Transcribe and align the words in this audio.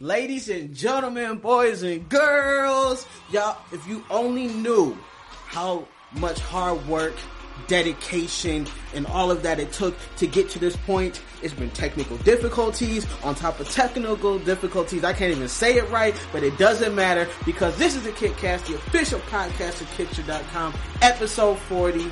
Ladies 0.00 0.48
and 0.48 0.76
gentlemen, 0.76 1.38
boys 1.38 1.82
and 1.82 2.08
girls, 2.08 3.04
y'all, 3.32 3.58
if 3.72 3.84
you 3.88 4.04
only 4.10 4.46
knew 4.46 4.96
how 5.46 5.88
much 6.12 6.38
hard 6.38 6.86
work, 6.86 7.14
dedication, 7.66 8.68
and 8.94 9.08
all 9.08 9.32
of 9.32 9.42
that 9.42 9.58
it 9.58 9.72
took 9.72 9.96
to 10.18 10.28
get 10.28 10.48
to 10.50 10.60
this 10.60 10.76
point, 10.76 11.20
it's 11.42 11.52
been 11.52 11.70
technical 11.70 12.16
difficulties 12.18 13.08
on 13.24 13.34
top 13.34 13.58
of 13.58 13.68
technical 13.70 14.38
difficulties. 14.38 15.02
I 15.02 15.12
can't 15.14 15.32
even 15.32 15.48
say 15.48 15.78
it 15.78 15.90
right, 15.90 16.14
but 16.32 16.44
it 16.44 16.56
doesn't 16.58 16.94
matter 16.94 17.26
because 17.44 17.76
this 17.76 17.96
is 17.96 18.04
the 18.04 18.12
KitCast, 18.12 18.66
the 18.66 18.76
official 18.76 19.18
podcast 19.18 19.80
of 19.80 19.88
Kickture.com, 19.96 20.74
episode 21.02 21.58
40. 21.58 22.06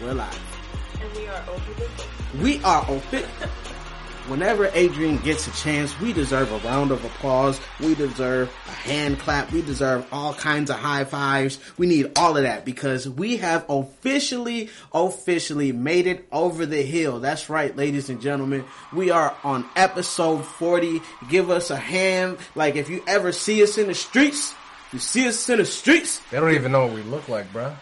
We're 0.00 0.14
live. 0.14 0.98
And 0.98 1.12
we 1.12 1.26
are 1.26 1.44
over 1.46 1.74
the 1.74 2.42
We 2.42 2.64
are 2.64 2.86
open. 2.88 3.24
Whenever 4.26 4.70
Adrian 4.72 5.18
gets 5.18 5.46
a 5.46 5.50
chance, 5.50 6.00
we 6.00 6.14
deserve 6.14 6.50
a 6.50 6.58
round 6.66 6.90
of 6.90 7.04
applause. 7.04 7.60
We 7.78 7.94
deserve 7.94 8.48
a 8.66 8.70
hand 8.70 9.18
clap. 9.18 9.52
We 9.52 9.60
deserve 9.60 10.06
all 10.10 10.32
kinds 10.32 10.70
of 10.70 10.76
high 10.76 11.04
fives. 11.04 11.58
We 11.76 11.86
need 11.86 12.10
all 12.16 12.34
of 12.38 12.44
that 12.44 12.64
because 12.64 13.06
we 13.06 13.36
have 13.36 13.66
officially, 13.68 14.70
officially 14.94 15.72
made 15.72 16.06
it 16.06 16.26
over 16.32 16.64
the 16.64 16.80
hill. 16.80 17.20
That's 17.20 17.50
right, 17.50 17.76
ladies 17.76 18.08
and 18.08 18.22
gentlemen. 18.22 18.64
We 18.94 19.10
are 19.10 19.36
on 19.44 19.66
episode 19.76 20.46
40. 20.46 21.02
Give 21.28 21.50
us 21.50 21.70
a 21.70 21.76
hand. 21.76 22.38
Like 22.54 22.76
if 22.76 22.88
you 22.88 23.02
ever 23.06 23.30
see 23.30 23.62
us 23.62 23.76
in 23.76 23.88
the 23.88 23.94
streets, 23.94 24.54
you 24.94 25.00
see 25.00 25.28
us 25.28 25.46
in 25.50 25.58
the 25.58 25.66
streets. 25.66 26.22
They 26.30 26.40
don't 26.40 26.54
even 26.54 26.72
know 26.72 26.86
what 26.86 26.94
we 26.94 27.02
look 27.02 27.28
like, 27.28 27.52
bruh. 27.52 27.76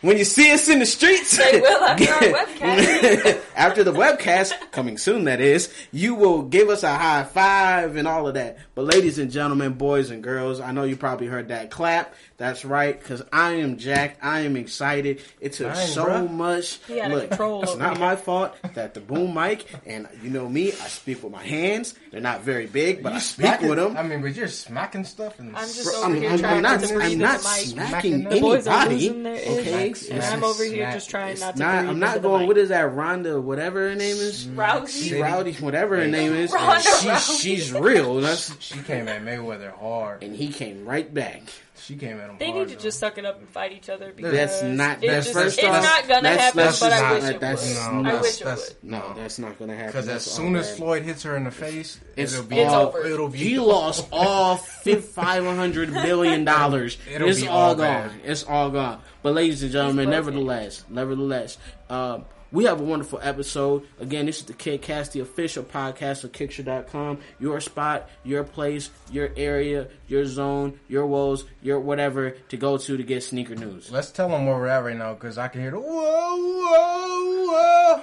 When 0.00 0.16
you 0.16 0.24
see 0.24 0.52
us 0.52 0.68
in 0.68 0.78
the 0.78 0.86
streets, 0.86 1.36
They 1.36 1.60
will 1.60 1.82
after 1.84 2.12
our 2.12 2.20
webcast. 2.44 3.40
after 3.56 3.82
the 3.82 3.92
webcast, 3.92 4.52
coming 4.70 4.96
soon 4.96 5.24
that 5.24 5.40
is, 5.40 5.72
you 5.90 6.14
will 6.14 6.42
give 6.42 6.68
us 6.68 6.84
a 6.84 6.94
high 6.94 7.24
five 7.24 7.96
and 7.96 8.06
all 8.06 8.28
of 8.28 8.34
that. 8.34 8.58
But 8.76 8.84
ladies 8.84 9.18
and 9.18 9.30
gentlemen, 9.30 9.72
boys 9.72 10.10
and 10.10 10.22
girls, 10.22 10.60
I 10.60 10.70
know 10.70 10.84
you 10.84 10.96
probably 10.96 11.26
heard 11.26 11.48
that 11.48 11.70
clap. 11.72 12.14
That's 12.36 12.64
right, 12.64 12.96
because 12.96 13.22
I 13.32 13.54
am 13.54 13.78
jacked. 13.78 14.20
I 14.22 14.40
am 14.42 14.56
excited. 14.56 15.20
It 15.40 15.54
took 15.54 15.74
Dang, 15.74 15.88
so 15.88 16.04
bruh. 16.06 16.30
much. 16.30 16.78
He 16.86 17.02
Look, 17.02 17.32
it's 17.32 17.76
not 17.76 17.94
you. 17.94 18.00
my 18.00 18.14
fault 18.14 18.54
that 18.74 18.94
the 18.94 19.00
boom 19.00 19.34
mic, 19.34 19.66
and 19.84 20.06
you 20.22 20.30
know 20.30 20.48
me, 20.48 20.68
I 20.70 20.86
speak 20.86 21.24
with 21.24 21.32
my 21.32 21.42
hands. 21.42 21.94
They're 22.12 22.20
not 22.20 22.42
very 22.42 22.66
big, 22.66 23.02
but 23.02 23.12
I 23.14 23.18
speak 23.18 23.46
Smacking- 23.46 23.68
with 23.68 23.78
them. 23.78 23.96
I 23.96 24.04
mean, 24.04 24.22
but 24.22 24.36
you're 24.36 24.46
smacking 24.46 25.02
stuff 25.02 25.40
and 25.40 25.56
I'm 25.56 25.66
just 25.66 25.84
Bro, 25.84 25.94
over 25.96 26.04
I'm, 26.06 26.14
here 26.20 26.30
I'm- 26.30 26.38
trying 26.38 26.56
I'm 26.58 26.62
not 26.62 26.80
not, 26.80 26.88
to 26.88 26.94
I'm 27.02 27.18
not 27.18 27.40
the 27.40 27.48
mic. 27.48 27.66
smacking 27.66 28.22
The 28.24 28.30
The 28.30 28.40
boys 28.40 28.66
are 28.68 28.86
anybody. 28.86 29.40
Okay, 29.48 29.87
is, 29.96 30.06
Smack, 30.06 30.22
and 30.24 30.34
I'm 30.34 30.44
over 30.44 30.64
here 30.64 30.76
smack. 30.76 30.94
just 30.94 31.10
trying 31.10 31.32
It's 31.32 31.40
not 31.40 31.56
to 31.56 31.62
Not, 31.62 31.74
I'm 31.86 31.98
not 31.98 32.22
going. 32.22 32.46
What 32.46 32.58
is 32.58 32.68
that, 32.70 32.92
Ronda? 32.94 33.40
Whatever 33.40 33.88
her 33.90 33.94
name 33.94 34.16
is. 34.16 34.46
Rousey? 34.46 35.08
Shit. 35.10 35.22
Rowdy, 35.22 35.52
whatever 35.54 35.96
her 35.96 36.06
name 36.06 36.32
is. 36.34 36.52
Ronda 36.52 36.80
She, 36.82 37.08
Rousey. 37.08 37.40
she's 37.40 37.72
real. 37.72 38.16
That's 38.20 38.60
she 38.62 38.80
came 38.82 39.08
at 39.08 39.22
Mayweather 39.22 39.72
hard. 39.72 40.22
and 40.22 40.34
he 40.36 40.48
came 40.48 40.84
right 40.86 41.12
back. 41.12 41.42
She 41.80 41.96
came 41.96 42.18
at 42.20 42.28
him 42.30 42.36
They 42.38 42.46
hard. 42.50 42.58
need 42.58 42.68
to 42.70 42.74
though. 42.76 42.82
just 42.82 42.98
suck 42.98 43.18
it 43.18 43.24
up 43.24 43.38
and 43.38 43.48
fight 43.48 43.72
each 43.72 43.88
other 43.88 44.12
because 44.14 44.32
That's 44.32 44.62
not. 44.62 45.00
That's 45.00 45.26
just, 45.26 45.32
first 45.38 45.58
it's 45.58 45.66
off. 45.66 45.82
not 45.82 46.08
gonna 46.08 46.22
that's, 46.22 46.42
happen, 46.42 46.56
that's 46.58 46.80
but 46.80 46.88
just 46.90 47.02
I 47.02 47.08
not- 47.10 47.20
wish 47.22 47.30
it 47.30 47.40
that's, 47.40 47.68
would. 47.68 47.74
No, 47.74 47.98
I 47.98 48.02
no, 48.12 48.20
wish 48.20 48.40
it 48.40 48.44
would. 48.44 48.76
no, 48.82 49.12
that's 49.16 49.38
not 49.38 49.58
gonna 49.58 49.74
happen. 49.76 49.92
Because 49.92 50.08
as 50.08 50.24
soon 50.24 50.56
as. 50.56 50.76
Floyd 50.76 51.02
hits 51.02 51.22
her 51.22 51.36
in 51.36 51.44
the 51.44 51.50
face, 51.50 51.98
It's 52.16 52.32
it'll 52.34 52.44
be 52.46 52.58
It's 52.58 52.72
all, 52.72 52.86
over. 52.88 53.04
It'll 53.04 53.28
be 53.28 53.38
he 53.38 53.58
lost 53.58 54.06
all 54.12 54.56
five 54.56 55.44
hundred 55.44 55.92
billion 55.92 56.44
dollars. 56.44 56.98
It'll 57.12 57.28
It's 57.28 57.40
be 57.40 57.48
all 57.48 57.70
all 57.70 57.74
gone. 57.74 58.20
It's 58.24 58.44
all 58.44 58.70
gone. 58.70 59.00
But 59.22 59.34
ladies 59.34 59.62
and 59.62 59.72
gentlemen, 59.72 60.06
He's 60.06 60.12
nevertheless, 60.12 60.84
nevertheless, 60.88 61.58
um, 61.90 62.24
we 62.50 62.64
have 62.64 62.80
a 62.80 62.84
wonderful 62.84 63.18
episode. 63.22 63.86
Again, 64.00 64.26
this 64.26 64.38
is 64.38 64.44
the 64.46 64.54
KidCast, 64.54 65.12
the 65.12 65.20
official 65.20 65.62
podcast 65.62 66.24
of 66.24 66.32
Kickstarter.com. 66.32 67.18
Your 67.38 67.60
spot, 67.60 68.08
your 68.24 68.44
place, 68.44 68.90
your 69.10 69.30
area, 69.36 69.88
your 70.06 70.24
zone, 70.24 70.78
your 70.88 71.06
woes, 71.06 71.44
your 71.62 71.78
whatever 71.80 72.30
to 72.30 72.56
go 72.56 72.78
to 72.78 72.96
to 72.96 73.02
get 73.02 73.22
sneaker 73.22 73.54
news. 73.54 73.90
Let's 73.90 74.10
tell 74.10 74.28
them 74.28 74.46
where 74.46 74.56
we're 74.56 74.66
at 74.68 74.84
right 74.84 74.96
now 74.96 75.14
because 75.14 75.36
I 75.38 75.48
can 75.48 75.60
hear 75.60 75.70
the 75.72 75.78
whoa, 75.80 76.36
whoa, 76.36 77.46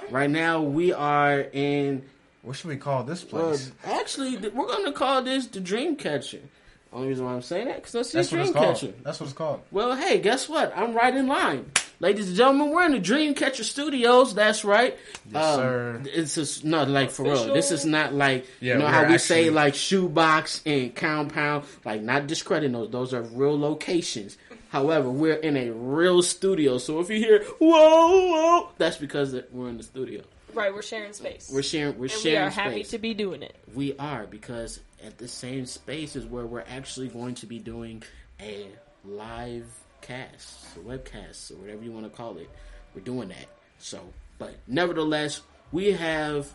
Right 0.10 0.30
now, 0.30 0.60
we 0.62 0.92
are 0.92 1.40
in 1.40 2.02
What 2.42 2.56
should 2.56 2.68
we 2.68 2.76
call 2.76 3.02
this 3.04 3.24
Well, 3.30 3.48
place? 3.48 3.72
actually, 3.84 4.36
we're 4.36 4.66
gonna 4.68 4.92
call 4.92 5.22
this 5.22 5.46
the 5.48 5.60
Dream 5.60 5.96
Catcher. 5.96 6.40
Only 6.92 7.08
reason 7.08 7.24
why 7.26 7.32
I'm 7.34 7.42
saying 7.42 7.66
that 7.66 7.76
because 7.76 7.92
that's 7.92 8.10
the 8.12 8.18
That's 8.18 8.28
Dream. 8.30 8.52
Catcher. 8.54 8.92
That's 9.02 9.18
what 9.20 9.26
it's 9.26 9.36
called. 9.36 9.60
Well, 9.72 9.96
hey, 9.96 10.18
guess 10.20 10.48
what? 10.48 10.72
I'm 10.76 10.94
right 10.94 11.14
in 11.14 11.26
line, 11.26 11.70
ladies 12.00 12.28
and 12.28 12.36
gentlemen. 12.36 12.70
We're 12.70 12.84
in 12.84 12.92
the 12.92 13.00
Dreamcatcher 13.00 13.64
Studios. 13.64 14.34
That's 14.34 14.64
right. 14.64 14.96
Yes, 15.30 15.44
um, 15.44 15.56
sir. 15.56 16.02
It's 16.06 16.34
just 16.34 16.64
not 16.64 16.88
like 16.88 17.10
for 17.10 17.24
real. 17.24 17.52
This 17.52 17.70
is 17.70 17.84
not 17.84 18.14
like 18.14 18.46
Yeah, 18.60 18.74
you 18.74 18.80
know 18.80 18.86
how 18.86 19.08
we 19.08 19.18
say 19.18 19.50
like 19.50 19.74
shoebox 19.74 20.62
and 20.66 20.94
compound. 20.94 21.64
Like 21.84 22.02
not 22.02 22.26
discrediting 22.26 22.72
those. 22.72 22.90
Those 22.90 23.14
are 23.14 23.22
real 23.22 23.58
locations. 23.58 24.36
However, 24.68 25.10
we're 25.10 25.34
in 25.34 25.56
a 25.56 25.70
real 25.70 26.22
studio. 26.22 26.78
So 26.78 27.00
if 27.00 27.08
you 27.10 27.18
hear 27.18 27.44
whoa 27.58 28.28
whoa, 28.28 28.68
that's 28.78 28.96
because 28.96 29.34
we're 29.50 29.68
in 29.68 29.76
the 29.76 29.82
studio. 29.82 30.22
Right, 30.52 30.72
we're 30.72 30.82
sharing 30.82 31.12
space. 31.12 31.50
We're 31.52 31.62
sharing. 31.62 31.98
We're 31.98 32.06
and 32.06 32.14
we 32.14 32.20
sharing 32.20 32.48
are 32.48 32.50
happy 32.50 32.76
space. 32.76 32.90
to 32.90 32.98
be 32.98 33.14
doing 33.14 33.42
it. 33.42 33.54
We 33.74 33.96
are 33.98 34.26
because 34.26 34.80
at 35.04 35.18
the 35.18 35.28
same 35.28 35.66
space 35.66 36.16
is 36.16 36.24
where 36.24 36.46
we're 36.46 36.64
actually 36.66 37.08
going 37.08 37.34
to 37.36 37.46
be 37.46 37.58
doing 37.58 38.02
a 38.40 38.66
live 39.04 39.66
cast, 40.00 40.76
a 40.76 40.80
webcast, 40.80 41.52
or 41.52 41.56
whatever 41.56 41.82
you 41.82 41.92
want 41.92 42.04
to 42.04 42.10
call 42.10 42.36
it. 42.38 42.48
We're 42.94 43.02
doing 43.02 43.28
that. 43.28 43.46
So, 43.78 44.00
but 44.38 44.54
nevertheless, 44.66 45.42
we 45.72 45.92
have 45.92 46.48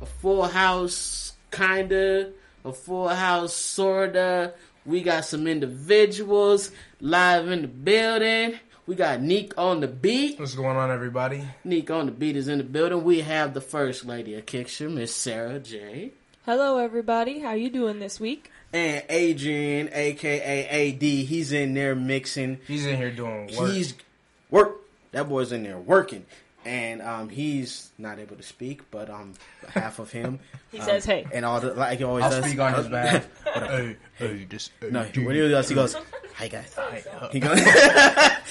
a 0.00 0.06
full 0.06 0.44
house, 0.44 1.32
kinda, 1.50 2.32
a 2.64 2.72
full 2.72 3.08
house, 3.08 3.54
sorta. 3.54 4.54
We 4.84 5.02
got 5.02 5.24
some 5.24 5.46
individuals 5.46 6.70
live 7.00 7.48
in 7.48 7.62
the 7.62 7.68
building. 7.68 8.58
We 8.86 8.94
got 8.94 9.20
Neek 9.20 9.52
on 9.58 9.80
the 9.80 9.88
beat. 9.88 10.38
What's 10.38 10.54
going 10.54 10.76
on, 10.76 10.92
everybody? 10.92 11.42
Neek 11.64 11.90
on 11.90 12.06
the 12.06 12.12
beat 12.12 12.36
is 12.36 12.46
in 12.46 12.58
the 12.58 12.64
building. 12.64 13.02
We 13.02 13.20
have 13.20 13.52
the 13.52 13.60
first 13.60 14.04
lady 14.04 14.34
of 14.36 14.46
Kickture, 14.46 14.92
Miss 14.92 15.12
Sarah 15.12 15.58
J. 15.58 16.12
Hello, 16.44 16.78
everybody. 16.78 17.40
How 17.40 17.54
you 17.54 17.68
doing 17.68 17.98
this 17.98 18.20
week? 18.20 18.52
And 18.72 19.04
Adrian, 19.08 19.88
aka 19.92 20.92
AD, 20.92 21.02
he's 21.02 21.52
in 21.52 21.74
there 21.74 21.94
mixing. 21.94 22.58
He's 22.66 22.84
in 22.86 22.96
here 22.96 23.10
doing 23.10 23.50
work. 23.56 23.70
He's 23.70 23.94
work. 24.50 24.76
That 25.12 25.28
boy's 25.28 25.52
in 25.52 25.62
there 25.62 25.78
working, 25.78 26.26
and 26.64 27.00
um, 27.00 27.28
he's 27.30 27.90
not 27.96 28.18
able 28.18 28.36
to 28.36 28.42
speak, 28.42 28.90
but 28.90 29.08
um, 29.08 29.32
half 29.68 29.98
of 29.98 30.10
him. 30.10 30.40
He 30.72 30.80
um, 30.80 30.84
says, 30.84 31.04
"Hey." 31.06 31.24
and 31.32 31.44
all 31.44 31.60
the 31.60 31.72
like 31.74 31.98
he 31.98 32.04
always 32.04 32.24
does. 32.24 32.34
I'll 32.34 32.40
does. 32.42 32.50
speak 32.50 32.60
on 32.60 32.74
his 32.74 32.88
behalf. 32.90 33.28
hey, 33.54 33.96
hey, 34.16 34.44
this. 34.50 34.70
Hey, 34.80 34.90
No, 34.90 35.06
dude. 35.06 35.24
what 35.24 35.34
he 35.36 35.48
does, 35.48 35.68
he 35.68 35.74
goes, 35.74 35.96
"Hi 36.34 36.48
guys." 36.48 36.76
He 37.32 37.40
goes, 37.40 37.60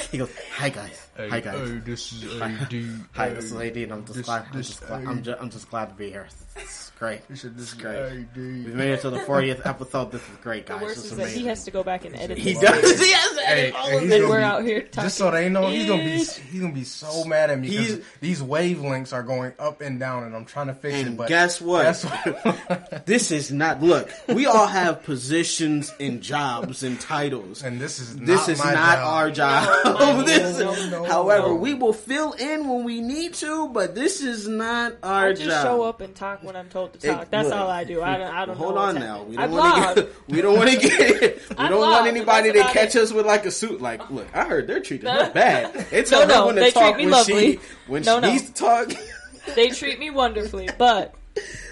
he 0.09 0.17
goes, 0.17 0.31
"Hi 0.53 0.69
guys, 0.69 1.04
Hey, 1.15 1.29
hi 1.29 1.39
guys." 1.39 1.69
hey, 1.69 1.77
this 1.77 2.11
is 2.11 2.41
AD. 2.41 2.73
Hi, 3.13 3.29
this 3.29 3.45
is 3.45 3.53
AD, 3.55 3.77
and 3.77 3.93
I'm 3.93 4.03
just 4.05 4.17
this- 4.17 4.25
glad. 4.25 4.45
I'm 4.51 4.61
just 4.61 4.85
glad. 4.85 5.05
I'm 5.07 5.23
just, 5.23 5.41
I'm 5.41 5.49
just 5.49 5.69
glad 5.69 5.85
to 5.89 5.95
be 5.95 6.09
here. 6.09 6.27
It's 6.57 6.91
great. 6.99 7.21
He 7.27 7.35
said 7.35 7.51
It's 7.57 7.71
this 7.71 7.73
is 7.73 7.81
great. 7.81 7.95
AD. 7.97 8.35
We 8.37 8.73
made 8.73 8.91
it 8.91 9.01
to 9.01 9.09
the 9.09 9.19
40th 9.19 9.65
episode. 9.65 10.11
This 10.13 10.21
is 10.21 10.37
great, 10.41 10.65
The 10.65 10.73
guys. 10.73 10.81
worst 10.83 10.95
This 10.95 11.05
is 11.05 11.11
is 11.11 11.17
that 11.17 11.27
he 11.29 11.45
has 11.47 11.63
to 11.65 11.71
go 11.71 11.83
back 11.83 12.05
and 12.05 12.15
edit. 12.15 12.37
He 12.37 12.53
this. 12.53 12.61
does. 12.61 12.99
He 13.05 13.11
has 13.11 13.31
to 13.37 13.41
Hey, 13.45 13.71
all 13.71 13.95
of 13.97 14.01
he's 14.03 14.11
it. 14.11 14.27
We're 14.27 14.37
be- 14.37 14.43
out 14.43 14.63
here 14.63 14.81
talking. 14.81 15.03
Just 15.03 15.17
so 15.17 15.31
they 15.31 15.49
know, 15.49 15.67
he's 15.67 15.87
gonna 15.87 16.03
be 16.03 16.11
he's 16.17 16.59
gonna 16.61 16.73
be 16.73 16.83
so 16.85 17.25
mad 17.25 17.49
at 17.49 17.59
me 17.59 17.69
because 17.69 17.99
these 18.21 18.41
wavelengths 18.41 19.11
are 19.13 19.23
going 19.23 19.51
up 19.59 19.81
and 19.81 19.99
down, 19.99 20.23
and 20.23 20.35
I'm 20.35 20.45
trying 20.45 20.67
to 20.67 20.73
fix 20.73 20.97
it. 21.07 21.15
But 21.17 21.27
guess 21.27 21.59
what? 21.61 21.83
Guess 21.83 22.03
what? 22.05 23.03
This 23.05 23.31
is 23.31 23.51
not. 23.51 23.83
Look, 23.83 24.09
we 24.29 24.45
all 24.47 24.65
have 24.67 25.03
positions 25.03 25.93
and 25.99 26.21
jobs 26.21 26.83
and 26.83 26.99
titles. 26.99 27.61
and 27.63 27.79
this 27.79 27.99
is 27.99 28.15
This 28.17 28.39
not 28.47 28.49
is 28.49 28.59
my 28.59 28.73
not 28.73 28.95
job. 28.97 29.13
our 29.13 29.31
job. 29.31 29.85
No, 29.85 30.21
This- 30.25 30.59
no, 30.59 30.89
no, 30.89 31.04
however, 31.05 31.47
no. 31.49 31.55
we 31.55 31.73
will 31.73 31.93
fill 31.93 32.33
in 32.33 32.67
when 32.69 32.83
we 32.83 33.01
need 33.01 33.33
to, 33.35 33.67
but 33.69 33.95
this 33.95 34.21
is 34.21 34.47
not 34.47 34.93
our 35.03 35.27
I 35.27 35.33
just 35.33 35.45
job. 35.49 35.63
show 35.63 35.83
up 35.83 36.01
and 36.01 36.16
talk 36.16 36.43
when 36.43 36.55
I'm 36.55 36.69
told 36.69 36.93
to 36.93 36.99
talk. 36.99 37.23
It- 37.23 37.31
That's 37.31 37.49
look, 37.49 37.57
all 37.57 37.69
I 37.69 37.83
do. 37.83 38.01
I 38.01 38.17
don't. 38.17 38.33
I 38.33 38.45
don't 38.45 38.57
hold 38.57 38.75
know 38.75 38.81
on 38.81 38.95
now. 38.95 39.23
We 39.23 39.35
don't 39.38 39.51
want 39.51 39.95
to 39.97 40.03
get. 40.03 40.13
We 40.27 40.41
don't 40.41 40.57
want 40.57 40.69
to 40.71 40.77
get. 40.77 41.50
We 41.50 41.56
don't 41.69 41.80
want 41.80 42.07
anybody 42.07 42.51
that's 42.51 42.68
to 42.68 42.74
catch 42.74 42.95
it. 42.95 43.01
us 43.01 43.12
with 43.13 43.25
like 43.25 43.45
a 43.45 43.51
suit. 43.51 43.81
Like, 43.81 44.09
look, 44.09 44.27
I 44.35 44.45
heard 44.45 44.68
they're 44.68 44.80
treating 44.81 45.06
No. 45.06 45.25
her 45.25 45.31
bad. 45.31 45.74
They 45.91 46.01
No, 46.01 46.03
tell 46.06 46.27
no, 46.27 46.39
her 46.41 46.45
when 46.47 46.56
to 46.56 46.71
talk 46.71 46.95
treat 46.95 47.06
me 47.06 47.12
when 47.12 47.24
she 47.25 47.59
when 47.88 48.03
No, 48.03 48.15
she 48.18 48.21
no. 48.21 48.31
needs 48.31 48.44
to 48.50 48.53
talk. 48.53 48.91
They 49.56 49.69
treat 49.69 50.00
me 50.00 50.09
wonderfully, 50.09 50.69
but 50.75 51.13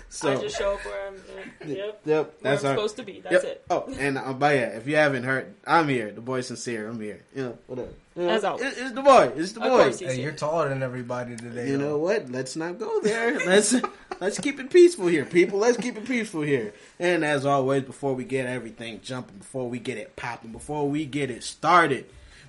So 0.10 0.32
I 0.32 0.36
just 0.42 0.60
show 0.60 0.74
up 0.74 0.86
where 0.86 1.08
I'm. 1.08 1.16
Uh, 1.16 1.66
yep. 1.74 2.02
Yep, 2.06 2.06
Where 2.06 2.26
that's 2.44 2.64
I'm 2.64 2.70
our, 2.70 2.76
supposed 2.76 2.98
to 2.98 3.04
be. 3.04 3.20
That's 3.22 3.44
yep. 3.44 3.44
it. 3.46 3.66
Oh, 3.72 3.92
and 3.98 4.18
uh, 4.20 4.32
but 4.34 4.54
yeah, 4.56 4.62
if 4.78 4.86
you 4.88 4.96
haven't 4.96 5.24
heard, 5.24 5.56
I'm 5.66 5.88
here. 5.88 6.12
The 6.12 6.22
boy 6.22 6.42
sincere. 6.42 6.88
I'm 6.88 7.02
here. 7.02 7.24
You 7.36 7.44
know, 7.44 7.58
whatever. 7.66 7.90
You 8.16 8.24
know, 8.24 8.30
As 8.30 8.44
always. 8.44 8.78
it's 8.78 8.92
the 8.92 9.02
boy. 9.02 9.32
It's 9.36 9.52
the 9.54 9.60
boy. 9.60 9.68
course 9.70 10.00
he's 10.00 10.14
Hey, 10.14 10.22
you're 10.22 10.32
taller 10.34 10.70
than 10.70 10.84
everybody 10.84 11.36
today. 11.36 11.70
You 11.70 11.78
though. 11.78 11.90
know 11.90 11.98
what? 11.98 12.30
Let's 12.30 12.56
not 12.56 12.78
go 12.78 13.02
there. 13.02 13.40
Let's 13.46 13.76
let's 14.20 14.40
keep 14.40 14.60
it 14.60 14.70
peaceful 14.70 15.08
here, 15.08 15.26
people. 15.26 15.58
Let's 15.60 15.78
keep 15.78 15.98
it 15.98 16.06
peaceful 16.06 16.42
here. 16.42 16.74
And 17.00 17.26
as 17.26 17.46
always, 17.46 17.84
before 17.84 18.14
we 18.14 18.24
get 18.24 18.46
everything 18.46 19.02
jumping, 19.02 19.38
before 19.40 19.68
we 19.68 19.80
get 19.80 19.98
it 19.98 20.16
popping, 20.16 20.52
before 20.52 20.88
we 20.88 21.06
get 21.06 21.32
it 21.32 21.44
started, 21.44 22.06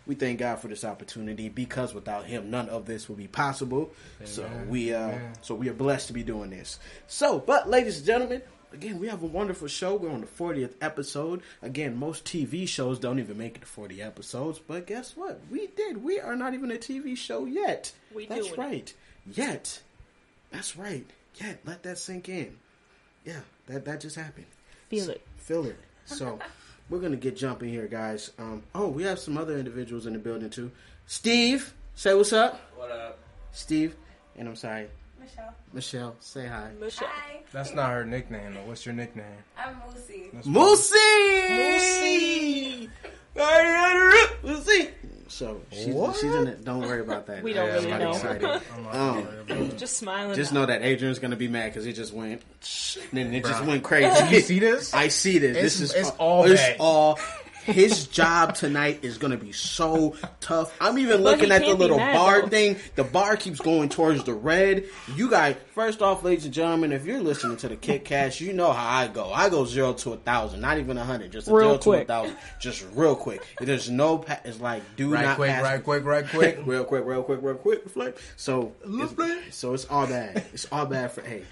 we 0.07 0.15
thank 0.15 0.41
God 0.41 0.59
for 0.59 0.69
this 0.69 0.85
opportunity 0.85 1.49
because 1.49 1.95
without 1.95 2.27
Him, 2.27 2.51
none 2.51 2.69
of 2.69 2.85
this 2.85 3.09
would 3.09 3.17
be 3.17 3.27
possible. 3.29 3.91
So 4.25 4.47
we 4.69 4.93
uh, 4.93 4.99
Amen. 5.09 5.33
so 5.41 5.55
we 5.55 5.71
are 5.71 5.75
blessed 5.75 6.09
to 6.09 6.13
be 6.13 6.23
doing 6.23 6.51
this. 6.51 6.79
So, 7.07 7.39
but 7.39 7.71
ladies 7.71 7.97
and 7.99 8.07
gentlemen, 8.07 8.43
again, 8.75 8.99
we 8.99 9.09
have 9.09 9.23
a 9.23 9.27
wonderful 9.27 9.69
show. 9.69 9.95
We're 9.95 10.11
on 10.11 10.21
the 10.21 10.27
40th 10.27 10.75
episode. 10.81 11.43
Again, 11.63 11.97
most 11.97 12.25
TV 12.25 12.69
shows 12.69 12.99
don't 12.99 13.19
even 13.19 13.39
make 13.39 13.57
it 13.57 13.61
to 13.61 13.67
40 13.67 14.03
episodes, 14.03 14.59
but 14.59 14.87
guess 14.87 15.17
what? 15.17 15.41
We 15.51 15.69
did. 15.69 16.03
We 16.03 16.21
are 16.21 16.37
not 16.37 16.55
even 16.55 16.71
a 16.71 16.77
TV 16.77 17.17
show 17.17 17.47
yet. 17.47 17.93
We 18.15 18.27
That's 18.27 18.49
doing 18.49 18.53
it. 18.53 18.59
right. 18.59 18.95
Yet. 19.33 19.81
That's 20.51 20.77
right. 20.77 21.07
Yet. 21.37 21.61
Let 21.65 21.83
that 21.85 21.99
sink 21.99 22.29
in. 22.29 22.57
Yeah, 23.25 23.41
that 23.69 23.85
that 23.87 24.01
just 24.01 24.17
happened. 24.17 24.47
Feel 24.91 25.09
it. 25.11 25.27
Feel 25.39 25.65
it. 25.67 25.77
So, 26.05 26.39
we're 26.91 27.01
gonna 27.01 27.17
get 27.17 27.37
jumping 27.37 27.71
here, 27.71 27.87
guys. 27.87 28.33
Um, 28.39 28.63
oh, 28.75 28.89
we 28.89 29.03
have 29.05 29.19
some 29.19 29.39
other 29.39 29.57
individuals 29.57 30.07
in 30.07 30.13
the 30.13 30.19
building 30.19 30.51
too. 30.51 30.71
Steve, 31.07 31.73
say 31.95 32.15
what's 32.15 32.33
up. 32.35 32.61
What 32.77 32.91
up? 32.91 33.19
Steve, 33.53 33.97
and 34.37 34.47
I'm 34.49 34.57
sorry, 34.57 34.89
Michelle. 35.25 35.55
Michelle. 35.73 36.17
Say 36.21 36.47
hi. 36.47 36.71
Michelle. 36.79 37.09
Hi, 37.09 37.41
That's 37.53 37.73
not 37.73 37.91
her 37.93 38.05
nickname. 38.05 38.55
though. 38.55 38.65
What's 38.67 38.85
your 38.85 38.95
nickname? 38.95 39.25
I'm 39.59 39.77
Lucy. 39.95 40.29
That's 40.35 40.47
Moosey. 40.47 41.49
Moosey. 41.51 42.89
Moosey. 44.45 44.91
So 45.29 45.61
she's, 45.73 45.87
What? 45.95 46.17
she's 46.17 46.33
in 46.35 46.47
it. 46.47 46.65
Don't 46.65 46.81
worry 46.83 47.01
about 47.01 47.27
that. 47.27 47.43
We 47.43 47.55
don't 47.55 47.67
She's 47.75 47.85
really 47.87 47.91
not 47.91 48.01
know. 48.01 48.11
excited. 48.11 48.45
I'm 48.45 48.83
not 48.85 48.95
Um, 48.95 49.15
worried 49.25 49.39
about 49.51 49.59
it. 49.73 49.79
Just 49.79 49.97
smiling. 49.97 50.35
Just 50.37 50.53
know 50.53 50.67
that 50.67 50.83
Adrian's 50.83 51.19
gonna 51.19 51.35
be 51.37 51.49
mad 51.49 51.71
because 51.73 51.85
he 51.85 51.93
just 51.93 52.13
went. 52.13 52.43
And 53.11 53.19
then 53.19 53.35
it 53.35 53.45
just 53.45 53.65
went 53.65 53.83
crazy. 53.83 54.35
You 54.35 54.41
see 54.41 54.59
this? 54.61 54.93
I 54.95 55.09
see 55.09 55.39
this. 55.39 55.51
It's- 55.57 55.63
this 55.79 55.81
is 55.81 55.93
it's 55.95 56.11
all 56.19 56.45
It's 56.45 56.61
bad. 56.61 56.77
all. 56.79 57.19
His 57.65 58.07
job 58.07 58.55
tonight 58.55 59.01
is 59.03 59.19
gonna 59.19 59.37
be 59.37 59.53
so 59.53 60.17
tough. 60.41 60.75
I'm 60.81 60.99
even 60.99 61.23
But 61.23 61.33
looking 61.33 61.51
at 61.53 61.63
the 61.63 61.75
little 61.75 61.97
mad, 61.97 62.15
bar 62.15 62.41
though. 62.43 62.49
thing. 62.49 62.77
The 62.95 63.05
bar 63.05 63.37
keeps 63.37 63.61
going 63.61 63.89
towards 63.89 64.25
the 64.25 64.35
red. 64.35 64.85
You 65.15 65.31
guys, 65.31 65.57
first 65.75 66.03
off, 66.03 66.23
ladies 66.23 66.45
and 66.45 66.53
gentlemen, 66.55 66.93
if 66.93 67.05
you're 67.07 67.21
listening 67.21 67.57
to 67.59 67.69
the 67.69 67.77
Kit 67.77 68.05
Cash, 68.05 68.41
you 68.41 68.53
know 68.53 68.73
how 68.73 68.99
I 68.99 69.09
go. 69.09 69.33
I 69.33 69.49
go 69.49 69.65
zero 69.65 69.93
to 69.95 70.13
a 70.13 70.17
thousand, 70.17 70.61
not 70.61 70.79
even 70.79 70.99
a 70.99 71.05
hundred, 71.05 71.33
just 71.33 71.49
a 71.49 71.53
Real 71.53 71.61
zero 71.69 71.79
to 71.79 71.91
a 71.93 71.97
quick. 71.97 72.09
thousand, 72.09 72.37
just 72.61 72.85
real 72.95 73.17
quick. 73.17 73.43
There's 73.61 73.91
no. 73.91 74.19
Pa- 74.19 74.41
it's 74.45 74.61
like 74.61 74.83
do 74.97 75.11
Right 75.13 75.25
not 75.25 75.37
quick, 75.37 75.51
pass 75.51 75.63
right 75.63 75.83
quick, 75.83 76.05
right 76.05 76.29
quick. 76.29 76.59
real 76.67 76.85
quick, 76.85 77.05
real 77.05 77.23
quick, 77.23 77.39
real 77.43 77.55
quick, 77.55 77.89
flip. 77.89 78.19
So, 78.37 78.73
it's, 78.85 79.57
so 79.57 79.75
it's 79.75 79.87
all 79.87 80.07
bad. 80.07 80.45
It's 80.53 80.67
all 80.71 80.87
bad 80.87 81.13
for 81.13 81.23
hey. 81.23 81.43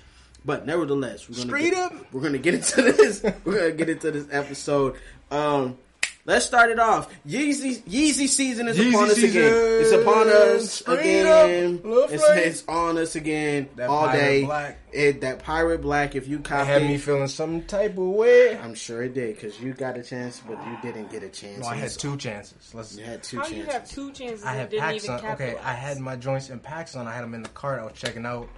But 0.45 0.67
nevertheless, 0.67 1.29
we're 1.29 1.37
gonna 1.37 1.47
Straight 1.49 1.71
get, 1.73 1.93
up. 1.93 2.13
We're 2.13 2.21
gonna 2.21 2.39
get 2.39 2.55
into 2.55 2.83
this. 2.93 3.23
We're 3.45 3.59
gonna 3.59 3.73
get 3.73 3.89
into 3.89 4.11
this 4.11 4.27
episode. 4.31 4.97
Um, 5.31 5.79
let's 6.25 6.47
start 6.47 6.71
it 6.71 6.79
off. 6.79 7.13
Yeezy 7.27 7.83
Yeezy 7.83 8.29
season 8.29 8.69
is 8.69 8.79
Yeezy 8.79 8.91
upon 8.91 9.09
us 9.11 9.15
season. 9.17 9.31
again. 9.43 9.81
It's 9.83 9.93
upon 9.93 10.29
us 10.29 10.71
Straight 10.73 10.99
again. 11.21 11.81
up. 11.85 12.11
It's, 12.11 12.23
it's 12.29 12.65
on 12.69 12.99
us 12.99 13.15
again 13.17 13.69
That 13.77 13.89
all 13.91 14.07
pirate 14.07 14.21
day. 14.21 14.45
black. 14.45 14.79
It 14.93 15.21
that 15.23 15.39
pirate 15.41 15.81
black. 15.83 16.15
If 16.15 16.29
you 16.29 16.39
It 16.39 16.45
copy, 16.45 16.67
had 16.67 16.83
me 16.83 16.99
feeling 16.99 17.29
some 17.29 17.63
type 17.63 17.93
of 17.93 18.05
way. 18.05 18.59
I'm 18.59 18.75
sure 18.75 19.03
it 19.03 19.15
did 19.15 19.35
because 19.37 19.59
you 19.61 19.73
got 19.73 19.97
a 19.97 20.03
chance, 20.03 20.41
but 20.47 20.59
you 20.67 20.77
didn't 20.83 21.11
get 21.11 21.23
a 21.23 21.29
chance. 21.29 21.61
No, 21.63 21.69
I 21.69 21.77
had 21.77 21.91
two 21.91 22.17
chances. 22.17 22.73
Let's. 22.75 22.97
You 22.97 23.05
had 23.05 23.23
two 23.23 23.39
How 23.39 23.43
chances. 23.45 23.59
you 23.59 23.65
have 23.73 23.89
two 23.89 24.13
chances 24.13 24.45
I 24.45 24.53
had 24.55 24.71
packs 24.71 25.09
on. 25.09 25.25
Okay. 25.25 25.57
I 25.63 25.73
had 25.73 25.99
my 25.99 26.17
joints 26.17 26.51
in 26.51 26.59
packs 26.61 26.95
on. 26.97 27.07
I 27.07 27.13
had 27.15 27.23
them 27.25 27.35
in 27.35 27.43
the 27.43 27.49
cart. 27.51 27.81
I 27.81 27.85
was 27.85 27.95
checking 27.95 28.27
out. 28.27 28.49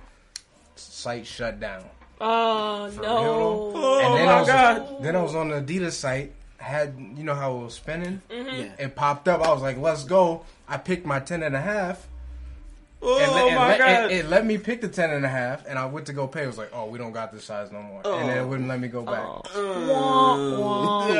Site 0.76 1.26
shut 1.26 1.60
down. 1.60 1.84
Oh 2.20 2.90
For 2.90 3.02
no! 3.02 3.22
real, 3.22 3.72
Oh, 3.76 4.00
and 4.00 4.14
then 4.18 4.26
my 4.26 4.32
I 4.32 4.38
was, 4.40 4.48
God. 4.48 5.02
Then 5.02 5.16
I 5.16 5.22
was 5.22 5.34
on 5.34 5.48
the 5.48 5.60
Adidas 5.60 5.92
site. 5.92 6.32
Had 6.64 6.94
you 7.16 7.24
know 7.24 7.34
how 7.34 7.56
it 7.58 7.64
was 7.64 7.74
spinning? 7.74 8.22
Mm-hmm. 8.30 8.56
Yeah. 8.56 8.72
It 8.86 8.96
popped 8.96 9.28
up. 9.28 9.42
I 9.42 9.52
was 9.52 9.60
like, 9.62 9.76
"Let's 9.78 10.04
go!" 10.04 10.44
I 10.66 10.78
picked 10.78 11.04
my 11.04 11.20
ten 11.20 11.42
and 11.42 11.54
a 11.54 11.60
half. 11.60 12.08
Oh 13.06 13.18
and, 13.20 13.32
let- 13.32 13.46
and 13.48 13.54
my 13.56 13.68
let- 13.68 13.78
god! 13.78 13.88
and 14.04 14.12
it 14.12 14.26
let 14.30 14.46
me 14.46 14.56
pick 14.56 14.80
the 14.80 14.88
ten 14.88 15.10
and 15.10 15.26
a 15.26 15.28
half, 15.28 15.66
and 15.66 15.78
I 15.78 15.84
went 15.84 16.06
to 16.06 16.14
go 16.14 16.26
pay. 16.26 16.44
It 16.44 16.46
was 16.46 16.56
like, 16.56 16.70
"Oh, 16.72 16.86
we 16.86 16.96
don't 16.98 17.12
got 17.12 17.32
this 17.32 17.44
size 17.44 17.70
no 17.70 17.82
more," 17.82 18.00
and 18.06 18.28
then 18.30 18.38
it 18.38 18.46
wouldn't 18.46 18.66
let 18.68 18.80
me 18.80 18.88
go 18.88 19.02
back. 19.02 19.24
Oh. 19.54 21.10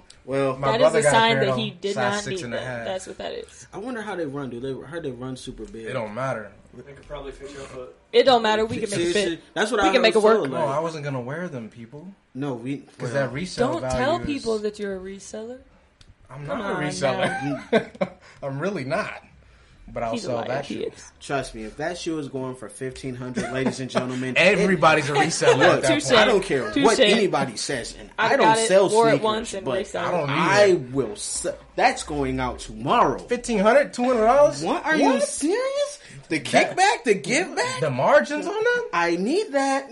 Wah, 0.24 0.34
wah, 0.34 0.38
Yeah. 0.38 0.44
wah. 0.46 0.48
well, 0.50 0.56
My 0.58 0.66
That 0.68 0.74
is 0.74 0.80
brother 0.80 0.98
a 0.98 1.02
got 1.02 1.08
a 1.08 1.10
sign 1.12 1.36
pair 1.36 1.46
that 1.46 1.58
he 1.58 1.70
did 1.70 1.94
size 1.94 2.12
not 2.14 2.24
six 2.24 2.40
need 2.40 2.44
and 2.46 2.54
a 2.54 2.56
that. 2.58 2.64
half. 2.66 2.84
That's 2.86 3.06
what 3.06 3.18
that 3.18 3.32
is. 3.32 3.66
I 3.72 3.78
wonder 3.78 4.02
how 4.02 4.16
they 4.16 4.26
run. 4.26 4.50
Do 4.50 4.60
they? 4.60 4.86
How 4.88 5.00
they 5.00 5.10
run 5.10 5.36
super 5.36 5.64
big? 5.64 5.86
It 5.86 5.92
don't 5.92 6.14
matter. 6.14 6.50
They 6.74 6.92
could 6.92 7.06
probably 7.06 7.30
fit 7.32 7.50
your 7.52 7.60
foot. 7.62 7.94
It 8.12 8.24
don't 8.24 8.42
matter. 8.42 8.64
We 8.64 8.78
can 8.78 8.90
make 8.90 8.98
it 9.00 9.12
Seriously? 9.12 9.36
fit. 9.36 9.44
That's 9.54 9.70
what 9.70 9.80
We 9.82 9.88
I 9.88 9.92
can 9.92 10.02
make 10.02 10.14
heard 10.14 10.20
it 10.20 10.24
work. 10.24 10.44
too, 10.44 10.50
No, 10.50 10.64
I 10.66 10.80
wasn't 10.80 11.04
gonna 11.04 11.20
wear 11.20 11.48
them, 11.48 11.68
people, 11.68 12.08
no, 12.34 12.54
we 12.54 12.76
because 12.76 13.12
that 13.12 13.32
resale 13.32 13.72
Don't 13.74 13.80
value 13.82 13.96
tell 14.04 14.20
is- 14.20 14.26
people 14.26 14.58
that 14.58 14.78
you're 14.80 14.96
a 14.96 15.00
reseller. 15.00 15.58
I'm 16.30 16.44
Come 16.46 16.58
not 16.58 16.72
a 16.82 16.84
reseller. 16.84 17.90
I'm 18.42 18.58
really 18.58 18.84
not. 18.84 19.22
But 19.94 20.02
I'll 20.02 20.12
He's 20.12 20.22
sell 20.24 20.44
that 20.44 20.66
shoe. 20.66 20.90
Trust 21.20 21.54
me, 21.54 21.62
if 21.62 21.76
that 21.76 21.96
shoe 21.96 22.18
is 22.18 22.28
going 22.28 22.56
for 22.56 22.68
fifteen 22.68 23.14
hundred, 23.14 23.52
ladies 23.52 23.78
and 23.78 23.88
gentlemen, 23.88 24.34
Everybody's 24.36 25.08
a 25.08 25.12
reseller 25.12 25.56
Look, 25.56 25.66
at 25.76 25.82
that 25.82 25.88
Touche. 25.88 26.04
point. 26.06 26.18
I 26.18 26.24
don't 26.24 26.42
care 26.42 26.70
Touche. 26.72 26.84
what 26.84 26.98
anybody 26.98 27.56
says, 27.56 27.94
and 27.98 28.10
I, 28.18 28.34
I 28.34 28.36
don't 28.36 28.46
got 28.46 28.58
it, 28.58 28.66
sell 28.66 28.88
wore 28.90 29.06
it 29.08 29.10
sneakers, 29.12 29.24
once 29.24 29.54
and 29.54 29.64
but 29.64 29.78
resell 29.78 30.04
I 30.06 30.10
don't 30.10 30.30
I 30.30 30.62
either. 30.64 30.78
will. 30.92 31.14
Sell, 31.16 31.56
that's 31.76 32.02
going 32.02 32.40
out 32.40 32.58
tomorrow. 32.58 33.18
Fifteen 33.20 33.60
hundred, 33.60 33.94
two 33.94 34.02
hundred 34.04 34.26
dollars. 34.26 34.62
What 34.64 34.84
are 34.84 34.96
you 34.96 35.20
serious? 35.20 36.00
The 36.28 36.40
kickback, 36.40 37.04
the 37.04 37.14
give 37.14 37.54
back. 37.54 37.80
The 37.80 37.90
margins 37.90 38.46
on 38.46 38.52
them? 38.54 38.84
I 38.92 39.14
need 39.16 39.52
that. 39.52 39.88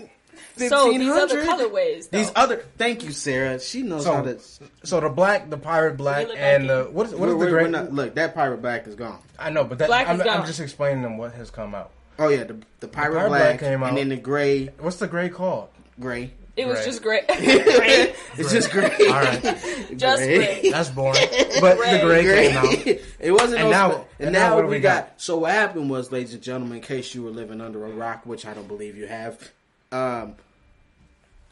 So 0.57 0.91
these 0.91 1.09
other 1.09 1.43
colorways, 1.43 2.09
though. 2.09 2.17
These 2.19 2.31
other. 2.35 2.63
Thank 2.77 3.03
you, 3.03 3.11
Sarah. 3.11 3.59
She 3.59 3.81
knows 3.81 4.03
So- 4.03 4.13
how 4.13 4.21
to. 4.21 4.37
So 4.83 4.99
the 4.99 5.09
black, 5.09 5.49
the 5.49 5.57
pirate 5.57 5.97
black, 5.97 6.27
and 6.29 6.67
back 6.67 6.67
the 6.67 6.87
in. 6.87 6.93
what 6.93 7.07
is 7.07 7.11
what 7.13 7.21
we're- 7.21 7.31
is 7.31 7.33
the 7.33 7.37
we're- 7.39 7.51
great? 7.51 7.63
we're 7.63 7.69
not- 7.69 7.93
look, 7.93 8.15
that 8.15 8.35
pirate 8.35 8.61
black 8.61 8.87
is 8.87 8.95
gone. 8.95 9.19
I 9.39 9.49
know, 9.49 9.63
but 9.63 9.77
that, 9.79 9.87
Black 9.87 10.07
I'm, 10.07 10.19
is 10.21 10.27
I'm 10.27 10.45
just 10.45 10.59
explaining 10.59 11.01
them 11.01 11.17
what 11.17 11.33
has 11.33 11.49
come 11.49 11.73
out. 11.75 11.91
Oh 12.19 12.27
yeah, 12.29 12.43
the, 12.43 12.57
the 12.79 12.87
pirate, 12.87 13.15
pirate 13.15 13.29
black, 13.29 13.41
black 13.41 13.59
came 13.59 13.81
out. 13.83 13.89
and 13.89 13.97
then 13.97 14.09
the 14.09 14.15
gray, 14.17 14.69
What's 14.79 14.97
the 14.97 15.07
gray 15.07 15.29
called? 15.29 15.69
gray. 15.99 16.31
it 16.55 16.67
was 16.67 16.85
just 16.85 17.01
Gray. 17.01 17.21
just 17.27 17.39
great. 17.77 18.15
It's 18.37 18.51
just 18.51 18.69
gray. 18.71 18.91
All 19.07 19.13
right, 19.19 19.41
Just 19.97 20.21
gray. 20.21 20.69
that's 20.71 20.89
boring. 20.89 21.19
But 21.59 21.77
Gray. 21.77 21.97
the 21.97 22.03
gray, 22.05 22.23
Gray. 22.23 22.47
came 22.49 22.57
out. 22.57 23.01
it 23.19 23.31
wasn't. 23.31 23.61
And 23.61 23.71
now- 23.71 23.91
and, 23.91 24.05
and 24.27 24.33
now, 24.33 24.49
now 24.49 24.55
what 24.55 24.61
do 24.61 24.67
we 24.67 24.75
we 24.75 24.79
got, 24.81 25.07
got? 25.07 25.21
So 25.21 25.37
what 25.39 25.51
happened 25.51 25.89
was, 25.89 26.11
ladies 26.11 26.33
and 26.35 26.43
gentlemen, 26.43 26.77
in 26.77 26.83
case 26.83 27.15
you 27.15 27.23
were 27.23 27.31
living 27.31 27.59
under 27.61 27.83
a 27.83 27.89
rock, 27.89 28.21
which 28.25 28.45
I 28.45 28.53
don't 28.53 28.67
believe 28.67 28.95
you 28.95 29.07
have, 29.07 29.51
um, 29.91 30.35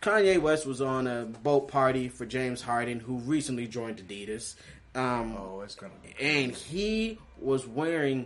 Kanye 0.01 0.39
West 0.41 0.65
was 0.65 0.81
on 0.81 1.05
a 1.07 1.25
boat 1.25 1.67
party 1.67 2.09
for 2.09 2.25
James 2.25 2.61
Harden, 2.61 2.99
who 2.99 3.17
recently 3.19 3.67
joined 3.67 3.97
Adidas, 3.97 4.55
um, 4.95 5.35
Oh, 5.37 5.61
it's 5.61 5.75
gonna 5.75 5.93
be. 6.03 6.15
and 6.23 6.53
he 6.53 7.19
was 7.39 7.67
wearing 7.67 8.25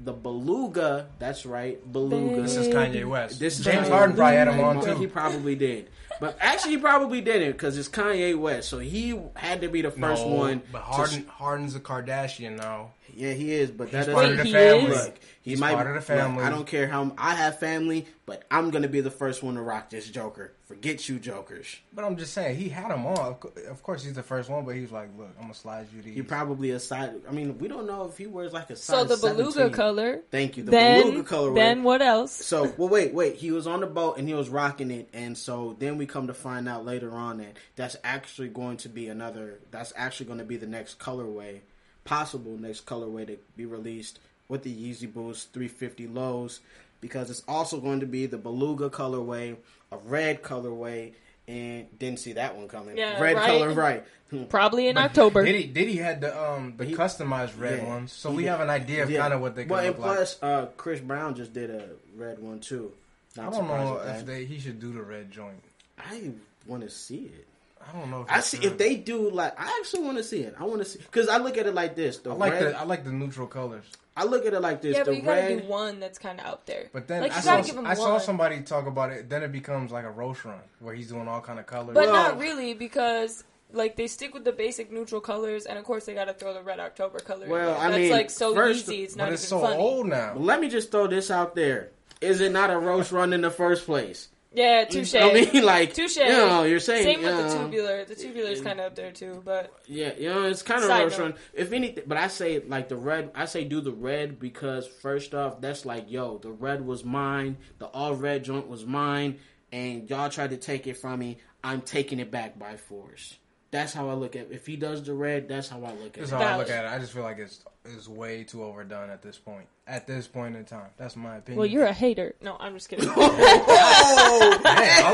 the 0.00 0.12
beluga. 0.12 1.06
That's 1.18 1.46
right, 1.46 1.80
beluga. 1.90 2.42
This 2.42 2.56
is 2.56 2.68
Kanye 2.74 3.06
West. 3.08 3.40
This 3.40 3.58
is 3.58 3.64
James 3.64 3.86
Kanye 3.88 3.90
Harden 3.90 4.16
probably 4.16 4.36
had 4.36 4.48
him 4.48 4.60
on 4.60 4.78
West. 4.80 4.98
He 4.98 5.06
probably 5.06 5.54
did, 5.54 5.88
but 6.24 6.36
actually 6.40 6.72
he 6.72 6.78
probably 6.78 7.20
didn't 7.20 7.52
because 7.52 7.76
it's 7.76 7.88
Kanye 7.88 8.36
West, 8.38 8.68
so 8.68 8.78
he 8.78 9.18
had 9.36 9.60
to 9.60 9.68
be 9.68 9.82
the 9.82 9.90
first 9.90 10.24
No, 10.24 10.28
one. 10.34 10.62
but 10.72 10.78
to- 10.78 10.84
Harden, 10.84 11.26
Harden's 11.26 11.74
a 11.74 11.80
Kardashian 11.80 12.56
now. 12.56 12.90
yeah, 13.14 13.32
he 13.32 13.52
is, 13.52 13.70
but 13.70 13.90
that 13.92 14.06
He's 14.06 14.14
part 14.14 14.26
of 14.26 14.36
the 14.38 14.44
he 14.44 14.52
family. 14.52 14.90
is? 14.92 15.04
Look, 15.04 15.14
he 15.42 15.50
He's 15.50 15.60
might 15.60 15.74
part 15.74 15.86
of 15.86 15.92
the 15.92 15.98
look, 15.98 16.04
family. 16.20 16.42
I 16.44 16.50
don't 16.50 16.66
care 16.66 16.86
how 16.86 17.12
I 17.18 17.34
have 17.34 17.58
family, 17.58 18.06
but 18.26 18.44
I'm 18.50 18.70
gonna 18.70 18.88
be 18.88 19.00
the 19.02 19.10
first 19.10 19.42
one 19.42 19.54
to 19.56 19.60
rock 19.62 19.90
this 19.90 20.08
Joker. 20.08 20.52
Forget 20.64 21.06
you, 21.10 21.18
Jokers. 21.18 21.76
But 21.92 22.06
I'm 22.06 22.16
just 22.16 22.32
saying, 22.32 22.56
he 22.56 22.70
had 22.70 22.90
him 22.90 23.04
on. 23.06 23.36
Of 23.68 23.82
course, 23.82 24.02
he's 24.02 24.14
the 24.14 24.22
first 24.22 24.48
one, 24.48 24.64
but 24.64 24.74
he's 24.74 24.90
like, 24.90 25.10
"Look, 25.18 25.28
I'm 25.36 25.42
gonna 25.42 25.54
slide 25.54 25.88
you 25.94 26.00
these." 26.00 26.14
He 26.14 26.22
probably 26.22 26.70
a 26.70 26.80
side. 26.80 27.12
I 27.28 27.32
mean, 27.32 27.58
we 27.58 27.68
don't 27.68 27.86
know 27.86 28.06
if 28.06 28.16
he 28.16 28.26
wears 28.26 28.54
like 28.54 28.70
a 28.70 28.76
size. 28.76 28.96
so 28.96 29.04
the 29.04 29.16
beluga 29.18 29.52
17. 29.52 29.72
color. 29.74 30.20
Thank 30.30 30.56
you. 30.56 30.62
The 30.62 30.70
Then, 30.70 31.02
beluga 31.02 31.28
color. 31.28 31.54
then 31.54 31.82
what 31.82 32.00
else? 32.00 32.32
So, 32.32 32.72
well, 32.78 32.88
wait, 32.88 33.12
wait. 33.12 33.34
He 33.36 33.50
was 33.50 33.66
on 33.66 33.80
the 33.80 33.86
boat 33.86 34.16
and 34.16 34.26
he 34.26 34.32
was 34.32 34.48
rocking 34.48 34.90
it, 34.90 35.10
and 35.12 35.36
so 35.36 35.76
then 35.78 35.98
we 35.98 36.06
come 36.14 36.28
to 36.28 36.32
find 36.34 36.68
out 36.68 36.84
later 36.86 37.10
on 37.10 37.38
that 37.38 37.56
that's 37.74 37.96
actually 38.04 38.48
going 38.48 38.76
to 38.78 38.88
be 38.88 39.08
another. 39.08 39.58
That's 39.72 39.92
actually 39.96 40.26
going 40.26 40.38
to 40.38 40.44
be 40.44 40.56
the 40.56 40.66
next 40.66 41.00
colorway, 41.00 41.58
possible 42.04 42.56
next 42.56 42.86
colorway 42.86 43.26
to 43.26 43.36
be 43.56 43.66
released 43.66 44.20
with 44.48 44.62
the 44.62 44.72
Yeezy 44.72 45.12
Boost 45.12 45.52
350 45.52 46.06
lows, 46.06 46.60
because 47.00 47.30
it's 47.30 47.42
also 47.48 47.80
going 47.80 47.98
to 48.00 48.06
be 48.06 48.26
the 48.26 48.38
beluga 48.38 48.88
colorway, 48.90 49.56
a 49.90 49.96
red 49.96 50.40
colorway, 50.42 51.14
and 51.48 51.86
didn't 51.98 52.20
see 52.20 52.34
that 52.34 52.56
one 52.56 52.68
coming. 52.68 52.96
Yeah, 52.96 53.20
red 53.20 53.34
right? 53.36 53.46
color, 53.46 53.70
right? 53.72 54.04
Probably 54.48 54.86
in 54.88 54.96
October. 54.96 55.44
Diddy, 55.44 55.64
Diddy 55.66 55.96
had 55.96 56.20
the 56.20 56.30
um 56.40 56.74
the 56.76 56.84
He- 56.84 56.94
customized 56.94 57.58
red 57.58 57.78
yeah. 57.82 57.88
ones, 57.88 58.12
so 58.12 58.30
we 58.30 58.44
did. 58.44 58.50
have 58.50 58.60
an 58.60 58.70
idea 58.70 59.02
of 59.02 59.10
Yeah. 59.10 59.20
kind 59.22 59.34
of 59.34 59.40
what 59.40 59.56
they 59.56 59.64
Well, 59.64 59.80
can 59.80 59.88
and 59.88 59.98
look 59.98 60.06
like. 60.06 60.16
plus, 60.16 60.38
uh, 60.42 60.66
Chris 60.76 61.00
Brown 61.00 61.34
just 61.34 61.52
did 61.52 61.70
a 61.70 61.88
red 62.16 62.38
one 62.38 62.60
too. 62.60 62.92
Not 63.36 63.48
I 63.48 63.50
don't 63.58 63.66
know 63.66 63.98
if 63.98 64.24
they 64.24 64.44
he 64.44 64.60
should 64.60 64.78
do 64.78 64.92
the 64.92 65.02
red 65.02 65.30
joint. 65.32 65.60
I 65.98 66.30
want 66.66 66.82
to 66.82 66.90
see 66.90 67.30
it. 67.34 67.46
I 67.86 67.98
don't 67.98 68.10
know. 68.10 68.22
If 68.22 68.30
I 68.30 68.40
see 68.40 68.56
should. 68.56 68.64
if 68.72 68.78
they 68.78 68.96
do 68.96 69.28
like 69.30 69.58
I 69.60 69.78
actually 69.80 70.04
want 70.04 70.16
to 70.16 70.24
see 70.24 70.40
it. 70.40 70.54
I 70.58 70.64
want 70.64 70.78
to 70.78 70.84
see 70.86 70.98
because 71.00 71.28
I 71.28 71.36
look 71.36 71.58
at 71.58 71.66
it 71.66 71.74
like 71.74 71.94
this. 71.94 72.18
The 72.18 72.30
I 72.30 72.34
like 72.34 72.52
red, 72.54 72.62
the 72.74 72.78
I 72.78 72.84
like 72.84 73.04
the 73.04 73.12
neutral 73.12 73.46
colors. 73.46 73.84
I 74.16 74.24
look 74.24 74.46
at 74.46 74.54
it 74.54 74.60
like 74.60 74.80
this. 74.80 74.96
yeah, 74.96 75.02
the 75.02 75.10
but 75.10 75.16
you 75.16 75.22
gotta 75.22 75.60
do 75.60 75.66
one 75.68 76.00
that's 76.00 76.18
kind 76.18 76.40
of 76.40 76.46
out 76.46 76.64
there. 76.66 76.88
But 76.92 77.08
then 77.08 77.22
like, 77.22 77.32
I 77.32 77.36
you 77.36 77.42
saw 77.42 77.56
gotta 77.56 77.66
give 77.66 77.76
him 77.76 77.86
I 77.86 77.94
saw 77.94 78.18
somebody 78.18 78.60
talk 78.62 78.86
about 78.86 79.10
it. 79.10 79.28
Then 79.28 79.42
it 79.42 79.52
becomes 79.52 79.92
like 79.92 80.04
a 80.04 80.10
Roshe 80.12 80.44
Run 80.44 80.60
where 80.80 80.94
he's 80.94 81.08
doing 81.08 81.28
all 81.28 81.40
kind 81.42 81.58
of 81.58 81.66
colors. 81.66 81.94
But 81.94 82.04
Well- 82.06 82.12
not 82.14 82.38
really 82.38 82.72
because 82.74 83.44
like 83.72 83.96
they 83.96 84.06
stick 84.06 84.32
with 84.32 84.44
the 84.44 84.52
basic 84.52 84.90
neutral 84.92 85.20
colors, 85.20 85.66
and 85.66 85.76
of 85.78 85.84
course 85.84 86.06
they 86.06 86.14
got 86.14 86.26
to 86.26 86.32
throw 86.32 86.54
the 86.54 86.62
red 86.62 86.78
October 86.80 87.18
color. 87.18 87.44
in 87.44 87.50
Well, 87.50 87.72
there. 87.72 87.78
I 87.80 87.88
that's 87.90 87.98
mean, 88.00 88.10
like 88.12 88.30
so 88.30 88.54
first- 88.54 88.88
easy. 88.88 89.02
It's 89.02 89.14
but 89.14 89.24
not 89.24 89.32
it's 89.32 89.42
even 89.50 89.58
so 89.58 89.66
funny. 89.66 89.76
old 89.82 90.06
now. 90.06 90.34
Let 90.36 90.60
me 90.60 90.68
just 90.68 90.90
throw 90.92 91.06
this 91.08 91.30
out 91.30 91.54
there. 91.56 91.90
Is 92.20 92.40
it 92.40 92.52
not 92.52 92.70
a 92.70 92.74
Roshe 92.74 93.12
Run 93.12 93.32
in 93.34 93.40
the 93.42 93.50
first 93.50 93.84
place? 93.84 94.28
Yeah, 94.54 94.84
touche. 94.84 95.14
I 95.16 95.32
mean, 95.32 95.64
like, 95.64 95.94
Touche. 95.94 96.16
you 96.16 96.28
know, 96.28 96.62
you're 96.62 96.78
saying, 96.80 97.04
Same 97.04 97.22
with 97.22 97.34
you 97.34 97.42
the 97.42 97.58
tubular. 97.64 98.04
The 98.04 98.14
tubular 98.14 98.50
is 98.50 98.60
kind 98.60 98.78
of 98.80 98.86
up 98.86 98.94
there 98.94 99.10
too, 99.10 99.42
but 99.44 99.72
Yeah, 99.86 100.12
you 100.16 100.28
know, 100.28 100.44
it's 100.44 100.62
kind 100.62 100.82
of 100.82 100.88
restaurant. 100.88 101.34
note. 101.34 101.40
If 101.52 101.72
anything, 101.72 102.04
but 102.06 102.16
I 102.16 102.28
say 102.28 102.60
like 102.60 102.88
the 102.88 102.96
red. 102.96 103.30
I 103.34 103.46
say 103.46 103.64
do 103.64 103.80
the 103.80 103.92
red 103.92 104.38
because 104.38 104.86
first 104.86 105.34
off, 105.34 105.60
that's 105.60 105.84
like 105.84 106.10
yo, 106.10 106.38
the 106.38 106.52
red 106.52 106.86
was 106.86 107.04
mine. 107.04 107.56
The 107.78 107.86
all 107.86 108.14
red 108.14 108.44
joint 108.44 108.68
was 108.68 108.86
mine, 108.86 109.38
and 109.72 110.08
y'all 110.08 110.30
tried 110.30 110.50
to 110.50 110.56
take 110.56 110.86
it 110.86 110.96
from 110.96 111.18
me. 111.18 111.38
I'm 111.62 111.80
taking 111.80 112.20
it 112.20 112.30
back 112.30 112.58
by 112.58 112.76
force. 112.76 113.36
That's 113.74 113.92
how 113.92 114.08
I 114.08 114.14
look 114.14 114.36
at. 114.36 114.42
it. 114.42 114.48
If 114.52 114.66
he 114.68 114.76
does 114.76 115.02
the 115.02 115.14
red, 115.14 115.48
that's 115.48 115.68
how 115.68 115.78
I 115.78 115.90
look 115.94 116.06
at 116.06 116.14
That's 116.14 116.30
it. 116.30 116.34
how 116.36 116.40
I 116.40 116.44
Valid. 116.44 116.68
look 116.68 116.76
at 116.76 116.84
it. 116.84 116.88
I 116.88 116.98
just 117.00 117.12
feel 117.12 117.24
like 117.24 117.38
it's 117.38 117.64
it's 117.84 118.06
way 118.08 118.44
too 118.44 118.62
overdone 118.62 119.10
at 119.10 119.20
this 119.20 119.36
point. 119.36 119.66
At 119.88 120.06
this 120.06 120.28
point 120.28 120.54
in 120.54 120.64
time, 120.64 120.90
that's 120.96 121.16
my 121.16 121.38
opinion. 121.38 121.58
well, 121.58 121.66
you're 121.66 121.84
a 121.86 121.92
hater. 121.92 122.36
No, 122.40 122.56
I'm 122.60 122.74
just 122.74 122.88
kidding. 122.88 123.06
Man, 123.08 123.18
all 123.18 123.24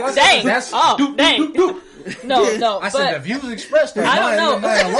I 0.04 0.12
dang. 0.14 0.44
that's. 0.44 0.72
oh, 0.74 1.14
dang. 1.16 1.54
no, 2.28 2.54
no. 2.58 2.80
I 2.80 2.82
but 2.82 2.90
said 2.90 3.14
the 3.14 3.20
views 3.20 3.48
expressed 3.50 3.94
there. 3.94 4.04
I 4.06 4.36
don't 4.36 4.60
mine, 4.60 4.92
know. 4.92 4.98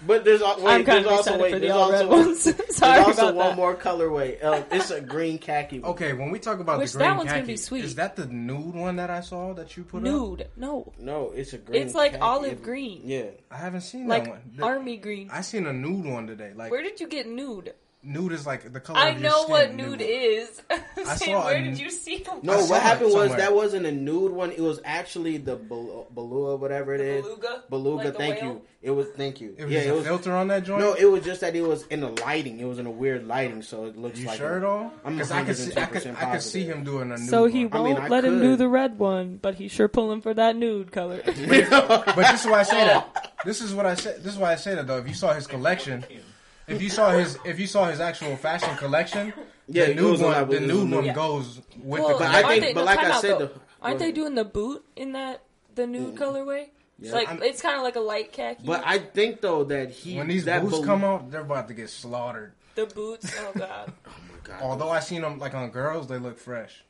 but 0.06 0.24
there's, 0.24 0.40
wait, 0.40 0.50
I'm 0.58 0.84
kind 0.84 0.86
there's 0.86 1.06
of 1.06 1.12
also 1.12 1.34
excited 1.34 1.42
wait, 1.42 1.52
for 1.52 1.58
the 1.58 1.66
there's 1.66 1.72
all 1.76 1.92
red 1.92 2.04
also, 2.06 2.16
ones. 2.26 2.44
there's 2.44 2.76
Sorry 2.76 2.98
also 3.00 3.22
about 3.28 3.34
one 3.34 3.46
that. 3.48 3.56
more 3.56 3.74
colorway. 3.74 4.44
Um, 4.44 4.64
it's 4.70 4.90
a 4.90 5.00
green 5.00 5.38
khaki. 5.38 5.80
one. 5.80 5.90
Okay, 5.92 6.12
when 6.12 6.30
we 6.30 6.38
talk 6.38 6.58
about 6.60 6.78
Which 6.78 6.92
the 6.92 6.98
that 6.98 7.04
green 7.06 7.16
one's 7.18 7.28
gonna 7.30 7.40
khaki, 7.42 7.52
be 7.52 7.56
sweet. 7.56 7.84
is 7.84 7.94
that 7.96 8.16
the 8.16 8.26
nude 8.26 8.74
one 8.74 8.96
that 8.96 9.10
I 9.10 9.20
saw 9.20 9.52
that 9.54 9.76
you 9.76 9.84
put 9.84 9.98
up? 9.98 10.02
Nude. 10.04 10.48
No. 10.56 10.92
No, 10.98 11.30
it's 11.34 11.52
a 11.52 11.58
green. 11.58 11.82
It's 11.82 11.94
like 11.94 12.12
khaki. 12.12 12.22
olive 12.22 12.62
green. 12.62 13.02
Yeah. 13.04 13.26
I 13.50 13.56
haven't 13.56 13.82
seen 13.82 14.06
Like 14.08 14.24
that 14.24 14.30
one. 14.30 14.40
The- 14.56 14.62
army 14.64 14.96
green. 14.96 15.28
I 15.32 15.40
seen 15.42 15.66
a 15.66 15.72
nude 15.72 16.04
one 16.06 16.26
today. 16.26 16.52
Like 16.54 16.70
Where 16.70 16.82
did 16.82 17.00
you 17.00 17.06
get 17.08 17.26
nude? 17.28 17.74
Nude 18.04 18.32
is 18.32 18.46
like 18.46 18.72
the 18.72 18.80
color. 18.80 18.98
I 18.98 19.08
of 19.10 19.20
your 19.20 19.30
know 19.30 19.38
skin, 19.42 19.50
what 19.50 19.74
nude 19.74 20.00
is. 20.02 20.62
I'm 20.70 20.80
saying, 21.16 21.32
saw 21.32 21.44
where 21.46 21.56
a- 21.56 21.62
did 21.62 21.78
you 21.78 21.90
see 21.90 22.18
them? 22.18 22.40
No, 22.42 22.64
what 22.66 22.82
happened 22.82 23.06
was 23.12 23.30
somewhere. 23.30 23.38
that 23.38 23.54
wasn't 23.54 23.86
a 23.86 23.92
nude 23.92 24.32
one. 24.32 24.50
It 24.52 24.60
was 24.60 24.80
actually 24.84 25.38
the 25.38 25.56
bel- 25.56 26.06
Belua, 26.14 26.58
whatever 26.58 26.94
it 26.94 26.98
The 26.98 27.04
is. 27.18 27.22
beluga? 27.24 27.62
Beluga, 27.70 28.04
Like 28.08 28.16
thank 28.16 28.42
you. 28.42 28.62
It 28.82 28.90
was 28.90 29.06
thank 29.16 29.40
you. 29.40 29.54
It 29.56 29.64
was 29.64 29.72
yeah, 29.72 29.78
just 29.80 29.88
it 29.88 29.92
a 29.92 29.94
was. 29.94 30.06
filter 30.06 30.32
on 30.36 30.48
that 30.48 30.64
joint. 30.64 30.80
No, 30.80 30.92
it 30.92 31.06
was 31.06 31.24
just 31.24 31.40
that 31.40 31.56
it 31.56 31.62
was 31.62 31.86
in 31.86 32.00
the 32.00 32.10
lighting. 32.22 32.60
It 32.60 32.66
was 32.66 32.78
in 32.78 32.84
a 32.86 32.90
weird 32.90 33.26
lighting, 33.26 33.62
so 33.62 33.86
it 33.86 33.96
looks 33.96 34.18
you 34.20 34.26
like. 34.26 34.36
sure 34.38 34.58
a- 34.58 34.60
though? 34.60 34.90
I'm 35.04 35.14
Because 35.14 35.30
I 35.32 35.42
could 35.42 35.56
see, 35.56 35.72
I 35.76 35.86
could, 35.86 36.06
I 36.06 36.32
could 36.32 36.42
see 36.42 36.64
him 36.64 36.84
doing 36.84 37.10
a 37.10 37.16
nude. 37.16 37.28
So 37.30 37.46
he 37.46 37.64
one. 37.64 37.82
Won't 37.82 37.94
mean, 37.98 38.04
I 38.04 38.08
let 38.08 38.24
him 38.24 38.40
do 38.40 38.56
the 38.56 38.68
red 38.68 38.98
one, 38.98 39.38
but 39.40 39.54
he's 39.54 39.72
sure 39.72 39.88
pulling 39.88 40.20
for 40.20 40.34
that 40.34 40.54
nude 40.56 40.92
color. 40.92 41.20
But 41.24 41.34
this 42.16 42.44
is 42.44 42.50
why 42.50 42.60
I 42.60 42.62
say 42.64 42.84
that. 42.86 43.30
This 43.44 43.60
is 43.60 43.74
what 43.74 43.84
I 43.84 43.94
said. 43.94 44.22
This 44.24 44.32
is 44.32 44.38
why 44.38 44.52
I 44.52 44.54
say 44.56 44.74
that 44.74 44.86
though. 44.86 44.96
If 44.96 45.06
you 45.06 45.12
saw 45.12 45.34
his 45.34 45.46
collection, 45.46 46.02
if 46.68 46.80
you 46.82 46.90
saw 46.90 47.10
his, 47.12 47.38
if 47.44 47.58
you 47.60 47.66
saw 47.66 47.86
his 47.90 48.00
actual 48.00 48.36
fashion 48.36 48.76
collection, 48.76 49.32
Yeah, 49.68 49.86
the 49.86 49.94
new 49.94 50.02
nude 50.12 50.22
on 50.22 50.48
one, 50.48 50.48
the 50.48 50.56
it 50.56 50.66
goes 50.68 50.78
one 50.92 51.04
that. 51.06 51.14
goes 51.14 51.56
with 51.82 52.00
Well, 52.02 52.08
the 52.08 52.14
But 52.24 52.34
I 52.34 52.42
think- 52.48 52.62
they, 52.64 52.72
but 52.74 52.84
like 52.84 52.98
I 52.98 53.10
out, 53.10 53.20
said, 53.20 53.30
though. 53.32 53.46
the- 53.46 53.52
aren't 53.82 53.98
they 53.98 54.12
doing 54.12 54.34
the 54.34 54.44
boot 54.44 54.84
in 54.96 55.12
that 55.12 55.42
the 55.74 55.86
nude 55.86 56.14
colorway? 56.16 56.68
It's 57.02 57.12
like 57.12 57.28
I'm- 57.28 57.42
it's 57.42 57.60
kind 57.60 57.76
of 57.76 57.82
like 57.82 57.96
a 57.96 58.00
light 58.00 58.32
khaki. 58.32 58.62
But 58.64 58.82
I 58.86 58.98
think 58.98 59.40
though 59.40 59.64
that 59.64 59.90
he 59.90 60.16
when 60.16 60.28
these 60.28 60.44
that 60.44 60.62
boots 60.62 60.76
Bel- 60.76 60.84
come 60.84 61.04
out, 61.04 61.30
they're 61.30 61.40
about 61.40 61.68
to 61.68 61.74
get 61.74 61.90
slaughtered. 61.90 62.52
the 62.76 62.86
boots. 62.86 63.32
Oh 63.40 63.52
god. 63.58 63.92
Oh 64.06 64.10
my 64.28 64.38
God. 64.44 64.62
Although 64.62 64.90
I 64.90 65.00
seen 65.00 65.22
them 65.22 65.38
like 65.38 65.54
on 65.54 65.70
girls, 65.70 66.06
they 66.06 66.18
look 66.18 66.38
fresh. 66.38 66.84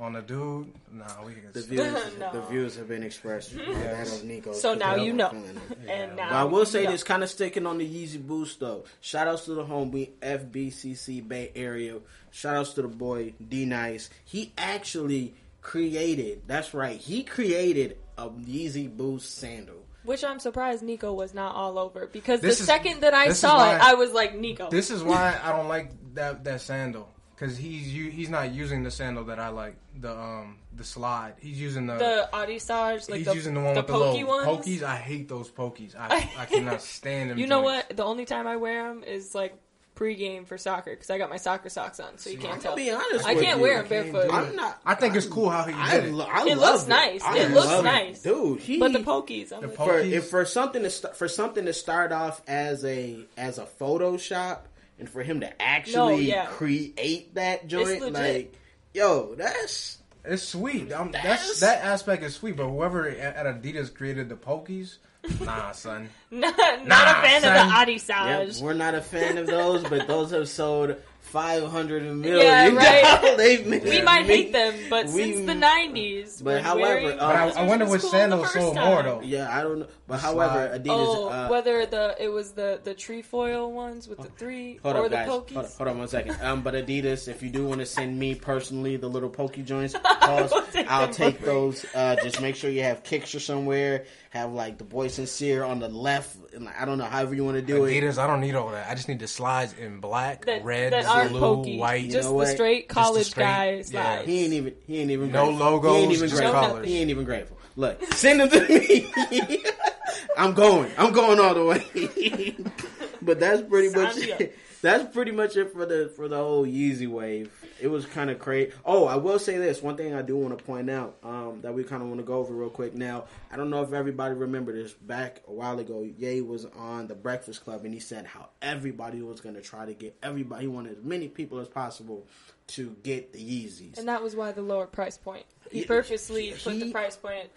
On 0.00 0.16
a 0.16 0.22
dude, 0.22 0.72
nah, 0.90 1.04
we 1.26 1.34
can. 1.34 1.52
The 1.52 1.60
views, 1.60 1.94
No. 2.18 2.32
the 2.32 2.40
views 2.48 2.74
have 2.76 2.88
been 2.88 3.02
expressed. 3.02 3.54
That 3.56 4.06
of 4.06 4.24
Nico. 4.24 4.52
So 4.54 4.72
now 4.74 4.94
you 4.94 5.12
know. 5.12 5.28
And 5.88 6.16
now 6.16 6.30
But 6.30 6.36
I 6.36 6.44
will 6.44 6.64
say 6.64 6.84
know. 6.84 6.92
this, 6.92 7.04
kind 7.04 7.22
of 7.22 7.28
sticking 7.28 7.66
on 7.66 7.76
the 7.76 7.86
Yeezy 7.86 8.26
boost 8.26 8.60
though. 8.60 8.84
Shout 9.02 9.28
outs 9.28 9.44
to 9.44 9.52
the 9.54 9.64
homie 9.64 10.08
FBCC 10.22 11.26
Bay 11.28 11.52
Area. 11.54 11.98
Shout 12.30 12.56
outs 12.56 12.72
to 12.74 12.82
the 12.82 12.88
boy 12.88 13.34
D 13.46 13.66
Nice. 13.66 14.08
He 14.24 14.52
actually 14.56 15.34
created. 15.60 16.42
That's 16.46 16.72
right. 16.72 16.96
He 16.98 17.22
created 17.22 17.98
a 18.16 18.28
Yeezy 18.30 18.88
Boost 18.94 19.36
sandal. 19.36 19.76
Which 20.04 20.24
I'm 20.24 20.38
surprised 20.40 20.82
Nico 20.82 21.12
was 21.12 21.34
not 21.34 21.54
all 21.54 21.78
over 21.78 22.06
because 22.06 22.40
This 22.40 22.56
the 22.56 22.62
is- 22.62 22.66
second 22.66 23.00
that 23.02 23.12
I 23.12 23.32
saw 23.32 23.58
why- 23.58 23.74
it, 23.76 23.82
I 23.82 23.94
was 23.94 24.12
like 24.12 24.34
Nico. 24.34 24.70
This 24.70 24.90
is 24.90 25.02
why 25.02 25.38
I 25.44 25.52
don't 25.52 25.68
like 25.68 25.90
that 26.14 26.42
that 26.44 26.62
sandal 26.62 27.06
because 27.40 27.56
he's 27.56 27.86
he's 28.12 28.28
not 28.28 28.52
using 28.52 28.82
the 28.82 28.90
sandal 28.90 29.24
that 29.24 29.38
I 29.40 29.48
like 29.48 29.76
the 29.98 30.12
um 30.16 30.58
the 30.76 30.84
slide. 30.84 31.34
He's 31.40 31.58
using 31.60 31.86
the. 31.86 31.94
the 31.96 32.28
Adissage, 32.36 33.08
like 33.08 33.18
he's 33.18 33.26
the, 33.26 33.34
using 33.34 33.54
the 33.54 33.60
one 33.60 33.74
the 33.74 33.80
with 33.80 33.86
the 33.86 33.92
pokey 33.94 34.24
little 34.24 34.46
ones. 34.54 34.66
pokies. 34.66 34.82
I 34.82 34.96
hate 34.96 35.28
those 35.28 35.50
pokies. 35.50 35.94
I, 35.98 36.30
I 36.38 36.44
cannot 36.44 36.82
stand 36.82 37.30
them. 37.30 37.38
You 37.38 37.46
know 37.46 37.62
joints. 37.62 37.88
what? 37.88 37.96
The 37.96 38.04
only 38.04 38.24
time 38.26 38.46
I 38.46 38.56
wear 38.56 38.88
them 38.88 39.02
is 39.04 39.34
like 39.34 39.54
pregame 39.96 40.46
for 40.46 40.56
soccer 40.56 40.92
because 40.92 41.10
I 41.10 41.18
got 41.18 41.28
my 41.28 41.36
soccer 41.36 41.68
socks 41.68 42.00
on, 42.00 42.16
so 42.16 42.30
you 42.30 42.38
can't 42.38 42.60
tell. 42.62 42.70
I'll 42.72 42.76
be 42.76 42.90
honest 42.90 43.26
I 43.26 43.34
with 43.34 43.42
can't 43.44 43.56
you. 43.58 43.62
wear 43.62 43.78
I 43.78 43.82
them 43.82 43.88
can't 43.88 44.12
barefoot. 44.12 44.32
I'm 44.34 44.56
not. 44.56 44.80
I 44.86 44.94
think 44.94 45.14
it's 45.16 45.26
cool 45.26 45.50
how 45.50 45.64
he 45.64 45.74
I, 45.74 45.96
did 46.00 46.04
it. 46.06 46.12
lo- 46.14 46.26
I 46.30 46.46
It 46.46 46.56
love 46.58 46.74
looks 46.74 46.86
nice. 46.88 47.22
I 47.22 47.38
It 47.38 47.50
looks 47.50 47.66
love 47.66 47.84
nice. 47.84 48.22
dude. 48.22 48.60
He, 48.60 48.78
But 48.78 48.92
the 48.92 49.00
pokies, 49.00 49.52
I'm 49.52 49.60
The 49.62 49.66
like, 49.68 49.76
po- 49.76 49.86
for 49.86 49.98
if 49.98 50.28
for 50.28 50.44
something 50.46 50.82
to 50.82 50.90
st- 50.90 51.16
for 51.16 51.28
something 51.28 51.64
to 51.66 51.72
start 51.74 52.12
off 52.12 52.40
as 52.48 52.84
a 52.84 53.26
as 53.36 53.58
a 53.58 53.64
Photoshop 53.78 54.58
and 55.00 55.08
for 55.08 55.22
him 55.22 55.40
to 55.40 55.62
actually 55.62 56.26
yeah. 56.28 56.46
create 56.46 57.34
that 57.34 57.66
joint, 57.66 58.12
like 58.12 58.54
yo, 58.94 59.34
that's 59.34 59.98
It's 60.24 60.42
sweet. 60.42 60.92
Um, 60.92 61.10
That's- 61.12 61.48
that's 61.48 61.60
that 61.60 61.82
aspect 61.84 62.22
is 62.22 62.34
sweet. 62.34 62.56
But 62.56 62.68
whoever 62.68 63.08
at 63.08 63.36
at 63.36 63.46
Adidas 63.62 63.92
created 63.94 64.28
the 64.28 64.36
pokies, 64.36 64.98
nah, 65.40 65.72
son. 65.72 66.10
not, 66.30 66.56
not 66.58 66.86
Nah, 66.86 67.18
a 67.20 67.22
fan 67.22 67.40
son. 67.42 67.56
of 67.56 67.62
the 67.62 67.74
Yep, 67.74 67.88
Adissage. 67.88 68.62
we're 68.62 68.74
not 68.74 68.94
a 68.94 69.00
fan 69.00 69.38
of 69.38 69.46
those, 69.46 69.82
but 69.84 70.06
those 70.06 70.30
have 70.32 70.48
sold 70.48 70.96
five 71.30 71.68
hundred 71.70 72.02
million. 72.14 72.44
Yeah, 72.46 72.68
right. 72.74 73.36
They've 73.36 73.66
made- 73.66 73.84
we 73.84 74.02
might 74.02 74.26
hate 74.26 74.52
them, 74.52 74.74
but 74.90 75.06
we- 75.06 75.32
since 75.34 75.46
the 75.46 75.54
'90s, 75.54 76.42
But 76.42 76.62
however, 76.62 76.80
wearing 76.82 77.06
uh, 77.12 77.16
But 77.18 77.56
I, 77.56 77.62
I 77.62 77.66
wonder 77.66 77.84
was 77.84 77.92
which 77.92 78.00
cool 78.02 78.10
sandals 78.10 78.52
sold 78.52 78.76
time. 78.76 78.86
more 78.86 79.02
though. 79.02 79.20
Yeah, 79.22 79.56
I 79.56 79.62
don't 79.62 79.80
know, 79.80 79.86
but 80.06 80.16
The 80.16 80.22
however, 80.22 80.68
slide. 80.68 80.84
Adidas. 80.84 80.88
Oh, 80.90 81.28
uh, 81.28 81.48
whether 81.48 81.86
the 81.86 82.16
it 82.18 82.28
was 82.28 82.52
the 82.52 82.80
the 82.82 82.94
trefoil 82.94 83.72
ones 83.72 84.08
with 84.08 84.18
the 84.18 84.28
three 84.28 84.78
Hold 84.82 84.96
or 84.96 85.04
up, 85.04 85.10
the 85.10 85.16
guys. 85.16 85.28
pokies. 85.28 85.54
Hold, 85.54 85.66
hold 85.78 85.88
on 85.88 85.98
one 85.98 86.08
second. 86.08 86.36
Um, 86.42 86.62
but 86.62 86.74
Adidas, 86.74 87.28
if 87.28 87.42
you 87.42 87.50
do 87.50 87.64
want 87.66 87.80
to 87.80 87.86
send 87.86 88.18
me 88.18 88.34
personally 88.34 88.96
the 88.96 89.08
little 89.08 89.30
pokey 89.30 89.62
joints, 89.62 89.94
pause, 90.20 90.50
will 90.50 90.62
take 90.72 90.90
I'll 90.90 91.08
take 91.08 91.40
those. 91.40 91.84
Uh, 91.94 92.16
just 92.22 92.40
make 92.40 92.56
sure 92.56 92.70
you 92.70 92.82
have 92.82 93.02
Kickture 93.02 93.40
somewhere. 93.40 94.04
Have 94.30 94.52
like 94.52 94.78
the 94.78 94.84
boy 94.84 95.08
sincere 95.08 95.64
on 95.64 95.80
the 95.80 95.88
left. 95.88 96.36
And 96.54 96.64
like, 96.64 96.80
I 96.80 96.84
don't 96.84 96.98
know, 96.98 97.04
however 97.04 97.34
you 97.34 97.44
want 97.44 97.56
to 97.56 97.62
do 97.62 97.84
it. 97.84 97.90
Adidas, 98.00 98.16
I 98.16 98.28
don't 98.28 98.40
need 98.40 98.54
all 98.54 98.68
that. 98.70 98.88
I 98.88 98.94
just 98.94 99.08
need 99.08 99.18
the 99.18 99.26
slides 99.26 99.72
in 99.72 99.98
black, 99.98 100.44
that, 100.46 100.64
red, 100.64 100.92
that 100.92 101.30
blue, 101.30 101.40
pokey, 101.40 101.78
white. 101.78 102.04
You 102.04 102.12
just 102.12 102.26
know 102.26 102.30
the 102.30 102.36
what? 102.36 102.48
straight 102.48 102.88
Just 102.88 102.88
the 102.88 102.94
college 102.94 103.26
straight- 103.26 103.44
guy 103.44 103.70
yeah. 103.74 103.82
slides. 103.82 104.28
He 104.28 104.44
ain't 104.44 104.52
even. 104.52 104.74
He 104.86 104.98
ain't 105.00 105.10
even. 105.10 105.32
No 105.32 105.46
grateful. 105.46 105.66
logos, 105.66 105.96
He 105.96 106.02
ain't 106.02 106.12
even 106.12 106.30
grateful. 106.30 106.52
colors. 106.52 106.86
He 106.86 106.98
ain't 107.00 107.10
even 107.10 107.24
grateful. 107.24 107.58
Look, 107.74 108.14
send 108.14 108.40
them 108.40 108.50
to 108.50 108.68
me. 108.68 109.08
I'm 110.38 110.54
going. 110.54 110.90
I'm 110.96 111.12
going 111.12 111.40
all 111.40 111.54
the 111.54 111.64
way. 111.64 112.56
but 113.22 113.40
that's 113.40 113.62
pretty 113.62 113.88
much. 113.96 114.14
Sign 114.14 114.26
me 114.26 114.32
up. 114.32 114.40
That's 114.82 115.12
pretty 115.12 115.30
much 115.30 115.56
it 115.56 115.72
for 115.72 115.84
the 115.84 116.10
for 116.16 116.26
the 116.28 116.36
whole 116.36 116.64
Yeezy 116.64 117.06
wave. 117.06 117.52
It 117.80 117.88
was 117.88 118.06
kind 118.06 118.30
of 118.30 118.38
crazy. 118.38 118.72
Oh, 118.84 119.06
I 119.06 119.16
will 119.16 119.38
say 119.38 119.58
this 119.58 119.82
one 119.82 119.96
thing 119.96 120.14
I 120.14 120.22
do 120.22 120.36
want 120.36 120.56
to 120.56 120.64
point 120.64 120.88
out 120.88 121.16
um, 121.22 121.60
that 121.62 121.74
we 121.74 121.84
kind 121.84 122.02
of 122.02 122.08
want 122.08 122.20
to 122.20 122.26
go 122.26 122.34
over 122.34 122.54
real 122.54 122.70
quick. 122.70 122.94
Now, 122.94 123.24
I 123.50 123.56
don't 123.56 123.70
know 123.70 123.82
if 123.82 123.92
everybody 123.92 124.34
remember 124.34 124.72
this. 124.72 124.92
Back 124.92 125.42
a 125.46 125.52
while 125.52 125.78
ago, 125.78 126.02
Ye 126.02 126.40
was 126.40 126.64
on 126.76 127.06
the 127.08 127.14
Breakfast 127.14 127.62
Club 127.64 127.84
and 127.84 127.92
he 127.92 128.00
said 128.00 128.26
how 128.26 128.48
everybody 128.62 129.20
was 129.22 129.40
going 129.40 129.54
to 129.54 129.62
try 129.62 129.84
to 129.84 129.94
get 129.94 130.16
everybody. 130.22 130.62
He 130.62 130.68
wanted 130.68 130.98
as 130.98 131.04
many 131.04 131.28
people 131.28 131.58
as 131.58 131.68
possible 131.68 132.26
to 132.68 132.96
get 133.02 133.32
the 133.32 133.38
Yeezys. 133.38 133.98
And 133.98 134.08
that 134.08 134.22
was 134.22 134.36
why 134.36 134.52
the 134.52 134.62
lower 134.62 134.86
price 134.86 135.18
point. 135.18 135.44
He 135.70 135.84
purposely 135.84 136.54
put 136.62 136.78
the 136.78 136.92
price 136.92 137.16
point 137.16 137.50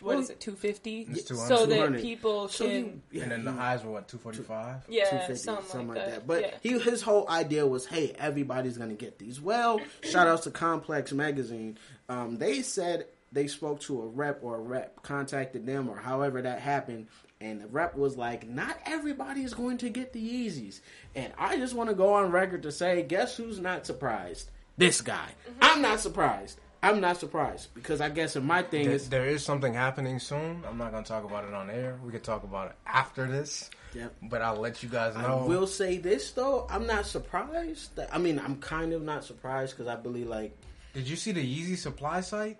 what 0.00 0.14
Well, 0.14 0.18
is 0.24 0.30
it, 0.30 0.40
two 0.40 0.54
fifty, 0.54 1.06
It's 1.10 1.28
so 1.28 1.66
that 1.66 1.74
200. 1.76 2.00
people 2.02 2.48
So 2.48 2.66
he- 2.68 2.82
can. 2.82 3.02
yeah, 3.10 3.22
and 3.24 3.32
then 3.32 3.44
the 3.44 3.52
highs 3.52 3.84
were 3.84 3.90
what 3.92 4.08
two 4.08 4.18
forty 4.18 4.42
five. 4.42 4.82
Yeah, 4.88 5.04
250, 5.10 5.42
something, 5.44 5.88
like 5.88 5.96
that. 6.06 6.26
But 6.26 6.40
yeah. 6.42 6.54
he 6.62 6.78
his 6.78 7.02
whole 7.02 7.28
idea 7.28 7.66
was, 7.66 7.86
hey, 7.86 8.14
everybody's 8.18 8.78
gonna 8.78 8.94
get 8.94 9.18
these. 9.18 9.40
Well, 9.40 9.80
shout 10.02 10.26
outs 10.26 10.44
to 10.44 10.50
Complex 10.50 11.12
Magazine. 11.12 11.78
Um, 12.08 12.38
they 12.38 12.62
said 12.62 13.06
they 13.32 13.46
spoke 13.46 13.80
to 13.80 14.00
a 14.02 14.06
rep 14.06 14.40
or 14.42 14.56
a 14.56 14.60
rep 14.60 15.02
contacted 15.02 15.66
them 15.66 15.88
or 15.88 15.96
however 15.96 16.40
that 16.42 16.60
happened. 16.60 17.08
And 17.40 17.60
the 17.60 17.68
rep 17.68 17.94
was 17.94 18.16
like, 18.16 18.48
not 18.48 18.76
everybody 18.84 19.44
is 19.44 19.54
going 19.54 19.78
to 19.78 19.88
get 19.90 20.12
the 20.12 20.18
Yeezys. 20.20 20.80
And 21.14 21.32
I 21.38 21.56
just 21.56 21.72
want 21.72 21.88
to 21.88 21.94
go 21.94 22.14
on 22.14 22.32
record 22.32 22.64
to 22.64 22.72
say, 22.72 23.02
guess 23.02 23.36
who's 23.36 23.60
not 23.60 23.86
surprised? 23.86 24.50
This 24.76 25.00
guy. 25.00 25.28
Mm-hmm. 25.48 25.58
I'm 25.60 25.80
not 25.82 26.00
surprised. 26.00 26.58
I'm 26.82 27.00
not 27.00 27.18
surprised 27.18 27.74
because 27.74 28.00
I 28.00 28.08
guess 28.08 28.36
in 28.36 28.46
my 28.46 28.62
thing 28.62 28.86
There, 28.86 28.94
is, 28.94 29.08
there 29.08 29.26
is 29.26 29.44
something 29.44 29.74
happening 29.74 30.18
soon. 30.20 30.62
I'm 30.68 30.78
not 30.78 30.92
gonna 30.92 31.04
talk 31.04 31.24
about 31.24 31.44
it 31.44 31.52
on 31.52 31.70
air. 31.70 31.98
We 32.04 32.12
can 32.12 32.20
talk 32.20 32.44
about 32.44 32.68
it 32.70 32.76
after 32.86 33.26
this. 33.26 33.68
Yep. 33.94 34.14
But 34.22 34.42
I'll 34.42 34.56
let 34.60 34.82
you 34.82 34.88
guys 34.88 35.14
know. 35.16 35.40
I 35.40 35.46
will 35.46 35.66
say 35.66 35.98
this 35.98 36.30
though, 36.32 36.66
I'm 36.70 36.86
not 36.86 37.04
surprised. 37.06 37.96
That, 37.96 38.14
I 38.14 38.18
mean, 38.18 38.38
I'm 38.38 38.56
kind 38.60 38.92
of 38.92 39.02
not 39.02 39.24
surprised 39.24 39.76
because 39.76 39.88
I 39.88 39.96
believe 39.96 40.28
like 40.28 40.56
Did 40.94 41.08
you 41.08 41.16
see 41.16 41.32
the 41.32 41.42
Yeezy 41.42 41.76
supply 41.76 42.20
site? 42.20 42.58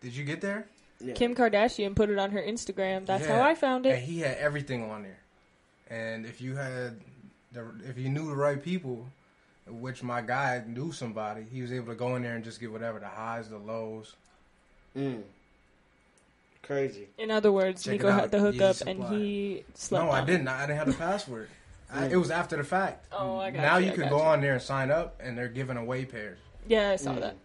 Did 0.00 0.14
you 0.14 0.24
get 0.24 0.40
there? 0.40 0.66
yeah. 1.00 1.14
Kim 1.14 1.34
Kardashian 1.34 1.96
put 1.96 2.10
it 2.10 2.18
on 2.18 2.30
her 2.30 2.40
Instagram. 2.42 3.04
That's 3.06 3.26
Yeah. 3.26 3.36
how 3.38 3.42
I 3.48 3.54
found 3.56 3.84
And 3.86 3.96
it. 3.96 4.02
he 4.02 4.20
had 4.20 4.36
everything 4.38 4.88
on 4.90 5.02
there. 5.02 5.18
And 5.88 6.24
if 6.24 6.40
you 6.40 6.54
had 6.54 7.00
the, 7.52 7.64
if 7.88 7.98
you 7.98 8.08
knew 8.10 8.28
the 8.28 8.36
right 8.36 8.62
people, 8.62 9.06
which 9.66 10.02
my 10.02 10.20
guy 10.20 10.62
knew 10.66 10.92
somebody, 10.92 11.44
he 11.50 11.62
was 11.62 11.72
able 11.72 11.86
to 11.88 11.94
go 11.94 12.16
in 12.16 12.22
there 12.22 12.34
and 12.34 12.44
just 12.44 12.60
get 12.60 12.70
whatever 12.70 12.98
the 12.98 13.06
highs, 13.08 13.48
the 13.48 13.58
lows. 13.58 14.14
Mm. 14.96 15.22
Crazy. 16.62 17.08
In 17.18 17.30
other 17.30 17.52
words, 17.52 17.82
Check 17.82 17.92
Nico 17.94 18.10
had 18.10 18.30
the 18.30 18.38
hookup 18.40 18.76
Easy 18.76 18.90
and 18.90 19.04
he 19.04 19.64
slept. 19.74 20.04
no, 20.06 20.10
I 20.10 20.24
didn't. 20.24 20.48
I 20.48 20.66
didn't 20.66 20.78
have 20.78 20.86
the 20.86 20.94
password. 20.94 21.48
I, 21.92 22.06
it 22.06 22.16
was 22.16 22.30
after 22.30 22.56
the 22.56 22.64
fact. 22.64 23.06
Oh, 23.12 23.38
I 23.38 23.50
got 23.50 23.60
now 23.60 23.76
you, 23.76 23.86
you 23.86 23.92
can 23.92 24.08
go 24.08 24.16
you. 24.18 24.22
on 24.24 24.40
there 24.40 24.54
and 24.54 24.62
sign 24.62 24.90
up, 24.90 25.20
and 25.22 25.36
they're 25.36 25.48
giving 25.48 25.76
away 25.76 26.04
pairs. 26.06 26.38
Yeah, 26.66 26.90
I 26.90 26.96
saw 26.96 27.12
Mm. 27.12 27.20
that. 27.20 27.36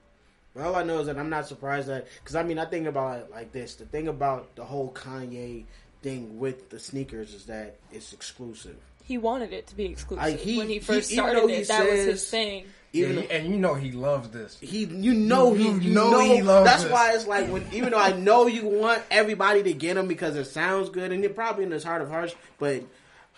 But 0.55 0.63
all 0.63 0.75
I 0.75 0.83
know 0.83 0.99
is 0.99 1.07
that 1.07 1.17
I'm 1.17 1.29
not 1.29 1.47
surprised 1.47 1.87
that 1.89 2.07
because 2.23 2.35
I 2.35 2.43
mean 2.43 2.57
I 2.57 2.65
think 2.65 2.87
about 2.87 3.19
it 3.19 3.31
like 3.31 3.51
this. 3.51 3.75
The 3.75 3.85
thing 3.85 4.07
about 4.07 4.55
the 4.55 4.63
whole 4.65 4.91
Kanye 4.93 5.65
thing 6.01 6.39
with 6.39 6.69
the 6.69 6.79
sneakers 6.79 7.33
is 7.33 7.45
that 7.45 7.75
it's 7.91 8.13
exclusive. 8.13 8.77
He 9.09 9.17
wanted 9.17 9.53
it 9.53 9.65
to 9.67 9.75
be 9.75 9.85
exclusive 9.85 10.23
I- 10.23 10.31
he- 10.33 10.57
when 10.59 10.67
he 10.67 10.75
he- 10.75 10.79
first 10.79 11.11
even 11.11 11.25
started 11.25 11.49
it. 11.49 11.67
That 11.67 11.89
was 11.89 12.05
his 12.05 12.29
thing. 12.29 12.65
Even 12.93 13.15
Yeah, 13.15 13.21
he- 13.23 13.29
and 13.31 13.47
you 13.51 13.57
know 13.57 13.73
he 13.73 13.91
loves 13.91 14.29
this. 14.29 14.55
he, 14.61 14.85
you 14.85 15.13
know 15.15 15.51
he, 15.55 15.63
You 15.63 15.79
you 15.79 15.93
know 15.95 16.11
know, 16.11 16.19
he 16.19 16.43
loves 16.43 16.69
That's 16.69 16.83
this. 16.83 16.91
why 16.91 17.13
it's 17.13 17.25
like 17.25 17.47
when 17.51 17.65
even 17.73 17.89
though 17.89 17.97
I 17.97 18.11
know 18.11 18.45
you 18.45 18.65
want 18.67 19.01
everybody 19.09 19.63
to 19.63 19.73
get 19.73 19.97
him 19.97 20.07
because 20.07 20.35
it 20.35 20.45
sounds 20.45 20.89
good 20.89 21.11
and 21.11 21.25
it 21.25 21.35
probably 21.35 21.63
in 21.63 21.71
his 21.71 21.83
heart 21.83 22.03
of 22.03 22.09
hearts, 22.09 22.35
but 22.59 22.83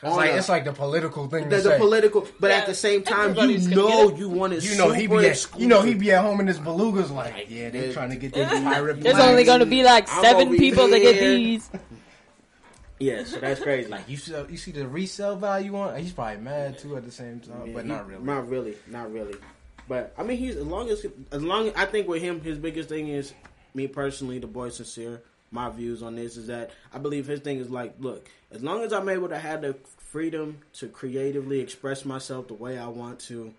It's 0.03 0.15
like 0.17 0.31
a- 0.31 0.37
it's 0.37 0.49
like 0.49 0.65
the 0.65 0.73
political 0.73 1.27
thing 1.29 1.47
the, 1.47 1.55
to 1.57 1.61
the 1.63 1.69
say. 1.69 1.77
political. 1.77 2.27
But 2.41 2.49
Yeah, 2.51 2.57
at 2.57 2.65
the 2.65 2.75
same 2.75 3.03
time, 3.03 3.33
you 3.35 3.57
know 3.69 4.13
you 4.13 4.27
want 4.27 4.51
it. 4.51 4.63
you 4.69 4.75
know 4.77 4.91
he 4.91 5.03
super 5.03 5.19
be 5.19 5.25
at, 5.27 5.31
exclusive. 5.31 5.61
you 5.61 5.67
know 5.69 5.81
he 5.83 5.93
be 5.93 6.11
at 6.11 6.21
home 6.21 6.41
in 6.41 6.47
his 6.47 6.59
belugas 6.59 7.11
like 7.11 7.33
Like, 7.33 7.47
yeah 7.49 7.69
they're 7.69 7.93
trying 7.93 8.09
to 8.09 8.17
get 8.17 8.33
their 8.33 8.45
pirate 8.49 8.99
There's 9.01 9.15
only 9.19 9.45
going 9.45 9.61
to 9.61 9.65
be 9.65 9.83
like 9.83 10.09
seven 10.09 10.57
people 10.57 10.89
that 10.89 10.99
get 10.99 11.19
these. 11.19 11.69
Yeah, 13.01 13.23
so 13.23 13.39
that's 13.39 13.59
crazy. 13.63 13.89
like 13.89 14.07
you 14.09 14.17
see 14.17 14.33
you 14.49 14.57
see 14.57 14.71
the 14.71 14.87
resale 14.87 15.35
value 15.35 15.75
on 15.75 15.97
he's 15.99 16.11
probably 16.13 16.41
mad 16.41 16.77
too 16.79 16.95
at 16.97 17.03
the 17.05 17.11
same 17.11 17.39
time 17.39 17.67
Yeah, 17.67 17.73
but 17.73 17.83
he- 17.83 17.89
not 17.89 18.07
really 18.07 18.23
Not 18.23 18.49
really. 18.49 18.75
Not 18.87 19.11
really. 19.13 19.35
But 19.87 20.13
I 20.17 20.23
mean, 20.23 20.37
he's 20.37 20.55
as 20.55 20.65
long 20.65 20.89
as 20.89 21.05
as 21.31 21.43
long 21.43 21.71
I 21.75 21.85
think 21.85 22.07
with 22.07 22.21
him, 22.21 22.39
his 22.41 22.57
biggest 22.57 22.87
thing 22.87 23.07
is 23.09 23.33
me 23.73 23.87
personally, 23.87 24.39
the 24.39 24.47
boy 24.47 24.69
sincere. 24.69 25.21
My 25.53 25.69
views 25.69 26.01
on 26.01 26.15
this 26.15 26.37
is 26.37 26.47
that 26.47 26.71
I 26.93 26.97
believe 26.97 27.27
his 27.27 27.41
thing 27.41 27.57
is 27.59 27.69
like, 27.69 27.95
look, 27.99 28.29
as 28.51 28.63
long 28.63 28.83
as 28.83 28.93
I'm 28.93 29.09
able 29.09 29.27
to 29.29 29.37
have 29.37 29.61
the 29.63 29.75
freedom 29.97 30.59
to 30.75 30.87
creatively 30.87 31.59
express 31.59 32.05
myself 32.05 32.47
the 32.47 32.53
way 32.53 32.77
I 32.77 32.87
want 32.87 33.19
to. 33.21 33.53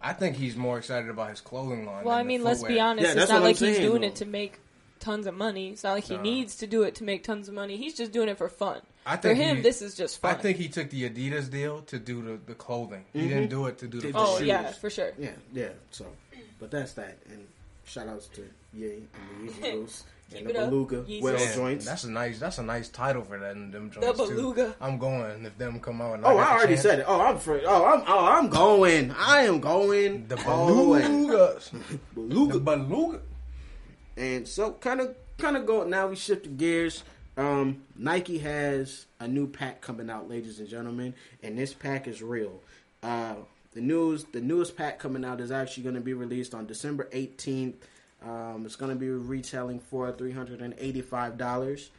I 0.00 0.12
think 0.12 0.36
he's 0.36 0.54
more 0.54 0.78
excited 0.78 1.08
about 1.10 1.30
his 1.30 1.40
clothing 1.40 1.86
line 1.86 2.04
Well, 2.04 2.14
than 2.16 2.20
I 2.20 2.22
the 2.22 2.28
mean, 2.28 2.44
let's 2.44 2.62
be 2.62 2.78
honest. 2.78 3.04
Yeah, 3.16 3.22
it's 3.22 3.30
not 3.30 3.36
what 3.36 3.36
I'm 3.36 3.42
like 3.42 3.56
he's 3.56 3.76
saying, 3.76 3.82
doing 3.88 4.02
though. 4.02 4.06
it 4.08 4.16
to 4.16 4.26
make 4.26 4.60
tons 5.04 5.26
of 5.26 5.34
money. 5.34 5.70
It's 5.70 5.84
not 5.84 5.92
like 5.92 6.04
he 6.04 6.16
No. 6.16 6.22
needs 6.22 6.56
to 6.56 6.66
do 6.66 6.82
it 6.82 6.94
to 6.96 7.04
make 7.04 7.22
tons 7.24 7.46
of 7.48 7.54
money. 7.54 7.76
He's 7.76 7.94
just 7.94 8.10
doing 8.12 8.28
it 8.28 8.38
for 8.38 8.48
fun. 8.48 8.80
I 9.06 9.16
For 9.16 9.22
think 9.28 9.38
him, 9.38 9.56
he- 9.56 9.62
this 9.62 9.82
is 9.82 9.94
just 9.94 10.18
fun. 10.18 10.34
I 10.34 10.38
think 10.38 10.56
he 10.56 10.68
took 10.68 10.88
the 10.90 11.08
Adidas 11.08 11.50
deal 11.50 11.82
to 11.82 11.98
do 11.98 12.22
the, 12.22 12.38
the 12.46 12.54
clothing. 12.54 13.04
He 13.12 13.22
didn't 13.28 13.44
mm-hmm. 13.44 13.48
do 13.50 13.66
it 13.66 13.78
to 13.78 13.86
do 13.86 14.00
the 14.00 14.12
To- 14.12 14.18
oh 14.18 14.38
shoes. 14.38 14.46
yeah, 14.48 14.72
for 14.72 14.88
sure. 14.90 15.12
Yeah, 15.18 15.30
yeah. 15.52 15.68
So, 15.90 16.06
but 16.58 16.70
that's 16.70 16.94
that. 16.94 17.18
And 17.30 17.46
shout 17.84 18.08
outs 18.08 18.28
to 18.28 18.42
Ye 18.72 19.02
and 19.14 19.48
the 19.48 19.52
Yeezy 19.52 19.72
Boost 19.74 20.04
Keep 20.30 20.38
and 20.38 20.46
the 20.48 20.50
it 20.52 20.56
up, 20.56 20.70
Beluga 20.70 20.96
Yeezus. 21.02 21.20
well 21.22 21.34
Man, 21.34 21.54
joints. 21.54 21.84
That's 21.84 22.04
a 22.04 22.10
nice. 22.10 22.38
That's 22.40 22.56
a 22.58 22.62
nice 22.62 22.88
title 22.88 23.22
for 23.22 23.38
that. 23.38 23.54
and 23.56 23.72
Them 23.74 23.90
The 23.90 24.00
joints 24.00 24.18
too. 24.20 24.34
beluga. 24.34 24.74
I'm 24.80 24.96
going 24.98 25.44
if 25.44 25.56
them 25.58 25.78
come 25.80 26.00
out. 26.00 26.14
And 26.14 26.24
Oh, 26.24 26.30
got 26.34 26.38
I 26.38 26.44
the 26.44 26.50
already 26.56 26.72
chance. 26.72 26.82
said 26.82 26.98
it. 27.00 27.04
Oh, 27.06 27.20
I'm 27.20 27.38
free. 27.38 27.60
Oh, 27.66 27.84
I'm. 27.84 28.02
Oh, 28.08 28.24
I'm 28.24 28.48
going. 28.48 29.10
I 29.12 29.42
am 29.42 29.60
going 29.60 30.26
The 30.28 30.42
all 30.48 30.74
the 30.74 30.82
way. 30.88 31.02
belugas. 31.02 31.70
Beluga. 32.14 32.52
the 32.54 32.60
beluga. 32.60 33.20
And 34.16 34.46
so, 34.46 34.72
kind 34.72 35.00
of, 35.00 35.14
kind 35.38 35.56
of 35.56 35.66
go. 35.66 35.84
Now 35.84 36.06
we 36.08 36.16
shift 36.16 36.44
the 36.44 36.50
gears. 36.50 37.02
Um, 37.36 37.82
Nike 37.96 38.38
has 38.38 39.06
a 39.18 39.26
new 39.26 39.48
pack 39.48 39.80
coming 39.80 40.08
out, 40.08 40.28
ladies 40.30 40.60
and 40.60 40.68
gentlemen, 40.68 41.14
and 41.42 41.58
this 41.58 41.74
pack 41.74 42.06
is 42.06 42.22
real. 42.22 42.60
Uh, 43.02 43.34
the 43.72 43.80
news, 43.80 44.24
the 44.32 44.40
newest 44.40 44.76
pack 44.76 45.00
coming 45.00 45.24
out 45.24 45.40
is 45.40 45.50
actually 45.50 45.82
going 45.82 45.96
to 45.96 46.00
be 46.00 46.14
released 46.14 46.54
on 46.54 46.66
December 46.66 47.08
eighteenth. 47.10 47.74
Um, 48.24 48.62
it's 48.64 48.76
going 48.76 48.90
to 48.92 48.96
be 48.96 49.10
retailing 49.10 49.80
for 49.80 50.12
three 50.12 50.30
hundred 50.30 50.60
and 50.62 50.74
eighty-five 50.78 51.36
dollars. 51.36 51.90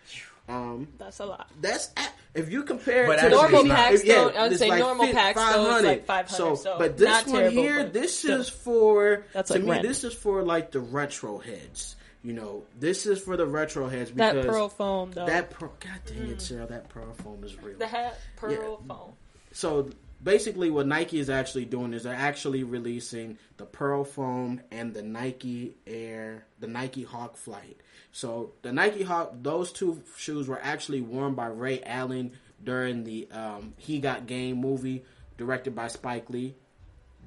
Um, 0.48 0.88
That's 1.00 1.20
a 1.22 1.26
lot. 1.26 1.50
that's 1.60 1.90
at, 1.98 2.14
if 2.36 2.52
you 2.52 2.62
compare 2.64 3.08
But 3.08 3.18
it 3.18 3.22
to 3.24 3.30
Normal 3.32 3.60
it's 3.62 3.68
not. 3.68 3.76
packs 3.78 4.04
yeah, 4.06 4.14
don't. 4.16 4.36
I 4.38 4.48
would 4.48 4.58
say 4.60 4.70
like 4.70 4.80
normal 4.80 5.06
fif- 5.08 5.16
packs 5.16 5.40
though. 5.42 5.76
It's 5.78 5.86
like 5.86 6.06
500. 6.06 6.30
So, 6.38 6.56
So, 6.56 6.78
but 6.78 6.98
this 6.98 7.08
not 7.10 7.26
one 7.28 7.36
terrible, 7.42 7.62
here, 7.64 7.84
this 7.90 8.24
is 8.26 8.48
for 8.48 9.26
That's 9.34 9.48
to 9.50 9.56
like 9.56 9.64
me. 9.64 9.70
rent. 9.72 9.82
This 9.84 10.04
is 10.04 10.14
for 10.14 10.44
like 10.44 10.70
the 10.72 10.80
retro 10.82 11.40
heads. 11.40 11.96
You 12.26 12.34
know, 12.34 12.64
this 12.80 13.06
is 13.06 13.22
for 13.22 13.38
the 13.38 13.46
retro 13.46 13.88
heads 13.88 14.10
because 14.10 14.34
that 14.34 14.42
because 14.42 14.56
pearl 14.56 14.70
foam 14.70 15.12
though. 15.12 15.28
that 15.28 15.52
pearl. 15.52 15.74
God 15.80 16.02
dang 16.08 16.32
it, 16.32 16.42
Sarah, 16.42 16.66
that 16.66 16.90
pearl 16.90 17.14
foam 17.14 17.44
is 17.44 17.56
real. 17.62 17.78
the 17.78 17.86
hat 17.86 18.20
pearl 18.36 18.82
foam. 18.88 19.14
So 19.52 19.90
basically, 20.24 20.72
what 20.72 20.88
Nike 20.88 21.20
is 21.20 21.30
actually 21.30 21.66
doing 21.66 21.94
is 21.94 22.04
they're 22.04 22.14
actually 22.16 22.64
releasing 22.64 23.38
the 23.58 23.66
Pearl 23.66 24.04
Foam 24.04 24.60
and 24.72 24.94
the 24.94 25.04
Nike 25.04 25.76
Air, 25.86 26.46
the 26.60 26.68
Nike 26.68 27.04
Hawk 27.04 27.38
Flight. 27.38 27.80
So 28.12 28.54
the 28.64 28.74
Nike 28.74 29.04
Hawk, 29.04 29.34
those 29.42 29.72
two 29.72 30.02
shoes 30.18 30.48
were 30.48 30.60
actually 30.62 31.02
worn 31.02 31.36
by 31.36 31.48
Ray 31.48 31.82
Allen 31.84 32.32
during 32.64 33.04
the 33.04 33.30
um, 33.32 33.76
He 33.78 34.00
Got 34.00 34.26
Game 34.26 34.58
movie 34.58 35.06
directed 35.38 35.76
by 35.76 35.88
Spike 35.88 36.30
Lee. 36.30 36.56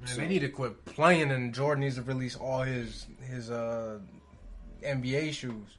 Man, 0.03 0.17
they 0.17 0.27
need 0.27 0.39
to 0.39 0.49
quit 0.49 0.85
playing, 0.85 1.31
and 1.31 1.53
Jordan 1.53 1.81
needs 1.81 1.95
to 1.95 2.03
release 2.03 2.35
all 2.35 2.61
his 2.61 3.05
his 3.29 3.49
uh, 3.49 3.99
NBA 4.83 5.33
shoes, 5.33 5.77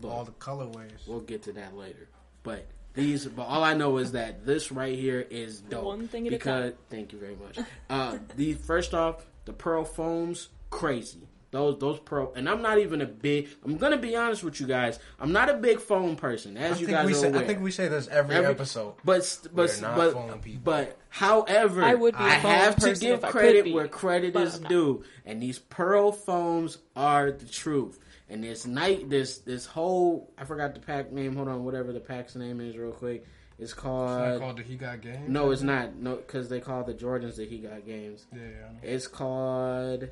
Look, 0.00 0.12
all 0.12 0.24
the 0.24 0.32
colorways. 0.32 1.06
we'll 1.06 1.20
get 1.20 1.42
to 1.44 1.52
that 1.52 1.76
later, 1.76 2.08
but. 2.42 2.66
These, 2.94 3.26
but 3.26 3.42
all 3.44 3.62
I 3.62 3.74
know 3.74 3.98
is 3.98 4.12
that 4.12 4.44
this 4.44 4.72
right 4.72 4.98
here 4.98 5.24
is 5.30 5.60
dope. 5.60 5.84
One 5.84 6.08
thing 6.08 6.26
at 6.26 6.32
a 6.32 6.36
because 6.36 6.72
thank 6.90 7.12
you 7.12 7.18
very 7.20 7.36
much. 7.36 7.64
Uh, 7.88 8.18
the 8.34 8.54
first 8.54 8.92
off, 8.92 9.24
the 9.44 9.52
pearl 9.52 9.84
foams 9.84 10.48
crazy. 10.70 11.28
Those 11.52 11.78
those 11.78 12.00
pearl, 12.00 12.32
and 12.34 12.48
I'm 12.48 12.60
not 12.60 12.78
even 12.78 13.00
a 13.00 13.06
big. 13.06 13.50
I'm 13.64 13.76
gonna 13.76 13.98
be 13.98 14.16
honest 14.16 14.42
with 14.42 14.58
you 14.58 14.66
guys. 14.66 14.98
I'm 15.20 15.30
not 15.32 15.48
a 15.48 15.54
big 15.54 15.78
foam 15.78 16.16
person, 16.16 16.56
I 16.58 16.62
as 16.62 16.80
you 16.80 16.88
guys 16.88 17.08
are 17.08 17.14
say, 17.14 17.28
aware. 17.28 17.42
I 17.42 17.46
think 17.46 17.60
we 17.60 17.70
say 17.70 17.86
this 17.86 18.08
every, 18.08 18.34
Every- 18.34 18.50
episode. 18.50 18.94
but 19.04 19.46
but 19.54 19.80
not 19.80 19.94
but 19.96 20.12
foam 20.14 20.38
people. 20.40 20.60
but 20.64 20.98
however, 21.08 21.84
I 21.84 21.94
would 21.94 22.16
be 22.18 22.24
a 22.24 22.26
I 22.26 22.30
have 22.30 22.76
to 22.76 22.94
give 22.94 23.18
if 23.20 23.24
I 23.24 23.28
could 23.30 23.38
credit 23.40 23.64
be, 23.64 23.72
where 23.74 23.86
credit 23.86 24.34
is 24.34 24.58
due, 24.58 25.04
and 25.24 25.40
these 25.40 25.58
pearl 25.60 26.10
foams 26.10 26.78
are 26.96 27.30
the 27.30 27.46
truth. 27.46 28.00
And 28.30 28.44
this 28.44 28.66
night, 28.66 29.08
this 29.08 29.38
this 29.38 29.64
whole 29.66 30.30
I 30.36 30.44
forgot 30.44 30.74
the 30.74 30.80
pack 30.80 31.10
name. 31.12 31.34
Hold 31.36 31.48
on, 31.48 31.64
whatever 31.64 31.92
the 31.92 32.00
pack's 32.00 32.34
name 32.36 32.60
is, 32.60 32.76
real 32.76 32.92
quick. 32.92 33.24
It's 33.58 33.72
It's 33.72 33.74
called. 33.74 34.20
not 34.20 34.38
called 34.38 34.58
the 34.58 34.62
He 34.62 34.76
Got 34.76 35.00
Game. 35.00 35.32
no, 35.32 35.50
it's 35.50 35.62
not. 35.62 35.96
No, 35.96 36.16
because 36.16 36.48
they 36.48 36.60
call 36.60 36.84
the 36.84 36.94
Jordans 36.94 37.36
the 37.36 37.44
He 37.46 37.58
Got 37.58 37.84
Games. 37.86 38.26
Yeah, 38.32 38.40
yeah. 38.42 38.88
It's 38.90 39.06
called 39.08 40.08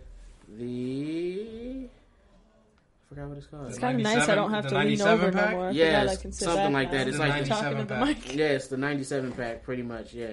the. 0.48 1.88
I 1.88 3.08
forgot 3.08 3.28
what 3.28 3.38
it's 3.38 3.46
called. 3.46 3.68
It's 3.68 3.78
kind 3.78 3.96
of 3.98 4.02
nice. 4.02 4.28
I 4.28 4.34
don't 4.34 4.50
have 4.50 4.66
to 4.68 4.74
lean 4.74 4.98
97 4.98 5.20
over 5.20 5.32
pack? 5.32 5.50
no 5.52 5.56
more. 5.56 5.68
I 5.68 5.70
Yes, 5.70 6.16
forgot 6.16 6.26
I 6.26 6.30
something 6.30 6.56
back 6.64 6.72
like 6.72 6.90
that. 6.92 7.08
It's 7.08 7.16
The 7.18 7.22
like 7.28 7.42
the- 7.44 7.48
talking 7.48 7.70
to 7.70 7.84
97 7.84 7.86
the 7.86 7.94
pack. 7.94 8.24
mic. 8.26 8.34
Yes, 8.36 8.66
the 8.68 8.76
97 8.76 9.32
pack, 9.32 9.62
pretty 9.62 9.82
much, 9.82 10.12
yeah. 10.14 10.32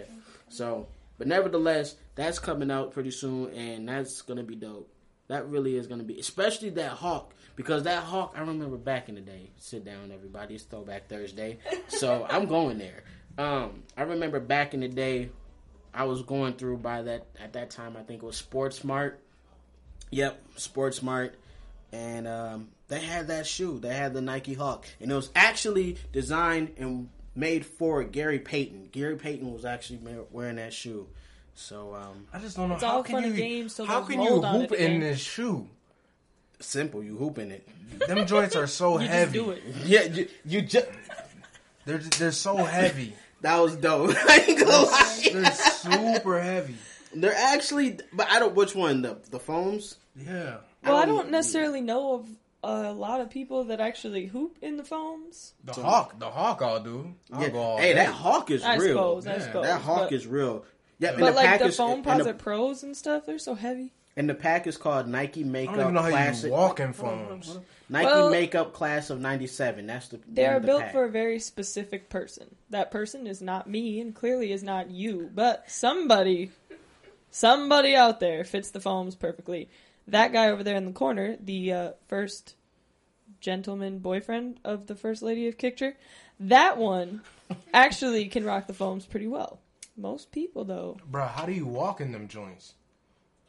So, 0.49 0.87
but 1.17 1.27
nevertheless, 1.27 1.95
that's 2.15 2.39
coming 2.39 2.71
out 2.71 2.91
pretty 2.93 3.11
soon, 3.11 3.51
and 3.53 3.87
that's 3.87 4.21
going 4.23 4.37
to 4.37 4.43
be 4.43 4.55
dope. 4.55 4.89
That 5.33 5.49
really 5.49 5.77
is 5.77 5.87
going 5.87 5.99
to 5.99 6.05
be, 6.05 6.19
especially 6.19 6.69
that 6.69 6.91
Hawk, 6.91 7.33
because 7.55 7.83
that 7.83 8.03
Hawk, 8.03 8.35
I 8.37 8.41
remember 8.41 8.77
back 8.77 9.09
in 9.09 9.15
the 9.15 9.21
day. 9.21 9.49
Sit 9.57 9.83
down, 9.83 10.11
everybody. 10.13 10.53
It's 10.53 10.63
Throwback 10.63 11.09
Thursday. 11.09 11.57
So, 11.87 12.27
I'm 12.29 12.45
going 12.45 12.77
there. 12.77 13.03
Um, 13.39 13.81
I 13.97 14.03
remember 14.03 14.39
back 14.39 14.75
in 14.75 14.81
the 14.81 14.87
day, 14.87 15.31
I 15.91 16.03
was 16.03 16.21
going 16.21 16.53
through 16.53 16.77
by 16.77 17.01
that, 17.01 17.25
at 17.41 17.53
that 17.53 17.71
time, 17.71 17.97
I 17.97 18.03
think 18.03 18.21
it 18.21 18.25
was 18.27 18.37
Sports 18.37 18.77
Smart. 18.77 19.19
Yep, 20.11 20.39
Sports 20.57 20.97
Smart. 20.97 21.33
And 21.91 22.27
um, 22.27 22.67
they 22.87 22.99
had 22.99 23.29
that 23.29 23.47
shoe. 23.47 23.79
They 23.79 23.95
had 23.95 24.13
the 24.13 24.21
Nike 24.21 24.53
Hawk. 24.53 24.85
And 25.01 25.11
it 25.11 25.15
was 25.15 25.31
actually 25.35 25.97
designed 26.11 26.73
and 26.77 27.09
made 27.33 27.65
for 27.65 28.03
Gary 28.03 28.37
Payton. 28.37 28.89
Gary 28.91 29.15
Payton 29.15 29.51
was 29.51 29.65
actually 29.65 29.99
wearing 30.29 30.57
that 30.57 30.73
shoe. 30.73 31.07
So, 31.55 31.95
um, 31.95 32.27
I 32.33 32.39
just 32.39 32.57
don't 32.57 32.69
know 32.69 32.75
It's 32.75 32.83
how 32.83 32.97
all 32.97 33.03
can 33.03 33.15
fun 33.15 33.23
you 33.23 33.29
and 33.29 33.37
games 33.37 33.75
till 33.75 33.85
how 33.85 34.01
can 34.01 34.21
you 34.21 34.41
hoop 34.41 34.71
in 34.73 34.99
this 35.01 35.19
shoe? 35.19 35.67
simple. 36.59 37.03
You 37.03 37.17
hoop 37.17 37.37
in 37.39 37.51
it. 37.51 37.67
Them 38.07 38.25
joints 38.25 38.55
are 38.55 38.67
so 38.67 38.93
You 38.99 39.07
just 39.07 39.11
heavy. 39.19 39.33
do 39.39 39.51
it. 39.51 39.63
Yeah, 39.85 40.03
you, 40.03 40.27
you 40.45 40.61
just. 40.61 40.87
They're 41.85 41.97
they're 41.97 42.31
so 42.31 42.55
heavy. 42.57 43.13
That 43.41 43.57
was 43.59 43.75
dope. 43.75 44.15
I 44.29 44.45
ain't 44.47 44.59
gonna 44.59 44.71
lie. 44.85 45.19
They're 45.33 45.51
super 45.51 46.39
heavy. 46.41 46.75
They're 47.13 47.35
actually, 47.35 47.99
but 48.13 48.29
I 48.31 48.39
don't. 48.39 48.55
Which 48.55 48.73
one? 48.75 49.01
The 49.01 49.17
the 49.29 49.39
foams? 49.39 49.97
Yeah. 50.15 50.57
Well, 50.83 50.95
I 50.95 51.05
don't- 51.05 51.15
don't 51.17 51.31
necessarily 51.31 51.81
know 51.81 52.13
of 52.15 52.29
a 52.63 52.93
lot 52.93 53.19
of 53.19 53.29
people 53.29 53.65
that 53.65 53.81
actually 53.81 54.25
hoop 54.27 54.57
in 54.61 54.77
the 54.77 54.83
foams. 54.85 55.53
The 55.65 55.73
So- 55.73 55.81
hawk, 55.83 56.17
the 56.17 56.29
hawk, 56.29 56.61
I'll 56.61 56.81
do. 56.81 57.13
I'll 57.33 57.41
Yeah. 57.41 57.49
go 57.49 57.59
all 57.59 57.77
Hey, 57.77 57.89
day. 57.89 57.95
that 57.95 58.13
hawk 58.13 58.49
is 58.51 58.63
I 58.63 58.75
real. 58.77 58.95
suppose. 58.95 59.27
I 59.27 59.33
Yeah, 59.33 59.41
suppose. 59.43 59.65
That 59.65 59.81
hawk 59.81 59.99
but, 60.09 60.13
is 60.13 60.25
real. 60.27 60.63
Yeah, 60.99 61.12
But 61.12 61.17
the 61.17 61.32
like 61.32 61.45
pack 61.45 61.60
the 61.60 61.65
is- 61.65 61.77
foam 61.77 61.91
and 61.95 62.03
pods 62.03 62.23
the- 62.23 62.29
are 62.32 62.34
pros 62.34 62.84
and 62.84 62.95
stuff. 62.95 63.25
They're 63.25 63.39
so 63.39 63.56
heavy. 63.56 63.93
And 64.15 64.29
the 64.29 64.36
pack 64.36 64.67
is 64.67 64.77
called 64.77 65.08
Nike 65.08 65.41
I 65.41 65.45
Makeup 65.45 65.73
don't 65.75 65.84
even 65.86 65.93
know 65.95 66.01
how 66.03 66.10
Classic. 66.10 66.45
you 66.45 66.51
walk 66.51 66.79
in 66.79 66.93
Hold 66.93 67.08
on, 67.10 67.17
hold 67.17 67.21
on, 67.21 67.27
foams. 67.29 67.45
hold 67.47 67.58
on. 67.58 67.65
Nike 67.89 68.06
Well- 68.06 68.29
Makeup 68.29 68.73
Class 68.73 69.10
of 69.10 69.19
'97. 69.19 69.88
That's 69.88 70.08
the. 70.10 70.19
They 70.27 70.45
are 70.45 70.60
the 70.60 70.67
built 70.67 70.82
pack. 70.84 70.91
for 70.91 71.03
a 71.06 71.10
very 71.10 71.39
specific 71.39 72.10
person. 72.10 72.56
That 72.69 72.91
person 72.91 73.25
is 73.25 73.41
not 73.41 73.67
me 73.67 73.99
and 73.99 74.13
clearly 74.13 74.51
is 74.51 74.62
not 74.63 74.91
you, 74.91 75.32
but 75.34 75.63
somebody, 75.69 76.51
somebody 77.32 77.95
out 77.95 78.19
there 78.19 78.43
fits 78.43 78.69
the 78.71 78.79
foams 78.79 79.15
perfectly. 79.15 79.69
That 80.08 80.32
guy 80.32 80.49
over 80.49 80.63
there 80.63 80.75
in 80.75 80.86
the 80.86 80.91
corner, 80.91 81.36
the 81.39 81.73
uh, 81.73 81.91
first 82.08 82.56
gentleman 83.39 83.99
boyfriend 83.99 84.60
of 84.63 84.86
the 84.88 84.95
first 84.95 85.23
lady 85.23 85.47
of 85.47 85.58
Kickture, 85.58 85.93
that 86.39 86.77
one 86.77 87.21
actually 87.73 88.25
can 88.27 88.43
rock 88.45 88.67
the 88.67 88.73
foams 88.73 89.06
pretty 89.06 89.27
well. 89.27 89.60
Most 89.95 90.32
people, 90.32 90.65
though, 90.65 90.97
Bro, 91.06 91.27
how 91.27 91.45
do 91.45 91.51
you 91.51 91.65
walk 91.67 92.01
in 92.01 92.12
them 92.12 92.27
joints? 92.27 92.73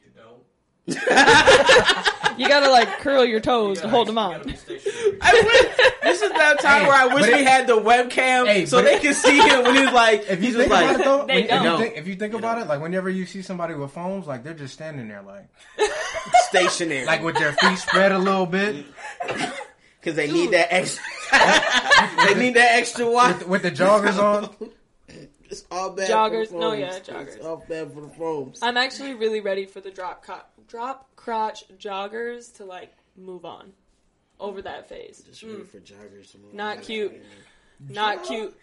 You 0.04 0.10
know. 0.16 0.36
you 2.36 2.46
gotta 2.46 2.70
like 2.70 2.98
curl 2.98 3.24
your 3.24 3.40
toes 3.40 3.78
to 3.80 3.84
You 3.86 3.90
hold 3.90 4.08
gotta- 4.08 4.14
them 4.14 4.18
on. 4.18 4.32
gotta 4.32 4.48
be 4.48 4.56
stationary. 4.56 5.18
I 5.22 5.32
wish, 5.32 5.92
this 6.02 6.20
is 6.22 6.30
that 6.32 6.60
time 6.60 6.82
Hey, 6.82 6.86
where 6.88 6.96
I 6.96 7.06
wish 7.06 7.24
but 7.24 7.32
we 7.32 7.38
it- 7.40 7.46
had 7.46 7.66
the 7.66 7.78
webcam 7.80 8.46
Hey, 8.46 8.66
so 8.66 8.76
but 8.78 8.84
they 8.84 8.96
it- 8.96 9.00
could 9.02 9.14
see 9.14 9.38
him 9.40 9.62
when 9.64 9.74
he's 9.76 9.92
like, 9.92 10.24
If 10.28 10.40
you 10.42 10.46
he's 10.48 10.56
think 10.56 10.68
just 10.68 10.70
like, 10.70 10.84
about 10.96 11.00
it 11.00 11.04
though, 11.04 11.26
They 11.26 11.34
when- 11.34 11.44
if, 11.44 11.48
don't. 11.50 11.64
you 11.64 11.78
think, 11.86 11.96
if 11.96 12.06
you 12.08 12.16
think 12.16 12.34
about 12.34 12.58
it, 12.60 12.66
like 12.66 12.82
whenever 12.82 13.08
you 13.08 13.24
see 13.24 13.40
somebody 13.40 13.72
with 13.74 13.90
foams, 13.92 14.26
like 14.26 14.44
they're 14.44 14.52
just 14.52 14.74
standing 14.74 15.08
there, 15.08 15.22
like 15.22 15.48
stationary, 16.50 17.06
like 17.06 17.22
with 17.22 17.36
their 17.36 17.52
feet 17.54 17.78
spread 17.78 18.12
a 18.12 18.18
little 18.18 18.44
bit, 18.46 18.84
because 20.00 20.14
they 20.16 20.30
need 20.30 20.50
that 20.50 20.68
extra. 20.70 21.02
they 22.26 22.34
need 22.38 22.54
that 22.56 22.72
extra 22.76 23.10
watch. 23.10 23.42
with 23.46 23.62
the 23.62 23.70
joggers 23.70 24.18
on. 24.18 24.54
It's 25.60 25.66
all 25.70 25.90
bad. 25.90 26.10
Joggers? 26.10 26.46
For 26.48 26.54
the 26.54 26.58
No, 26.60 26.72
yeah, 26.72 26.98
joggers. 26.98 27.36
It's 27.36 27.44
all 27.46 27.64
bad 27.68 27.92
for 27.92 28.00
the 28.00 28.08
foams. 28.08 28.58
I'm 28.62 28.76
actually 28.76 29.14
really 29.14 29.40
ready 29.40 29.66
for 29.66 29.80
the 29.80 29.90
drop 29.90 30.24
co- 30.24 30.40
drop 30.68 31.08
crotch 31.16 31.64
joggers 31.78 32.54
to 32.56 32.64
like 32.64 32.92
move 33.16 33.44
on 33.44 33.72
over 34.40 34.60
that 34.62 34.88
phase. 34.88 35.22
Just 35.26 35.44
Mm. 35.44 35.52
ready 35.52 35.64
for 35.64 35.78
joggers. 35.80 36.32
to 36.32 36.38
move 36.38 36.54
Not 36.54 36.78
on. 36.78 36.82
cute. 36.82 37.22
Not 37.88 38.24
cute. 38.24 38.54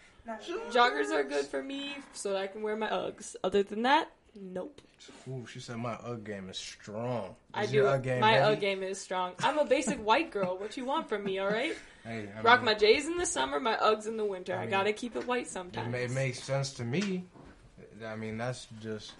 Joggers 0.70 1.10
are 1.10 1.24
good 1.24 1.46
for 1.46 1.62
me 1.62 1.96
so 2.12 2.30
that 2.32 2.38
I 2.38 2.46
can 2.46 2.62
wear 2.62 2.76
my 2.76 2.88
Uggs. 2.88 3.34
Other 3.42 3.62
than 3.62 3.82
that, 3.82 4.08
nope. 4.34 4.80
Ooh, 5.28 5.44
she 5.46 5.58
said 5.58 5.76
my 5.78 5.94
UGG 5.94 6.24
game 6.24 6.48
is 6.48 6.56
strong. 6.58 7.34
I 7.52 7.66
do. 7.66 7.74
your 7.78 7.88
UGG 7.88 8.02
game 8.04 8.20
my 8.20 8.32
heavy? 8.32 8.52
Ugg 8.54 8.60
game 8.60 8.82
is 8.84 9.00
strong. 9.00 9.32
I'm 9.40 9.58
a 9.58 9.64
basic 9.64 9.98
white 10.04 10.30
girl. 10.30 10.56
What 10.58 10.76
you 10.76 10.84
want 10.84 11.08
from 11.08 11.24
me? 11.24 11.38
All 11.40 11.48
right. 11.48 11.74
Hey, 12.04 12.28
I 12.36 12.40
Rock 12.42 12.60
mean, 12.60 12.66
my 12.66 12.74
J's 12.74 13.06
in 13.06 13.16
the 13.16 13.26
summer, 13.26 13.60
my 13.60 13.76
Uggs 13.76 14.06
in 14.08 14.16
the 14.16 14.24
winter. 14.24 14.54
I, 14.56 14.62
I 14.62 14.66
gotta 14.66 14.92
keep 14.92 15.14
it 15.16 15.26
white 15.26 15.46
It, 15.46 15.50
sometimes. 15.50 15.92
ma- 15.92 15.98
it 15.98 16.10
makes 16.10 16.42
sense 16.42 16.72
to 16.74 16.84
me. 16.84 17.24
I 18.04 18.16
mean, 18.16 18.36
that's 18.38 18.66
just. 18.80 19.12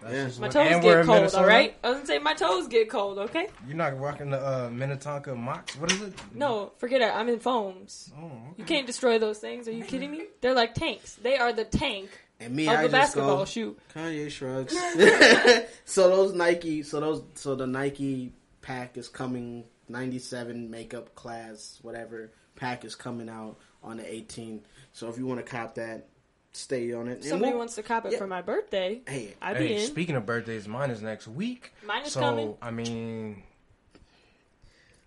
That's 0.00 0.14
Yeah. 0.14 0.24
just 0.26 0.40
my 0.40 0.48
toes 0.48 0.70
and 0.70 0.80
get 0.82 0.94
cold. 1.06 1.16
Minnesota. 1.18 1.42
All 1.42 1.48
right. 1.48 1.76
I 1.82 1.88
was 1.88 1.96
gonna 1.96 2.06
say 2.06 2.18
my 2.20 2.34
toes 2.34 2.68
get 2.68 2.88
cold. 2.88 3.18
Okay. 3.18 3.48
You're 3.66 3.76
not 3.76 3.98
rocking 3.98 4.30
the 4.30 4.38
uh, 4.38 4.70
Minnetonka 4.70 5.34
Mox. 5.34 5.74
What 5.76 5.90
is 5.90 6.00
it? 6.02 6.12
No, 6.34 6.70
forget 6.78 7.00
it. 7.00 7.12
I'm 7.12 7.28
in 7.28 7.40
foams. 7.40 8.12
Oh, 8.16 8.30
You 8.56 8.64
can't 8.64 8.86
destroy 8.86 9.18
those 9.18 9.38
things. 9.40 9.66
Are 9.66 9.72
you 9.72 9.82
kidding 9.82 10.12
me? 10.12 10.26
They're 10.40 10.54
like 10.54 10.74
tanks. 10.74 11.14
They 11.16 11.36
are 11.36 11.52
the 11.52 11.64
tank 11.64 12.10
And 12.38 12.54
me, 12.54 12.68
of 12.68 12.74
I 12.74 12.76
the 12.76 12.82
just 12.82 12.92
basketball 12.92 13.38
go. 13.38 13.44
shoe. 13.44 13.76
Kanye 13.92 14.30
shrugs. 14.30 14.72
so 15.84 16.08
those 16.08 16.32
Nike, 16.32 16.84
so 16.84 17.00
those, 17.00 17.22
so 17.34 17.56
the 17.56 17.66
Nike 17.66 18.32
pack 18.62 18.96
is 18.96 19.08
coming. 19.08 19.64
'97 19.90 20.70
makeup 20.70 21.14
class, 21.14 21.78
whatever 21.82 22.30
pack 22.56 22.84
is 22.84 22.94
coming 22.94 23.28
out 23.28 23.56
on 23.82 23.98
the 23.98 24.02
18th. 24.02 24.62
So 24.92 25.08
if 25.08 25.16
you 25.18 25.26
want 25.26 25.38
to 25.44 25.50
cop 25.50 25.76
that, 25.76 26.08
stay 26.52 26.92
on 26.92 27.08
it. 27.08 27.22
Somebody 27.24 27.50
we'll- 27.52 27.58
wants 27.60 27.74
to 27.76 27.82
cop 27.82 28.04
it 28.06 28.12
yeah. 28.12 28.18
for 28.18 28.26
my 28.26 28.42
birthday. 28.42 29.00
Hey, 29.06 29.34
I'd 29.40 29.58
be 29.58 29.68
Hey, 29.68 29.74
in. 29.82 29.86
speaking 29.86 30.16
of 30.16 30.26
birthdays, 30.26 30.66
mine 30.66 30.90
is 30.90 31.00
next 31.02 31.28
week. 31.28 31.72
Mine 31.86 32.04
is 32.04 32.12
so 32.12 32.20
coming. 32.20 32.56
I 32.60 32.70
mean, 32.70 33.42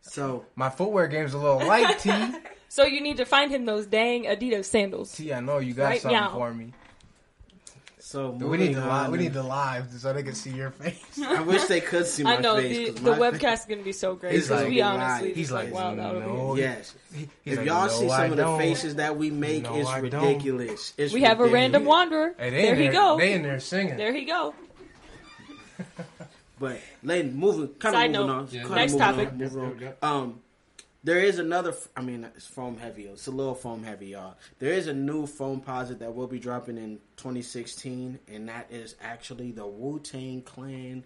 so 0.01 0.45
my 0.55 0.69
footwear 0.69 1.07
game's 1.07 1.33
a 1.33 1.37
little 1.37 1.65
light. 1.65 1.99
T, 1.99 2.11
So 2.69 2.85
you 2.85 3.01
need 3.01 3.17
to 3.17 3.25
find 3.25 3.51
him 3.51 3.65
those 3.65 3.85
dang 3.85 4.23
Adidas 4.23 4.63
sandals. 4.65 5.11
T, 5.13 5.33
I 5.33 5.41
know 5.41 5.57
you 5.57 5.73
got 5.73 5.85
Right 5.89 6.01
something 6.01 6.17
now. 6.19 6.31
for 6.33 6.53
me. 6.53 6.71
So 8.11 8.31
We 8.31 8.57
need 8.57 8.73
to 8.73 8.81
live. 8.85 9.11
We 9.11 9.17
need 9.19 9.33
to 9.33 9.43
live 9.43 9.85
so 9.97 10.11
they 10.13 10.23
can 10.23 10.35
see 10.35 10.51
your 10.51 10.71
face. 10.71 10.99
I 11.25 11.41
wish 11.41 11.63
they 11.65 11.79
could 11.81 12.05
see 12.05 12.23
my 12.27 12.35
face. 12.35 12.39
I 12.39 12.41
know 12.41 12.55
face. 12.57 12.77
the 12.77 12.85
'cause 12.93 13.03
the 13.03 13.11
webcast 13.11 13.53
is 13.53 13.65
gonna 13.69 13.81
be 13.83 13.93
so 13.93 14.15
great 14.15 14.33
He's 14.33 14.47
because 14.47 14.61
like- 14.63 14.69
we 14.69 14.81
honestly 14.81 15.33
He's 15.33 15.51
like 15.51 15.65
like, 15.65 15.73
wild 15.73 15.99
out 15.99 16.15
over 16.15 16.25
no. 16.27 16.53
here. 16.55 16.65
Yes. 16.65 16.93
He- 17.13 17.29
if 17.45 17.57
like, 17.57 17.65
y'all 17.67 17.87
"No, 17.87 17.87
see 17.89 18.09
I 18.09 18.17
some 18.23 18.31
of 18.31 18.37
the 18.37 18.43
don't." 18.43 18.59
faces 18.59 18.95
that 18.95 19.17
we 19.17 19.29
make, 19.31 19.63
No, 19.63 19.75
it's 19.77 19.87
I 19.89 19.99
ridiculous. 19.99 20.93
It's 20.97 21.13
We 21.13 21.21
have 21.23 21.39
a 21.39 21.47
random 21.47 21.85
wanderer. 21.85 22.35
Hey, 22.37 22.49
there 22.49 22.75
he 22.75 22.89
go. 22.89 23.17
They 23.17 23.33
in 23.33 23.43
there 23.43 23.59
singing. 23.59 23.95
There 23.97 24.13
he 24.13 24.25
go. 24.25 24.53
But 26.59 26.79
Layden, 27.03 27.33
moving 27.33 27.69
kind 27.79 27.95
Side 27.95 28.15
of 28.15 28.27
moving 28.27 28.27
note. 28.27 28.65
on. 28.67 28.69
Yeah. 28.69 28.75
Next 28.75 28.95
topic. 28.97 29.29
On, 29.29 29.37
moving 29.39 29.87
on. 30.03 30.21
Um, 30.21 30.40
there 31.03 31.19
is 31.19 31.39
another. 31.39 31.73
I 31.95 32.01
mean, 32.01 32.25
it's 32.35 32.45
foam 32.45 32.77
heavy. 32.77 33.05
It's 33.05 33.27
a 33.27 33.31
little 33.31 33.55
foam 33.55 33.83
heavy, 33.83 34.07
y'all. 34.07 34.35
There 34.59 34.71
is 34.71 34.87
a 34.87 34.93
new 34.93 35.25
Foamposite 35.25 35.99
that 35.99 36.13
will 36.13 36.27
be 36.27 36.39
dropping 36.39 36.77
in 36.77 36.99
2016, 37.17 38.19
and 38.27 38.49
that 38.49 38.67
is 38.71 38.95
actually 39.01 39.51
the 39.51 39.65
Wu 39.65 39.99
Tang 39.99 40.41
Clan 40.41 41.03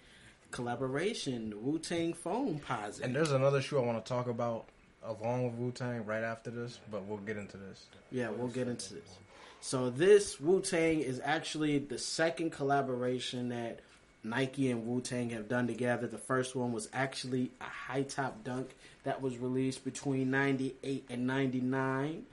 collaboration, 0.52 1.54
Wu 1.62 1.80
Tang 1.80 2.14
Foamposite. 2.14 3.02
And 3.02 3.16
there's 3.16 3.32
another 3.32 3.62
shoe 3.62 3.80
I 3.80 3.86
want 3.86 4.04
to 4.04 4.08
talk 4.08 4.28
about 4.28 4.66
along 5.04 5.46
with 5.46 5.54
Wu 5.56 5.72
Tang 5.72 6.06
right 6.06 6.24
after 6.24 6.50
this, 6.50 6.80
but 6.92 7.06
we'll 7.06 7.18
get 7.20 7.38
into 7.38 7.58
this. 7.58 7.86
Yeah, 8.12 8.30
we'll 8.30 8.48
get 8.48 8.68
into 8.68 8.94
this. 8.94 9.18
So 9.62 9.90
this 9.90 10.40
Wu 10.40 10.62
Tang 10.62 11.00
is 11.00 11.22
actually 11.24 11.80
the 11.80 11.98
second 11.98 12.52
collaboration 12.52 13.50
that 13.50 13.80
Nike 14.26 14.72
and 14.72 14.86
Wu 14.88 15.02
Tang 15.02 15.30
have 15.30 15.48
done 15.48 15.68
together. 15.68 16.08
The 16.08 16.18
first 16.18 16.56
one 16.56 16.72
was 16.72 16.90
actually 16.94 17.52
a 17.62 17.66
high 17.66 18.04
top 18.04 18.44
dunk 18.44 18.76
that 19.04 19.22
was 19.22 19.38
released 19.38 19.86
between 19.86 20.32
'98 20.32 21.06
and 21.10 21.28
'99. 21.28 22.26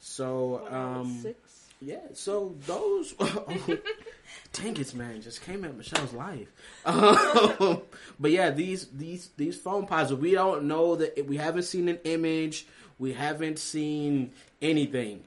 So 0.00 0.66
um, 0.68 1.20
Six. 1.22 1.68
yeah, 1.80 2.00
so 2.12 2.54
those 2.66 3.12
dang 4.52 4.76
it, 4.76 4.94
man, 4.94 5.22
just 5.22 5.42
came 5.42 5.64
at 5.64 5.76
Michelle's 5.76 6.12
life. 6.12 6.48
Um, 6.84 7.82
but 8.20 8.30
yeah, 8.30 8.50
these 8.50 8.86
these 8.88 9.30
these 9.36 9.56
phone 9.56 9.86
pods, 9.86 10.12
we 10.12 10.32
don't 10.32 10.64
know 10.64 10.96
that 10.96 11.26
we 11.26 11.36
haven't 11.36 11.62
seen 11.62 11.88
an 11.88 11.98
image, 12.04 12.66
we 12.98 13.12
haven't 13.12 13.58
seen 13.58 14.32
anything. 14.60 15.24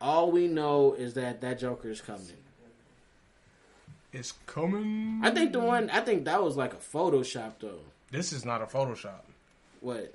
All 0.00 0.30
we 0.30 0.48
know 0.48 0.94
is 0.94 1.14
that 1.14 1.40
that 1.42 1.58
Joker 1.58 1.90
is 1.90 2.00
coming. 2.00 2.43
It's 4.14 4.32
coming. 4.46 5.20
I 5.24 5.30
think 5.30 5.52
the 5.52 5.58
one, 5.58 5.90
I 5.90 6.00
think 6.00 6.24
that 6.26 6.40
was 6.42 6.56
like 6.56 6.72
a 6.72 6.76
Photoshop 6.76 7.54
though. 7.58 7.80
This 8.12 8.32
is 8.32 8.44
not 8.44 8.62
a 8.62 8.66
Photoshop. 8.66 9.22
What? 9.80 10.14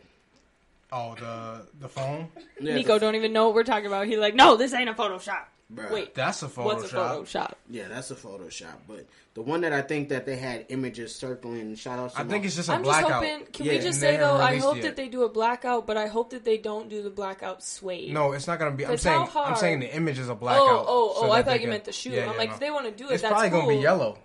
Oh, 0.92 1.16
the 1.16 1.66
the 1.82 1.90
phone. 1.90 2.30
Yeah, 2.62 2.76
Nico 2.76 2.94
the- 2.94 3.00
don't 3.02 3.16
even 3.16 3.34
know 3.34 3.46
what 3.48 3.56
we're 3.56 3.64
talking 3.64 3.88
about. 3.88 4.08
He's 4.08 4.18
like, 4.18 4.36
no, 4.36 4.56
this 4.56 4.74
ain't 4.74 4.90
a 4.90 4.94
Photoshop. 4.94 5.44
Bruh. 5.74 5.92
Wait, 5.92 6.16
That's 6.16 6.42
a 6.42 6.48
Photoshop. 6.48 6.66
what's 6.66 6.94
a 6.94 6.96
Photoshop? 6.96 7.54
Yeah, 7.70 7.88
that's 7.90 8.10
a 8.10 8.16
Photoshop. 8.16 8.74
But 8.88 9.06
the 9.36 9.44
one 9.44 9.62
that 9.62 9.72
I 9.72 9.84
think 9.84 10.10
that 10.10 10.26
they 10.26 10.36
had 10.36 10.66
images 10.70 11.14
circling. 11.14 11.76
Shout 11.76 12.00
out. 12.00 12.14
To 12.16 12.22
I 12.22 12.24
think 12.24 12.44
it's 12.44 12.56
just 12.56 12.70
a 12.70 12.74
I'm 12.74 12.84
just 12.84 13.00
blackout. 13.00 13.24
hoping. 13.24 13.46
Can 13.54 13.66
Yeah, 13.68 13.74
we 13.74 13.80
just 13.80 14.00
say 14.00 14.18
though? 14.18 14.36
I 14.36 14.58
hope 14.58 14.78
yet. 14.78 14.84
that 14.86 14.96
they 14.96 15.08
do 15.10 15.24
a 15.24 15.30
blackout, 15.30 15.86
but 15.86 15.96
I 15.96 16.08
hope 16.08 16.32
that 16.32 16.44
they 16.44 16.58
don't 16.58 16.90
do 16.90 17.04
the 17.04 17.12
blackout 17.12 17.64
suede. 17.64 18.12
No, 18.12 18.32
it's 18.32 18.48
not 18.48 18.58
gonna 18.58 18.72
be. 18.72 18.86
I'm 18.88 18.98
saying. 18.98 19.28
how 19.28 19.44
I'm 19.44 19.56
saying 19.58 19.82
the 19.82 19.96
image 19.96 20.18
is 20.18 20.28
a 20.28 20.32
oh, 20.32 20.36
blackout. 20.36 20.68
Oh, 20.68 20.86
oh, 21.16 21.22
so 21.22 21.28
oh! 21.28 21.32
I 21.32 21.44
thought 21.44 21.54
you 21.54 21.60
can- 21.62 21.70
meant 21.70 21.86
the 21.86 21.92
shoe. 21.92 22.10
Yeah, 22.10 22.24
I'm 22.24 22.32
yeah, 22.32 22.38
like, 22.38 22.50
no. 22.50 22.54
if 22.56 22.60
they 22.60 22.72
want 22.72 22.86
to 22.86 22.92
do 22.92 23.10
it, 23.10 23.14
It's 23.14 23.22
that's 23.22 23.32
probably 23.32 23.50
cool. 23.52 23.62
gonna 23.62 23.76
be 23.78 23.82
yellow. 23.84 24.18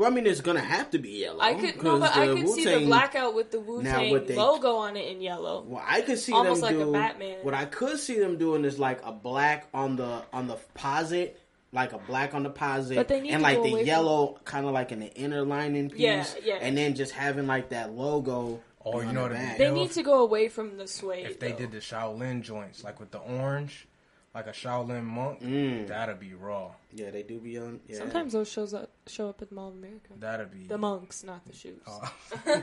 Well, 0.00 0.10
I 0.10 0.14
mean, 0.14 0.26
it's 0.26 0.40
gonna 0.40 0.60
have 0.60 0.88
to 0.92 0.98
be 0.98 1.10
yellow. 1.10 1.40
I 1.40 1.52
could 1.52 1.76
no, 1.82 1.90
'cause 1.98 2.00
but 2.00 2.16
I 2.16 2.26
the 2.28 2.34
could 2.36 2.48
see 2.48 2.64
the 2.64 2.86
blackout 2.86 3.34
with 3.34 3.50
the 3.50 3.60
Wu 3.60 3.82
Tang 3.82 4.26
logo 4.34 4.76
on 4.76 4.96
it 4.96 5.08
in 5.14 5.20
yellow. 5.20 5.62
Well, 5.68 5.84
I 5.86 6.00
could 6.00 6.18
see 6.18 6.32
Almost 6.32 6.62
them 6.62 6.78
like 6.78 6.88
a. 6.88 6.90
Batman. 6.90 7.36
What 7.42 7.52
I 7.52 7.66
could 7.66 7.98
see 7.98 8.18
them 8.18 8.38
doing 8.38 8.64
is 8.64 8.78
like 8.78 9.00
a 9.04 9.12
black 9.12 9.68
on 9.74 9.96
the 9.96 10.22
on 10.32 10.46
the 10.46 10.56
posit, 10.72 11.38
like 11.70 11.92
a 11.92 11.98
black 11.98 12.32
on 12.32 12.44
the 12.44 12.48
posit, 12.50 12.96
But 12.96 13.08
they 13.08 13.20
need 13.20 13.32
and 13.32 13.40
to 13.40 13.42
like 13.42 13.58
go 13.58 13.64
the 13.64 13.70
from- 13.72 13.86
yellow, 13.86 14.38
kind 14.46 14.64
of 14.64 14.72
like 14.72 14.90
in 14.90 15.00
the 15.00 15.12
inner 15.14 15.42
lining 15.44 15.90
piece, 15.90 16.00
Yeah, 16.00 16.24
yeah. 16.44 16.54
and 16.62 16.78
then 16.78 16.94
just 16.94 17.12
having 17.12 17.46
like 17.46 17.68
that 17.68 17.92
logo. 17.92 18.60
Or 18.82 19.04
you 19.04 19.12
know 19.12 19.20
what 19.24 19.32
I 19.32 19.44
mean? 19.48 19.58
They 19.58 19.70
need 19.70 19.90
to 19.90 20.02
go 20.02 20.22
away 20.22 20.48
from 20.48 20.78
the 20.78 20.88
suede. 20.88 21.26
If 21.26 21.40
they 21.40 21.52
though. 21.52 21.58
did 21.58 21.72
the 21.72 21.78
Shaolin 21.80 22.40
joints, 22.40 22.82
like 22.82 22.98
with 22.98 23.10
the 23.10 23.18
orange, 23.18 23.86
like 24.34 24.46
a 24.46 24.50
Shaolin 24.52 25.04
monk, 25.04 25.40
Mm. 25.42 25.88
that'd 25.88 26.20
be 26.20 26.34
raw. 26.34 26.70
Yeah, 26.92 27.10
they 27.10 27.22
do 27.22 27.38
be 27.40 27.58
on. 27.58 27.80
Yeah. 27.88 27.98
Sometimes 27.98 28.32
those 28.32 28.48
shows 28.50 28.72
up 28.74 28.90
show 29.06 29.28
up 29.28 29.42
at 29.42 29.48
the 29.48 29.54
Mall 29.54 29.68
of 29.68 29.74
America. 29.74 30.10
That'd 30.18 30.50
be. 30.52 30.66
The 30.66 30.78
monks, 30.78 31.24
not 31.24 31.44
the 31.46 31.52
shoes. 31.54 31.82
Oh. 31.86 32.12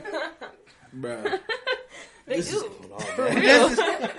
Bruh. 0.96 1.38
they 2.26 2.36
This 2.36 2.50
do. 2.50 2.56
is 2.56 2.62
going 2.62 2.92
on, 2.92 3.00
For 3.00 3.22
man. 3.24 3.40
real. 3.40 3.68
This 3.68 3.78
is- 4.00 4.10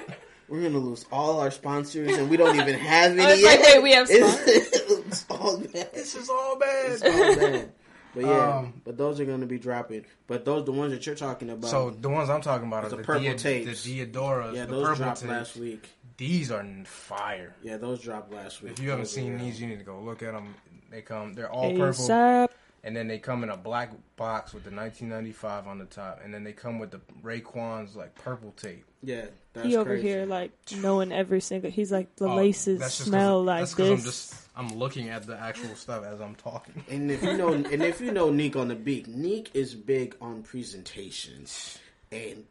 We're 0.47 0.63
gonna 0.63 0.79
lose 0.79 1.05
all 1.11 1.39
our 1.39 1.51
sponsors, 1.51 2.17
and 2.17 2.29
we 2.29 2.37
don't 2.37 2.55
even 2.55 2.73
have 2.79 3.11
any 3.11 3.21
I 3.21 3.31
was 3.31 3.41
yet. 3.41 3.59
like, 3.59 3.67
wait, 3.75 3.83
we 3.83 3.91
have 3.93 4.07
It's, 4.09 4.81
it's 5.21 5.25
all 5.29 5.57
bad. 5.59 5.93
this 5.93 6.15
is 6.15 6.27
all 6.29 6.57
bad. 6.57 6.91
It's 6.91 7.03
all 7.03 7.35
bad. 7.35 7.71
But 8.15 8.25
yeah, 8.25 8.57
Um, 8.57 8.81
but 8.83 8.97
those 8.97 9.19
are 9.19 9.25
gonna 9.25 9.45
be 9.45 9.59
dropping. 9.59 10.05
But 10.25 10.45
those, 10.45 10.65
the 10.65 10.71
ones 10.71 10.91
that 10.91 11.05
you're 11.05 11.13
talking 11.13 11.51
about, 11.51 11.69
So 11.69 11.91
the 11.91 12.09
ones 12.09 12.31
I'm 12.31 12.41
talking 12.41 12.67
about 12.67 12.85
are 12.85 12.89
the 12.89 12.95
the, 12.97 13.03
purple 13.03 13.21
Dia- 13.21 13.35
tapes. 13.37 13.83
the 13.83 14.05
Diadoras, 14.07 14.55
yeah, 14.55 14.65
the 14.65 14.71
those 14.71 14.81
purple 14.87 14.95
dropped 15.03 15.19
tapes. 15.21 15.29
last 15.29 15.55
week. 15.57 15.87
These 16.19 16.51
are 16.51 16.63
fire. 16.85 17.55
Yeah, 17.63 17.77
those 17.77 18.01
dropped 18.01 18.31
last 18.31 18.61
week. 18.61 18.73
If 18.73 18.79
you 18.79 18.89
haven't 18.91 19.05
Those 19.05 19.13
seen 19.13 19.33
are- 19.35 19.37
these, 19.39 19.59
you 19.59 19.67
need 19.67 19.79
to 19.79 19.85
go 19.85 19.99
look 19.99 20.21
at 20.21 20.33
them. 20.33 20.53
They 20.91 21.01
come. 21.01 21.33
They're 21.33 21.49
all 21.51 21.71
purple. 21.71 22.05
ASAP. 22.05 22.49
and 22.83 22.95
then 22.95 23.07
they 23.07 23.19
come 23.19 23.43
in 23.43 23.49
a 23.49 23.57
black 23.57 23.91
box 24.15 24.53
with 24.53 24.63
the 24.63 24.71
1995 24.71 25.67
on 25.67 25.79
the 25.79 25.85
top, 25.85 26.19
and 26.23 26.33
then 26.33 26.43
they 26.45 26.53
come 26.53 26.77
with 26.79 26.91
the 26.91 27.01
Raekwon's 27.23 27.95
like 27.95 28.15
purple 28.15 28.51
tape. 28.53 28.85
Yeah, 29.03 29.25
that's 29.53 29.67
he 29.67 29.75
over 29.77 29.91
crazy. 29.91 30.07
here 30.07 30.25
like 30.25 30.51
knowing 30.77 31.11
every 31.13 31.39
single. 31.41 31.69
He's 31.71 31.91
like 31.91 32.13
the 32.17 32.27
Oh, 32.27 32.35
laces 32.35 32.79
that's 32.79 32.97
just 32.97 33.09
'cause- 33.11 33.19
smell 33.19 33.43
like 33.43 33.61
that's 33.61 33.73
'cause 33.75 33.87
this. 33.89 33.99
I'm 33.99 34.05
just 34.05 34.45
I'm 34.73 34.79
looking 34.79 35.07
at 35.09 35.25
the 35.25 35.37
actual 35.37 35.73
stuff 35.75 36.03
as 36.03 36.19
I'm 36.19 36.35
talking. 36.35 36.83
And 36.89 37.09
if 37.11 37.23
you 37.23 37.37
know, 37.37 37.53
and 37.53 37.65
if 37.83 38.01
you 38.01 38.11
know 38.11 38.29
Neek 38.29 38.55
on 38.57 38.67
the 38.69 38.75
beat, 38.75 39.07
Neek 39.07 39.51
is 39.53 39.73
big 39.75 40.15
on 40.21 40.43
presentations, 40.43 41.77
and 42.11 42.45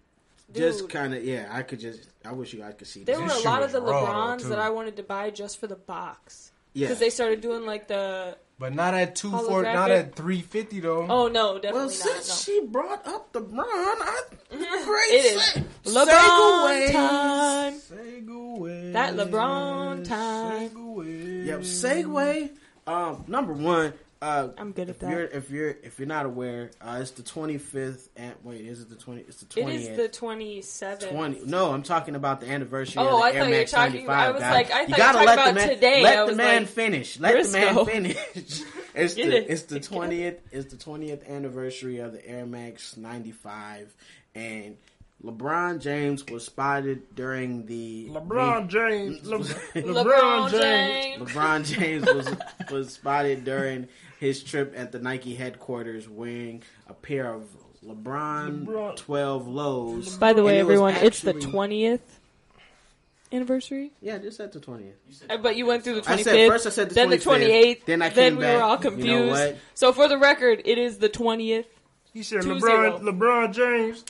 just 0.55 0.89
kind 0.89 1.15
of 1.15 1.25
yeah. 1.25 1.49
I 1.51 1.63
could 1.63 1.81
just, 1.81 2.01
I 2.25 2.33
wish 2.33 2.53
you 2.53 2.61
guys 2.61 2.75
could 2.79 2.87
see. 2.89 3.05
There 3.05 3.17
this. 3.17 3.25
were 3.25 3.39
a 3.39 3.43
shoe 3.43 3.49
lot 3.49 3.63
of 3.63 3.73
the 3.73 3.81
LeBrons 3.81 4.43
too. 4.43 4.49
that 4.49 4.59
I 4.59 4.71
wanted 4.71 4.97
to 4.97 5.03
buy 5.03 5.31
just 5.31 5.59
for 5.59 5.67
the 5.67 5.77
box. 5.77 6.53
yeah. 6.73 6.87
Because 6.87 6.99
they 6.99 7.11
started 7.11 7.41
doing 7.41 7.67
like 7.67 7.89
the. 7.89 8.37
But 8.61 8.75
not 8.75 8.93
at 8.93 9.15
two 9.15 9.31
four, 9.31 9.63
not 9.63 9.91
at 9.93 10.17
350 10.17 10.81
though. 10.81 11.07
Oh 11.09 11.29
no, 11.29 11.55
definitely 11.61 11.73
well, 11.73 11.85
not. 11.87 11.93
since 11.93 12.29
No. 12.29 12.35
she 12.55 12.67
brought 12.67 13.07
up 13.07 13.33
the 13.33 13.41
Bron, 13.41 13.67
I, 13.69 14.23
great. 14.51 15.13
It 15.13 15.25
is 15.37 15.43
se- 15.45 15.65
LeBron 15.85 16.89
segues. 16.89 16.93
time. 16.93 17.75
Segway. 17.75 18.93
That 18.95 19.15
LeBron 19.15 20.05
time. 20.09 20.71
Segway. 20.71 21.47
Yep, 21.47 21.61
Segway. 21.61 22.51
Um, 22.87 23.25
number 23.29 23.53
one. 23.53 23.93
Uh, 24.21 24.49
I'm 24.59 24.73
good 24.73 24.89
at 24.89 24.97
if 24.97 24.99
that. 24.99 25.11
you're 25.13 25.25
if 25.27 25.51
you're 25.51 25.69
if 25.83 25.99
you're 26.01 26.09
not 26.09 26.27
aware, 26.27 26.73
uh, 26.81 26.99
it's 27.01 27.13
the 27.13 27.23
25th. 27.23 28.09
And 28.17 28.35
wait, 28.43 28.63
is 28.63 28.81
it 28.81 28.91
the 28.91 28.97
20? 28.97 29.21
It's 29.23 29.37
the 29.43 29.47
20th. 29.47 29.75
is 29.75 29.97
the 29.97 30.09
27th. 30.09 31.11
20 31.11 31.41
no 31.47 31.71
i'm 31.73 31.83
talking 31.85 32.17
about 32.17 32.41
the 32.41 32.49
anniversary 32.51 33.01
Oh, 33.01 33.07
of 33.07 33.11
the 33.21 33.25
I 33.25 33.31
air 33.33 33.45
thought 33.45 33.51
you 33.51 33.59
were 33.59 33.65
talking- 33.65 33.93
95 34.07 34.09
I 34.19 34.31
was 34.33 34.41
guys. 34.43 34.53
like- 34.53 34.67
I 34.67 34.71
thought 34.71 34.83
you 34.89 34.89
you 34.89 34.97
gotta 34.97 35.19
were 35.19 35.25
let 35.25 35.37
talking 35.37 35.55
the 35.55 35.61
about 35.61 35.67
man 35.69 35.75
today. 35.77 36.03
let 36.03 36.19
I 36.19 36.27
the 36.27 36.35
man 36.37 36.63
like, 36.63 36.69
finish 36.69 37.21
let 37.21 37.45
the 37.45 37.53
man 37.53 37.85
finish 37.87 38.63
it's 38.95 39.15
Get 39.15 39.31
the 39.31 39.37
it. 39.37 39.47
it's 39.51 39.63
the 39.63 39.79
20th 39.81 40.39
it's 40.51 40.75
the 40.75 40.77
20th 40.77 41.29
anniversary 41.29 41.99
of 41.99 42.13
the 42.13 42.27
air 42.29 42.45
max 42.45 42.97
95 42.97 43.95
and 44.35 44.77
lebron 45.25 45.81
james 45.81 46.25
was 46.27 46.45
spotted 46.45 47.15
during 47.15 47.67
the 47.67 48.09
LeBron 48.11 48.69
James. 48.69 49.25
Le- 49.27 49.39
LeBron 49.41 50.51
James. 50.51 51.23
LeBron 51.31 51.65
James 51.65 52.05
was 52.07 52.37
was 52.71 52.93
spotted 52.93 53.45
during 53.45 53.89
his 54.19 54.43
trip 54.43 54.75
at 54.77 54.93
the 54.93 54.99
Nike 54.99 55.35
headquarters 55.35 56.09
wearing 56.09 56.63
a 56.89 56.95
pair 56.95 57.33
of 57.33 57.45
LeBron, 57.87 58.65
LeBron. 58.67 58.97
12 58.97 59.49
lows. 59.49 60.17
By 60.19 60.33
the 60.33 60.43
way, 60.43 60.59
And 60.59 60.61
it 60.61 60.65
was 60.65 60.73
everyone, 60.75 60.95
it's 60.97 61.21
the 61.23 61.35
20th 61.35 62.01
anniversary. 63.33 63.93
Yeah, 64.01 64.19
just 64.19 64.41
at 64.41 64.53
the 64.53 64.61
20th. 64.61 64.93
Uh, 65.29 65.37
But 65.39 65.57
you 65.57 65.67
went 65.67 65.85
through 65.85 65.97
the 65.97 66.01
25th. 66.03 66.13
I 66.19 66.23
said 66.23 66.49
first 66.51 66.67
I 66.67 66.71
said 66.71 66.89
the 66.91 66.95
then 66.95 67.09
25th, 67.11 67.19
the 67.25 67.31
28th. 67.31 67.85
then 67.85 68.03
I 68.03 68.09
then 68.09 68.37
we 68.37 68.43
back. 68.43 68.57
were 68.57 68.63
all 68.63 68.71
You 68.71 68.77
know 68.77 68.91
confused. 68.91 69.31
what? 69.31 69.57
so 69.75 69.93
for 69.93 70.09
the 70.09 70.19
record, 70.19 70.63
it 70.65 70.79
is 70.79 70.99
the 70.99 71.09
20th. 71.09 71.67
He 72.13 72.23
said 72.23 72.41
LeBron. 72.43 73.03
LeBron 73.03 73.53
James. 73.53 74.05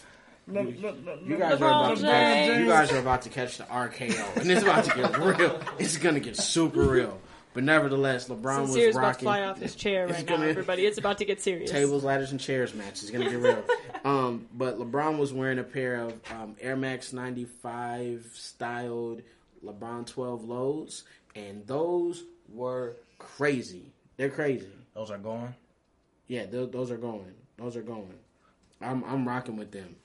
Le- 0.46 0.60
le- 0.60 0.96
le- 1.04 1.18
You 1.26 1.36
guys, 1.36 1.52
are 1.60 1.66
about 1.66 1.96
to 1.98 2.02
catch, 2.04 2.58
you 2.60 2.66
guys 2.66 2.90
are 2.92 2.98
about 2.98 3.22
to 3.22 3.28
catch 3.28 3.58
the 3.58 3.64
RKO, 3.64 4.36
and 4.40 4.50
it's 4.50 4.62
about 4.62 4.84
to 4.86 4.94
get 4.96 5.18
real. 5.18 5.60
It's 5.78 5.98
gonna 5.98 6.20
get 6.20 6.38
super 6.38 6.84
real. 6.84 7.20
But 7.58 7.64
nevertheless, 7.64 8.28
LeBron 8.28 8.66
Sincere's 8.66 8.86
was 8.86 8.96
about 8.96 9.00
to 9.00 9.00
rocking. 9.00 9.20
fly 9.26 9.42
off 9.42 9.58
his 9.58 9.74
chair 9.74 10.06
right 10.06 10.24
now, 10.24 10.36
gonna- 10.36 10.46
everybody. 10.46 10.86
It's 10.86 10.96
about 10.96 11.18
to 11.18 11.24
get 11.24 11.40
serious. 11.40 11.68
tables, 11.68 12.04
ladders, 12.04 12.30
and 12.30 12.38
chairs 12.38 12.72
match. 12.72 13.02
It's 13.02 13.10
gonna 13.10 13.28
get 13.28 13.40
real. 13.40 13.64
um, 14.04 14.46
but 14.54 14.78
LeBron 14.78 15.18
was 15.18 15.32
wearing 15.32 15.58
a 15.58 15.64
pair 15.64 15.96
of 16.02 16.12
um, 16.30 16.54
Air 16.60 16.76
Max 16.76 17.12
'95 17.12 18.30
styled 18.32 19.22
LeBron 19.64 20.06
12 20.06 20.44
lows, 20.44 21.02
and 21.34 21.66
those 21.66 22.22
were 22.48 22.94
crazy. 23.18 23.90
They're 24.18 24.30
crazy. 24.30 24.70
Those 24.94 25.10
are 25.10 25.18
going. 25.18 25.52
Yeah, 26.28 26.46
th- 26.46 26.70
those 26.70 26.92
are 26.92 26.96
going. 26.96 27.34
Those 27.56 27.74
are 27.76 27.82
going. 27.82 28.14
I'm 28.80 29.02
I'm 29.02 29.26
rocking 29.26 29.56
with 29.56 29.72
them. 29.72 29.96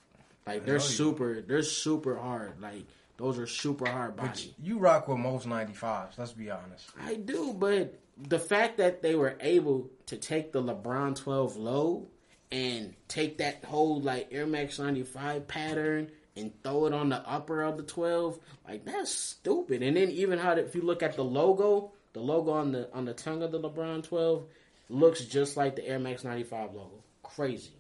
Like 0.48 0.66
they're 0.66 0.80
super. 0.80 1.39
They're 1.42 1.62
super 1.62 2.16
hard. 2.16 2.60
Like 2.60 2.86
those 3.24 3.40
are 3.40 3.48
super 3.48 3.88
hard 3.90 4.18
But 4.18 4.26
body. 4.26 4.54
you 4.62 4.80
rock 4.80 5.08
with 5.08 5.18
most 5.18 5.48
95s. 5.48 6.18
Let's 6.18 6.34
be 6.34 6.52
honest. 6.52 6.86
I 7.02 7.16
do, 7.16 7.54
but 7.58 7.98
the 8.18 8.38
fact 8.38 8.78
that 8.78 9.02
they 9.02 9.16
were 9.16 9.38
able 9.40 9.90
to 10.08 10.18
take 10.18 10.52
the 10.52 10.62
LeBron 10.62 11.16
12 11.16 11.56
low 11.56 12.08
and 12.52 12.94
take 13.08 13.38
that 13.38 13.64
whole 13.64 14.02
like 14.02 14.28
Air 14.32 14.46
Max 14.46 14.78
95 14.78 15.48
pattern 15.48 16.12
and 16.36 16.52
throw 16.64 16.86
it 16.86 16.94
on 16.94 17.08
the 17.10 17.26
upper 17.28 17.62
of 17.62 17.78
the 17.78 17.84
12, 17.84 18.38
like 18.68 18.84
that's 18.84 19.12
stupid. 19.12 19.82
And 19.82 19.96
then 19.96 20.10
even 20.12 20.38
how 20.38 20.52
if 20.52 20.76
you 20.76 20.82
look 20.82 21.02
at 21.02 21.16
the 21.16 21.24
logo, 21.24 21.94
the 22.12 22.20
logo 22.20 22.52
on 22.52 22.74
the 22.74 22.92
on 22.94 23.06
the 23.06 23.14
tongue 23.14 23.42
of 23.42 23.54
the 23.54 23.60
LeBron 23.60 24.04
12 24.04 24.44
looks 24.90 25.24
just 25.24 25.56
like 25.56 25.78
the 25.78 25.88
Air 25.88 25.98
Max 25.98 26.26
95 26.26 26.74
logo. 26.74 27.04
Crazy. 27.24 27.72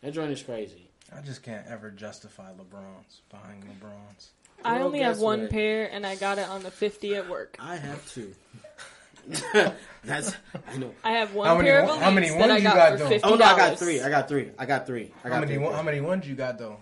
That 0.00 0.12
joint 0.12 0.32
is 0.32 0.42
crazy. 0.42 0.90
I 1.14 1.20
just 1.20 1.42
can't 1.42 1.66
ever 1.66 1.90
justify 1.90 2.50
LeBrons 2.52 3.20
buying 3.30 3.62
LeBrons. 3.62 4.28
I 4.64 4.74
Well, 4.78 4.86
only 4.86 5.00
have 5.00 5.18
one 5.18 5.42
what? 5.42 5.50
pair, 5.50 5.88
and 5.92 6.06
I 6.06 6.16
got 6.16 6.38
it 6.38 6.48
on 6.48 6.62
the 6.62 6.70
50 6.70 7.14
at 7.16 7.28
work. 7.28 7.56
I 7.58 7.76
have 7.76 8.12
two. 8.12 8.32
that's 10.04 10.34
I 10.66 10.76
know. 10.78 10.92
I 11.04 11.12
have 11.12 11.34
one 11.34 11.46
How 11.46 11.56
many 11.56 11.68
pair 11.68 11.80
of 11.82 11.90
Elites 11.90 11.98
how 12.00 12.10
many 12.10 12.28
that 12.30 12.38
ones 12.38 12.52
I 12.52 12.56
you 12.56 12.62
got, 12.64 12.74
got, 12.74 12.92
for 12.92 12.98
though? 12.98 13.08
fifty 13.10 13.28
Oh 13.28 13.34
no, 13.36 13.44
I 13.44 13.56
got 13.56 13.78
three. 13.78 14.00
I 14.00 14.08
got 14.08 14.28
three. 14.28 14.50
I 14.58 14.66
got 14.66 14.86
three. 14.86 15.12
I 15.24 15.28
got 15.28 15.34
How 15.34 15.40
many 15.40 15.54
three. 15.54 15.62
one- 15.64 15.74
how 15.74 15.82
many 15.82 16.00
ones 16.00 16.26
you 16.26 16.34
got 16.34 16.58
though? 16.58 16.78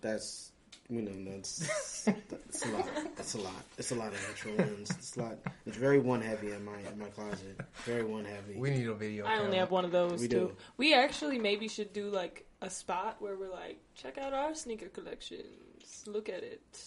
That's 0.00 0.52
you 0.90 1.00
know 1.00 1.32
that's 1.32 2.04
that's 2.04 2.66
a 2.66 2.68
lot. 2.68 2.88
That's 3.16 3.34
a 3.34 3.38
lot. 3.38 3.54
It's 3.78 3.90
a 3.90 3.94
lot 3.94 4.08
of 4.08 4.28
natural 4.28 4.56
ones. 4.56 4.90
It's 4.90 5.16
a 5.16 5.20
lot. 5.22 5.38
It's 5.66 5.76
very 5.76 5.98
one 5.98 6.20
heavy 6.20 6.50
in 6.52 6.62
my 6.64 6.76
in 6.92 6.98
my 6.98 7.06
closet. 7.06 7.58
Very 7.84 8.04
one 8.04 8.26
heavy. 8.26 8.58
We 8.58 8.70
need 8.70 8.86
a 8.86 8.94
video. 8.94 9.24
I 9.24 9.32
only 9.36 9.44
camera. 9.44 9.58
have 9.60 9.70
one 9.70 9.84
of 9.86 9.90
those 9.92 10.20
We 10.20 10.28
too. 10.28 10.36
do. 10.36 10.56
We 10.76 10.94
actually 10.94 11.38
maybe 11.38 11.68
should 11.68 11.92
do 11.94 12.10
like 12.10 12.44
a 12.60 12.68
spot 12.68 13.16
where 13.20 13.34
we're 13.36 13.50
like, 13.50 13.80
check 13.94 14.18
out 14.18 14.34
our 14.34 14.54
sneaker 14.54 14.88
collections. 14.88 16.04
Look 16.06 16.28
at 16.28 16.42
it. 16.42 16.80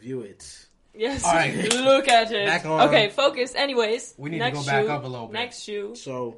View 0.00 0.22
it. 0.22 0.66
Yes, 0.94 1.24
All 1.24 1.32
right. 1.34 1.54
look 1.74 2.08
at 2.08 2.32
it. 2.32 2.46
Back 2.46 2.64
on- 2.66 2.88
okay, 2.88 3.10
focus. 3.10 3.54
Anyways, 3.54 4.14
We 4.18 4.30
need 4.30 4.40
to 4.40 4.50
go 4.50 4.64
back 4.64 4.84
shoe, 4.84 4.90
up 4.90 5.04
a 5.04 5.06
little 5.06 5.26
bit. 5.28 5.34
Next 5.34 5.60
shoe. 5.62 5.94
So, 5.94 6.36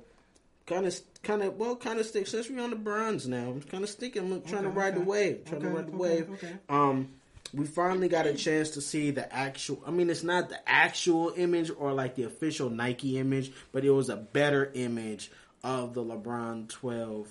kind 0.67 0.87
of, 0.87 0.95
kind 1.23 1.43
of, 1.43 1.57
well, 1.57 1.75
kind 1.77 1.99
of 1.99 2.07
stick. 2.07 2.27
Since 2.27 2.51
we're 2.51 2.63
on 2.63 2.71
the 2.71 2.77
bronze 2.77 3.27
now, 3.27 3.49
I'm 3.51 3.63
kind 3.63 3.83
of 3.83 3.89
sticking. 3.91 4.31
I'm 4.31 4.43
trying 4.43 4.63
to 4.65 4.69
Okay, 4.69 4.79
ride 4.79 4.95
the 4.95 5.01
wave. 5.01 5.45
Trying 5.47 5.63
to 5.63 5.69
ride 5.69 5.87
the 5.87 5.93
okay, 5.93 5.97
wave. 5.97 6.31
okay. 6.35 6.53
Um, 6.69 7.09
we 7.55 7.67
finally 7.67 8.09
got 8.09 8.27
a 8.27 8.35
chance 8.35 8.71
to 8.71 8.81
see 8.83 9.11
the 9.11 9.33
actual. 9.35 9.83
I 9.87 9.91
mean, 9.91 10.11
it's 10.11 10.23
not 10.23 10.49
the 10.51 10.59
actual 10.69 11.33
image 11.37 11.71
or 11.77 11.93
like 11.93 12.15
the 12.15 12.25
official 12.25 12.69
Nike 12.71 13.19
image, 13.19 13.53
but 13.73 13.85
it 13.85 13.91
was 13.91 14.11
a 14.11 14.17
better 14.17 14.71
image 14.75 15.31
of 15.65 15.95
the 15.95 16.03
LeBron 16.05 16.69
12, 16.69 17.29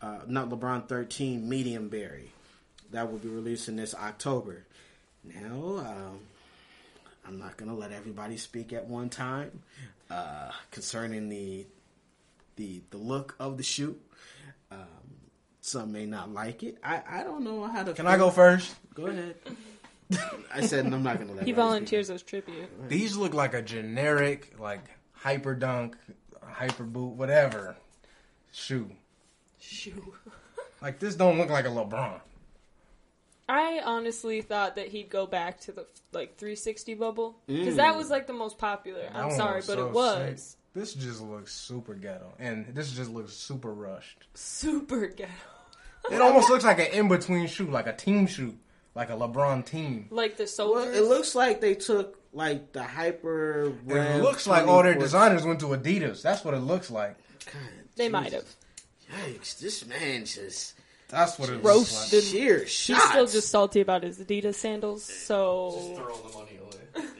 uh, 0.00 0.18
not 0.26 0.48
LeBron 0.48 0.88
13 0.88 1.46
medium 1.48 1.88
berry 1.88 2.30
that 2.90 3.10
will 3.10 3.18
be 3.18 3.28
releasing 3.28 3.76
this 3.76 3.94
October. 3.94 4.64
Now, 5.24 5.78
um, 5.78 6.20
I'm 7.26 7.38
not 7.38 7.56
gonna 7.56 7.74
let 7.74 7.92
everybody 7.92 8.36
speak 8.36 8.72
at 8.72 8.86
one 8.86 9.08
time 9.08 9.62
uh, 10.10 10.50
concerning 10.70 11.28
the 11.28 11.66
the 12.56 12.82
the 12.90 12.98
look 12.98 13.34
of 13.38 13.56
the 13.56 13.62
shoe. 13.62 13.96
Um, 14.70 14.78
some 15.60 15.92
may 15.92 16.06
not 16.06 16.32
like 16.32 16.62
it. 16.62 16.78
I, 16.84 17.02
I 17.08 17.22
don't 17.22 17.42
know 17.42 17.64
how 17.64 17.82
to. 17.82 17.94
Can 17.94 18.06
I 18.06 18.16
go 18.16 18.30
first? 18.30 18.74
Go 18.94 19.06
ahead. 19.06 19.36
I 20.54 20.60
said 20.66 20.84
I'm 20.84 21.02
not 21.02 21.18
gonna 21.18 21.32
let. 21.32 21.44
He 21.44 21.52
everybody 21.52 21.52
volunteers 21.52 22.10
as 22.10 22.22
tribute. 22.22 22.88
These 22.88 23.16
look 23.16 23.32
like 23.32 23.54
a 23.54 23.62
generic, 23.62 24.54
like 24.58 24.84
hyper 25.12 25.54
dunk, 25.54 25.96
hyper 26.42 26.84
boot, 26.84 27.14
whatever 27.14 27.76
shoe. 28.52 28.90
Shoe. 29.58 30.14
Like 30.80 30.98
this 30.98 31.14
don't 31.14 31.38
look 31.38 31.48
like 31.50 31.64
a 31.64 31.68
LeBron. 31.68 32.20
I 33.48 33.80
honestly 33.84 34.40
thought 34.40 34.76
that 34.76 34.88
he'd 34.88 35.10
go 35.10 35.26
back 35.26 35.60
to 35.62 35.72
the 35.72 35.86
like 36.12 36.36
360 36.38 36.94
bubble 36.94 37.36
because 37.46 37.74
Mm. 37.74 37.76
that 37.76 37.96
was 37.96 38.08
like 38.10 38.26
the 38.26 38.32
most 38.32 38.56
popular. 38.58 39.08
I'm 39.12 39.28
one 39.28 39.36
sorry, 39.36 39.56
was 39.56 39.66
but 39.66 39.74
so 39.78 39.86
it 39.86 39.92
was 39.92 40.42
sick. 40.42 40.58
This 40.74 40.94
just 40.94 41.20
looks 41.22 41.54
super 41.54 41.94
ghetto, 41.94 42.34
and 42.38 42.66
this 42.74 42.90
just 42.92 43.10
looks 43.10 43.32
super 43.34 43.72
rushed. 43.72 44.24
super 44.34 45.06
ghetto. 45.08 45.30
It 46.10 46.20
almost 46.20 46.48
looks 46.50 46.64
like 46.64 46.78
an 46.80 46.86
in 46.92 47.08
between 47.08 47.46
shoe, 47.46 47.66
like 47.70 47.86
a 47.86 47.92
team 47.94 48.26
shoe, 48.26 48.56
like 48.94 49.08
a 49.10 49.12
LeBron 49.14 49.64
team. 49.64 50.08
Like 50.10 50.36
the 50.36 50.42
Well, 50.44 50.48
soldiers. 50.48 50.96
it 50.96 51.04
looks 51.04 51.34
like 51.34 51.60
they 51.60 51.74
took 51.74 52.18
like 52.32 52.72
the 52.72 52.82
hyper. 52.82 53.66
And 53.66 53.92
Rev 53.92 54.16
it 54.16 54.22
looks 54.22 54.46
like 54.46 54.66
all 54.66 54.82
their 54.82 54.94
24 54.94 55.02
designers 55.02 55.44
went 55.44 55.60
to 55.60 55.66
Adidas. 55.66 56.22
That's 56.22 56.44
what 56.44 56.54
it 56.54 56.58
looks 56.60 56.90
like. 56.90 57.16
God, 57.46 57.54
they 57.96 58.08
might 58.08 58.32
have. 58.32 58.44
Yikes! 59.12 59.58
This 59.60 59.86
man 59.86 60.24
just 60.24 60.74
That's 61.14 61.38
what 61.38 61.48
it 61.48 61.62
Roasted. 61.62 62.12
looks 62.12 62.26
sheer 62.28 62.58
He's 62.60 62.70
shots. 62.70 63.08
still 63.10 63.26
just 63.26 63.48
salty 63.48 63.80
about 63.80 64.02
his 64.02 64.18
Adidas 64.18 64.56
sandals. 64.56 65.06
Just 65.06 65.26
So 65.26 65.70
throw 65.96 66.16
the 66.16 66.34
money 66.38 66.58
away. 66.60 67.04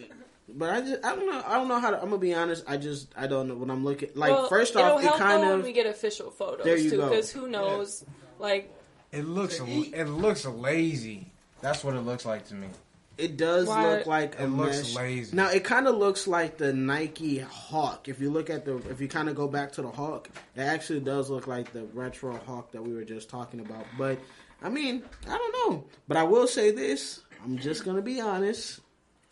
But 0.56 0.70
I 0.70 0.80
just 0.82 1.04
I 1.04 1.16
don't 1.16 1.26
know 1.26 1.42
I 1.46 1.54
don't 1.54 1.66
know 1.68 1.80
how 1.80 1.90
to 1.90 1.96
I'm 2.00 2.10
gonna 2.10 2.18
be 2.18 2.32
honest 2.34 2.62
I 2.68 2.76
just 2.76 3.08
I 3.16 3.26
don't 3.26 3.48
know 3.48 3.56
when 3.56 3.70
I'm 3.70 3.84
looking 3.84 4.10
like 4.14 4.30
well, 4.32 4.48
first 4.48 4.76
it'll 4.76 4.84
off 4.92 5.00
it 5.00 5.04
help 5.06 5.18
kind 5.18 5.42
though 5.42 5.50
of 5.54 5.56
when 5.58 5.62
we 5.64 5.72
get 5.72 5.86
official 5.86 6.30
photos 6.30 6.64
There 6.64 6.76
you 6.76 6.90
too, 6.90 6.96
go. 6.98 7.08
because 7.08 7.30
who 7.32 7.48
knows? 7.48 8.04
Like 8.38 8.70
like. 8.70 8.70
It 9.12 9.24
looks 9.26 9.58
it 9.60 10.04
looks 10.06 10.44
lazy. 10.44 11.30
That's 11.60 11.82
what 11.84 11.94
it 11.94 12.00
looks 12.02 12.24
like 12.24 12.46
to 12.48 12.54
me. 12.54 12.68
It 13.16 13.36
does 13.36 13.68
Why- 13.68 13.96
look 13.98 14.06
like 14.06 14.38
a 14.40 14.44
It 14.44 14.48
looks 14.48 14.78
mesh. 14.78 14.94
lazy. 14.96 15.36
Now 15.36 15.48
it 15.50 15.62
kind 15.64 15.86
of 15.86 15.96
looks 15.96 16.26
like 16.26 16.56
the 16.58 16.72
Nike 16.72 17.38
Hawk. 17.38 18.08
If 18.08 18.20
you 18.20 18.30
look 18.30 18.50
at 18.50 18.64
the, 18.64 18.76
if 18.90 19.00
you 19.00 19.08
kind 19.08 19.28
of 19.28 19.36
go 19.36 19.46
back 19.46 19.72
to 19.72 19.82
the 19.82 19.90
Hawk, 19.90 20.28
it 20.56 20.60
actually 20.62 21.00
does 21.00 21.30
look 21.30 21.46
like 21.46 21.72
the 21.72 21.84
retro 21.94 22.36
Hawk 22.46 22.72
that 22.72 22.82
we 22.82 22.92
were 22.92 23.04
just 23.04 23.28
talking 23.28 23.60
about. 23.60 23.86
But 23.96 24.18
I 24.62 24.68
mean, 24.68 25.02
I 25.28 25.36
don't 25.38 25.70
know. 25.72 25.84
But 26.08 26.16
I 26.16 26.22
will 26.24 26.46
say 26.48 26.70
this: 26.72 27.20
I'm 27.44 27.58
just 27.58 27.84
gonna 27.84 28.02
be 28.02 28.20
honest. 28.20 28.80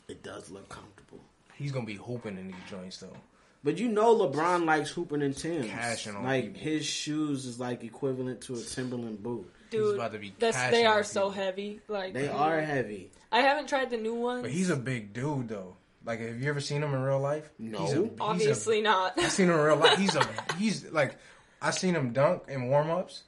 It 0.09 0.23
does 0.23 0.51
look 0.51 0.69
comfortable. 0.69 1.21
He's 1.55 1.73
gonna 1.73 1.87
be 1.87 1.95
hooping 1.95 2.39
in 2.39 2.49
these 2.49 2.57
joints 2.71 2.99
though. 2.99 3.17
But 3.65 3.79
you 3.79 3.89
know, 3.89 4.15
LeBron 4.17 4.65
likes 4.65 4.91
hooping 4.91 5.23
in 5.23 5.35
Timbs. 5.35 5.67
Cashing 5.71 6.17
on 6.17 6.25
like 6.25 6.55
people. 6.55 6.61
his 6.61 6.85
shoes 6.85 7.47
is 7.47 7.59
like 7.61 7.83
equivalent 7.85 8.41
to 8.43 8.55
a 8.55 8.61
Timberland 8.61 9.23
boot. 9.23 9.51
Dude, 9.71 9.95
about 9.95 10.13
to 10.13 10.19
be 10.19 10.35
that's, 10.39 10.71
they 10.71 10.85
on 10.85 10.99
are 10.99 11.03
so 11.05 11.31
heavy. 11.31 11.81
Like 11.89 12.13
They 12.13 12.29
are 12.29 12.61
heavy. 12.61 13.11
I 13.33 13.41
haven't 13.41 13.69
tried 13.69 13.91
the 13.91 13.97
new 13.97 14.15
ones. 14.15 14.43
But 14.43 14.51
he's 14.51 14.71
a 14.71 14.77
big 14.77 15.13
dude 15.13 15.49
though. 15.49 15.77
Like, 16.05 16.21
have 16.21 16.41
you 16.41 16.49
ever 16.49 16.61
seen 16.61 16.83
him 16.83 16.93
in 16.95 17.01
real 17.01 17.21
life? 17.21 17.49
No. 17.59 17.79
he's 17.81 17.93
a, 17.93 17.95
he's 18.03 18.05
a- 18.11 18.15
obviously 18.21 18.83
not. 18.83 19.19
I've 19.19 19.31
seen 19.33 19.47
him 19.49 19.55
in 19.55 19.61
real 19.61 19.77
life. 19.77 19.99
He's 19.99 20.15
a 20.17 20.29
he's 20.59 20.91
like 20.93 21.17
I 21.61 21.71
seen 21.71 21.95
him 21.95 22.13
dunk 22.13 22.43
in 22.49 22.69
warm 22.69 22.91
ups, 22.91 23.23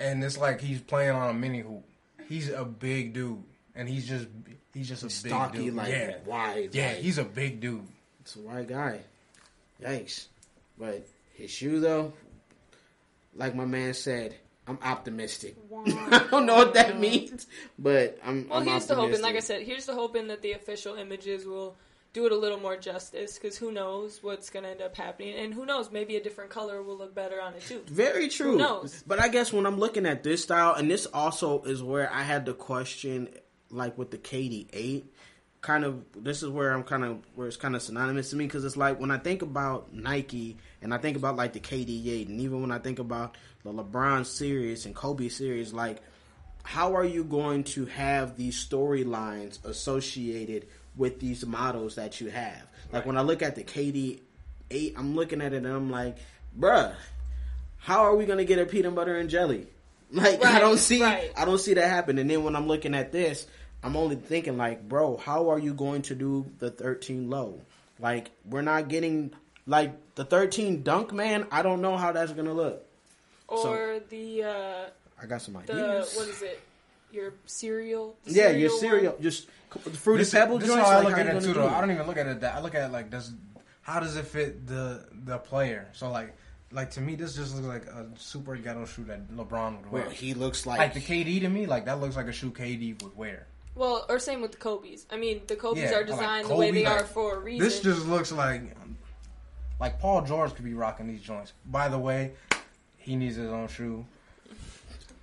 and 0.00 0.22
it's 0.24 0.36
like 0.38 0.60
he's 0.60 0.80
playing 0.80 1.10
on 1.12 1.30
a 1.30 1.34
mini 1.34 1.60
hoop. 1.60 1.84
He's 2.28 2.50
a 2.50 2.64
big 2.64 3.12
dude, 3.12 3.42
and 3.74 3.88
he's 3.88 4.08
just 4.08 4.26
he's 4.74 4.88
just 4.88 5.02
a 5.02 5.06
big 5.06 5.12
Stocky, 5.32 5.58
dude. 5.66 5.74
like 5.74 5.90
yeah, 5.90 6.16
wide. 6.24 6.74
yeah, 6.74 6.88
like- 6.88 6.96
he's 6.98 7.18
a 7.18 7.24
big 7.24 7.60
dude. 7.60 7.86
It's 8.22 8.34
a 8.36 8.40
white 8.40 8.66
guy. 8.68 9.00
Yikes. 9.82 10.26
But 10.78 11.06
his 11.34 11.50
shoe, 11.50 11.80
though, 11.80 12.12
like 13.34 13.54
my 13.54 13.64
man 13.66 13.94
said, 13.94 14.34
I'm 14.66 14.78
optimistic. 14.82 15.56
I 15.86 16.26
don't 16.30 16.46
know 16.46 16.56
what 16.56 16.74
that 16.74 16.98
means, 16.98 17.46
but 17.78 18.18
I'm. 18.24 18.48
Well, 18.48 18.60
I'm 18.60 18.66
here's 18.66 18.86
the 18.86 18.96
hoping. 18.96 19.20
Like 19.22 19.36
I 19.36 19.40
said, 19.40 19.62
here's 19.62 19.86
the 19.86 19.94
hoping 19.94 20.26
that 20.28 20.42
the 20.42 20.52
official 20.52 20.96
images 20.96 21.46
will 21.46 21.76
do 22.12 22.26
it 22.26 22.32
a 22.32 22.36
little 22.36 22.58
more 22.58 22.76
justice. 22.76 23.38
Because 23.38 23.56
who 23.56 23.70
knows 23.70 24.22
what's 24.22 24.50
going 24.50 24.64
to 24.64 24.70
end 24.70 24.82
up 24.82 24.96
happening, 24.96 25.34
and 25.36 25.54
who 25.54 25.66
knows, 25.66 25.92
maybe 25.92 26.16
a 26.16 26.22
different 26.22 26.50
color 26.50 26.82
will 26.82 26.96
look 26.98 27.14
better 27.14 27.40
on 27.40 27.54
it 27.54 27.62
too. 27.62 27.82
Very 27.86 28.28
true. 28.28 28.52
Who 28.52 28.58
knows? 28.58 29.04
But 29.06 29.20
I 29.20 29.28
guess 29.28 29.52
when 29.52 29.66
I'm 29.66 29.78
looking 29.78 30.06
at 30.06 30.24
this 30.24 30.42
style, 30.42 30.74
and 30.74 30.90
this 30.90 31.06
also 31.06 31.62
is 31.62 31.82
where 31.82 32.12
I 32.12 32.22
had 32.22 32.44
the 32.44 32.54
question, 32.54 33.28
like 33.70 33.96
with 33.96 34.10
the 34.10 34.18
KD8, 34.18 35.04
kind 35.66 35.84
of. 35.84 36.04
This 36.16 36.42
is 36.42 36.48
where 36.48 36.72
I'm 36.72 36.84
kind 36.84 37.04
of 37.04 37.18
where 37.34 37.48
it's 37.48 37.56
kind 37.56 37.74
of 37.74 37.82
synonymous 37.82 38.30
to 38.30 38.36
me 38.36 38.46
because 38.46 38.64
it's 38.64 38.76
like 38.76 39.00
when 39.00 39.10
I 39.10 39.18
think 39.18 39.42
about 39.42 39.92
Nike 39.92 40.56
and 40.80 40.94
I 40.94 40.98
think 40.98 41.16
about 41.16 41.36
like 41.36 41.52
the 41.52 41.60
KD8, 41.60 42.28
and 42.28 42.40
even 42.40 42.62
when 42.62 42.70
I 42.70 42.78
think 42.78 43.00
about 43.00 43.36
the 43.64 43.72
LeBron 43.72 44.24
series 44.24 44.86
and 44.86 44.94
Kobe 44.94 45.28
series, 45.28 45.72
like 45.72 46.00
how 46.62 46.96
are 46.96 47.04
you 47.04 47.24
going 47.24 47.64
to 47.64 47.86
have 47.86 48.36
these 48.36 48.64
storylines 48.64 49.64
associated 49.64 50.66
with 50.96 51.20
these 51.20 51.44
models 51.44 51.96
that 51.96 52.20
you 52.20 52.30
have? 52.30 52.62
Like 52.92 53.04
when 53.04 53.16
I 53.16 53.22
look 53.22 53.42
at 53.42 53.56
the 53.56 53.64
KD 53.64 54.20
eight, 54.70 54.94
I'm 54.96 55.14
looking 55.14 55.42
at 55.42 55.52
it 55.52 55.58
and 55.58 55.66
I'm 55.66 55.90
like, 55.90 56.16
bruh, 56.58 56.94
how 57.78 58.04
are 58.04 58.16
we 58.16 58.24
gonna 58.24 58.44
get 58.44 58.58
a 58.58 58.66
peanut 58.66 58.94
butter 58.94 59.16
and 59.16 59.28
jelly? 59.28 59.66
Like 60.12 60.44
I 60.44 60.60
don't 60.60 60.78
see 60.78 61.02
right. 61.02 61.32
I 61.36 61.44
don't 61.44 61.58
see 61.58 61.74
that 61.74 61.88
happen. 61.88 62.16
And 62.18 62.30
then 62.30 62.44
when 62.44 62.54
I'm 62.54 62.68
looking 62.68 62.94
at 62.94 63.10
this, 63.10 63.44
I'm 63.86 63.96
only 63.96 64.16
thinking 64.16 64.56
like, 64.56 64.88
bro, 64.88 65.16
how 65.16 65.48
are 65.50 65.58
you 65.60 65.72
going 65.72 66.02
to 66.02 66.14
do 66.16 66.44
the 66.58 66.70
13 66.70 67.30
low? 67.30 67.60
Like 68.00 68.32
we're 68.44 68.62
not 68.62 68.88
getting 68.88 69.32
like 69.66 69.92
the 70.16 70.24
13 70.24 70.82
dunk 70.82 71.12
man. 71.12 71.46
I 71.52 71.62
don't 71.62 71.80
know 71.80 71.96
how 71.96 72.10
that's 72.12 72.32
gonna 72.32 72.52
look. 72.52 72.84
Or 73.48 74.00
the 74.10 74.42
uh, 74.42 74.84
I 75.22 75.26
got 75.26 75.40
some 75.40 75.54
the 75.54 75.72
ideas. 75.72 76.14
what 76.16 76.28
is 76.28 76.42
it? 76.42 76.60
Your 77.12 77.32
cereal? 77.46 78.16
The 78.24 78.32
yeah, 78.32 78.50
your 78.50 78.70
one? 78.70 78.80
cereal, 78.80 79.16
just 79.20 79.48
the 79.84 79.90
fruity 79.90 80.22
This, 80.24 80.32
pebble 80.34 80.58
this 80.58 80.68
is 80.68 80.74
joints. 80.74 80.90
how 80.90 80.96
I 80.96 81.02
like, 81.02 81.08
look 81.10 81.18
at 81.18 81.26
it 81.26 81.28
gonna 81.28 81.40
too. 81.40 81.46
do 81.48 81.54
Though 81.54 81.68
I 81.68 81.80
don't 81.80 81.90
even 81.92 82.06
look 82.06 82.16
at 82.16 82.26
it 82.26 82.40
that. 82.40 82.54
I 82.56 82.60
look 82.60 82.74
at 82.74 82.90
it 82.90 82.92
like 82.92 83.08
does 83.10 83.32
how 83.82 84.00
does 84.00 84.16
it 84.16 84.26
fit 84.26 84.66
the 84.66 85.06
the 85.24 85.38
player? 85.38 85.86
So 85.92 86.10
like 86.10 86.34
like 86.72 86.90
to 86.92 87.00
me, 87.00 87.14
this 87.14 87.36
just 87.36 87.54
looks 87.54 87.68
like 87.68 87.86
a 87.86 88.08
super 88.18 88.56
ghetto 88.56 88.84
shoe 88.84 89.04
that 89.04 89.30
LeBron 89.30 89.76
would 89.78 89.92
wear. 89.92 90.02
Well, 90.02 90.10
he 90.10 90.34
looks 90.34 90.66
like, 90.66 90.78
like 90.78 90.94
the 90.94 91.00
KD 91.00 91.40
to 91.42 91.48
me, 91.48 91.66
like 91.66 91.84
that 91.84 92.00
looks 92.00 92.16
like 92.16 92.26
a 92.26 92.32
shoe 92.32 92.50
KD 92.50 93.00
would 93.02 93.16
wear. 93.16 93.46
Well, 93.76 94.06
or 94.08 94.18
same 94.18 94.40
with 94.40 94.52
the 94.52 94.58
Kobe's. 94.58 95.06
I 95.10 95.16
mean, 95.16 95.42
the 95.46 95.54
Kobe's 95.54 95.82
Yeah, 95.82 95.92
are 95.92 95.98
like 95.98 96.06
designed 96.06 96.48
the 96.48 96.56
way 96.56 96.68
Kobe, 96.68 96.78
they 96.78 96.84
like, 96.88 97.02
are 97.02 97.04
for 97.04 97.36
a 97.36 97.38
reason. 97.38 97.64
This 97.64 97.80
just 97.80 98.06
looks 98.06 98.32
like 98.32 98.74
like 99.78 100.00
Paul 100.00 100.22
George 100.22 100.54
could 100.54 100.64
be 100.64 100.74
rocking 100.74 101.06
these 101.06 101.20
joints. 101.20 101.52
By 101.66 101.88
the 101.88 101.98
way, 101.98 102.32
he 102.96 103.14
needs 103.16 103.36
his 103.36 103.50
own 103.50 103.68
shoe. 103.68 104.06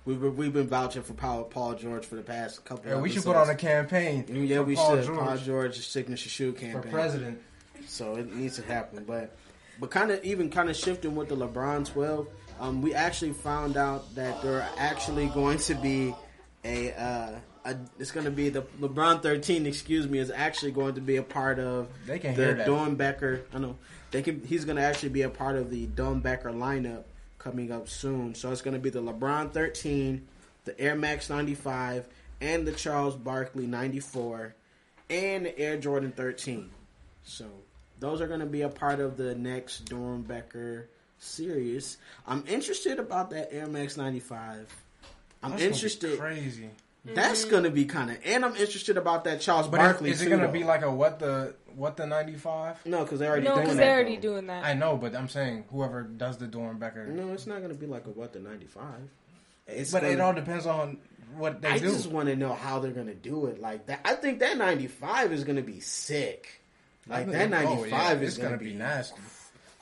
we've 0.04 0.20
been, 0.20 0.36
we've 0.36 0.52
been 0.52 0.68
vouching 0.68 1.02
for 1.02 1.14
Paul, 1.14 1.44
Paul 1.44 1.74
George 1.74 2.06
for 2.06 2.14
the 2.14 2.22
past 2.22 2.64
couple. 2.64 2.88
Yeah, 2.88 3.00
we 3.00 3.10
should 3.10 3.24
put 3.24 3.36
on 3.36 3.50
a 3.50 3.54
campaign. 3.56 4.24
Yeah, 4.28 4.58
for 4.58 4.62
we 4.62 4.76
Paul 4.76 4.96
should. 4.96 5.06
George 5.06 5.18
Paul 5.18 5.36
George's 5.38 5.86
signature 5.86 6.28
shoe 6.28 6.52
campaign. 6.52 6.70
for 6.70 6.74
campaign 6.82 6.92
president. 6.92 7.42
So 7.86 8.14
it 8.16 8.32
needs 8.34 8.56
to 8.56 8.62
happen. 8.62 9.04
But 9.04 9.36
but 9.80 9.90
kind 9.90 10.10
of 10.10 10.22
even 10.24 10.50
kind 10.50 10.70
of 10.70 10.76
shifting 10.76 11.16
with 11.16 11.28
the 11.28 11.36
LeBron 11.36 11.86
12, 11.92 12.28
um, 12.60 12.82
we 12.82 12.94
actually 12.94 13.32
found 13.32 13.76
out 13.76 14.14
that 14.14 14.40
there 14.42 14.62
are 14.62 14.68
actually 14.78 15.26
going 15.26 15.58
to 15.58 15.74
be 15.74 16.14
a, 16.64 16.92
uh, 16.92 17.38
a 17.64 17.76
it's 17.98 18.10
going 18.10 18.24
to 18.24 18.30
be 18.30 18.48
the 18.48 18.62
LeBron 18.80 19.22
13. 19.22 19.66
Excuse 19.66 20.08
me, 20.08 20.18
is 20.18 20.30
actually 20.30 20.72
going 20.72 20.94
to 20.94 21.00
be 21.00 21.16
a 21.16 21.22
part 21.22 21.58
of 21.58 21.88
They 22.06 22.18
can 22.18 22.34
the. 22.34 22.64
Doernbecher. 22.66 23.42
I 23.52 23.58
know 23.58 23.76
they 24.10 24.22
can. 24.22 24.42
He's 24.44 24.64
going 24.64 24.76
to 24.76 24.82
actually 24.82 25.10
be 25.10 25.22
a 25.22 25.30
part 25.30 25.56
of 25.56 25.70
the 25.70 25.86
Doernbecher 25.86 26.44
lineup 26.44 27.04
coming 27.38 27.72
up 27.72 27.88
soon. 27.88 28.34
So 28.34 28.50
it's 28.52 28.62
going 28.62 28.74
to 28.74 28.80
be 28.80 28.90
the 28.90 29.02
LeBron 29.02 29.52
13, 29.52 30.26
the 30.64 30.78
Air 30.80 30.94
Max 30.94 31.28
95, 31.28 32.06
and 32.40 32.66
the 32.66 32.72
Charles 32.72 33.16
Barkley 33.16 33.66
94, 33.66 34.54
and 35.10 35.46
the 35.46 35.58
Air 35.58 35.76
Jordan 35.76 36.12
13. 36.12 36.70
So 37.22 37.46
those 38.00 38.20
are 38.20 38.26
going 38.26 38.40
to 38.40 38.46
be 38.46 38.62
a 38.62 38.68
part 38.68 39.00
of 39.00 39.16
the 39.16 39.34
next 39.34 39.86
Doernbecher 39.86 40.86
series. 41.18 41.96
I'm 42.26 42.44
interested 42.46 42.98
about 42.98 43.30
that 43.30 43.52
Air 43.52 43.66
Max 43.66 43.96
95. 43.96 44.74
I'm 45.42 45.50
That's 45.52 45.62
interested. 45.62 46.18
Crazy. 46.18 46.70
That's 47.04 47.42
mm-hmm. 47.42 47.50
going 47.50 47.64
to 47.64 47.70
be 47.70 47.84
kind 47.84 48.10
of, 48.10 48.18
and 48.24 48.44
I'm 48.44 48.56
interested 48.56 48.96
about 48.96 49.24
that 49.24 49.40
Charles 49.40 49.68
But 49.68 49.78
Barkley. 49.78 50.10
is, 50.10 50.16
is 50.16 50.22
it 50.22 50.24
too, 50.24 50.30
gonna 50.30 50.46
though. 50.46 50.52
be 50.52 50.64
like 50.64 50.82
a 50.82 50.90
what 50.90 51.18
the 51.18 51.54
what 51.74 51.96
the 51.96 52.06
ninety 52.06 52.34
five? 52.34 52.84
No, 52.86 53.02
because 53.02 53.18
they're 53.18 53.30
already 53.30 53.44
no, 53.44 53.54
doing 53.54 53.62
because 53.62 53.76
that. 53.76 53.82
they're 53.82 53.94
already 53.94 54.16
though. 54.16 54.22
doing 54.22 54.46
that. 54.46 54.64
I 54.64 54.72
know, 54.72 54.96
but 54.96 55.14
I'm 55.14 55.28
saying 55.28 55.64
whoever 55.70 56.02
does 56.02 56.38
the 56.38 56.46
Doernbecher. 56.46 57.08
No, 57.08 57.32
it's 57.32 57.46
not 57.46 57.58
going 57.58 57.72
to 57.72 57.78
be 57.78 57.86
like 57.86 58.06
a 58.06 58.10
what 58.10 58.32
the 58.32 58.40
95. 58.40 58.84
It's 59.66 59.92
but 59.92 60.04
it 60.04 60.12
gonna- 60.12 60.24
all 60.24 60.32
depends 60.32 60.66
on 60.66 60.98
what 61.36 61.60
they 61.60 61.68
I 61.68 61.78
do. 61.78 61.90
just 61.90 62.06
want 62.06 62.28
to 62.28 62.36
know 62.36 62.54
how 62.54 62.78
they're 62.78 62.92
going 62.92 63.08
to 63.08 63.14
do 63.14 63.46
it. 63.46 63.60
Like 63.60 63.86
that, 63.86 64.00
I 64.04 64.14
think 64.14 64.40
that 64.40 64.56
95 64.56 65.32
is 65.32 65.44
going 65.44 65.56
to 65.56 65.62
be 65.62 65.80
sick. 65.80 66.62
Like 67.06 67.30
that 67.30 67.50
95 67.50 67.78
oh, 67.78 67.84
yeah, 67.84 68.12
is 68.12 68.22
it's 68.22 68.36
going 68.38 68.48
gonna 68.48 68.58
to 68.58 68.64
be 68.64 68.70
be 68.72 68.78
nasty. 68.78 69.20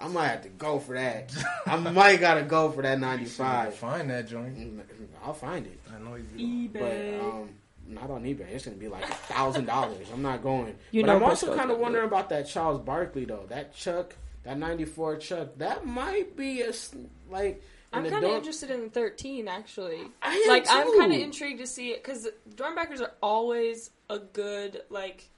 I 0.02 0.08
might 0.08 0.28
have 0.28 0.42
to 0.42 0.48
go 0.48 0.78
for 0.80 0.94
that. 0.94 1.32
I 1.66 1.76
might 1.76 2.18
gotta 2.18 2.42
go 2.42 2.70
for 2.70 2.82
that 2.82 2.98
95. 2.98 3.74
find 3.74 4.10
that 4.10 4.26
joint. 4.26 4.58
Mm, 4.58 4.72
mm, 4.72 4.82
mm, 4.82 5.06
I'll 5.24 5.32
find 5.32 5.64
it, 5.66 5.78
I 5.94 5.98
know 6.02 6.16
you. 6.16 6.68
but 6.68 7.24
um, 7.24 7.50
not 7.86 8.10
on 8.10 8.24
eBay. 8.24 8.48
It's 8.50 8.64
gonna 8.64 8.76
be 8.76 8.88
like 8.88 9.04
a 9.08 9.14
thousand 9.14 9.66
dollars. 9.66 10.06
I'm 10.12 10.22
not 10.22 10.42
going. 10.42 10.74
You 10.90 11.02
but 11.02 11.06
know 11.06 11.16
I'm 11.16 11.22
also 11.22 11.54
kind 11.56 11.70
of 11.70 11.78
wondering 11.78 12.06
about 12.06 12.30
that 12.30 12.48
Charles 12.48 12.80
Barkley 12.80 13.24
though. 13.24 13.44
That 13.48 13.74
Chuck, 13.74 14.16
that 14.44 14.58
94 14.58 15.16
Chuck, 15.18 15.48
that 15.58 15.86
might 15.86 16.36
be 16.36 16.62
a 16.62 16.72
like. 17.30 17.62
I'm 17.94 18.08
kind 18.08 18.24
of 18.24 18.30
interested 18.30 18.70
in 18.70 18.84
the 18.84 18.88
13 18.88 19.48
actually. 19.48 20.00
I 20.22 20.34
am 20.34 20.48
like 20.48 20.66
I'm 20.68 20.98
kind 20.98 21.12
of 21.12 21.20
intrigued 21.20 21.60
to 21.60 21.66
see 21.66 21.90
it 21.90 22.02
because 22.02 22.26
Doernbechers 22.56 23.02
are 23.02 23.12
always 23.22 23.90
a 24.08 24.18
good 24.18 24.82
like. 24.88 25.28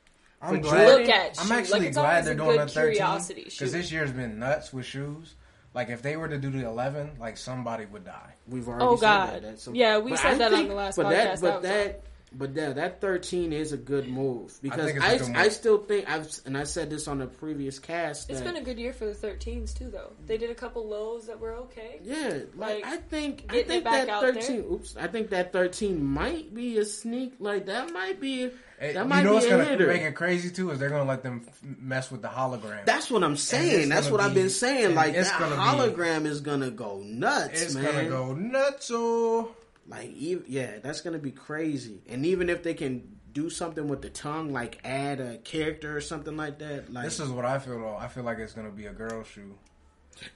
I'm 0.45 0.61
glad. 0.61 0.87
Look 1.01 1.09
at 1.09 1.39
I'm 1.41 1.47
shoe. 1.49 1.55
actually 1.55 1.81
Like, 1.81 1.95
glad 1.95 2.25
they're 2.25 2.35
doing 2.35 2.57
good 2.59 2.69
the 2.69 2.73
13 2.73 3.45
because 3.45 3.73
this 3.73 3.91
year's 3.93 4.13
been 4.13 4.39
nuts 4.39 4.73
with 4.73 4.87
shoes. 4.87 5.35
Like 5.75 5.89
if 5.89 6.03
they 6.03 6.17
were 6.17 6.29
to 6.29 6.39
do 6.39 6.51
the 6.51 6.65
11, 6.67 7.17
like 7.19 7.37
somebody 7.37 7.87
would 7.87 8.05
die. 8.05 8.35
We've 8.49 8.69
already 8.69 8.85
Oh, 8.85 8.95
said 8.97 9.01
God. 9.01 9.33
that. 9.35 9.43
That's 9.43 9.63
some- 9.63 9.75
Yeah, 9.75 9.99
we 9.99 10.17
said 10.17 10.35
I 10.35 10.39
that 10.39 10.53
on 10.55 10.69
the 10.69 10.75
last 10.75 10.97
but 10.97 11.07
podcast. 11.07 11.11
That, 11.11 11.41
but 11.41 11.47
That 11.49 11.55
was 11.63 11.63
that, 11.63 12.03
but 12.37 12.55
that, 12.55 12.77
that 12.77 13.01
thirteen 13.01 13.53
is 13.53 13.73
a 13.73 13.77
good 13.77 14.09
move 14.09 14.57
because 14.63 14.87
think 14.87 14.97
it's 14.97 15.05
a 15.05 15.09
I, 15.09 15.19
good 15.19 15.37
I, 15.37 15.49
still 15.49 15.79
think 15.79 16.11
I've 16.11 16.29
and 16.47 16.57
I 16.59 16.65
said 16.65 16.91
this 16.91 17.07
on 17.09 17.21
a 17.23 17.27
previous 17.27 17.79
cast. 17.79 18.31
It's 18.31 18.41
been 18.41 18.57
a 18.57 18.63
good 18.63 18.79
year 18.79 18.93
for 18.93 19.07
the 19.07 19.13
13s 19.15 19.77
too, 19.77 19.91
though. 19.91 20.13
They 20.27 20.37
did 20.39 20.51
a 20.51 20.55
couple 20.55 20.87
lows 20.89 21.27
that 21.27 21.39
were 21.41 21.55
okay. 21.55 22.01
Yeah, 22.03 22.41
like, 22.57 22.83
Like, 22.83 22.87
I 22.87 22.97
think 22.97 23.45
I 23.49 23.63
think 23.63 23.85
back 23.85 24.07
that 24.07 24.09
out 24.09 24.23
thirteen. 24.23 24.63
there. 24.63 24.73
Oops, 24.73 24.97
I 24.97 25.07
think 25.07 25.31
that 25.31 25.53
thirteen 25.53 26.05
might 26.05 26.55
be 26.55 26.79
a 26.79 26.85
sneak. 26.85 27.35
Like 27.39 27.67
that 27.67 27.93
might 27.93 28.21
be. 28.21 28.45
It- 28.45 28.95
that 28.95 29.07
might 29.09 29.19
you 29.19 29.25
know 29.25 29.31
be 29.31 29.35
what's 29.37 29.47
a 29.47 29.51
gonna 29.51 29.65
hitter. 29.65 29.87
make 29.87 30.03
it 30.03 30.15
crazy 30.17 30.51
too 30.51 30.71
is 30.71 30.79
they're 30.81 30.91
gonna 30.91 31.09
let 31.09 31.23
them 31.23 31.43
f- 31.47 31.61
mess 31.63 32.11
with 32.11 32.21
the 32.23 32.29
hologram. 32.29 32.85
That's 32.85 33.09
what 33.11 33.23
I'm 33.23 33.37
saying. 33.37 33.89
That's 33.89 34.09
gonna 34.09 34.17
what 34.19 34.21
I've 34.27 34.35
been 34.35 34.51
saying. 34.51 34.95
Like 34.97 35.15
it's 35.15 35.31
that 35.31 35.39
gonna 35.39 35.55
be- 35.55 35.61
hologram 35.95 36.27
is 36.27 36.41
gonna 36.41 36.71
go 36.71 36.99
nuts, 37.03 37.63
it's 37.63 37.75
man. 37.75 37.85
gonna 37.85 38.09
go 38.09 38.35
nuts. 38.35 38.91
Oh. 38.93 39.55
Like, 39.89 40.11
ev- 40.21 40.45
yeah, 40.49 40.79
that's 40.83 41.01
gonna 41.03 41.19
be 41.19 41.31
crazy. 41.31 42.01
And 42.09 42.25
even 42.27 42.49
if 42.49 42.63
they 42.63 42.75
can 42.75 43.03
do 43.33 43.51
something 43.51 43.89
with 43.89 44.01
the 44.03 44.09
tongue, 44.11 44.53
like 44.53 44.79
add 44.85 45.21
a 45.21 45.39
character 45.39 45.97
or 45.97 46.01
something 46.01 46.37
like 46.37 46.59
that, 46.61 46.93
like 46.93 47.05
this 47.05 47.21
is 47.21 47.29
what 47.31 47.45
I 47.45 47.59
feel. 47.59 47.79
Though 47.81 47.97
I 47.97 48.09
feel 48.09 48.23
like 48.25 48.39
it's 48.39 48.53
gonna 48.55 48.71
be 48.71 48.87
a 48.87 48.93
girl 48.93 49.23
shoe. 49.25 49.55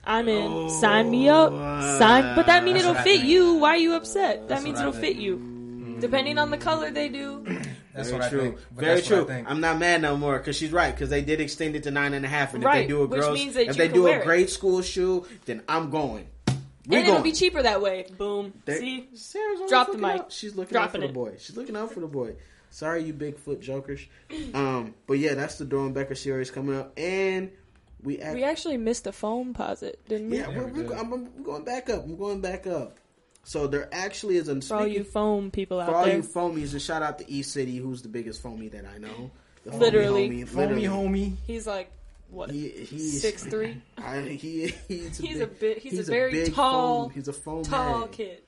I'm 0.05 0.29
in. 0.29 0.51
Oh, 0.53 0.69
Sign 0.81 1.09
me 1.11 1.29
up. 1.29 1.53
Sign. 1.99 2.35
But 2.35 2.47
that 2.47 2.65
means 2.65 2.81
it'll 2.81 2.95
fit 2.95 3.05
think. 3.05 3.25
you. 3.25 3.55
Why 3.55 3.71
are 3.71 3.77
you 3.77 3.95
upset? 3.95 4.41
That 4.41 4.49
That's 4.49 4.65
means 4.65 4.81
it'll 4.81 4.93
fit 4.93 5.15
think. 5.17 5.21
you. 5.21 5.97
Depending 6.01 6.39
on 6.39 6.51
the 6.51 6.59
color 6.59 6.91
they 6.91 7.09
do. 7.09 7.45
That's 7.95 8.11
That's 8.11 8.11
Very 8.11 8.21
what 8.21 8.31
true. 8.31 8.41
I 8.41 8.43
think. 8.45 8.59
But 8.75 8.81
Very 8.85 8.95
that's 8.97 9.11
what 9.11 9.17
I 9.17 9.19
true. 9.21 9.29
think. 9.29 9.51
I'm 9.51 9.61
not 9.61 9.79
mad 9.79 10.03
no 10.03 10.17
more 10.17 10.39
because 10.39 10.55
she's 10.57 10.71
right 10.71 10.95
because 10.95 11.11
they 11.11 11.23
did 11.23 11.41
extend 11.41 11.75
it 11.75 11.83
to 11.85 11.91
nine 11.91 12.15
and 12.15 12.25
a 12.25 12.29
half, 12.29 12.55
and 12.55 12.63
if 12.63 12.67
Right, 12.67 12.83
they 12.83 12.87
do 12.87 13.03
a 13.03 13.07
which 13.07 13.21
girls, 13.21 13.35
means 13.37 13.55
that 13.55 13.67
if 13.69 13.77
they 13.77 13.89
do 13.89 14.05
wear 14.05 14.19
a 14.19 14.21
it. 14.21 14.25
grade 14.25 14.51
school 14.51 14.83
shoe, 14.83 15.27
then 15.47 15.63
I'm 15.69 15.91
going. 15.91 16.29
We 16.89 16.97
and 16.97 17.05
going. 17.07 17.19
it'll 17.19 17.23
be 17.25 17.33
cheaper 17.33 17.63
that 17.63 17.81
way. 17.81 18.07
Boom. 18.17 18.53
They- 18.65 18.79
See? 18.81 19.09
Sarah's 19.15 19.59
always 19.59 19.71
Drop 19.71 19.93
the 19.93 19.99
mic. 19.99 20.21
out. 20.23 20.33
She's 20.33 20.57
looking 20.57 20.73
Dropping 20.73 21.03
out 21.03 21.05
for 21.05 21.05
it. 21.05 21.07
the 21.09 21.13
boy. 21.13 21.35
She's 21.39 21.57
looking 21.57 21.77
out 21.77 21.93
for 21.93 22.01
the 22.01 22.07
boy. 22.07 22.35
Sorry, 22.71 23.03
you 23.05 23.13
Bigfoot 23.15 23.61
jokers. 23.61 24.01
Um, 24.55 24.95
but 25.07 25.15
yeah, 25.19 25.35
that's 25.35 25.57
the 25.59 25.65
Doernbecher 25.65 26.17
series 26.17 26.51
coming 26.51 26.77
up, 26.79 26.93
and 26.99 27.51
we 28.03 28.19
act- 28.21 28.35
We 28.35 28.43
actually 28.45 28.77
missed 28.79 29.07
a 29.07 29.13
foam 29.13 29.55
posit, 29.55 30.01
didn't 30.09 30.31
we? 30.31 30.39
yeah, 30.39 30.51
Yeah, 30.51 30.59
we're, 30.59 30.67
we 30.69 30.83
we're. 30.83 30.95
I'm, 30.97 31.13
I'm 31.13 31.43
going 31.43 31.65
back 31.65 31.89
up. 31.91 32.05
I'm 32.05 32.17
going 32.17 32.41
back 32.41 32.67
up. 32.67 32.99
So 33.45 33.67
there 33.67 33.89
actually 33.93 34.37
is 34.37 34.49
a 34.49 34.61
For 34.61 34.75
all 34.77 34.87
you 34.87 35.05
foam 35.05 35.51
people 35.51 35.81
out 35.81 35.87
there. 35.87 35.95
for 35.95 35.99
all 35.99 36.05
there. 36.07 36.17
you 36.17 36.23
foamies, 36.23 36.73
and 36.73 36.83
shout 36.83 37.03
out 37.03 37.19
to 37.21 37.31
East 37.31 37.53
City, 37.53 37.79
who's 37.79 38.03
the 38.03 38.09
biggest 38.09 38.43
foamy 38.43 38.69
that 38.69 38.85
I 38.87 38.99
know. 38.99 39.31
The 39.65 39.71
foamy 39.73 39.85
Literally. 39.85 40.29
homie, 40.31 40.49
Foamy 40.49 40.83
homie. 40.85 41.37
He's 41.47 41.67
like, 41.67 41.91
what? 42.31 42.51
He, 42.51 42.69
he's 42.71 43.21
Six 43.23 43.45
three, 43.45 43.81
I, 43.99 44.21
he, 44.21 44.75
he's 44.89 45.21
a, 45.21 45.23
He's 45.23 45.39
big, 45.39 45.43
a 45.43 45.47
bit- 45.47 45.79
he's 45.79 46.09
a 46.09 46.11
very 46.11 46.49
tall- 46.51 47.05
Foam, 47.05 47.11
he's 47.13 47.29
a 47.29 47.33
foam 47.33 47.63
tall 47.65 48.01
head. 48.03 48.13
kid. 48.13 48.39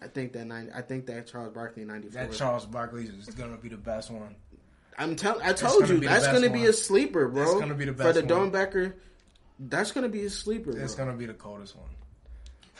I 0.00 0.06
think 0.06 0.32
that 0.34 0.44
nine. 0.46 0.70
I 0.74 0.80
think 0.82 1.06
that 1.06 1.26
Charles 1.26 1.52
Barkley 1.52 1.84
ninety 1.84 2.08
four. 2.08 2.22
That 2.22 2.32
Charles 2.32 2.64
Barkley 2.66 3.04
is 3.06 3.26
gonna 3.34 3.56
be 3.56 3.68
the 3.68 3.76
best 3.76 4.10
one. 4.10 4.34
I'm 4.96 5.16
telling. 5.16 5.42
I 5.44 5.52
told 5.52 5.80
gonna 5.82 5.94
you 5.94 6.00
be 6.00 6.06
the 6.06 6.12
that's 6.12 6.26
gonna 6.26 6.50
be 6.50 6.66
a 6.66 6.72
sleeper, 6.72 7.26
bro. 7.28 7.44
That's 7.44 7.58
gonna 7.60 7.74
be 7.74 7.84
the 7.84 7.92
best 7.92 8.16
for 8.20 8.26
the 8.26 8.34
one. 8.34 8.50
Doernbecher. 8.52 8.92
That's 9.60 9.90
gonna 9.90 10.08
be 10.08 10.24
a 10.24 10.30
sleeper, 10.30 10.70
It's 10.78 10.94
gonna 10.94 11.14
be 11.14 11.26
the 11.26 11.34
coldest 11.34 11.74
one. 11.76 11.88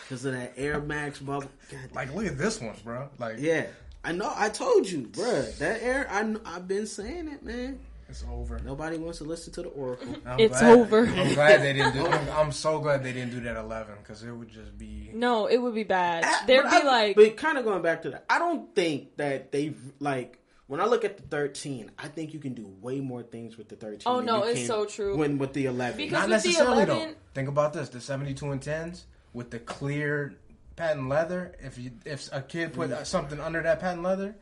Because 0.02 0.24
of 0.24 0.32
that 0.32 0.52
Air 0.56 0.80
Max 0.80 1.18
bubble. 1.18 1.48
God, 1.70 1.80
Like, 1.92 2.14
look 2.14 2.24
at 2.26 2.38
this 2.38 2.60
one, 2.60 2.74
bro. 2.84 3.08
Like, 3.18 3.36
yeah, 3.40 3.66
I 4.04 4.12
know. 4.12 4.32
I 4.36 4.48
told 4.48 4.88
you, 4.88 5.08
bro. 5.08 5.42
That 5.58 5.82
Air. 5.82 6.06
I, 6.08 6.34
I've 6.46 6.68
been 6.68 6.86
saying 6.86 7.26
it, 7.28 7.42
man. 7.44 7.80
It's 8.08 8.24
over. 8.30 8.58
Nobody 8.64 8.96
wants 8.96 9.18
to 9.18 9.24
listen 9.24 9.52
to 9.54 9.62
the 9.62 9.68
Oracle. 9.68 10.14
I'm 10.26 10.40
It's 10.40 10.58
glad- 10.60 10.78
over. 10.78 11.06
I'm 11.06 11.34
glad 11.34 11.62
they 11.62 11.72
didn't 11.74 11.92
do. 11.94 12.06
I'm, 12.06 12.28
I'm 12.30 12.52
so 12.52 12.78
glad 12.80 13.02
they 13.04 13.12
didn't 13.12 13.30
do 13.32 13.40
that 13.40 13.56
11 13.56 13.94
because 14.02 14.22
it 14.22 14.30
would 14.32 14.48
just 14.48 14.76
be. 14.78 15.10
No, 15.12 15.46
it 15.46 15.58
would 15.58 15.74
be 15.74 15.84
bad. 15.84 16.24
I- 16.24 16.46
There'd 16.46 16.64
but 16.64 16.70
be 16.70 16.76
I- 16.76 16.90
like, 16.90 17.16
but 17.16 17.36
kind 17.36 17.58
of 17.58 17.64
going 17.64 17.82
back 17.82 18.02
to 18.02 18.10
that. 18.10 18.24
I 18.30 18.38
don't 18.38 18.74
think 18.74 19.16
that 19.18 19.52
they 19.52 19.74
like 20.00 20.38
when 20.66 20.80
I 20.80 20.86
look 20.86 21.04
at 21.04 21.16
the 21.16 21.22
thirteen. 21.24 21.90
I 21.98 22.08
think 22.08 22.32
you 22.34 22.40
can 22.40 22.54
do 22.54 22.66
way 22.80 23.00
more 23.00 23.22
things 23.22 23.56
with 23.58 23.68
the 23.68 23.76
thirteen. 23.76 24.02
Oh, 24.06 24.20
no, 24.20 24.42
it's 24.44 24.66
so 24.66 24.84
true. 24.86 25.16
When 25.16 25.38
with 25.38 25.52
the 25.52 25.66
eleven, 25.66 25.96
Because- 25.98 26.12
Not 26.20 26.28
necessarily 26.30 26.82
11 26.84 26.98
though. 27.10 27.14
Think 27.34 27.48
about 27.48 27.72
this: 27.72 27.88
the 27.90 28.00
72 28.00 28.50
and 28.50 28.60
10s 28.60 29.02
with 29.32 29.50
the 29.50 29.58
clear 29.58 30.34
patent 30.76 31.08
leather. 31.08 31.52
If 31.60 31.78
you 31.78 31.90
if 32.04 32.28
a 32.32 32.40
kid 32.42 32.72
put 32.72 32.90
uh, 32.90 33.04
something 33.04 33.38
under 33.40 33.62
that 33.62 33.80
patent 33.80 34.02
leather, 34.02 34.34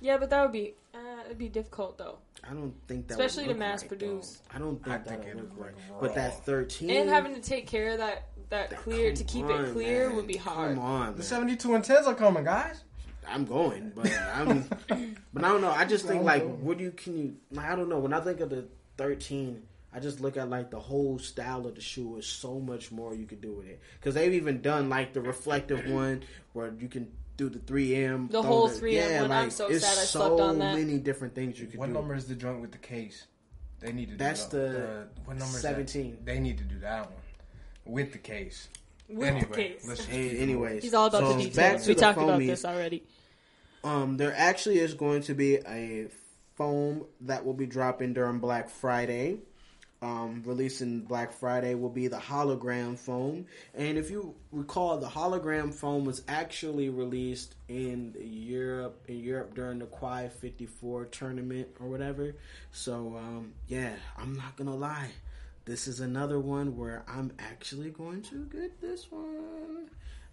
yeah, 0.00 0.16
but 0.18 0.28
that 0.30 0.42
would 0.42 0.52
be, 0.52 0.74
uh, 0.94 0.98
it'd 1.26 1.38
be 1.38 1.48
difficult 1.48 1.96
though. 1.98 2.18
I 2.44 2.52
don't 2.54 2.74
think 2.86 3.08
that 3.08 3.14
Especially 3.14 3.46
would 3.48 3.54
to 3.54 3.58
mass 3.58 3.82
right, 3.82 3.88
produce. 3.88 4.36
though. 4.50 4.56
I 4.56 4.58
don't 4.58 4.76
think 4.82 4.94
I 4.94 4.98
that 4.98 5.08
think 5.08 5.24
would 5.24 5.36
look 5.36 5.50
look 5.56 5.66
right. 5.66 5.74
raw. 5.90 6.00
But 6.00 6.14
that 6.14 6.44
thirteen 6.44 6.90
And 6.90 7.08
having 7.08 7.34
to 7.34 7.40
take 7.40 7.66
care 7.66 7.90
of 7.92 7.98
that 7.98 8.28
that 8.50 8.70
clear 8.76 9.12
to 9.12 9.24
keep 9.24 9.46
on, 9.46 9.64
it 9.64 9.72
clear 9.72 10.08
man. 10.08 10.16
would 10.16 10.26
be 10.26 10.36
hard. 10.36 10.76
Come 10.76 10.84
on, 10.84 11.16
the 11.16 11.22
72 11.22 11.74
and 11.74 11.84
10s 11.84 12.06
are 12.06 12.14
coming, 12.14 12.44
guys. 12.44 12.82
I'm 13.28 13.44
going, 13.44 13.90
but 13.94 14.08
I'm, 14.34 14.68
but 15.34 15.44
I 15.44 15.48
don't 15.48 15.60
know. 15.60 15.70
I 15.70 15.84
just 15.84 16.06
think 16.06 16.22
like, 16.22 16.44
what 16.58 16.78
do 16.78 16.84
you 16.84 16.92
can 16.92 17.16
you? 17.16 17.36
I 17.58 17.74
don't 17.74 17.88
know. 17.88 17.98
When 17.98 18.12
I 18.12 18.20
think 18.20 18.38
of 18.40 18.50
the 18.50 18.66
13, 18.98 19.62
I 19.92 19.98
just 19.98 20.20
look 20.20 20.36
at 20.36 20.48
like 20.48 20.70
the 20.70 20.78
whole 20.78 21.18
style 21.18 21.66
of 21.66 21.74
the 21.74 21.80
shoe 21.80 22.18
is 22.18 22.26
so 22.26 22.60
much 22.60 22.92
more 22.92 23.14
you 23.14 23.26
could 23.26 23.40
do 23.40 23.52
with 23.52 23.66
it 23.66 23.80
because 23.98 24.14
they've 24.14 24.34
even 24.34 24.60
done 24.60 24.88
like 24.88 25.12
the 25.12 25.20
reflective 25.20 25.90
one 25.90 26.22
where 26.52 26.72
you 26.78 26.86
can 26.86 27.10
do 27.36 27.48
the 27.48 27.58
3M, 27.58 28.30
The 28.30 28.40
throw 28.40 28.42
whole 28.42 28.68
3M 28.68 29.22
one. 29.22 29.32
I'm 29.32 29.50
so 29.50 29.66
it's 29.68 29.84
sad 29.84 29.92
I 29.98 30.04
so 30.04 30.18
slept 30.20 30.40
on 30.40 30.58
that. 30.60 30.74
many 30.76 30.98
different 30.98 31.34
things 31.34 31.58
you 31.60 31.66
could 31.66 31.78
What 31.78 31.86
do. 31.88 31.92
number 31.92 32.14
is 32.14 32.26
the 32.26 32.34
joint 32.34 32.60
with 32.60 32.72
the 32.72 32.78
case? 32.78 33.26
They 33.80 33.92
need 33.92 34.06
to. 34.06 34.12
Do 34.12 34.16
That's 34.18 34.44
that. 34.46 34.50
the 34.50 35.08
what 35.26 35.36
number? 35.36 35.58
17. 35.58 36.10
that? 36.12 36.26
They 36.26 36.40
need 36.40 36.58
to 36.58 36.64
do 36.64 36.78
that 36.80 37.06
one 37.10 37.20
with 37.84 38.12
the 38.12 38.18
case. 38.18 38.68
With 39.08 39.28
anyway, 39.28 39.46
the 39.48 39.54
case. 39.54 39.84
let's 39.86 40.04
Hey, 40.04 40.36
anyways, 40.38 40.82
He's 40.82 40.94
all 40.94 41.06
about 41.06 41.20
so 41.20 41.28
the 41.34 41.44
back 41.50 41.52
details. 41.52 41.82
to 41.84 41.88
We 41.90 41.94
the 41.94 42.00
talked 42.00 42.18
about 42.18 42.38
this 42.40 42.64
already. 42.64 43.04
Um, 43.84 44.16
there 44.16 44.34
actually 44.36 44.78
is 44.78 44.94
going 44.94 45.22
to 45.22 45.34
be 45.34 45.56
a 45.56 46.08
foam 46.56 47.04
that 47.20 47.44
will 47.44 47.54
be 47.54 47.66
dropping 47.66 48.14
during 48.14 48.38
Black 48.38 48.68
Friday. 48.70 49.38
Um, 50.06 50.42
releasing 50.46 51.00
Black 51.00 51.32
Friday 51.32 51.74
will 51.74 51.88
be 51.90 52.06
the 52.06 52.16
hologram 52.18 52.96
foam, 52.96 53.46
and 53.74 53.98
if 53.98 54.08
you 54.08 54.36
recall, 54.52 54.98
the 54.98 55.08
hologram 55.08 55.74
foam 55.74 56.04
was 56.04 56.22
actually 56.28 56.90
released 56.90 57.56
in 57.68 58.14
Europe 58.20 59.02
in 59.08 59.18
Europe 59.18 59.54
during 59.54 59.80
the 59.80 59.86
Quai 59.86 60.28
54 60.28 61.06
tournament 61.06 61.68
or 61.80 61.88
whatever. 61.88 62.36
So 62.70 63.16
um, 63.18 63.54
yeah, 63.66 63.94
I'm 64.16 64.34
not 64.36 64.54
gonna 64.56 64.76
lie, 64.76 65.08
this 65.64 65.88
is 65.88 65.98
another 65.98 66.38
one 66.38 66.76
where 66.76 67.02
I'm 67.08 67.32
actually 67.40 67.90
going 67.90 68.22
to 68.22 68.44
get 68.52 68.80
this 68.80 69.10
one. 69.10 69.88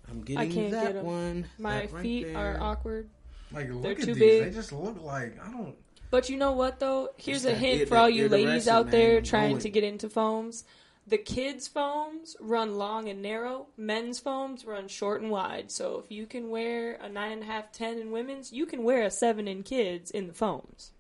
I'm 0.08 0.22
getting 0.22 0.52
can't 0.52 0.72
that 0.72 0.88
get 0.94 0.96
'em. 0.98 1.06
one. 1.06 1.46
My 1.58 1.80
That 1.88 1.94
right 1.94 2.02
feet 2.04 2.36
are 2.36 2.60
awkward. 2.62 3.10
Like, 3.52 3.70
look 3.72 3.82
They're 3.82 3.92
at 3.94 3.98
too 4.02 4.06
these. 4.14 4.20
big. 4.20 4.44
They 4.44 4.52
just 4.52 4.72
look 4.72 5.02
like 5.02 5.40
I 5.44 5.50
don't. 5.52 5.76
But 6.14 6.30
you 6.30 6.38
know 6.38 6.52
what 6.52 6.80
though? 6.80 7.10
Here's 7.18 7.44
It's 7.44 7.56
a 7.56 7.58
hint 7.58 7.82
ir- 7.82 7.88
for 7.88 7.98
all 7.98 8.08
you 8.08 8.30
ladies 8.30 8.68
iridescent, 8.68 8.76
out 8.76 8.92
there 8.92 9.20
trying 9.20 9.58
to 9.58 9.68
get 9.68 9.84
into 9.84 10.12
foams. 10.12 10.64
The 11.08 11.18
kids' 11.18 11.68
foams 11.68 12.38
run 12.40 12.78
long 12.78 13.10
and 13.10 13.24
narrow. 13.24 13.66
Men's 13.78 14.20
foams 14.20 14.64
run 14.64 14.88
short 14.88 15.24
and 15.24 15.32
wide. 15.32 15.72
So 15.72 16.04
if 16.06 16.12
you 16.12 16.28
can 16.28 16.52
wear 16.52 17.00
a 17.02 17.10
nine 17.10 17.32
and 17.32 17.42
a 17.42 17.46
half, 17.48 17.72
ten 17.72 17.98
in 17.98 18.12
women's, 18.12 18.54
you 18.54 18.68
can 18.68 18.84
wear 18.84 19.02
a 19.02 19.10
seven 19.10 19.48
in 19.48 19.64
kids 19.64 20.12
in 20.12 20.28
the 20.28 20.34
foams. 20.34 20.92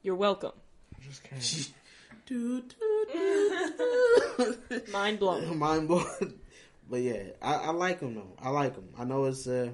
You're 0.00 0.16
welcome. 0.16 0.52
I 0.94 1.04
just 1.06 1.22
can't. 1.22 1.72
Do, 2.26 2.62
do, 2.62 3.06
do. 3.12 4.82
Mind 4.90 5.18
blown. 5.18 5.58
Mind 5.58 5.86
blown. 5.86 6.40
But 6.88 7.02
yeah, 7.02 7.24
I, 7.42 7.54
I 7.56 7.70
like 7.72 8.00
them 8.00 8.14
though. 8.14 8.32
I 8.40 8.48
like 8.48 8.74
them. 8.74 8.88
I 8.98 9.04
know 9.04 9.26
it's 9.26 9.46
uh, 9.46 9.68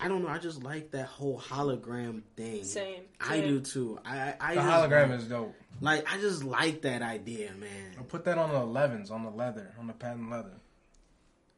I 0.00 0.08
don't 0.08 0.22
know. 0.22 0.28
I 0.28 0.38
just 0.38 0.62
like 0.62 0.90
that 0.90 1.06
whole 1.06 1.40
hologram 1.40 2.22
thing. 2.36 2.64
Same, 2.64 3.02
I 3.20 3.40
do 3.40 3.60
too. 3.60 3.98
I 4.04 4.34
I 4.40 4.54
The 4.54 4.60
hologram 4.60 5.10
like, 5.10 5.18
is 5.20 5.24
dope. 5.24 5.54
like 5.80 6.12
I 6.12 6.18
just 6.20 6.44
like 6.44 6.82
that 6.82 7.02
idea, 7.02 7.50
I'll 7.52 7.56
man. 7.58 8.04
put 8.08 8.24
that 8.26 8.36
on 8.38 8.50
the 8.50 8.60
11s, 8.60 9.10
on 9.10 9.24
the 9.24 9.30
leather, 9.30 9.74
on 9.78 9.86
the 9.86 9.92
patent 9.94 10.30
leather. 10.30 10.52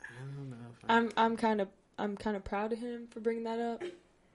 I 0.02 0.04
don't 0.36 0.50
know. 0.50 0.56
If 0.72 0.84
I, 0.90 0.96
I'm 0.96 1.10
I'm 1.16 1.36
kind 1.36 1.60
of 1.60 1.68
I'm 1.98 2.16
kind 2.16 2.36
of 2.36 2.44
proud 2.44 2.72
of 2.72 2.78
him 2.78 3.08
for 3.10 3.20
bringing 3.20 3.44
that 3.44 3.58
up. 3.58 3.82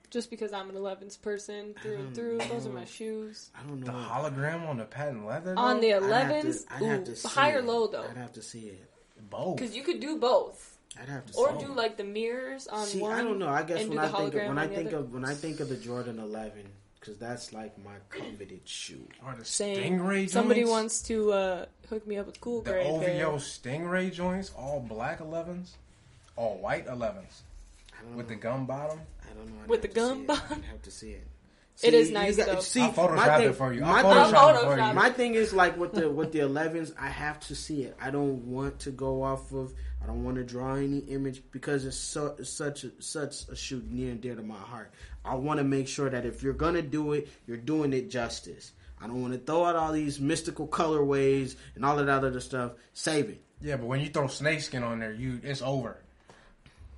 Just 0.09 0.29
because 0.29 0.53
I'm 0.53 0.69
an 0.69 0.75
11s 0.75 1.19
person 1.19 1.73
through 1.81 1.95
and 1.95 2.13
through. 2.13 2.37
Those 2.37 2.67
are 2.67 2.71
my 2.71 2.85
shoes. 2.85 3.49
I 3.57 3.63
don't 3.67 3.79
know. 3.79 3.87
The 3.87 3.91
hologram 3.93 4.67
on 4.69 4.77
the 4.77 4.85
patent 4.85 5.25
leather. 5.25 5.55
On 5.57 5.81
the 5.81 5.93
though? 5.93 6.13
I'd 6.13 6.25
have 6.25 6.41
to- 6.43 6.47
11s, 6.49 6.65
I'd 6.69 6.83
have 6.83 7.03
to 7.05 7.15
see 7.15 7.27
high 7.29 7.51
or 7.53 7.63
low 7.63 7.87
though. 7.87 8.03
I'd 8.03 8.17
have 8.17 8.33
to 8.33 8.41
see 8.43 8.67
it. 8.67 8.89
both. 9.31 9.55
Because 9.57 9.75
you 9.75 9.81
could 9.81 9.99
do 9.99 10.17
both. 10.19 10.72
I'd 11.01 11.09
have 11.09 11.25
to 11.25 11.37
Or 11.37 11.51
see 11.59 11.65
do 11.65 11.71
it. 11.71 11.75
like 11.75 11.97
the 11.97 12.03
mirrors 12.03 12.67
on 12.67 12.85
See, 12.85 12.99
one. 12.99 13.11
I 13.13 13.23
don't 13.23 13.39
know. 13.39 13.49
I 13.49 13.63
guess 13.63 13.85
when 13.87 13.97
I 13.97 14.07
think 14.09 14.33
of, 14.35 14.47
when 14.47 14.57
I 14.59 14.67
think 14.67 14.87
other. 14.89 14.97
of 14.97 15.13
when 15.13 15.25
I 15.25 15.33
think 15.33 15.59
of 15.59 15.69
the 15.69 15.75
Jordan 15.77 16.19
Eleven, 16.19 16.65
because 16.99 17.17
that's 17.17 17.51
like 17.51 17.77
my 17.83 17.95
coveted 18.09 18.61
shoe. 18.65 19.07
Or 19.25 19.35
the 19.37 19.43
Same. 19.45 19.99
stingray 19.99 20.29
Somebody 20.29 20.61
joints, 20.61 20.71
wants 20.71 21.01
to 21.03 21.31
uh, 21.33 21.65
hook 21.89 22.05
me 22.07 22.17
up 22.17 22.27
with 22.27 22.39
cool 22.39 22.61
the 22.61 22.71
gray 22.71 22.85
OVO 22.85 22.99
pair. 23.01 23.25
stingray 23.37 24.13
joints, 24.13 24.51
all 24.57 24.79
black 24.79 25.19
11s, 25.19 25.71
all 26.35 26.57
white 26.57 26.85
11s 26.87 27.41
I 27.99 28.03
don't 28.03 28.15
with 28.15 28.27
the 28.27 28.35
gum 28.35 28.65
bottom. 28.65 28.99
I 29.23 29.33
don't 29.33 29.47
know. 29.47 29.63
I'd 29.63 29.69
With 29.69 29.81
the 29.81 29.87
gum 29.87 30.25
bottom? 30.25 30.59
I'd 30.59 30.65
have 30.65 30.81
to 30.83 30.91
see 30.91 31.11
it. 31.11 31.27
It 31.81 31.93
is 31.93 32.11
nice, 32.11 32.37
got- 32.37 32.47
though. 32.47 32.59
See, 32.59 32.81
I'll 32.81 32.93
Photoshop 32.93 33.15
my 33.15 33.37
thing, 33.37 33.49
it 33.49 33.55
for 33.55 33.73
you. 33.73 33.81
My 33.81 34.01
I'll 34.01 34.25
thing, 34.25 34.35
Photoshop 34.35 34.55
it 34.55 34.65
for 34.65 34.87
you. 34.87 34.93
my 34.93 35.09
thing 35.09 35.33
is 35.35 35.53
like 35.53 35.77
with 35.77 35.93
the 35.93 36.09
with 36.09 36.31
the 36.31 36.39
11s, 36.49 36.93
I 36.99 37.07
have 37.09 37.39
to 37.47 37.55
see 37.55 37.83
it. 37.83 37.95
I 38.01 38.11
don't 38.11 38.45
want 38.45 38.79
to 38.81 38.91
go 38.91 39.23
off 39.23 39.51
of. 39.53 39.73
I 40.01 40.05
don't 40.05 40.23
want 40.25 40.35
to 40.35 40.43
draw 40.43 40.75
any 40.75 40.99
image 40.99 41.41
because 41.51 41.85
it's 41.85 41.95
so 41.97 42.35
it's 42.37 42.49
such 42.49 42.83
a, 42.83 42.91
such 42.99 43.47
a 43.49 43.55
shoe 43.55 43.81
near 43.89 44.11
and 44.11 44.19
dear 44.21 44.35
to 44.35 44.43
my 44.43 44.55
heart. 44.57 44.91
I 45.25 45.35
want 45.35 45.59
to 45.59 45.63
make 45.63 45.87
sure 45.87 46.09
that 46.09 46.25
if 46.25 46.43
you're 46.43 46.53
gonna 46.53 46.81
do 46.81 47.13
it, 47.13 47.29
you're 47.47 47.57
doing 47.57 47.93
it 47.93 48.09
justice. 48.09 48.73
I 49.01 49.07
don't 49.07 49.21
want 49.21 49.33
to 49.33 49.39
throw 49.39 49.65
out 49.65 49.75
all 49.75 49.91
these 49.93 50.19
mystical 50.19 50.67
colorways 50.67 51.55
and 51.75 51.83
all 51.85 51.97
of 51.99 52.05
that 52.05 52.23
other 52.23 52.39
stuff. 52.39 52.73
Save 52.93 53.29
it. 53.29 53.41
Yeah, 53.61 53.77
but 53.77 53.85
when 53.87 54.01
you 54.01 54.09
throw 54.09 54.27
snakeskin 54.27 54.83
on 54.83 54.99
there, 54.99 55.13
you 55.13 55.39
it's 55.41 55.61
over. 55.61 56.02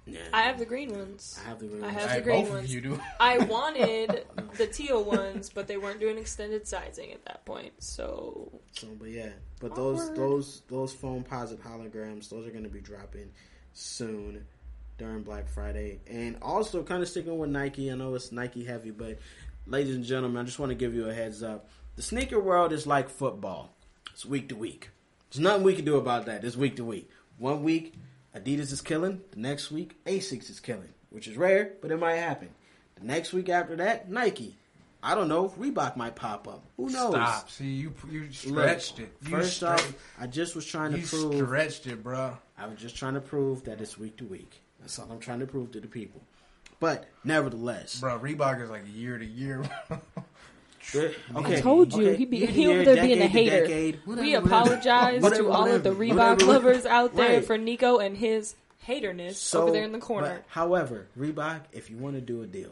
Yeah. 0.07 0.19
I 0.31 0.43
have 0.43 0.59
the 0.59 0.65
green 0.65 0.91
ones. 0.91 1.39
I 1.43 1.49
have 1.49 1.59
the 1.59 1.65
green 1.67 1.81
ones. 1.81 1.91
I 1.91 1.93
ones. 1.95 2.01
have 2.03 2.11
Hey, 2.11 2.17
the 2.19 2.23
green 2.23 2.43
both 2.45 2.53
ones. 2.53 2.65
of 2.65 2.71
you 2.75 2.81
do. 2.81 2.99
I 3.19 3.37
wanted 3.45 4.25
the 4.57 4.67
teal 4.67 5.03
ones, 5.03 5.49
but 5.49 5.67
they 5.67 5.77
weren't 5.77 5.99
doing 5.99 6.17
extended 6.17 6.67
sizing 6.67 7.11
at 7.11 7.25
that 7.25 7.43
point. 7.45 7.73
So 7.79 8.51
So, 8.73 8.87
but 8.99 9.09
yeah, 9.09 9.29
but 9.59 9.75
those 9.75 10.01
Awkward. 10.01 10.17
those 10.17 10.61
those 10.67 10.93
Foamposite 10.93 11.59
holograms, 11.59 12.29
those 12.29 12.45
are 12.47 12.51
going 12.51 12.63
to 12.63 12.69
be 12.69 12.81
dropping 12.81 13.31
soon 13.73 14.45
during 14.97 15.23
Black 15.23 15.49
Friday, 15.49 15.99
and 16.07 16.37
also 16.41 16.83
kind 16.83 17.01
of 17.01 17.09
sticking 17.09 17.37
with 17.37 17.49
Nike. 17.49 17.91
I 17.91 17.95
know 17.95 18.13
it's 18.15 18.31
Nike 18.31 18.63
heavy, 18.63 18.91
but 18.91 19.17
ladies 19.65 19.95
and 19.95 20.05
gentlemen, 20.05 20.41
I 20.41 20.45
just 20.45 20.59
want 20.59 20.69
to 20.69 20.75
give 20.75 20.93
you 20.93 21.09
a 21.09 21.13
heads 21.13 21.43
up. 21.43 21.67
The 21.95 22.01
sneaker 22.01 22.39
world 22.39 22.71
is 22.71 22.85
like 22.85 23.09
football; 23.09 23.75
it's 24.13 24.25
week 24.25 24.49
to 24.49 24.55
week. 24.55 24.89
There's 25.31 25.41
nothing 25.41 25.63
we 25.63 25.75
can 25.75 25.83
do 25.85 25.97
about 25.97 26.27
that. 26.27 26.43
It's 26.43 26.55
week 26.55 26.75
to 26.77 26.85
week. 26.85 27.09
One 27.37 27.63
week, 27.63 27.93
Adidas 28.35 28.71
is 28.71 28.81
killing. 28.81 29.21
The 29.31 29.39
next 29.39 29.71
week, 29.71 29.97
Asics 30.05 30.49
is 30.49 30.59
killing, 30.59 30.89
which 31.09 31.27
is 31.27 31.37
rare, 31.37 31.73
but 31.81 31.91
it 31.91 31.97
might 31.99 32.15
happen. 32.15 32.49
The 32.95 33.05
next 33.05 33.33
week 33.33 33.49
after 33.49 33.75
that, 33.77 34.09
Nike. 34.09 34.57
I 35.01 35.13
don't 35.13 35.27
know. 35.27 35.49
Reebok 35.49 35.95
might 35.97 36.15
pop 36.15 36.47
up. 36.47 36.63
Who 36.77 36.89
knows? 36.89 37.11
Stop. 37.13 37.49
See, 37.51 37.65
you 37.65 37.93
you 38.09 38.21
Look, 38.23 38.33
stretched 38.33 38.99
it. 38.99 39.15
You 39.23 39.29
First 39.29 39.61
stre- 39.61 39.73
off, 39.75 39.93
I 40.19 40.25
just 40.25 40.55
was 40.55 40.65
trying 40.65 40.93
to 40.93 40.99
you 40.99 41.05
prove. 41.05 41.35
stretched 41.35 41.85
it, 41.87 42.01
bro. 42.03 42.35
I 42.57 42.65
was 42.67 42.79
just 42.79 42.95
trying 42.95 43.13
to 43.13 43.21
prove 43.21 43.63
that 43.65 43.79
it's 43.81 43.97
week 43.99 44.17
to 44.17 44.25
week. 44.25 44.61
That's 44.79 44.97
all 44.97 45.07
I'm 45.11 45.19
trying 45.19 45.39
to 45.41 45.45
prove 45.47 45.71
to 45.73 45.79
the 45.79 45.87
people. 45.87 46.21
But 46.79 47.05
nevertheless, 47.23 47.99
Bro, 47.99 48.19
Reebok 48.19 48.61
is 48.61 48.69
like 48.69 48.83
year 48.93 49.17
to 49.17 49.25
year. 49.25 49.63
there- 50.93 51.13
okay. 51.35 51.57
I 51.57 51.61
told 51.61 51.93
you 51.93 52.07
okay, 52.09 52.15
he 52.17 52.25
be 52.25 52.45
he 52.45 52.67
over 52.67 52.75
year, 52.77 52.85
there 52.85 53.03
being 53.03 53.21
a 53.21 53.27
hater. 53.27 53.61
decade, 53.61 53.99
we 54.05 54.15
whatever, 54.15 54.25
whatever. 54.41 54.47
apologize 54.47 55.21
Whatever, 55.21 55.43
to 55.43 55.51
all 55.51 55.67
of 55.71 55.83
the 55.83 55.91
whatever, 55.93 56.03
Reebok 56.15 56.29
whatever. 56.41 56.51
lovers 56.51 56.85
out 56.85 57.15
there 57.15 57.35
Right. 57.37 57.45
for 57.45 57.57
Nico 57.57 57.97
and 57.99 58.17
his 58.17 58.55
haterness 58.79 59.53
over 59.55 59.71
there 59.71 59.83
in 59.83 59.91
the 59.91 59.99
corner. 59.99 60.35
but, 60.35 60.43
however, 60.49 61.07
Reebok, 61.17 61.61
if 61.71 61.89
you 61.89 61.97
want 61.97 62.15
to 62.15 62.21
do 62.21 62.41
a 62.43 62.47
deal, 62.47 62.71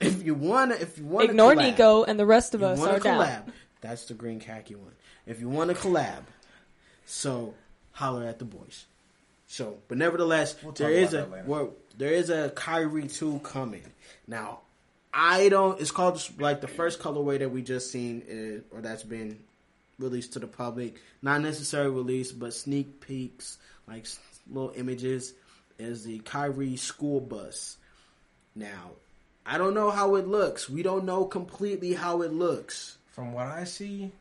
if 0.00 0.22
you 0.24 0.34
want 0.34 0.72
to, 0.72 0.80
if 0.82 0.98
you 0.98 1.04
want 1.04 1.30
Ignore 1.30 1.54
collab, 1.54 1.58
Nico 1.58 2.04
and 2.04 2.18
the 2.18 2.26
rest 2.26 2.54
of 2.54 2.62
us 2.62 2.78
want 2.78 2.90
are 2.92 2.98
to 2.98 3.04
down. 3.04 3.20
collab, 3.20 3.42
that's 3.80 4.06
the 4.06 4.14
green 4.14 4.40
khaki 4.40 4.74
one. 4.74 4.92
If 5.26 5.40
you 5.40 5.48
want 5.48 5.70
to 5.70 5.76
collab, 5.76 6.22
so 7.06 7.54
holler 7.92 8.24
at 8.24 8.38
the 8.38 8.44
boys. 8.44 8.86
So, 9.46 9.78
but 9.88 9.98
nevertheless, 9.98 10.56
We'll 10.62 10.72
there 10.72 10.90
is 10.90 11.12
a 11.12 11.18
about 11.18 11.30
that 11.30 11.36
later. 11.36 11.48
well, 11.48 11.70
there 11.98 12.12
is 12.12 12.30
a 12.30 12.50
Kyrie 12.50 13.08
two 13.08 13.40
coming 13.42 13.82
now. 14.26 14.60
I 15.12 15.48
don't. 15.48 15.80
It's 15.80 15.90
called 15.90 16.22
like 16.38 16.60
the 16.60 16.68
first 16.68 17.00
colorway 17.00 17.38
that 17.40 17.50
we 17.50 17.62
just 17.62 17.90
seen, 17.90 18.22
is, 18.26 18.62
or 18.70 18.80
that's 18.80 19.02
been 19.02 19.40
released 19.98 20.34
to 20.34 20.38
the 20.38 20.46
public. 20.46 21.00
Not 21.22 21.40
necessarily 21.40 21.90
released, 21.90 22.38
but 22.38 22.54
sneak 22.54 23.00
peeks, 23.00 23.58
like 23.88 24.06
little 24.48 24.72
images, 24.76 25.34
is 25.78 26.04
the 26.04 26.20
Kyrie 26.20 26.76
school 26.76 27.20
bus. 27.20 27.76
Now, 28.54 28.90
I 29.44 29.58
don't 29.58 29.74
know 29.74 29.90
how 29.90 30.14
it 30.16 30.28
looks. 30.28 30.68
We 30.68 30.82
don't 30.82 31.04
know 31.04 31.24
completely 31.24 31.94
how 31.94 32.22
it 32.22 32.32
looks. 32.32 32.96
From 33.12 33.32
what 33.32 33.46
I 33.46 33.64
see, 33.64 34.12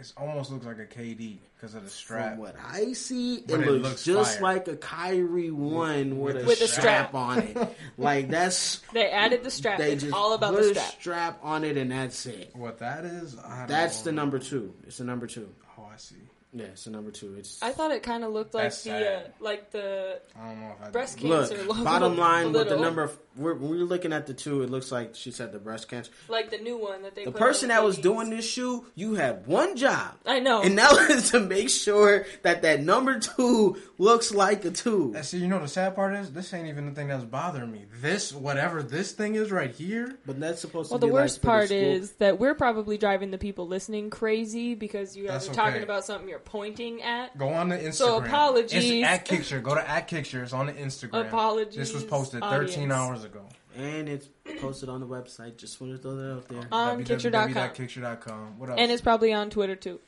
it 0.00 0.12
almost 0.16 0.50
looks 0.50 0.66
like 0.66 0.78
a 0.78 0.86
KD 0.86 1.38
because 1.54 1.74
of 1.74 1.84
the 1.84 1.90
strap. 1.90 2.30
From 2.32 2.38
what 2.40 2.56
I 2.64 2.92
see, 2.92 3.36
it, 3.36 3.50
it 3.50 3.58
looks, 3.58 3.82
looks 3.84 4.04
just 4.04 4.34
fire. 4.34 4.42
like 4.42 4.68
a 4.68 4.76
Kyrie 4.76 5.50
one 5.50 6.18
with, 6.20 6.36
a, 6.36 6.44
With 6.44 6.60
a 6.60 6.68
strap. 6.68 7.08
strap. 7.10 7.14
on 7.14 7.38
it. 7.38 7.76
like 7.98 8.28
that's 8.28 8.78
They 8.92 9.10
added 9.10 9.44
the 9.44 9.50
strap. 9.50 9.78
they 9.78 9.92
It's 9.92 10.02
just 10.02 10.14
all 10.14 10.34
about 10.34 10.54
put 10.54 10.62
the 10.64 10.70
a 10.70 10.74
strap. 10.74 10.90
strap 11.00 11.38
on 11.42 11.64
it, 11.64 11.76
and 11.76 11.90
that's 11.92 12.26
it. 12.26 12.50
What 12.54 12.78
that 12.78 13.04
is, 13.04 13.38
I 13.38 13.58
don't 13.60 13.68
That's 13.68 14.00
know. 14.00 14.04
the 14.10 14.12
number 14.12 14.38
two. 14.38 14.74
It's 14.86 14.98
the 14.98 15.04
number 15.04 15.26
two. 15.26 15.48
Oh, 15.78 15.88
I 15.92 15.96
see. 15.96 16.16
Yeah, 16.54 16.64
it's 16.66 16.84
the 16.84 16.90
number 16.90 17.10
two. 17.10 17.34
It's 17.38 17.62
I 17.62 17.70
thought 17.72 17.92
it 17.92 18.02
kind 18.02 18.24
of 18.24 18.32
looked 18.32 18.52
like 18.52 18.74
the 18.82 19.16
uh, 19.16 19.20
like 19.40 19.70
the 19.70 20.20
I 20.38 20.48
don't 20.48 20.60
know 20.60 20.74
if 20.78 20.86
I 20.86 20.90
breast 20.90 21.16
cancer 21.18 21.56
logo. 21.64 21.82
Bottom 21.82 22.18
line, 22.18 22.46
a 22.48 22.50
with 22.50 22.68
the 22.68 22.76
number, 22.76 23.10
we're, 23.36 23.54
when 23.54 23.70
we're 23.70 23.84
looking 23.84 24.12
at 24.12 24.26
the 24.26 24.34
two, 24.34 24.62
it 24.62 24.70
looks 24.70 24.92
like 24.92 25.14
she 25.14 25.30
said 25.30 25.52
the 25.52 25.58
breast 25.58 25.88
cancer. 25.88 26.10
like 26.28 26.50
the 26.50 26.58
new 26.58 26.76
one 26.76 27.02
that 27.02 27.14
they. 27.14 27.24
The 27.24 27.32
put 27.32 27.40
person 27.40 27.70
on 27.70 27.76
that 27.76 27.84
was 27.84 27.98
doing 27.98 28.30
this 28.30 28.48
shoe, 28.48 28.84
you 28.94 29.14
had 29.14 29.46
one 29.46 29.76
job. 29.76 30.14
I 30.26 30.38
know. 30.40 30.62
And 30.62 30.76
that 30.78 30.92
was 31.08 31.30
to 31.30 31.40
make 31.40 31.70
sure 31.70 32.26
that 32.42 32.62
that 32.62 32.80
number 32.82 33.18
two 33.18 33.76
looks 33.98 34.32
like 34.32 34.64
a 34.64 34.70
two. 34.70 35.12
And 35.16 35.24
see, 35.24 35.38
you 35.38 35.48
know 35.48 35.58
the 35.60 35.68
sad 35.68 35.94
part 35.94 36.14
is 36.14 36.32
this 36.32 36.52
ain't 36.52 36.68
even 36.68 36.86
the 36.86 36.92
thing 36.92 37.08
that's 37.08 37.24
bothering 37.24 37.70
me. 37.70 37.86
This, 38.00 38.32
whatever 38.32 38.82
this 38.82 39.12
thing 39.12 39.34
is 39.34 39.50
right 39.50 39.70
here, 39.70 40.18
But 40.26 40.38
that's 40.40 40.60
supposed 40.60 40.90
Well, 40.90 40.98
to 40.98 41.06
the 41.06 41.06
be 41.08 41.12
worst 41.12 41.36
like 41.36 41.40
for 41.42 41.46
part 41.46 41.68
the 41.68 41.76
is 41.76 42.12
that 42.12 42.38
we're 42.38 42.54
probably 42.54 42.98
driving 42.98 43.30
the 43.30 43.38
people 43.38 43.66
listening 43.66 44.10
crazy 44.10 44.74
because 44.74 45.16
you 45.16 45.24
guys 45.24 45.32
That's 45.32 45.48
are 45.48 45.54
talking 45.54 45.74
okay. 45.76 45.84
about 45.84 46.04
something 46.04 46.28
you're 46.28 46.38
pointing 46.38 47.02
at. 47.02 47.36
go 47.38 47.48
on 47.48 47.68
the 47.68 47.76
Instagram. 47.78 47.94
So, 47.94 48.16
apologies. 48.18 48.84
It's 48.90 49.06
at 49.06 49.26
Kickture. 49.26 49.62
Go 49.62 49.74
to 49.74 49.88
at 49.88 50.08
Kickture. 50.08 50.42
It's 50.42 50.52
on 50.52 50.66
the 50.66 50.72
Instagram. 50.72 51.26
Apologies, 51.28 51.76
This 51.76 51.94
was 51.94 52.04
posted 52.04 52.40
13 52.40 52.90
audience. 52.90 52.92
hours 52.92 53.21
ago. 53.24 53.44
and 53.76 54.08
it's 54.08 54.28
posted 54.60 54.88
on 54.88 55.00
the 55.00 55.06
website. 55.06 55.56
Just 55.56 55.80
want 55.80 55.92
to 55.94 55.98
throw 55.98 56.16
that 56.16 56.32
out 56.32 56.48
there. 56.48 56.68
On 56.72 57.04
Kickture.com. 57.04 57.54
www.kickture.com. 57.54 58.58
What 58.58 58.70
else? 58.70 58.78
And 58.80 58.90
it's 58.92 59.02
probably 59.02 59.32
on 59.32 59.50
Twitter 59.50 59.76
too. 59.76 60.00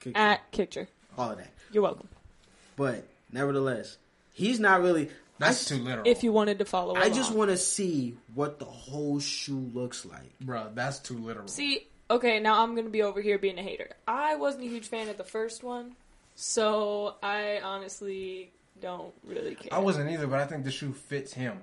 Kick 0.00 0.16
At 0.16 0.50
Kickture. 0.52 0.86
all 1.18 1.30
of 1.30 1.38
that. 1.38 1.50
You're 1.72 1.82
welcome. 1.82 2.08
But 2.76 3.04
nevertheless, 3.32 3.98
he's 4.32 4.58
not 4.60 4.80
really. 4.82 5.10
That's 5.38 5.70
I, 5.70 5.76
too 5.76 5.82
literal. 5.82 6.06
If 6.06 6.22
you 6.22 6.32
wanted 6.32 6.58
to 6.58 6.64
follow 6.66 6.96
I 6.96 7.08
just 7.08 7.32
want 7.32 7.50
to 7.50 7.56
see 7.56 8.16
what 8.34 8.58
the 8.58 8.66
whole 8.66 9.20
shoe 9.20 9.70
looks 9.72 10.04
like. 10.04 10.38
Bro, 10.40 10.72
that's 10.74 10.98
too 10.98 11.16
literal. 11.16 11.48
See, 11.48 11.86
okay, 12.10 12.40
now 12.40 12.62
I'm 12.62 12.74
gonna 12.74 12.90
be 12.90 13.02
over 13.02 13.20
here 13.22 13.38
being 13.38 13.58
a 13.58 13.62
hater. 13.62 13.88
I 14.06 14.36
wasn't 14.36 14.64
a 14.64 14.68
huge 14.68 14.88
fan 14.88 15.08
of 15.08 15.16
the 15.16 15.24
first 15.24 15.62
one, 15.62 15.92
so 16.34 17.14
I 17.22 17.60
honestly 17.64 18.50
don't 18.82 19.14
really 19.26 19.54
care. 19.54 19.72
I 19.72 19.78
wasn't 19.78 20.10
either, 20.10 20.26
but 20.26 20.40
I 20.40 20.46
think 20.46 20.64
the 20.64 20.70
shoe 20.70 20.92
fits 20.92 21.32
him. 21.32 21.60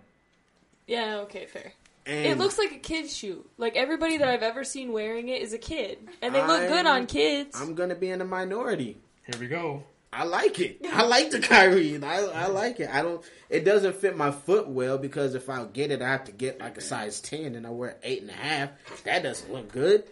Yeah, 0.87 1.19
okay, 1.19 1.45
fair. 1.45 1.73
And 2.05 2.25
It 2.25 2.37
looks 2.37 2.57
like 2.57 2.71
a 2.71 2.77
kid's 2.77 3.15
shoe. 3.15 3.45
Like 3.57 3.75
everybody 3.75 4.17
that 4.17 4.29
I've 4.29 4.43
ever 4.43 4.63
seen 4.63 4.93
wearing 4.93 5.27
it 5.27 5.41
is 5.41 5.51
a 5.51 5.57
kid, 5.57 5.99
and 6.21 6.33
they 6.33 6.45
look 6.45 6.67
good 6.69 6.85
on 6.85 7.05
kids. 7.05 7.59
I'm 7.59 7.75
gonna 7.75 7.95
be 7.95 8.09
in 8.09 8.19
the 8.19 8.25
minority. 8.25 8.97
Here 9.25 9.39
we 9.39 9.47
go. 9.47 9.83
I 10.13 10.23
like 10.23 10.59
it. 10.61 10.79
I 10.91 11.03
like 11.03 11.31
the 11.31 11.39
Kyrie. 11.41 12.01
I, 12.01 12.21
I 12.23 12.47
like 12.47 12.79
it. 12.79 12.89
I 12.89 13.01
don't. 13.01 13.21
It 13.49 13.65
doesn't 13.65 13.97
fit 13.97 14.15
my 14.15 14.31
foot 14.31 14.69
well 14.69 14.97
because 14.97 15.35
if 15.35 15.49
I 15.49 15.65
get 15.65 15.91
it, 15.91 16.01
I 16.01 16.07
have 16.09 16.23
to 16.25 16.31
get 16.31 16.61
like 16.61 16.77
a 16.77 16.81
size 16.81 17.19
ten, 17.19 17.55
and 17.55 17.67
I 17.67 17.71
wear 17.71 17.97
eight 18.03 18.21
and 18.21 18.29
a 18.29 18.33
half. 18.33 18.69
That 19.03 19.23
doesn't 19.23 19.51
look 19.51 19.69
good. 19.71 20.05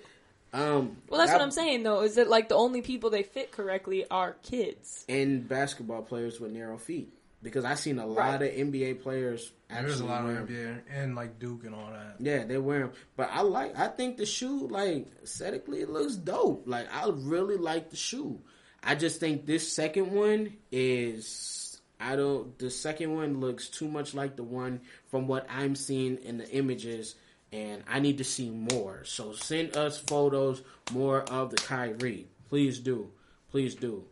Um, 0.51 0.97
well, 1.09 1.19
that's 1.19 1.31
that- 1.31 1.37
what 1.37 1.43
I'm 1.43 1.51
saying 1.51 1.83
though. 1.83 2.01
Is 2.01 2.15
that 2.15 2.29
like 2.29 2.49
the 2.49 2.55
only 2.55 2.81
people 2.81 3.09
they 3.09 3.23
fit 3.23 3.53
correctly 3.53 4.05
are 4.11 4.33
kids? 4.43 5.05
And 5.07 5.47
basketball 5.47 6.01
players 6.01 6.41
with 6.41 6.51
narrow 6.51 6.77
feet 6.77 7.13
because 7.45 7.63
I've 7.63 7.79
seen 7.79 7.97
a 7.99 8.05
lot 8.05 8.41
Right. 8.41 8.41
of 8.41 8.49
NBA 8.71 9.01
players. 9.01 9.51
Actually 9.69 9.87
There's 9.87 9.99
a 10.01 10.05
lot 10.05 10.25
of. 10.29 10.49
NBA 10.49 10.81
and 10.91 11.15
like 11.15 11.39
Duke 11.39 11.63
and 11.63 11.73
all 11.73 11.89
that. 11.91 12.15
Yeah, 12.19 12.43
they 12.43 12.57
wear 12.57 12.79
them. 12.79 12.91
But 13.15 13.29
I 13.31 13.41
like. 13.41 13.77
I 13.79 13.87
think 13.87 14.17
the 14.17 14.25
shoe, 14.25 14.67
like 14.67 15.07
aesthetically, 15.23 15.81
it 15.81 15.89
looks 15.89 16.15
dope. 16.15 16.63
Like 16.67 16.87
I 16.93 17.07
really 17.09 17.55
like 17.57 17.89
the 17.91 17.95
shoe. 17.95 18.41
I 18.83 18.95
just 18.95 19.19
think 19.21 19.45
this 19.45 19.71
second 19.71 20.11
one 20.11 20.57
is. 20.71 21.79
I 21.99 22.15
don't. 22.17 22.57
The 22.59 22.69
second 22.69 23.15
one 23.15 23.39
looks 23.39 23.69
too 23.69 23.87
much 23.87 24.13
like 24.13 24.35
the 24.35 24.43
one 24.43 24.81
from 25.07 25.27
what 25.27 25.47
I'm 25.49 25.75
seeing 25.75 26.17
in 26.17 26.37
the 26.37 26.49
images, 26.51 27.15
and 27.53 27.83
I 27.87 27.99
need 27.99 28.17
to 28.17 28.23
see 28.25 28.49
more. 28.49 29.03
So 29.05 29.31
send 29.33 29.77
us 29.77 29.97
photos 29.97 30.61
more 30.91 31.21
of 31.23 31.51
the 31.51 31.57
Kyrie. 31.57 32.27
Please 32.49 32.79
do. 32.79 33.09
Please 33.49 33.75
do. 33.75 34.03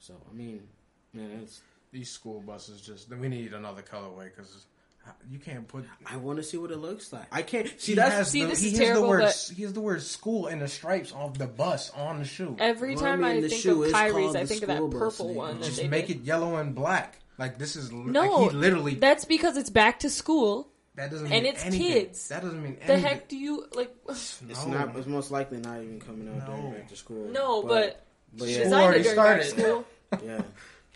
So 0.00 0.14
I 0.30 0.34
mean, 0.36 0.62
man, 1.14 1.30
it's. 1.42 1.60
These 1.92 2.10
school 2.10 2.40
buses 2.40 2.80
just. 2.80 3.08
We 3.14 3.28
need 3.28 3.52
another 3.52 3.82
colorway 3.82 4.24
because 4.26 4.66
you 5.28 5.38
can't 5.40 5.66
put. 5.66 5.84
I 6.06 6.16
want 6.18 6.36
to 6.38 6.42
see 6.44 6.56
what 6.56 6.70
it 6.70 6.76
looks 6.76 7.12
like. 7.12 7.26
I 7.32 7.42
can't 7.42 7.68
see 7.80 7.92
He 7.92 7.96
that's 7.96 8.14
has 8.14 8.30
See, 8.30 8.42
the, 8.42 8.48
this 8.50 8.60
he 8.60 8.68
is 8.68 8.78
has 8.78 8.86
terrible, 8.88 9.02
The 9.02 9.08
word, 9.08 9.20
but- 9.22 9.52
he 9.56 9.62
has 9.64 9.72
the 9.72 9.80
word 9.80 10.02
school 10.02 10.46
and 10.46 10.62
the 10.62 10.68
stripes 10.68 11.12
off 11.12 11.36
the 11.36 11.46
bus 11.48 11.90
on 11.90 12.18
the 12.20 12.24
shoe. 12.24 12.54
Every 12.60 12.94
Well, 12.94 13.04
time 13.04 13.24
I, 13.24 13.32
mean, 13.32 13.42
the 13.42 13.48
think 13.48 13.62
shoe 13.62 13.82
of 13.82 13.88
is 13.88 13.92
Kyrie's, 13.92 14.36
I 14.36 14.44
think 14.44 14.62
of 14.62 14.68
that 14.68 14.76
school 14.76 14.88
bus, 14.88 14.98
purple 15.00 15.28
and 15.28 15.36
one. 15.36 15.58
That 15.60 15.64
Just 15.66 15.78
they 15.78 15.88
make 15.88 16.06
did. 16.06 16.18
it 16.18 16.22
yellow 16.22 16.56
and 16.56 16.74
black. 16.74 17.18
Like 17.38 17.58
this 17.58 17.74
is 17.74 17.90
No, 17.90 18.20
like 18.42 18.50
he 18.52 18.56
literally 18.56 18.94
That's 18.94 19.24
because 19.24 19.56
it's 19.56 19.70
back 19.70 20.00
to 20.00 20.10
school. 20.10 20.68
that 20.94 21.10
doesn't 21.10 21.24
mean 21.28 21.38
and 21.38 21.46
it's 21.46 21.64
anything. 21.64 21.86
kids. 21.88 22.28
That 22.28 22.42
doesn't 22.42 22.62
mean 22.62 22.76
anything. 22.82 23.02
The 23.02 23.08
heck 23.08 23.28
do 23.28 23.36
you 23.36 23.66
like? 23.74 23.92
It's 24.08 24.42
No. 24.42 24.66
not. 24.68 24.96
It's 24.96 25.06
most 25.08 25.30
likely 25.32 25.56
not 25.58 25.80
even 25.82 25.98
coming 26.00 26.28
out 26.28 26.46
No. 26.48 26.54
during 26.56 26.72
back 26.72 26.88
to 26.90 26.96
school. 26.96 27.28
No, 27.32 27.62
but, 27.62 28.06
but 28.32 28.38
School 28.44 28.48
yeah, 28.48 28.62
designer 28.64 28.82
already 28.84 29.02
during 29.02 29.14
started. 29.16 29.44
school. 29.46 29.84
yeah. 30.24 30.42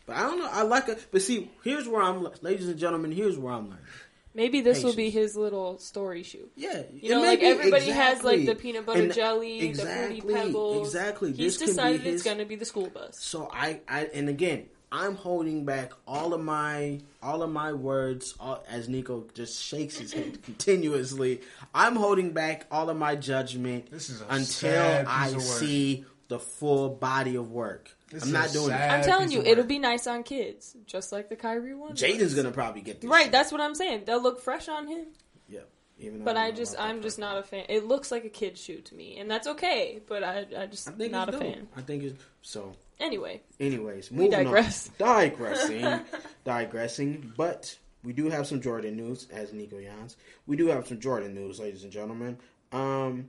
But 0.07 0.17
I 0.17 0.21
don't 0.23 0.39
know. 0.39 0.49
I 0.51 0.63
like 0.63 0.89
it. 0.89 1.07
But 1.11 1.23
see, 1.23 1.51
here's 1.63 1.89
where 1.89 2.03
I'm, 2.03 2.27
ladies 2.43 2.69
and 2.69 2.79
gentlemen. 2.79 3.13
Here's 3.13 3.39
where 3.39 3.53
I'm 3.55 3.65
learning. 3.71 3.85
Maybe 4.37 4.61
this 4.63 4.83
will 4.83 4.95
be 4.97 5.11
his 5.11 5.37
little 5.37 5.79
story 5.79 6.25
shoe. 6.25 6.49
Yeah, 6.57 6.83
You 6.93 7.11
know, 7.11 7.23
like 7.23 7.39
be- 7.39 7.47
everybody 7.47 7.87
has 7.91 8.25
like 8.25 8.45
the 8.47 8.57
peanut 8.57 8.85
butter 8.85 9.01
And 9.03 9.15
jelly, 9.15 9.61
exactly, 9.61 10.17
the 10.17 10.23
fruity 10.27 10.47
pebbles. 10.49 10.87
Exactly. 10.89 11.33
He's 11.33 11.57
This 11.59 11.69
decided 11.69 12.01
his- 12.01 12.15
it's 12.17 12.25
going 12.25 12.39
to 12.39 12.45
be 12.45 12.57
the 12.57 12.65
school 12.65 12.89
bus. 12.91 13.17
So 13.21 13.49
I, 13.53 13.81
I, 13.89 14.07
and 14.13 14.29
again, 14.29 14.67
I'm 14.91 15.15
holding 15.15 15.65
back 15.65 15.93
all 16.07 16.35
of 16.35 16.41
my, 16.43 16.99
all 17.23 17.45
of 17.45 17.51
my 17.53 17.73
words. 17.75 18.35
All, 18.41 18.65
as 18.69 18.89
Nico 18.89 19.25
just 19.35 19.63
shakes 19.63 19.99
his 19.99 20.13
head 20.13 20.43
continuously, 20.43 21.41
I'm 21.73 21.95
holding 21.95 22.33
back 22.33 22.67
all 22.73 22.91
of 22.91 22.97
my 22.97 23.15
judgment 23.15 23.89
This 23.93 24.11
is 24.11 24.21
a 24.21 24.25
until 24.31 24.47
sad 24.47 25.07
piece 25.07 25.15
I 25.15 25.29
of 25.29 25.35
work. 25.37 25.43
see 25.45 26.05
the 26.29 26.39
full 26.39 26.89
body 26.91 27.37
of 27.37 27.51
work. 27.51 27.91
This 28.11 28.25
I'm 28.25 28.33
not 28.33 28.53
doing 28.53 28.69
sad- 28.69 28.91
it. 28.91 28.95
I'm 28.95 29.05
telling 29.05 29.31
you, 29.31 29.43
it'll 29.43 29.65
be 29.65 29.79
nice 29.79 30.07
on 30.07 30.23
kids, 30.23 30.77
just 30.87 31.13
like 31.13 31.29
the 31.29 31.37
Kyrie 31.37 31.75
one. 31.75 31.95
Jaden's 31.95 32.35
gonna 32.35 32.51
probably 32.53 32.81
get 32.81 33.01
this. 33.01 33.11
Right, 33.11 33.25
shit. 33.25 33.33
that's 33.33 33.51
what 33.53 33.61
I'm 33.61 33.75
saying. 33.75 34.05
They'll 34.07 34.23
look 34.23 34.41
fresh 34.41 34.69
on 34.69 34.87
him. 34.87 35.07
Yep. 35.49 35.69
Even 35.99 36.25
But 36.25 36.37
I 36.37 36.51
just, 36.51 36.75
I'm 36.79 37.03
just 37.03 37.19
not 37.19 37.37
a 37.39 37.43
fan. 37.43 37.67
It 37.69 37.85
looks 37.87 38.11
like 38.11 38.25
a 38.25 38.29
kid 38.29 38.57
shoe 38.59 38.81
to 38.81 38.95
me, 38.95 39.19
and 39.19 39.31
that's 39.31 39.47
okay. 39.47 40.01
But 40.09 40.25
I, 40.25 40.47
I 40.59 40.67
just 40.67 40.89
I 40.89 40.93
think 40.93 41.13
not 41.13 41.29
a 41.29 41.33
it's 41.33 41.41
dope. 41.41 41.55
fan. 41.55 41.69
I 41.77 41.81
think 41.83 42.03
it's 42.05 42.25
so. 42.43 42.73
Anyway, 43.01 43.41
Anyways, 43.61 44.11
We 44.11 44.17
moving 44.19 44.31
digress. 44.31 44.89
on. 44.89 44.95
Digressing, 44.99 46.01
digressing. 46.45 47.33
But 47.37 47.77
we 48.05 48.13
do 48.13 48.29
have 48.31 48.47
some 48.47 48.61
Jordan 48.61 48.97
news, 48.97 49.27
as 49.33 49.53
Nico 49.53 49.81
Jans. 49.81 50.17
We 50.47 50.57
do 50.57 50.67
have 50.69 50.87
some 50.87 51.01
Jordan 51.01 51.35
news, 51.35 51.59
ladies 51.61 51.83
and 51.85 51.93
gentlemen. 51.93 52.39
Um, 52.73 53.29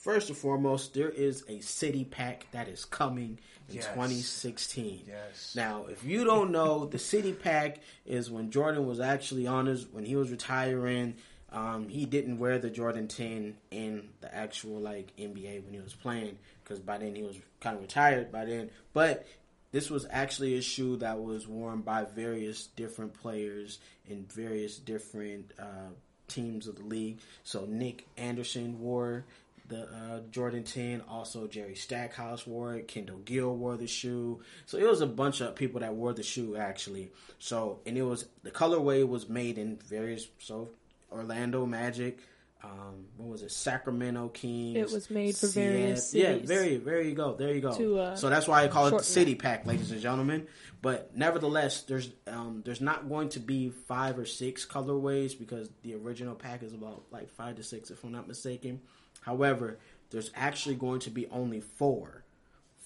first 0.00 0.28
and 0.28 0.36
foremost, 0.36 0.94
there 0.94 1.08
is 1.10 1.44
a 1.48 1.60
city 1.60 2.04
pack 2.04 2.46
that 2.52 2.68
is 2.68 2.84
coming 2.84 3.38
in 3.68 3.76
Yes. 3.76 3.86
2016. 3.94 5.04
Yes. 5.06 5.52
Now, 5.54 5.86
if 5.88 6.02
you 6.04 6.24
don't 6.24 6.50
know, 6.50 6.86
the 6.86 6.98
city 6.98 7.32
pack 7.32 7.78
is 8.04 8.30
when 8.30 8.50
Jordan 8.50 8.86
was 8.86 8.98
actually 9.00 9.46
on 9.46 9.66
his 9.66 9.86
when 9.86 10.04
he 10.04 10.16
was 10.16 10.30
retiring. 10.30 11.14
Um, 11.52 11.88
he 11.88 12.04
didn't 12.06 12.38
wear 12.38 12.58
the 12.58 12.70
Jordan 12.70 13.08
10 13.08 13.56
in 13.72 14.08
the 14.20 14.32
actual 14.34 14.78
like 14.80 15.12
NBA 15.16 15.64
when 15.64 15.74
he 15.74 15.80
was 15.80 15.94
playing 15.94 16.38
because 16.62 16.78
by 16.80 16.98
then 16.98 17.14
he 17.16 17.22
was 17.22 17.36
kind 17.60 17.76
of 17.76 17.82
retired 17.82 18.30
by 18.30 18.44
then. 18.44 18.70
But 18.92 19.26
this 19.72 19.90
was 19.90 20.06
actually 20.10 20.56
a 20.56 20.62
shoe 20.62 20.96
that 20.98 21.18
was 21.20 21.46
worn 21.48 21.80
by 21.82 22.04
various 22.04 22.66
different 22.68 23.14
players 23.14 23.78
in 24.08 24.24
various 24.26 24.78
different 24.78 25.52
uh, 25.58 25.90
teams 26.28 26.66
of 26.68 26.76
the 26.76 26.84
league. 26.84 27.18
So 27.42 27.66
Nick 27.68 28.06
Anderson 28.16 28.80
wore 28.80 29.24
the 29.70 29.84
uh, 29.84 30.20
Jordan 30.30 30.64
10. 30.64 31.02
Also, 31.08 31.46
Jerry 31.46 31.74
Stackhouse 31.74 32.46
wore 32.46 32.74
it. 32.74 32.88
Kendall 32.88 33.18
Gill 33.18 33.56
wore 33.56 33.76
the 33.76 33.86
shoe. 33.86 34.40
So 34.66 34.76
it 34.76 34.84
was 34.84 35.00
a 35.00 35.06
bunch 35.06 35.40
of 35.40 35.54
people 35.54 35.80
that 35.80 35.94
wore 35.94 36.12
the 36.12 36.22
shoe 36.22 36.56
actually. 36.56 37.10
So 37.38 37.80
and 37.86 37.96
it 37.96 38.02
was 38.02 38.26
the 38.42 38.50
colorway 38.50 39.06
was 39.08 39.28
made 39.28 39.56
in 39.56 39.76
various 39.76 40.28
so 40.38 40.68
Orlando 41.10 41.64
Magic. 41.64 42.18
Um, 42.62 43.06
what 43.16 43.28
was 43.30 43.42
it? 43.42 43.50
Sacramento 43.52 44.28
Kings. 44.28 44.76
It 44.76 44.92
was 44.92 45.10
made 45.10 45.34
for 45.34 45.46
Seattle- 45.46 45.72
various 45.72 46.14
Yeah, 46.14 46.36
very, 46.44 46.76
there 46.76 47.00
you 47.00 47.14
go. 47.14 47.34
There 47.34 47.54
you 47.54 47.60
go. 47.60 47.74
To, 47.74 47.98
uh, 47.98 48.16
so 48.16 48.28
that's 48.28 48.46
why 48.46 48.64
I 48.64 48.68
call 48.68 48.88
it 48.88 48.98
the 48.98 49.04
city 49.04 49.34
pack, 49.34 49.66
ladies 49.66 49.90
and 49.90 50.00
gentlemen. 50.00 50.46
But 50.82 51.16
nevertheless, 51.16 51.82
there's 51.82 52.10
um, 52.26 52.62
there's 52.64 52.80
not 52.80 53.08
going 53.08 53.30
to 53.30 53.40
be 53.40 53.70
five 53.70 54.18
or 54.18 54.26
six 54.26 54.66
colorways 54.66 55.38
because 55.38 55.70
the 55.82 55.94
original 55.94 56.34
pack 56.34 56.62
is 56.62 56.72
about 56.74 57.04
like 57.10 57.30
five 57.30 57.56
to 57.56 57.62
six, 57.62 57.90
if 57.90 58.04
I'm 58.04 58.12
not 58.12 58.28
mistaken. 58.28 58.80
However, 59.22 59.78
there's 60.10 60.30
actually 60.34 60.74
going 60.74 61.00
to 61.00 61.10
be 61.10 61.26
only 61.28 61.60
four. 61.60 62.24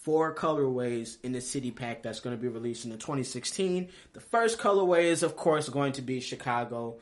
Four 0.03 0.35
colorways 0.35 1.17
in 1.23 1.33
the 1.33 1.41
city 1.41 1.71
pack 1.71 2.03
that's 2.03 2.21
going 2.21 2.37
to 2.37 2.41
be 2.41 2.49
released 2.49 2.85
in 2.85 2.91
the 2.91 2.99
2016. 2.99 3.89
The 4.13 4.21
first 4.21 4.59
colorway 4.59 5.05
is, 5.05 5.23
of 5.23 5.35
course, 5.35 5.69
going 5.71 5.93
to 5.93 6.03
be 6.03 6.21
Chicago. 6.21 6.97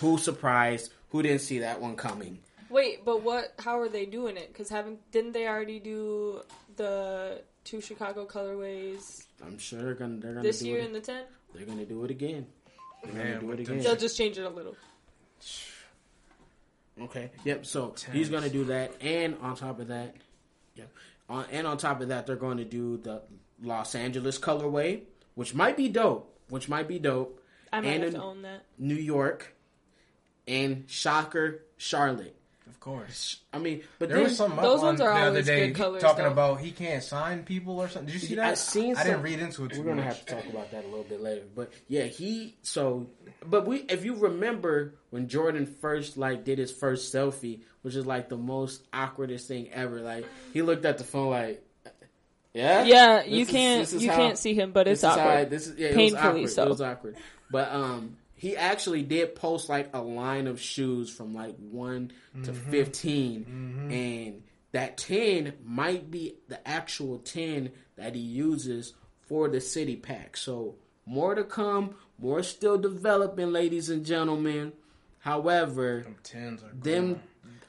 Who 0.00 0.16
surprised? 0.16 0.90
Who 1.10 1.22
didn't 1.22 1.40
see 1.40 1.60
that 1.60 1.80
one 1.80 1.96
coming? 1.96 2.40
Wait, 2.68 3.04
but 3.04 3.22
what? 3.22 3.54
How 3.58 3.78
are 3.78 3.88
they 3.88 4.06
doing 4.06 4.36
it? 4.36 4.48
Because 4.52 4.68
haven't 4.68 5.10
didn't 5.12 5.32
they 5.32 5.46
already 5.46 5.78
do 5.78 6.42
the 6.76 7.42
two 7.64 7.80
Chicago 7.80 8.26
colorways 8.26 9.24
I'm 9.44 9.58
sure 9.58 9.82
they're 9.82 9.94
gonna 9.94 10.18
they're 10.18 10.34
gonna 10.34 10.42
this 10.42 10.60
do 10.60 10.66
year 10.66 10.78
it. 10.78 10.84
in 10.86 10.92
the 10.92 11.00
ten? 11.00 11.24
they're 11.54 11.66
gonna 11.66 11.84
do 11.84 12.04
it 12.04 12.10
again. 12.10 12.46
they're 13.02 13.12
gonna 13.12 13.40
do 13.40 13.50
it 13.52 13.60
again 13.60 13.80
they'll 13.80 13.96
just 13.96 14.16
change 14.16 14.38
it 14.38 14.42
a 14.42 14.48
little. 14.48 14.76
Okay. 17.00 17.30
Yep. 17.44 17.66
So 17.66 17.94
he's 18.12 18.28
going 18.28 18.42
to 18.42 18.50
do 18.50 18.64
that, 18.64 18.92
and 19.00 19.36
on 19.42 19.56
top 19.56 19.80
of 19.80 19.88
that, 19.88 20.16
yep. 20.74 20.90
On, 21.28 21.44
and 21.50 21.66
on 21.66 21.76
top 21.76 22.00
of 22.00 22.08
that, 22.08 22.26
they're 22.26 22.36
going 22.36 22.58
to 22.58 22.64
do 22.64 22.96
the 22.98 23.22
Los 23.62 23.94
Angeles 23.94 24.38
colorway, 24.38 25.02
which 25.34 25.54
might 25.54 25.76
be 25.76 25.88
dope. 25.88 26.32
Which 26.48 26.68
might 26.68 26.88
be 26.88 26.98
dope. 26.98 27.42
I 27.72 27.80
might 27.80 27.88
and 27.88 28.04
have 28.04 28.14
to 28.14 28.22
own 28.22 28.42
that. 28.42 28.64
New 28.78 28.94
York, 28.94 29.55
and 30.46 30.84
Shocker, 30.88 31.62
Charlotte. 31.76 32.34
Of 32.68 32.80
course. 32.80 33.40
I 33.52 33.58
mean, 33.58 33.82
but 33.98 34.08
There 34.08 34.18
then 34.18 34.24
was 34.24 34.36
something 34.36 34.60
those 34.62 34.78
up 34.78 34.84
ones 34.84 35.00
on 35.00 35.06
are 35.08 35.14
the 35.14 35.20
other 35.20 35.28
always 35.30 35.46
day 35.46 35.66
good 35.68 35.76
colors, 35.76 36.02
talking 36.02 36.24
though. 36.24 36.30
about 36.30 36.60
he 36.60 36.70
can't 36.72 37.02
sign 37.02 37.42
people 37.42 37.78
or 37.80 37.88
something. 37.88 38.12
Did 38.12 38.22
you 38.22 38.28
see 38.28 38.34
that? 38.36 38.44
I 38.50 38.54
seen 38.54 38.96
I 38.96 39.02
didn't 39.04 39.22
read 39.22 39.40
into 39.40 39.64
it 39.64 39.72
too 39.72 39.78
we're 39.80 39.86
gonna 39.86 39.96
much. 40.04 40.04
have 40.16 40.26
to 40.26 40.34
talk 40.34 40.46
about 40.46 40.70
that 40.72 40.84
a 40.84 40.88
little 40.88 41.04
bit 41.04 41.20
later. 41.20 41.42
But 41.54 41.72
yeah, 41.88 42.04
he 42.04 42.56
so. 42.62 43.08
But 43.44 43.66
we, 43.66 43.78
if 43.88 44.04
you 44.04 44.14
remember 44.14 44.94
when 45.10 45.28
Jordan 45.28 45.66
first 45.66 46.16
like 46.16 46.44
did 46.44 46.58
his 46.58 46.70
first 46.72 47.12
selfie, 47.14 47.60
which 47.82 47.94
is 47.96 48.06
like 48.06 48.28
the 48.28 48.36
most 48.36 48.82
awkwardest 48.92 49.46
thing 49.48 49.70
ever. 49.72 50.00
Like 50.00 50.24
he 50.52 50.62
looked 50.62 50.84
at 50.84 50.98
the 50.98 51.04
phone 51.04 51.30
like, 51.30 51.64
yeah, 52.54 52.84
Yeah, 52.84 53.24
you 53.24 53.42
is- 53.42 53.48
can't 53.48 53.92
you 53.92 54.10
how- 54.10 54.16
can't 54.16 54.38
see 54.38 54.54
him, 54.54 54.72
but 54.72 54.84
this 54.86 55.02
it's 55.02 55.12
is 55.12 55.18
I- 55.18 55.20
awkward. 55.20 55.50
this 55.50 55.66
is 55.66 55.78
yeah, 55.78 55.88
it 55.88 55.94
Painfully 55.94 56.42
was 56.42 56.54
so. 56.54 56.62
awkward. 56.62 56.66
It 56.66 56.70
was 56.70 56.80
awkward. 56.82 57.16
But 57.50 57.72
um, 57.72 58.16
he 58.36 58.56
actually 58.56 59.02
did 59.02 59.34
post 59.34 59.68
like 59.68 59.90
a 59.94 60.00
line 60.02 60.46
of 60.46 60.60
shoes 60.60 61.10
from 61.10 61.34
like 61.34 61.56
one 61.56 62.12
to 62.44 62.52
Mm-hmm. 62.52 62.70
15 62.70 63.88
and 63.90 64.42
that 64.72 64.98
ten 64.98 65.54
might 65.64 66.10
be 66.10 66.36
the 66.48 66.66
actual 66.68 67.18
ten 67.18 67.72
that 67.96 68.14
he 68.14 68.20
uses 68.20 68.92
for 69.26 69.48
the 69.48 69.60
city 69.60 69.96
pack. 69.96 70.36
So 70.36 70.74
more 71.06 71.34
to 71.34 71.44
come, 71.44 71.94
more 72.18 72.42
still 72.42 72.76
developing, 72.76 73.52
ladies 73.52 73.88
and 73.90 74.04
gentlemen. 74.04 74.72
However, 75.20 76.02
Them 76.02 76.16
tens 76.22 76.62
are 76.62 76.70
them 76.74 77.14
gone. 77.14 77.22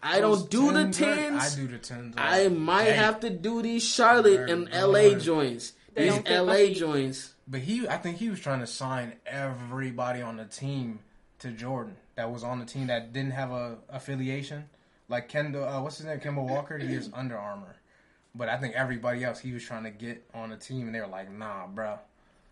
I 0.03 0.19
Those 0.21 0.41
don't 0.43 0.51
do 0.51 0.71
the 0.73 0.83
tens 0.91 1.01
are- 1.01 1.15
tens. 1.15 1.41
I 1.41 1.55
do 1.61 1.67
the 1.67 1.77
tens. 1.79 2.15
I 2.17 2.47
might 2.49 2.85
Dang. 2.85 2.95
have 2.99 3.19
to 3.21 3.29
do 3.29 3.61
these 3.61 3.83
Charlotte 3.87 4.37
Very 4.47 4.51
and 4.51 4.69
LA 4.71 5.09
good. 5.09 5.21
joints. 5.21 5.73
They 5.95 6.03
These 6.03 6.13
don't 6.13 6.27
fit 6.27 6.33
my 6.45 6.51
LA 6.53 6.53
feet. 6.67 6.77
joints. 6.77 7.33
But 7.47 7.61
he, 7.61 7.87
I 7.87 7.97
think 7.97 8.17
he 8.17 8.29
was 8.29 8.39
trying 8.39 8.59
to 8.59 8.67
sign 8.67 9.13
everybody 9.25 10.21
on 10.21 10.37
the 10.37 10.45
team 10.45 10.99
to 11.39 11.51
Jordan 11.51 11.95
that 12.15 12.31
was 12.31 12.43
on 12.43 12.59
the 12.59 12.65
team 12.65 12.87
that 12.87 13.13
didn't 13.13 13.31
have 13.31 13.51
a 13.51 13.77
affiliation. 13.89 14.65
Like 15.09 15.29
Kendall, 15.29 15.63
uh, 15.63 15.81
what's 15.81 15.97
his 15.97 16.05
name? 16.07 16.19
Kemba 16.19 16.43
Walker. 16.47 16.77
He 16.77 16.93
is 16.93 17.09
Under 17.13 17.37
Armour. 17.37 17.75
But 18.35 18.49
I 18.49 18.57
think 18.57 18.75
everybody 18.75 19.23
else 19.23 19.39
he 19.39 19.53
was 19.53 19.63
trying 19.63 19.83
to 19.85 19.89
get 19.91 20.23
on 20.33 20.49
the 20.49 20.57
team, 20.57 20.87
and 20.87 20.93
they 20.93 20.99
were 20.99 21.07
like, 21.07 21.31
"Nah, 21.31 21.67
bro. 21.67 21.97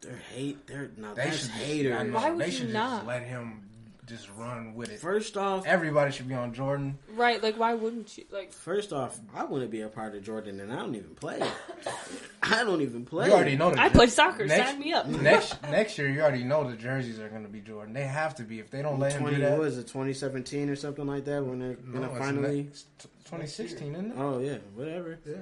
They're 0.01 0.15
hate. 0.33 0.65
They're 0.65 0.89
now 0.97 1.13
They 1.13 1.25
that's 1.25 1.37
should 1.41 1.47
just- 1.51 1.61
haters. 1.63 1.93
I 1.99 2.03
Why 2.09 2.29
would 2.31 2.39
they 2.39 2.45
you 2.47 2.51
should 2.51 2.73
not? 2.73 3.05
let 3.05 3.23
him 3.23 3.67
just 4.05 4.29
run 4.37 4.75
with 4.75 4.91
it. 4.91 4.99
First 4.99 5.35
off, 5.37 5.65
Everybody 5.65 6.11
should 6.11 6.27
be 6.27 6.33
on 6.35 6.53
Jordan. 6.53 6.97
Right, 7.15 7.41
like 7.41 7.57
why 7.57 7.73
wouldn't 7.73 8.17
you? 8.17 8.25
Like 8.31 8.51
first 8.53 8.93
off, 8.93 9.19
I 9.33 9.43
want 9.45 9.63
to 9.63 9.69
be 9.69 9.81
a 9.81 9.87
part 9.87 10.15
of 10.15 10.23
Jordan, 10.23 10.59
and 10.59 10.71
I 10.71 10.75
don't 10.77 10.95
even 10.95 11.15
play. 11.15 11.41
I 12.43 12.63
don't 12.63 12.81
even 12.81 13.05
play. 13.05 13.27
You 13.27 13.33
already 13.33 13.55
know 13.57 13.71
the 13.71 13.81
I 13.81 13.87
jer- 13.89 13.95
play 13.95 14.07
soccer, 14.07 14.45
Next, 14.45 14.69
sign 14.69 14.79
me 14.79 14.93
up. 14.93 15.07
next 15.07 15.61
next 15.69 15.97
year, 15.97 16.09
you 16.09 16.21
already 16.21 16.43
know 16.43 16.69
the 16.69 16.75
jerseys 16.75 17.19
are 17.19 17.29
going 17.29 17.43
to 17.43 17.49
be 17.49 17.59
Jordan. 17.61 17.93
They 17.93 18.03
have 18.03 18.35
to 18.35 18.43
be. 18.43 18.59
If 18.59 18.69
they 18.69 18.81
don't 18.81 18.99
let 18.99 19.13
him 19.13 19.21
Twenty 19.21 19.37
do 19.37 19.41
that, 19.43 19.57
what 19.57 19.67
is 19.67 19.77
it? 19.77 19.87
Twenty 19.87 20.13
seventeen 20.13 20.69
or 20.69 20.75
something 20.75 21.07
like 21.07 21.25
that 21.25 21.43
when 21.43 21.59
they're 21.59 21.77
No, 21.85 22.01
gonna 22.07 22.19
finally. 22.19 22.63
next- 22.63 22.87
2016, 23.25 23.93
isn't 23.95 24.11
it? 24.11 24.13
Oh 24.17 24.39
yeah, 24.39 24.57
whatever. 24.75 25.17
Yeah. 25.25 25.35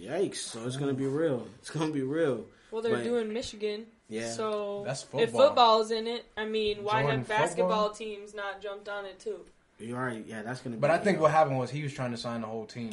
Yikes! 0.00 0.36
So 0.36 0.64
it's 0.66 0.76
gonna 0.76 0.94
be 0.94 1.06
real. 1.06 1.46
It's 1.60 1.70
gonna 1.70 1.92
be 1.92 2.02
real. 2.02 2.46
Well, 2.70 2.82
they're 2.82 2.96
But- 2.96 3.04
doing 3.04 3.32
Michigan. 3.32 3.86
Yeah. 4.08 4.30
So 4.30 4.82
That's 4.84 5.02
if 5.04 5.08
football. 5.10 5.46
football's 5.46 5.90
in 5.92 6.08
it, 6.08 6.24
I 6.36 6.44
mean, 6.44 6.82
why 6.82 7.02
Jordan 7.02 7.18
have 7.20 7.28
basketball 7.28 7.90
football? 7.90 7.90
teams 7.90 8.34
not 8.34 8.60
jumped 8.60 8.88
on 8.88 9.04
it 9.04 9.20
too? 9.20 9.40
You 9.78 9.94
already. 9.94 10.24
Yeah, 10.26 10.42
that's 10.42 10.60
gonna. 10.60 10.76
be 10.76 10.80
But 10.80 10.90
I 10.90 10.98
think 10.98 11.16
real. 11.18 11.22
what 11.24 11.30
happened 11.32 11.58
was 11.58 11.70
he 11.70 11.82
was 11.84 11.92
trying 11.92 12.10
to 12.10 12.16
sign 12.16 12.40
the 12.40 12.46
whole 12.48 12.66
team. 12.66 12.90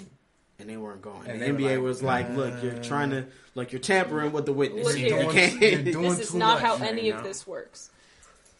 and 0.60 0.68
they 0.68 0.76
weren't 0.78 1.02
going. 1.04 1.22
And 1.28 1.40
And 1.42 1.58
the 1.60 1.64
NBA 1.64 1.76
like, 1.76 1.84
was 1.84 2.02
like, 2.02 2.30
"Look, 2.36 2.64
you're 2.64 2.82
trying 2.82 3.12
to 3.12 3.26
like 3.54 3.72
you're 3.72 3.80
tampering 3.82 4.32
with 4.32 4.46
the 4.48 4.54
witness. 4.54 4.86
Look 4.88 4.98
You 4.98 5.10
can't- 5.32 5.62
You're 5.62 5.84
doing 5.94 6.10
This 6.10 6.20
is 6.20 6.32
too 6.32 6.38
not 6.40 6.56
much 6.56 6.64
how 6.64 6.78
right 6.78 6.92
any 6.94 7.12
now. 7.12 7.18
of 7.20 7.24
this 7.24 7.46
works. 7.46 7.90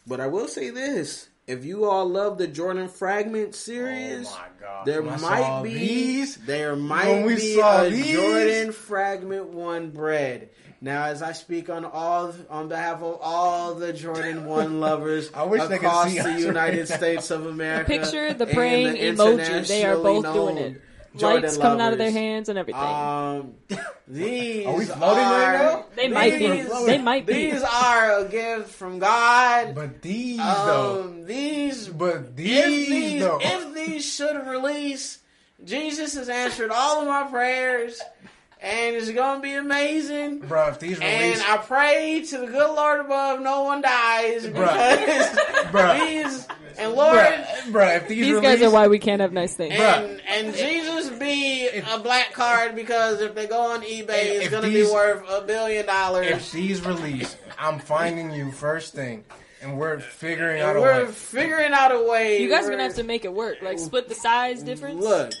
But 0.06 0.20
I 0.20 0.26
will 0.28 0.46
say 0.48 0.70
this: 0.70 1.27
if 1.48 1.64
you 1.64 1.84
all 1.86 2.08
love 2.08 2.38
the 2.38 2.46
Jordan 2.46 2.88
Fragment 2.88 3.54
series, 3.54 4.28
Oh 4.28 4.38
my 4.38 4.84
there 4.84 5.02
When 5.02 5.20
might 5.20 5.62
be 5.62 5.74
these. 5.74 6.36
there 6.36 6.76
might 6.76 7.26
be 7.26 7.58
a 7.60 7.90
these- 7.90 8.06
Jordan 8.14 8.72
Fragment 8.72 9.48
One 9.48 9.90
bread. 9.90 10.50
Now, 10.80 11.06
as 11.06 11.22
I 11.22 11.32
speak 11.32 11.68
on 11.70 11.84
all 11.84 12.32
on 12.48 12.68
behalf 12.68 13.02
of 13.02 13.18
all 13.20 13.74
the 13.74 13.92
Jordan 13.92 14.44
One 14.46 14.78
lovers 14.78 15.30
I 15.34 15.42
wish 15.44 15.62
they 15.62 15.78
could 15.78 15.86
across 15.86 16.12
see 16.12 16.20
the 16.20 16.38
United 16.40 16.88
right. 16.90 16.98
States 16.98 17.30
of 17.32 17.46
America, 17.46 17.88
picture, 17.90 18.32
the 18.34 18.44
and 18.46 18.54
praying 18.54 18.92
the 19.16 19.22
emoji, 19.24 19.66
they 19.66 19.84
are 19.84 19.96
both 19.96 20.24
internationally 20.24 20.54
doing 20.54 20.58
it. 20.76 20.82
Known 21.20 21.32
Jordan 21.32 21.42
Lights 21.50 21.56
coming 21.58 21.80
out 21.80 21.92
of 21.92 21.98
their 21.98 22.10
hands 22.10 22.48
and 22.48 22.58
everything. 22.58 22.82
Um, 22.82 23.54
these 24.08 24.66
Are 24.66 24.76
we 24.76 24.84
floating 24.84 25.24
right 25.24 25.54
are- 25.54 25.58
now? 25.58 25.84
they 25.96 26.08
might 26.08 26.38
be. 26.38 26.62
They 26.86 26.98
might 26.98 27.26
be. 27.26 27.50
These 27.50 27.62
are 27.62 28.20
a 28.20 28.28
gift 28.28 28.70
from 28.70 28.98
God. 28.98 29.74
But 29.74 30.02
these 30.02 30.38
though. 30.38 31.02
Um, 31.04 31.24
these, 31.24 31.88
But 31.88 32.14
if 32.16 32.34
these, 32.36 32.88
these, 32.88 33.20
though. 33.22 33.38
if 33.40 33.74
these 33.74 34.04
should 34.14 34.46
release, 34.46 35.18
Jesus 35.64 36.14
has 36.14 36.28
answered 36.28 36.70
all 36.70 37.00
of 37.02 37.08
my 37.08 37.24
prayers, 37.30 38.00
and 38.60 38.96
it's 38.96 39.10
gonna 39.10 39.40
be 39.40 39.54
amazing. 39.54 40.38
Bro, 40.40 40.68
if 40.68 40.78
these 40.80 40.98
release, 40.98 41.38
And 41.38 41.42
I 41.42 41.58
pray 41.58 42.22
to 42.28 42.38
the 42.38 42.46
good 42.46 42.74
Lord 42.74 43.00
above, 43.00 43.40
no 43.40 43.62
one 43.62 43.80
dies 43.82 44.46
Bruh. 44.46 44.52
because 44.98 45.28
Bruh. 45.72 46.00
these 46.00 46.48
and 46.78 46.92
Lord. 46.92 47.16
bruh, 47.16 47.44
bruh, 47.72 47.96
if 47.96 48.08
these, 48.08 48.18
These 48.24 48.34
release, 48.34 48.42
guys 48.60 48.62
are 48.62 48.70
why 48.70 48.86
we 48.88 48.98
can't 49.00 49.20
have 49.20 49.32
nice 49.32 49.54
things. 49.54 49.74
And, 49.74 50.20
and 50.28 50.54
Jesus 50.54 51.10
be 51.18 51.68
a 51.68 51.98
black 51.98 52.32
card 52.32 52.74
because 52.76 53.20
if 53.20 53.34
they 53.34 53.46
go 53.46 53.72
on 53.72 53.82
eBay, 53.82 54.06
it's 54.40 54.48
gonna 54.50 54.68
these- 54.68 54.88
be 54.88 54.92
worth 54.94 55.28
a 55.28 55.40
billion 55.42 55.86
dollars. 55.86 56.26
if 56.28 56.52
these 56.52 56.84
release, 56.84 57.36
I'm 57.58 57.78
finding 57.80 58.30
you 58.30 58.52
first 58.52 58.94
thing, 58.94 59.24
and 59.60 59.76
we're 59.76 59.98
figuring 59.98 60.60
out 60.62 60.70
And 60.70 60.78
a 60.78 60.82
we're 60.82 61.04
way. 61.06 61.10
figuring 61.10 61.72
out 61.72 61.90
a 61.90 62.00
way. 62.08 62.40
You 62.42 62.48
guys 62.48 62.62
We're- 62.62 62.74
gonna 62.74 62.84
have 62.84 62.94
to 62.94 63.02
make 63.02 63.24
it 63.24 63.32
work. 63.32 63.56
Like 63.60 63.78
split 63.80 64.08
the 64.08 64.14
size 64.14 64.62
difference. 64.62 65.02
Look, 65.02 65.32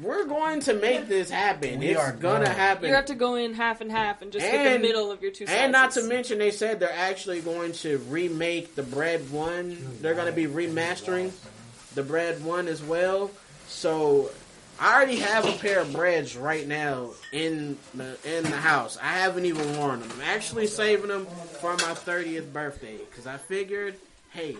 we're 0.00 0.24
going 0.26 0.60
to 0.60 0.74
make 0.74 1.08
this 1.08 1.30
happen. 1.30 1.78
We 1.78 1.88
it's 1.88 2.00
are 2.00 2.12
gonna 2.12 2.46
going. 2.46 2.56
happen. 2.56 2.88
You 2.88 2.94
have 2.94 3.06
to 3.06 3.14
go 3.14 3.36
in 3.36 3.54
half 3.54 3.80
and 3.80 3.90
half 3.90 4.22
and 4.22 4.32
just 4.32 4.44
get 4.44 4.74
the 4.74 4.78
middle 4.80 5.10
of 5.12 5.22
your 5.22 5.30
two 5.30 5.46
sizes. 5.46 5.60
and 5.60 5.72
not 5.72 5.92
to 5.92 6.02
mention, 6.02 6.38
they 6.38 6.50
said 6.50 6.80
they're 6.80 6.92
actually 6.92 7.40
going 7.40 7.72
to 7.72 7.98
remake 8.08 8.74
the 8.74 8.82
Bread 8.82 9.30
One. 9.30 9.76
They're 10.00 10.14
going 10.14 10.26
to 10.26 10.32
be 10.32 10.46
remastering 10.46 11.30
the 11.94 12.02
Bread 12.02 12.44
One 12.44 12.66
as 12.66 12.82
well. 12.82 13.30
So 13.68 14.30
I 14.80 14.94
already 14.96 15.16
have 15.16 15.46
a 15.46 15.52
pair 15.52 15.80
of 15.80 15.92
breads 15.92 16.36
right 16.36 16.66
now 16.66 17.10
in 17.32 17.78
the 17.94 18.16
in 18.24 18.42
the 18.42 18.56
house. 18.56 18.98
I 19.00 19.12
haven't 19.18 19.46
even 19.46 19.76
worn 19.78 20.00
them. 20.00 20.10
I'm 20.12 20.22
actually 20.22 20.66
saving 20.66 21.08
them 21.08 21.26
for 21.60 21.72
my 21.72 21.94
30th 21.94 22.52
birthday 22.52 22.96
because 22.96 23.26
I 23.28 23.36
figured, 23.36 23.94
hey, 24.30 24.56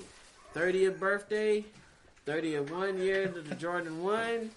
30th 0.54 0.98
birthday. 1.00 1.64
30 2.26 2.54
of 2.54 2.70
one 2.70 2.98
year 2.98 3.28
to 3.28 3.42
the 3.42 3.54
Jordan 3.54 4.02
1. 4.02 4.50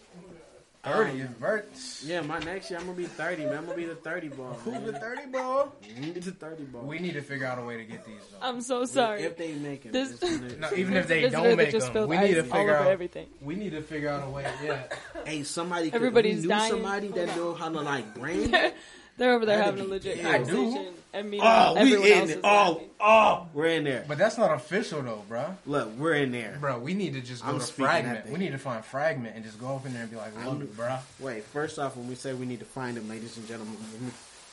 Thirty. 0.83 1.21
Um, 1.21 1.27
Vert. 1.39 1.69
Yeah, 2.03 2.21
my 2.21 2.39
next 2.39 2.69
year 2.69 2.79
I'm 2.79 2.85
gonna 2.85 2.97
be 2.97 3.05
30, 3.05 3.45
man. 3.45 3.57
I'm 3.57 3.65
gonna 3.65 3.75
be 3.75 3.85
the 3.85 3.95
30 3.95 4.29
ball. 4.29 4.53
Who's 4.63 4.79
the 4.83 4.93
thirty 4.99 5.25
ball? 5.25 5.75
I'm 5.97 6.13
the 6.13 6.21
30 6.21 6.63
ball. 6.65 6.83
We 6.83 6.99
need 6.99 7.13
to 7.13 7.21
figure 7.21 7.45
out 7.45 7.59
a 7.59 7.61
way 7.63 7.77
to 7.77 7.83
get 7.83 8.05
these. 8.05 8.15
Though. 8.31 8.47
I'm 8.47 8.61
so 8.61 8.85
sorry. 8.85 9.23
If 9.23 9.35
they 9.37 9.53
make 9.53 9.85
it. 9.85 9.91
This- 9.91 10.19
it's 10.21 10.57
No, 10.59 10.69
even 10.75 10.95
if 10.95 11.07
they 11.07 11.27
don't 11.29 11.57
make 11.57 11.71
just 11.71 11.91
them, 11.93 12.07
we 12.07 12.17
need 12.17 12.35
to 12.35 12.43
figure 12.43 12.75
out. 12.75 12.87
everything. 12.87 13.27
We 13.41 13.55
need 13.55 13.71
to 13.71 13.81
figure 13.81 14.09
out 14.09 14.25
a 14.25 14.29
way. 14.29 14.45
Yeah. 14.63 14.83
hey, 15.25 15.43
somebody. 15.43 15.91
Everybody's 15.93 16.37
if 16.39 16.43
you 16.43 16.49
knew 16.49 16.55
dying. 16.55 16.71
Somebody 16.71 17.07
that 17.09 17.35
know 17.35 17.53
how 17.53 17.69
to 17.69 17.81
like 17.81 18.13
brand. 18.15 18.55
They're 19.17 19.33
over 19.33 19.45
there 19.45 19.61
having 19.61 19.81
a 19.81 19.87
legit 19.87 20.19
ill. 20.19 20.27
I 20.27 20.37
do. 20.39 20.43
conversation. 20.45 20.93
And 21.13 21.31
me, 21.31 21.39
Oh, 21.41 21.73
we 21.81 22.11
in 22.13 22.29
it. 22.29 22.39
Oh, 22.43 22.81
oh, 22.99 23.47
we're 23.53 23.67
in 23.67 23.85
there. 23.85 24.05
But 24.07 24.17
that's 24.19 24.37
not 24.37 24.53
official 24.53 25.01
though, 25.01 25.23
bro. 25.27 25.55
Look, 25.65 25.89
we're 25.97 26.13
in 26.13 26.31
there. 26.31 26.57
Bro, 26.59 26.79
we 26.79 26.93
need 26.93 27.13
to 27.13 27.21
just 27.21 27.43
go 27.43 27.49
I'm 27.53 27.59
to 27.59 27.65
fragment. 27.65 28.29
We 28.29 28.37
need 28.37 28.51
to 28.51 28.59
find 28.59 28.85
fragment 28.85 29.35
and 29.35 29.43
just 29.43 29.59
go 29.59 29.75
up 29.75 29.85
in 29.87 29.93
there 29.93 30.03
and 30.03 30.11
be 30.11 30.17
like, 30.17 30.33
look, 30.45 30.75
bro. 30.75 30.97
Wait, 31.19 31.43
first 31.45 31.79
off, 31.79 31.95
when 31.97 32.07
we 32.07 32.13
say 32.15 32.33
we 32.33 32.45
need 32.45 32.59
to 32.59 32.65
find 32.65 32.95
him, 32.97 33.09
ladies 33.09 33.35
and 33.37 33.47
gentlemen, 33.47 33.75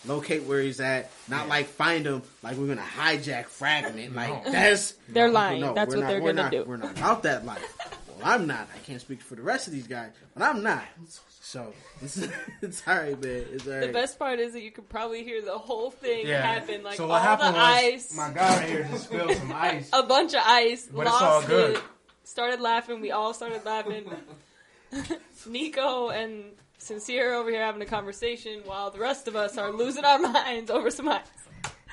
locate 0.07 0.45
where 0.45 0.61
he's 0.63 0.81
at. 0.81 1.11
Not 1.29 1.49
like 1.49 1.67
find 1.67 2.07
him, 2.07 2.23
like 2.43 2.57
we're 2.57 2.69
gonna 2.69 2.81
hijack 2.83 3.47
fragment. 3.47 4.15
Like 4.15 4.29
No. 4.47 4.51
that's 4.53 4.95
They're 5.09 5.29
lying. 5.31 5.61
No, 5.61 5.75
That's 5.75 5.95
what 5.95 6.01
not- 6.03 6.09
they're 6.09 6.23
we're 6.23 6.33
gonna 6.33 6.43
not- 6.45 6.53
do. 6.53 6.65
We're 6.67 6.77
not 6.79 6.93
about 6.97 7.23
that 7.25 7.45
life. 7.45 7.77
Well, 8.09 8.19
I'm 8.23 8.47
not. 8.47 8.69
I 8.75 8.79
can't 8.87 9.01
speak 9.01 9.21
for 9.21 9.35
the 9.35 9.43
rest 9.43 9.67
of 9.67 9.75
these 9.75 9.87
guys, 9.89 10.11
but 10.35 10.45
I'm 10.45 10.63
not. 10.63 10.85
So 11.47 11.75
it's, 12.01 12.17
it's 12.63 12.83
all 12.89 12.97
right, 12.97 13.21
man. 13.23 13.45
It's 13.53 13.67
all 13.69 13.81
The 13.81 13.93
best 13.93 14.19
part 14.19 14.41
is 14.41 14.55
that 14.55 14.63
you 14.63 14.71
could 14.71 14.89
probably 14.89 15.23
hear 15.25 15.43
the 15.43 15.59
whole 15.59 15.91
thing 15.91 16.27
happen. 16.27 16.83
Like 16.83 16.97
so 16.97 17.11
all 17.11 17.19
happened 17.21 17.55
the 17.55 17.59
was 17.59 17.69
ice, 17.85 18.17
my 18.17 18.31
guy 18.31 18.57
right 18.61 18.69
here 18.69 18.89
just 18.91 19.05
spilled 19.05 19.37
some 19.37 19.53
ice. 19.55 19.91
a 19.93 20.03
bunch 20.03 20.33
of 20.33 20.41
ice, 20.43 20.89
But 20.91 21.03
it's 21.03 21.11
lost 21.11 21.23
all 21.23 21.43
good. 21.43 21.77
it, 21.77 21.83
started 22.25 22.63
laughing. 22.63 23.03
We 23.03 23.11
all 23.11 23.35
started 23.35 23.63
laughing. 23.67 24.11
Nico 25.47 26.09
and 26.09 26.45
Sincere 26.79 27.35
over 27.35 27.51
here 27.51 27.63
having 27.63 27.83
a 27.83 27.87
conversation 27.87 28.63
while 28.65 28.91
the 28.91 28.99
rest 28.99 29.29
of 29.29 29.37
us 29.37 29.59
are 29.59 29.71
losing 29.71 30.05
our 30.05 30.19
minds 30.19 30.71
over 30.71 30.91
some 30.91 31.11
ice. 31.11 31.21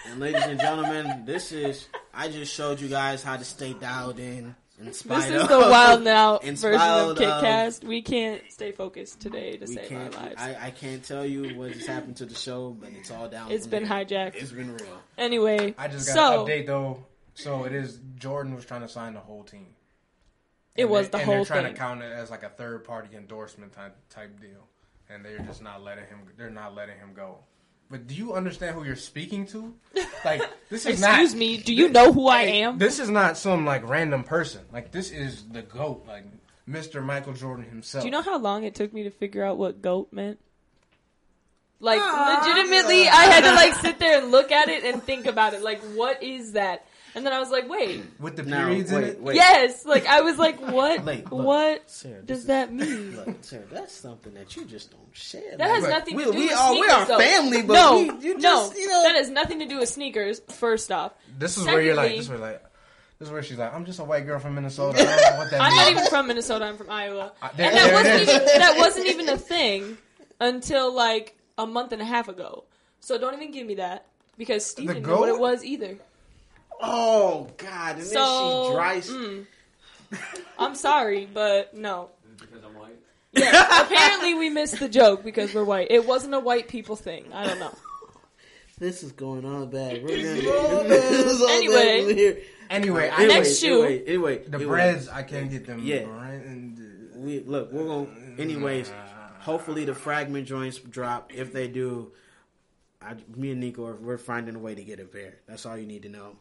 And 0.07 0.21
ladies 0.21 0.43
and 0.43 0.59
gentlemen, 0.61 1.23
this 1.25 1.51
is. 1.51 1.87
I 2.13 2.29
just 2.29 2.53
showed 2.53 2.79
you 2.79 2.87
guys 2.87 3.21
how 3.21 3.35
to 3.35 3.43
stay 3.43 3.73
dialed 3.73 4.17
in. 4.19 4.55
In 4.85 4.93
spite 4.93 5.29
This 5.29 5.41
is 5.43 5.47
the 5.47 5.59
wild 5.59 6.01
now 6.03 6.39
version 6.39 6.65
of 6.65 6.77
spite 6.77 6.99
of- 7.01 7.17
KitCast. 7.17 7.83
We 7.83 8.01
can't 8.01 8.41
stay 8.49 8.71
focused 8.71 9.19
today 9.19 9.57
to 9.57 9.65
We 9.65 9.75
save 9.75 9.91
our 9.91 10.09
lives. 10.09 10.35
I, 10.37 10.57
I 10.67 10.71
can't 10.71 11.03
tell 11.03 11.25
you 11.25 11.55
what 11.57 11.71
has 11.71 11.85
happened 11.85 12.17
to 12.17 12.25
the 12.25 12.35
show, 12.35 12.71
but 12.71 12.89
it's 12.93 13.11
all 13.11 13.29
down. 13.29 13.51
It's 13.51 13.65
from 13.65 13.71
been 13.71 13.83
there. 13.87 14.05
hijacked. 14.05 14.35
It's 14.35 14.51
been 14.51 14.73
real. 14.73 15.01
Anyway, 15.17 15.75
I 15.77 15.87
just 15.87 16.07
got 16.07 16.13
so 16.15 16.41
an 16.45 16.47
update 16.49 16.65
though. 16.67 17.05
So 17.35 17.63
it 17.65 17.73
is 17.73 17.99
Jordan 18.17 18.55
was 18.55 18.65
trying 18.65 18.81
to 18.81 18.89
sign 18.89 19.13
the 19.13 19.19
whole 19.19 19.43
team. 19.43 19.67
it 20.75 20.83
And 20.83 20.91
was 20.91 21.07
they- 21.07 21.11
the 21.11 21.17
and 21.19 21.25
whole 21.25 21.35
they're 21.35 21.45
trying 21.45 21.63
thing. 21.65 21.73
to 21.73 21.79
count 21.79 22.01
it 22.01 22.11
as 22.11 22.29
like 22.31 22.43
a 22.43 22.49
third 22.49 22.83
party 22.83 23.15
endorsement 23.15 23.73
type 23.73 23.95
type 24.09 24.39
deal, 24.41 24.67
and 25.09 25.23
they're 25.23 25.39
just 25.39 25.61
not 25.61 25.83
letting 25.83 26.05
him. 26.05 26.19
They're 26.37 26.49
not 26.49 26.73
letting 26.75 26.97
him 26.97 27.11
go. 27.15 27.37
But 27.91 28.07
do 28.07 28.15
you 28.15 28.33
understand 28.33 28.75
who 28.75 28.83
you're 28.85 28.95
speaking 28.95 29.45
to? 29.47 29.73
Like 30.23 30.41
this 30.69 30.85
is 30.85 31.01
not. 31.01 31.09
Excuse 31.09 31.33
me, 31.35 31.57
do 31.57 31.73
you 31.73 31.89
know 31.89 32.13
who 32.13 32.27
I 32.27 32.45
Hey, 32.45 32.61
am? 32.61 32.77
This 32.77 32.99
is 32.99 33.09
not 33.09 33.37
some 33.37 33.65
like 33.65 33.87
random 33.89 34.23
person. 34.23 34.61
Like 34.71 34.91
this 34.91 35.09
is 35.11 35.43
the 35.51 35.63
goat, 35.63 36.05
like 36.07 36.25
Mr. 36.69 37.03
Michael 37.03 37.33
Jordan 37.33 37.65
himself. 37.65 38.03
Do 38.03 38.07
you 38.07 38.11
know 38.11 38.21
how 38.21 38.37
long 38.37 38.63
it 38.63 38.75
took 38.75 38.93
me 38.93 39.01
to 39.03 39.09
figure 39.09 39.43
out 39.43 39.57
what 39.57 39.81
goat 39.81 40.09
meant? 40.13 40.39
Like 41.79 41.99
Ah. 42.01 42.43
legitimately, 42.45 43.07
I 43.07 43.23
had 43.23 43.41
to 43.49 43.53
like 43.55 43.73
sit 43.75 43.97
there 43.97 44.21
and 44.21 44.29
look 44.31 44.51
at 44.51 44.69
it 44.69 44.83
and 44.83 45.01
think 45.01 45.25
about 45.25 45.55
it. 45.55 45.63
Like, 45.63 45.81
what 45.95 46.21
is 46.21 46.51
that? 46.53 46.85
And 47.13 47.25
then 47.25 47.33
I 47.33 47.39
was 47.39 47.49
like, 47.49 47.69
wait, 47.69 48.01
with 48.19 48.37
the 48.37 48.43
Now, 48.43 48.67
periods 48.67 48.91
in 48.91 49.01
wait, 49.01 49.07
it? 49.09 49.21
wait. 49.21 49.35
yes. 49.35 49.85
Like 49.85 50.05
I 50.07 50.21
was 50.21 50.37
like, 50.37 50.59
what? 50.71 51.03
Wait, 51.03 51.29
look. 51.31 51.45
what 51.45 51.89
Sarah, 51.89 52.21
this 52.21 52.25
does 52.25 52.39
is- 52.39 52.45
that 52.47 52.73
mean? 52.73 53.15
Look, 53.25 53.35
Sarah, 53.41 53.65
that's 53.71 53.93
something 53.93 54.33
that 54.35 54.55
you 54.55 54.65
just 54.65 54.91
don't 54.91 55.01
share. 55.11 55.57
That 55.57 55.69
has 55.69 55.81
man. 55.83 55.91
nothing 55.91 56.15
we, 56.15 56.25
to 56.25 56.31
do 56.31 56.37
we 56.37 56.47
with 56.47 56.57
are, 56.57 56.69
sneakers. 56.73 56.87
We 56.87 56.93
are 56.93 57.05
though. 57.05 57.19
family, 57.19 57.61
but 57.63 57.73
no, 57.73 57.95
we, 57.97 58.03
you 58.27 58.39
just, 58.39 58.43
no, 58.43 58.71
you 58.79 58.87
know. 58.87 59.03
that 59.03 59.15
has 59.15 59.29
nothing 59.29 59.59
to 59.59 59.67
do 59.67 59.79
with 59.79 59.89
sneakers. 59.89 60.39
First 60.49 60.91
off, 60.91 61.11
This 61.37 61.57
is 61.57 61.65
where 61.65 61.81
you're 61.81 61.95
like. 61.95 62.11
This 62.11 62.19
is 62.21 62.29
where 62.29 62.37
like. 62.39 62.63
This 63.19 63.27
is 63.27 63.33
where 63.33 63.43
she's 63.43 63.57
like. 63.57 63.73
I'm 63.73 63.85
just 63.85 63.99
a 63.99 64.03
white 64.03 64.25
girl 64.25 64.39
from 64.39 64.55
Minnesota. 64.55 64.99
I 64.99 65.03
don't 65.05 65.15
know 65.33 65.37
what 65.39 65.51
that 65.51 65.61
I'm 65.61 65.71
means. 65.73 65.81
not 65.83 65.91
even 65.91 66.05
from 66.09 66.27
Minnesota. 66.27 66.65
I'm 66.65 66.77
from 66.77 66.89
Iowa, 66.89 67.33
Uh, 67.41 67.49
there- 67.55 67.67
and 67.67 67.77
that 67.77 67.83
there 67.83 67.91
it 67.91 67.93
wasn't 67.93 68.15
is. 68.21 68.29
even 68.29 68.45
that 68.59 68.75
wasn't 68.77 69.05
even 69.07 69.29
a 69.29 69.37
thing 69.37 69.97
until 70.39 70.93
like 70.93 71.37
a 71.57 71.67
month 71.67 71.91
and 71.91 72.01
a 72.01 72.05
half 72.05 72.29
ago. 72.29 72.63
So 72.99 73.17
don't 73.17 73.33
even 73.35 73.51
give 73.51 73.67
me 73.67 73.75
that 73.75 74.05
because 74.37 74.65
Steve 74.65 74.87
The 74.87 74.93
didn't 74.95 75.07
know 75.07 75.17
what 75.19 75.27
goat? 75.29 75.35
it 75.35 75.39
was 75.41 75.63
either. 75.65 75.97
Oh 76.81 77.47
God! 77.57 77.97
And 77.97 78.05
So 78.05 78.13
then 78.13 78.65
she 78.67 78.73
dries. 78.75 79.09
mm, 79.09 79.45
I'm 80.59 80.75
sorry, 80.75 81.27
but 81.31 81.73
no. 81.75 82.09
Because 82.39 82.63
I'm 82.63 82.75
white. 82.75 82.97
Yeah, 83.33 83.85
apparently 83.85 84.33
we 84.35 84.49
missed 84.49 84.79
the 84.79 84.89
joke 84.89 85.23
because 85.23 85.53
we're 85.53 85.63
white. 85.63 85.87
It 85.89 86.05
wasn't 86.05 86.33
a 86.33 86.39
white 86.39 86.67
people 86.67 86.95
thing. 86.95 87.31
I 87.33 87.45
don't 87.47 87.59
know. 87.59 87.73
This 88.77 89.03
is 89.03 89.11
going 89.11 89.45
on 89.45 89.69
bad. 89.69 90.03
We're 90.03 90.07
gonna, 90.09 90.87
this 90.89 91.31
is 91.33 91.41
all 91.41 91.49
Anyway. 91.49 92.07
bad 92.07 92.17
here. 92.17 92.37
Anyway, 92.69 93.09
I, 93.09 93.15
Anyway, 93.15 93.33
Next 93.35 93.59
shoe. 93.59 93.83
Anyway, 93.83 94.03
anyway, 94.05 94.37
the 94.39 94.55
anyway. 94.57 94.65
breads 94.65 95.07
I 95.07 95.23
can't 95.23 95.51
get 95.51 95.65
them. 95.67 95.79
Yeah. 95.83 96.05
right? 96.05 96.33
And, 96.43 96.79
uh, 97.15 97.19
We 97.19 97.39
look. 97.41 97.71
We're 97.71 97.85
gonna. 97.85 98.07
Anyways, 98.39 98.91
hopefully 99.39 99.85
the 99.85 99.93
fragment 99.93 100.47
joints 100.47 100.79
drop. 100.79 101.31
If 101.33 101.53
they 101.53 101.67
do, 101.67 102.11
I, 103.01 103.15
me 103.35 103.51
and 103.51 103.59
Nico 103.59 103.85
are 103.85 103.95
we're 103.95 104.17
finding 104.17 104.55
a 104.55 104.59
way 104.59 104.73
to 104.73 104.83
get 104.83 104.99
a 104.99 105.05
pair. 105.05 105.35
That's 105.47 105.65
all 105.65 105.77
you 105.77 105.85
need 105.85 106.01
to 106.03 106.09
know. 106.09 106.37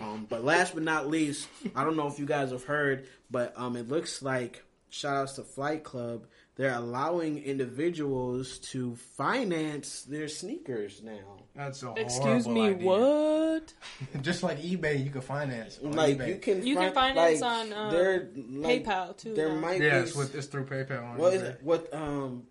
Um, 0.00 0.26
but 0.28 0.42
last 0.44 0.74
but 0.74 0.82
not 0.82 1.08
least, 1.08 1.48
I 1.76 1.84
don't 1.84 1.96
know 1.96 2.06
if 2.08 2.18
you 2.18 2.24
guys 2.26 2.50
have 2.50 2.64
heard, 2.64 3.06
but 3.30 3.52
um, 3.56 3.76
it 3.76 3.88
looks 3.88 4.22
like 4.22 4.64
shout 4.88 5.16
outs 5.16 5.32
to 5.34 5.42
Flight 5.42 5.84
Club. 5.84 6.26
They're 6.56 6.74
allowing 6.74 7.42
individuals 7.42 8.58
to 8.70 8.94
finance 8.96 10.02
their 10.02 10.28
sneakers 10.28 11.02
now. 11.02 11.44
that's 11.54 11.82
a 11.82 11.92
Excuse 11.96 12.46
me, 12.46 12.68
idea. 12.68 12.86
what? 12.86 13.72
Just 14.22 14.42
like 14.42 14.60
eBay, 14.60 15.02
you 15.02 15.10
can 15.10 15.20
finance. 15.22 15.78
on 15.82 15.92
Like 15.92 16.18
eBay. 16.18 16.28
you 16.28 16.34
can, 16.36 16.66
You 16.66 16.76
can 16.76 16.92
finance 16.92 17.40
like, 17.40 17.50
on, 17.68 17.72
um, 17.72 17.92
there, 17.92 18.28
like, 18.50 18.84
PayPal 18.84 19.16
too. 19.16 19.34
There 19.34 19.48
now. 19.50 19.54
might 19.60 19.80
Yeah, 19.80 19.98
be 20.00 20.04
it's, 20.08 20.14
with, 20.14 20.34
it's 20.34 20.46
through 20.46 20.66
PayPal. 20.66 21.04
On 21.12 21.16
What 21.18 21.34
is 21.34 21.42
it? 21.42 21.60
What 21.62 21.92
um, 21.94 22.44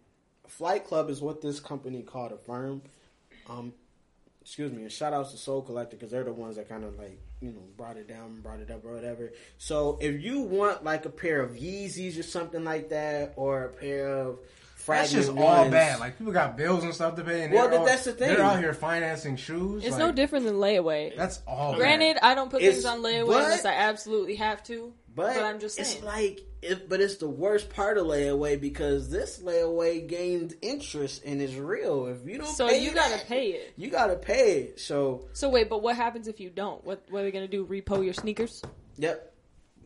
Flight 0.48 0.86
Club 0.86 1.10
is 1.10 1.22
what 1.22 1.42
this 1.42 1.60
company 1.60 2.02
called 2.02 2.32
Affirm. 2.32 2.82
Um, 3.50 3.74
excuse 4.42 4.72
me. 4.72 4.82
And 4.84 4.92
shout 4.92 5.14
outs 5.14 5.32
to 5.32 5.38
Sole 5.38 5.62
Collector 5.62 5.96
because 5.96 6.12
they're 6.12 6.24
the 6.24 6.34
ones 6.34 6.56
that 6.56 6.68
kind 6.70 6.84
of 6.84 6.98
like 6.98 7.20
you 7.42 7.52
know 7.52 7.62
brought 7.76 7.98
it 7.98 8.08
down, 8.08 8.40
brought 8.42 8.60
it 8.60 8.70
up, 8.72 8.86
or 8.86 8.94
whatever. 8.94 9.34
So 9.58 9.98
if 10.00 10.22
you 10.22 10.42
want 10.42 10.84
like 10.84 11.06
a 11.06 11.10
pair 11.10 11.42
of 11.42 11.52
Yeezys 11.52 12.18
or 12.20 12.24
something 12.24 12.64
like 12.64 12.90
that, 12.90 13.34
or 13.36 13.66
a 13.66 13.70
pair 13.70 14.08
of 14.08 14.38
That's 14.38 14.84
fragment 14.84 15.26
just 15.26 15.38
all 15.38 15.70
bad. 15.70 16.00
Like 16.00 16.18
people 16.18 16.34
got 16.34 16.56
bills 16.56 16.84
and 16.84 16.94
stuff 16.94 17.16
to 17.16 17.24
pay, 17.24 17.44
and 17.44 17.54
Well, 17.54 17.74
all, 17.76 17.86
that's 17.86 18.06
the 18.06 18.14
thing. 18.14 18.30
They're 18.30 18.44
out 18.44 18.60
here 18.60 18.74
financing 18.74 19.36
shoes. 19.36 19.84
It's 19.84 19.92
like, 19.94 20.00
no 20.00 20.12
different 20.12 20.46
than 20.46 20.56
layaway. 20.56 21.16
That's 21.16 21.42
all. 21.48 21.76
Granted, 21.76 22.18
I 22.22 22.36
don't 22.36 22.50
put 22.52 22.62
It's- 22.62 22.76
things 22.76 22.86
on 22.86 23.00
layaway 23.02 23.28
but- 23.28 23.44
unless 23.44 23.66
I 23.66 23.74
absolutely 23.74 24.36
have 24.36 24.64
to. 24.66 24.94
But, 25.14 25.36
But 25.36 25.44
I'm 25.44 25.60
just 25.60 25.78
it's 25.78 26.02
like, 26.04 26.40
if, 26.62 26.88
but 26.88 27.02
it's 27.02 27.16
the 27.16 27.28
worst 27.30 27.70
part 27.70 27.98
of 27.98 28.06
layaway 28.06 28.60
because 28.60 29.10
this 29.10 29.42
layaway 29.44 30.08
gained 30.08 30.54
interest 30.62 31.24
and 31.26 31.42
is 31.42 31.56
real. 31.56 32.08
If 32.08 32.26
you 32.28 32.38
don't, 32.38 32.48
So 32.48 32.68
pay 32.68 32.84
you 32.84 32.92
gotta 32.92 33.24
pay 33.26 33.48
it. 33.48 33.74
You 33.78 33.90
gotta 33.90 34.16
pay 34.16 34.62
it. 34.62 34.80
So 34.80 35.28
So 35.34 35.50
wait, 35.50 35.70
but 35.70 35.82
what 35.82 35.96
happens 35.96 36.28
if 36.28 36.40
you 36.40 36.50
don't? 36.50 36.84
What 36.86 37.04
what 37.10 37.22
are 37.22 37.24
they 37.24 37.32
gonna 37.32 37.48
do? 37.48 37.66
Repo 37.66 38.04
your 38.04 38.14
sneakers, 38.14 38.62
Yep. 38.98 39.34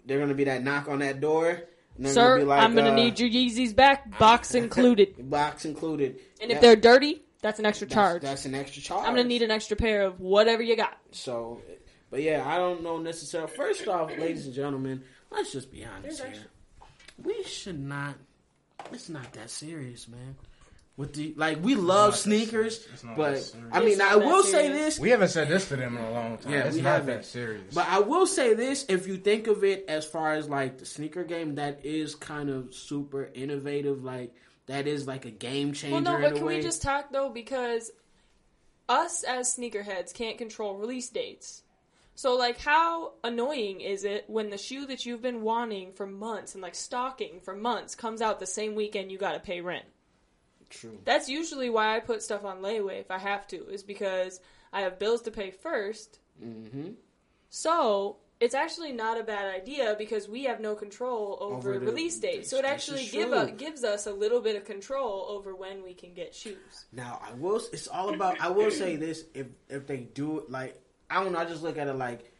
They're 0.06 0.20
gonna 0.20 0.34
be 0.34 0.44
that 0.46 0.64
knock 0.64 0.88
on 0.88 1.00
that 1.00 1.22
door. 1.22 1.50
And 1.98 2.06
they're 2.06 2.14
sir? 2.14 2.40
be 2.40 2.44
like, 2.46 2.62
I'm 2.62 2.76
gonna 2.76 2.92
uh, 2.92 2.96
need 2.96 3.20
your 3.20 3.30
Yeezys 3.30 3.74
back, 3.76 4.18
box 4.20 4.54
included. 4.56 5.30
box 5.30 5.64
included. 5.66 6.20
And 6.42 6.52
if 6.52 6.60
they're 6.60 6.76
dirty, 6.76 7.22
that's 7.42 7.60
an 7.60 7.66
extra 7.66 7.88
that's, 7.88 7.94
charge. 7.94 8.22
that's 8.22 8.46
an 8.46 8.54
extra 8.54 8.82
charge. 8.82 9.08
I'm 9.08 9.16
gonna 9.16 9.28
need 9.28 9.44
an 9.44 9.52
extra 9.52 9.78
pair 9.78 10.02
of 10.02 10.20
whatever 10.20 10.62
you 10.62 10.76
got. 10.76 10.98
So, 11.12 11.62
but 12.12 12.22
yeah, 12.22 12.44
I 12.46 12.58
don't 12.58 12.84
know 12.84 12.98
necessarily. 12.98 13.50
First 13.50 13.88
off, 13.88 14.10
ladies 14.18 14.46
and 14.46 14.54
gentlemen, 14.54 15.04
let's 15.32 15.54
just 15.54 15.72
be 15.72 15.86
honest 15.86 16.22
There's 16.22 16.38
here. 16.38 16.48
We 17.24 17.44
should 17.44 17.80
not. 17.80 18.16
It's 18.92 19.10
not 19.10 19.32
that 19.34 19.50
serious, 19.50 20.08
man. 20.08 20.36
With 20.98 21.14
the 21.14 21.34
like, 21.36 21.62
we 21.64 21.76
love 21.76 22.12
not 22.12 22.20
sneakers. 22.20 22.88
It's 22.94 23.04
not 23.04 23.18
but 23.18 23.38
serious. 23.40 23.56
I 23.74 23.80
mean, 23.80 23.90
It's 23.90 23.98
not 23.98 24.16
I 24.16 24.20
that 24.20 24.26
will 24.26 24.44
say 24.44 24.68
serious. 24.68 24.78
this. 24.96 25.00
We 25.00 25.10
haven't 25.10 25.28
said 25.30 25.50
this 25.50 25.68
to 25.70 25.76
them 25.76 25.98
in 25.98 26.04
a 26.04 26.12
long 26.12 26.38
time. 26.38 26.54
Yeah, 26.54 26.60
it's 26.66 26.76
we 26.78 26.82
not 26.84 26.90
haven't. 26.94 27.08
that 27.08 27.26
serious. 27.26 27.74
But 27.74 27.88
I 27.90 28.00
will 28.00 28.26
say 28.28 28.54
this: 28.54 28.86
if 28.88 29.06
you 29.08 29.18
think 29.18 29.48
of 29.48 29.64
it 29.66 29.86
as 29.90 30.06
far 30.06 30.34
as 30.34 30.48
like 30.48 30.78
the 30.78 30.86
sneaker 30.86 31.24
game, 31.26 31.56
that 31.56 31.84
is 31.86 32.16
kind 32.16 32.50
of 32.50 32.74
super 32.74 33.30
innovative. 33.34 34.04
Like 34.06 34.34
that 34.68 34.88
is 34.88 35.06
like 35.06 35.26
a 35.26 35.32
game 35.32 35.74
changer. 35.74 35.96
Well, 35.96 36.02
no, 36.02 36.16
in 36.16 36.22
but 36.22 36.32
a 36.32 36.36
can 36.36 36.46
way. 36.46 36.58
we 36.58 36.62
just 36.64 36.82
talk 36.82 37.12
though? 37.12 37.30
Because 37.30 37.92
us 38.88 39.24
as 39.24 39.54
sneakerheads 39.54 40.14
can't 40.14 40.38
control 40.38 40.76
release 40.78 41.10
dates. 41.10 41.62
So, 42.18 42.36
like, 42.36 42.58
how 42.60 43.14
annoying 43.24 43.82
is 43.82 44.06
it 44.06 44.24
when 44.28 44.50
the 44.50 44.58
shoe 44.58 44.86
that 44.88 45.06
you've 45.06 45.22
been 45.22 45.42
wanting 45.42 45.92
for 45.92 46.08
months 46.08 46.54
and 46.54 46.62
like 46.62 46.76
stocking 46.76 47.42
for 47.42 47.54
months 47.56 47.94
comes 47.94 48.22
out 48.22 48.40
the 48.40 48.46
same 48.46 48.74
weekend 48.74 49.12
you 49.12 49.18
gotta 49.18 49.40
pay 49.40 49.60
rent? 49.60 49.86
True. 50.70 50.98
That's 51.04 51.30
usually 51.30 51.70
why 51.70 51.96
I 51.96 52.00
put 52.00 52.24
stuff 52.24 52.46
on 52.46 52.62
layaway 52.62 53.02
if 53.02 53.12
I 53.12 53.20
have 53.20 53.46
to, 53.48 53.68
is 53.68 53.84
because 53.84 54.40
I 54.72 54.82
have 54.82 54.98
bills 54.98 55.24
to 55.24 55.32
pay 55.32 55.52
first. 55.52 56.20
Mm-hmm. 56.44 56.92
So 57.50 58.18
it's 58.40 58.56
actually 58.56 58.92
not 58.92 59.20
a 59.20 59.24
bad 59.24 59.54
idea 59.54 59.96
because 59.98 60.28
we 60.28 60.44
have 60.44 60.60
no 60.60 60.76
control 60.76 61.38
over, 61.40 61.56
Over 61.56 61.80
the- 61.80 61.86
release 61.86 62.18
dates. 62.20 62.50
So 62.50 62.58
it 62.58 62.66
actually 62.66 63.08
give 63.08 63.32
a, 63.32 63.52
gives 63.52 63.84
us 63.84 64.08
a 64.08 64.12
little 64.12 64.42
bit 64.42 64.56
of 64.56 64.66
control 64.66 65.28
over 65.30 65.56
when 65.56 65.84
we 65.84 65.94
can 65.94 66.14
get 66.14 66.34
shoes. 66.34 66.86
Now 66.92 67.22
I 67.26 67.34
will. 67.34 67.62
It's 67.72 67.88
all 67.88 68.14
about. 68.14 68.40
I 68.42 68.50
will 68.50 68.72
say 68.72 68.96
this: 68.96 69.26
if 69.34 69.48
if 69.70 69.86
they 69.88 69.98
do 69.98 70.40
it, 70.40 70.50
like 70.50 70.82
I 71.10 71.24
don't 71.24 71.34
know, 71.34 71.40
I 71.40 71.46
just 71.46 71.64
look 71.64 71.78
at 71.78 71.88
it 71.88 71.94
like 71.94 72.32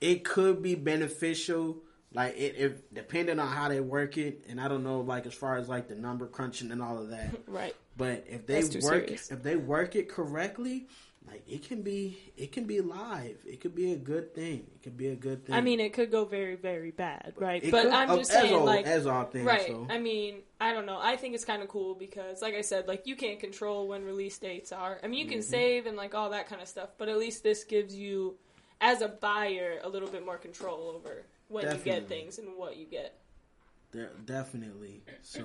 it 0.00 0.24
could 0.24 0.62
be 0.62 0.74
beneficial. 0.74 1.78
Like 2.12 2.36
it, 2.36 2.54
if 2.56 2.72
depending 2.92 3.38
on 3.38 3.48
how 3.48 3.68
they 3.68 3.80
work 3.80 4.16
it, 4.18 4.44
and 4.48 4.60
I 4.60 4.68
don't 4.68 4.84
know, 4.84 5.00
like 5.00 5.26
as 5.26 5.34
far 5.34 5.56
as 5.56 5.68
like 5.68 5.88
the 5.88 5.96
number 5.96 6.26
crunching 6.26 6.70
and 6.70 6.82
all 6.82 6.98
of 6.98 7.10
that. 7.10 7.34
Right. 7.46 7.74
But 7.96 8.24
if 8.28 8.46
they 8.46 8.62
work, 8.62 8.72
serious. 9.06 9.30
if 9.30 9.42
they 9.42 9.56
work 9.56 9.94
it 9.94 10.08
correctly, 10.08 10.88
like 11.26 11.42
it 11.48 11.66
can 11.66 11.82
be, 11.82 12.18
it 12.36 12.52
can 12.52 12.64
be 12.64 12.80
live. 12.80 13.38
It 13.46 13.60
could 13.60 13.74
be 13.74 13.92
a 13.92 13.96
good 13.96 14.34
thing. 14.34 14.66
It 14.74 14.82
could 14.82 14.96
be 14.96 15.08
a 15.08 15.16
good 15.16 15.46
thing. 15.46 15.54
I 15.54 15.60
mean, 15.62 15.80
it 15.80 15.92
could 15.94 16.10
go 16.10 16.24
very, 16.24 16.54
very 16.54 16.90
bad, 16.90 17.32
right? 17.36 17.62
It 17.64 17.70
but 17.70 17.84
could- 17.84 17.92
I'm 17.92 18.18
just 18.18 18.30
saying, 18.30 18.54
all, 18.54 18.64
like, 18.64 18.86
as 18.86 19.06
all 19.06 19.24
things, 19.24 19.46
right. 19.46 19.66
So. 19.68 19.86
I 19.88 19.98
mean, 19.98 20.42
I 20.60 20.72
don't 20.72 20.84
know. 20.86 20.98
I 21.00 21.16
think 21.16 21.34
it's 21.34 21.44
kind 21.44 21.62
of 21.62 21.68
cool 21.68 21.94
because, 21.94 22.42
like 22.42 22.54
I 22.54 22.60
said, 22.60 22.86
like 22.88 23.06
you 23.06 23.16
can't 23.16 23.40
control 23.40 23.88
when 23.88 24.04
release 24.04 24.36
dates 24.38 24.70
are. 24.72 24.98
I 25.02 25.06
mean, 25.08 25.18
you 25.20 25.26
can 25.26 25.38
Mm-hmm. 25.38 25.50
save 25.50 25.86
and 25.86 25.96
like 25.96 26.14
all 26.14 26.30
that 26.30 26.46
kind 26.48 26.60
of 26.60 26.68
stuff, 26.68 26.90
but 26.98 27.08
at 27.08 27.18
least 27.18 27.42
this 27.42 27.64
gives 27.64 27.94
you, 27.94 28.36
as 28.80 29.00
a 29.00 29.08
buyer, 29.08 29.78
a 29.82 29.88
little 29.88 30.08
bit 30.08 30.24
more 30.26 30.36
control 30.36 30.92
over 30.94 31.24
when 31.48 31.64
you 31.70 31.78
get 31.84 32.06
things 32.08 32.38
and 32.38 32.48
what 32.56 32.76
you 32.76 32.84
get. 32.86 33.18
De- 33.92 34.08
definitely. 34.26 35.02
So, 35.22 35.42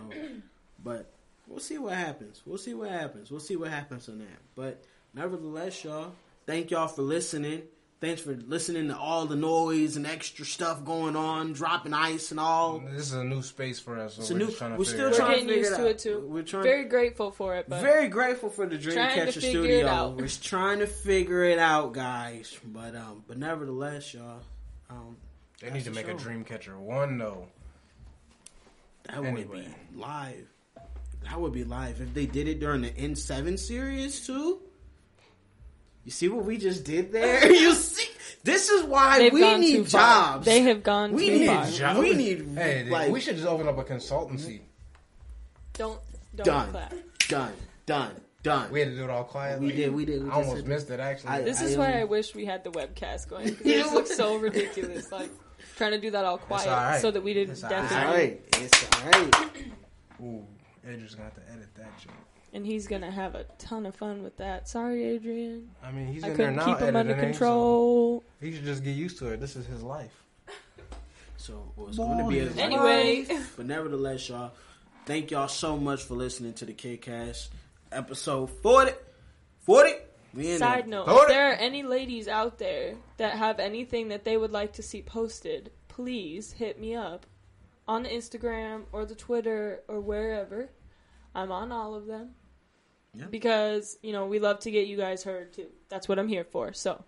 but 0.84 1.12
we'll 1.48 1.60
see 1.60 1.78
what 1.78 1.94
happens. 1.94 2.42
We'll 2.46 2.58
see 2.58 2.74
what 2.74 2.90
happens. 2.90 3.32
We'll 3.32 3.40
see 3.40 3.56
what 3.56 3.70
happens 3.70 4.10
on 4.10 4.20
that. 4.20 4.40
But 4.56 4.84
nevertheless, 5.14 5.84
y'all, 5.84 6.14
thank 6.46 6.72
y'all 6.72 6.88
for 6.88 7.02
listening. 7.02 7.64
Thanks 8.02 8.22
for 8.22 8.34
listening 8.34 8.88
to 8.88 8.98
all 8.98 9.26
the 9.26 9.36
noise 9.36 9.98
and 9.98 10.08
extra 10.08 10.46
stuff 10.46 10.86
going 10.86 11.18
on, 11.18 11.52
dropping 11.52 11.94
ice 11.94 12.32
and 12.32 12.40
all. 12.40 12.80
This 12.80 13.08
is 13.08 13.12
a 13.14 13.26
new 13.26 13.42
space 13.42 13.78
for 13.78 14.00
us. 14.00 14.14
So 14.16 14.22
It's 14.22 14.30
a 14.30 14.34
we're 14.36 14.40
new- 14.40 14.46
just 14.46 14.58
trying 14.58 14.72
to 14.72 14.78
we're 14.78 14.84
still 14.86 15.08
it 15.08 15.12
We're 15.12 15.18
trying 15.18 15.30
getting 15.32 15.48
to 15.48 15.54
figure 15.54 15.70
used 15.70 15.74
it 15.74 15.84
to 15.84 15.90
it 15.90 16.00
too. 16.22 16.28
We're 16.30 16.44
trying- 16.44 16.64
very 16.64 16.86
grateful 16.86 17.32
for 17.32 17.56
it, 17.58 17.66
but 17.68 17.82
Very 17.82 18.08
grateful 18.08 18.50
for 18.50 18.66
the 18.68 18.78
Trying 18.78 18.96
to 18.96 19.02
Dreamcatcher 19.02 19.34
figure 19.34 19.60
it 19.60 19.66
Studio. 19.66 19.88
out. 19.88 20.16
We're 20.16 20.28
trying 20.30 20.80
to 20.80 20.88
figure 20.88 21.44
it 21.44 21.60
out, 21.60 21.92
guys. 21.94 22.58
But 22.64 22.96
um, 22.96 23.24
but 23.28 23.38
nevertheless, 23.38 24.14
y'all, 24.14 24.40
um, 24.90 25.18
They 25.60 25.70
need 25.70 25.84
to 25.84 25.90
That's 25.92 25.96
make 25.98 26.06
the 26.06 26.16
a 26.16 26.20
show. 26.20 26.30
Dreamcatcher 26.30 26.78
one 26.78 27.18
though. 27.18 27.48
That 29.10 29.22
would 29.24 29.36
be 29.52 29.66
live. 29.94 30.48
That 31.24 31.42
would 31.42 31.52
be 31.52 31.66
live 31.66 32.00
if 32.00 32.14
they 32.14 32.26
did 32.28 32.48
it 32.48 32.62
during 32.62 32.82
the 32.84 32.92
N7 32.92 33.60
series 33.60 34.26
too. 34.26 34.62
You 36.06 36.12
see 36.12 36.28
what 36.30 36.46
we 36.46 36.58
just 36.58 36.84
did 36.84 37.12
there? 37.14 37.52
you 37.52 37.74
see, 37.76 38.08
this 38.44 38.70
is 38.70 38.84
why 38.84 39.20
they've 39.20 39.34
we 39.34 39.58
need 39.58 39.88
jobs. 39.88 40.46
They 40.46 40.62
have 40.64 40.82
gone 40.84 41.12
we 41.14 41.28
too 41.28 41.40
need 41.40 41.48
far. 41.48 41.66
jobs. 41.70 42.00
We 42.00 42.14
need 42.16 42.48
Hey, 42.56 42.86
like 42.90 43.12
we 43.12 43.20
should 43.20 43.36
just 43.36 43.48
open 43.48 43.68
up 43.68 43.78
a 43.78 43.84
consultancy. 43.84 44.62
Don't 45.74 46.00
don't 46.36 46.46
Done. 46.46 46.70
clap. 46.72 46.94
done, 47.28 47.54
done, 47.86 48.12
done. 48.44 48.72
We 48.72 48.80
had 48.80 48.90
to 48.90 48.96
do 48.96 49.04
it 49.04 49.10
all 49.10 49.24
quietly. 49.24 49.68
We 49.68 49.74
did, 49.74 49.94
we 49.94 50.06
did, 50.06 50.24
we 50.24 50.30
I 50.30 50.34
almost 50.34 50.66
missed 50.66 50.90
it 50.90 51.00
actually. 51.00 51.30
I- 51.32 51.42
This 51.42 51.62
I 51.62 51.66
is 51.66 51.78
why 51.78 51.92
am- 51.92 52.00
I 52.02 52.04
wish 52.06 52.34
we 52.36 52.46
had 52.46 52.64
the 52.64 52.72
webcast 52.72 53.28
going. 53.30 53.48
It 53.64 53.64
just 53.82 53.94
looks 53.94 54.16
so 54.16 54.36
ridiculous. 54.38 55.12
Like 55.12 55.30
trying 55.78 55.92
to 55.92 56.00
do 56.00 56.12
that 56.12 56.24
all 56.26 56.38
quiet 56.38 56.68
all 56.70 56.76
right. 56.76 57.02
so 57.02 57.12
that 57.12 57.22
we 57.24 57.34
didn't 57.34 57.52
It's 57.54 57.62
definitely. 57.62 57.98
all 57.98 58.14
right. 58.14 58.42
It's 58.58 58.98
all 58.98 59.10
right. 59.12 59.50
Ooh, 60.22 60.46
Adrian's 60.88 61.16
gonna 61.16 61.26
have 61.30 61.36
to 61.36 61.52
edit 61.52 61.68
that 61.76 61.98
joke. 62.00 62.14
And 62.52 62.66
he's 62.66 62.88
gonna 62.88 63.12
have 63.12 63.36
a 63.36 63.44
ton 63.58 63.86
of 63.86 63.96
fun 63.96 64.24
with 64.24 64.38
that. 64.38 64.68
Sorry, 64.68 65.04
Adrian. 65.06 65.70
I 65.84 65.92
mean, 65.92 66.08
he's 66.08 66.24
I 66.24 66.30
in 66.30 66.38
there 66.38 66.48
couldn't 66.48 66.56
now 66.56 66.66
keep 66.66 66.80
him 66.80 66.96
under 66.96 67.14
control. 67.14 68.22
So 68.22 68.46
he 68.46 68.54
should 68.54 68.66
just 68.66 68.84
get 68.84 68.96
used 68.96 69.20
to 69.20 69.28
it. 69.28 69.40
This 69.40 69.56
is 69.56 69.68
his 69.68 69.84
life. 69.84 70.24
So 71.38 71.72
well, 71.76 71.88
it's 71.88 71.98
going 71.98 72.18
to 72.18 72.28
be 72.28 72.40
a 72.40 72.50
Anyway, 72.62 73.26
But 73.56 73.66
nevertheless, 73.66 74.28
y'all, 74.28 74.52
thank 75.06 75.32
y'all 75.32 75.48
so 75.48 75.78
much 75.78 76.04
for 76.04 76.16
listening 76.16 76.54
to 76.56 76.66
the 76.66 76.74
KidCast 76.74 77.50
episode 77.92 78.50
40. 78.62 78.92
40? 79.62 79.94
We 80.34 80.52
in 80.52 80.60
side 80.60 80.88
note: 80.88 81.08
Hold 81.08 81.24
if 81.24 81.28
there 81.30 81.52
are 81.52 81.56
any 81.56 81.84
ladies 81.84 82.28
out 82.28 82.60
there 82.60 82.96
that 83.18 83.34
have 83.34 83.60
anything 83.60 84.10
that 84.10 84.26
they 84.26 84.38
would 84.38 84.52
like 84.52 84.74
to 84.74 84.84
see 84.84 85.02
posted, 85.02 85.72
please 85.88 86.52
hit 86.52 86.80
me 86.80 86.96
up 86.96 87.26
on 87.88 88.04
the 88.04 88.10
Instagram 88.10 88.84
or 88.92 89.06
the 89.06 89.16
Twitter 89.16 89.82
or 89.88 90.00
wherever. 90.00 90.70
I'm 91.36 91.52
on 91.52 91.72
all 91.72 91.96
of 91.96 92.06
them. 92.06 92.32
Yeah. 93.14 93.26
Because, 93.26 93.98
you 94.04 94.14
know, 94.14 94.28
we 94.28 94.40
love 94.40 94.60
to 94.62 94.72
get 94.72 94.88
you 94.88 94.98
guys 94.98 95.24
heard 95.24 95.54
too. 95.54 95.68
That's 95.90 96.08
what 96.08 96.20
I'm 96.20 96.28
here 96.28 96.44
for. 96.44 96.74
So 96.74 97.04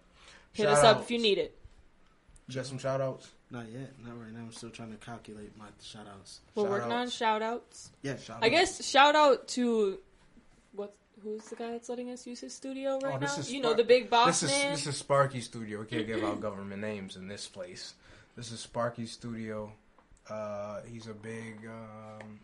hit 0.53 0.63
Shout 0.63 0.73
us 0.77 0.83
up 0.83 0.97
outs. 0.97 1.05
if 1.05 1.11
you 1.11 1.19
need 1.19 1.37
it. 1.37 1.57
Just 2.49 2.69
some 2.69 2.79
shout 2.79 3.01
outs. 3.01 3.29
Not 3.51 3.65
yet. 3.71 3.91
Not 4.03 4.19
right 4.19 4.33
now. 4.33 4.39
I'm 4.41 4.51
still 4.51 4.69
trying 4.71 4.91
to 4.91 4.97
calculate 4.97 5.55
my 5.57 5.65
shout 5.81 6.07
outs. 6.11 6.39
We're 6.55 6.63
Shout 6.63 6.71
working 6.71 6.91
on 6.91 7.03
outs. 7.03 7.11
shout 7.13 7.41
outs. 7.41 7.91
Yeah. 8.01 8.17
Shout 8.17 8.39
I 8.41 8.49
guess 8.49 8.83
shout 8.85 9.15
out 9.15 9.47
to 9.49 9.99
what 10.73 10.95
who's 11.23 11.43
the 11.45 11.55
guy 11.55 11.71
that's 11.71 11.87
letting 11.89 12.09
us 12.09 12.25
use 12.25 12.39
his 12.39 12.53
studio 12.53 12.97
right 13.03 13.15
Oh, 13.15 13.19
this 13.19 13.35
now? 13.37 13.41
is 13.41 13.53
You 13.53 13.61
know 13.61 13.73
the 13.75 13.83
big 13.83 14.09
boss 14.09 14.41
This 14.41 14.51
is 14.51 14.57
man. 14.57 14.71
this 14.71 14.87
is 14.87 14.97
Sparky 14.97 15.39
Studio. 15.41 15.79
We 15.81 15.85
can't 15.85 16.07
give 16.07 16.23
out 16.23 16.41
government 16.41 16.81
names 16.81 17.15
in 17.15 17.27
this 17.27 17.47
place. 17.47 17.93
This 18.35 18.51
is 18.51 18.59
Sparky 18.59 19.05
Studio. 19.05 19.71
Uh, 20.29 20.81
he's 20.91 21.07
a 21.07 21.13
big. 21.13 21.57
Um, 21.67 22.39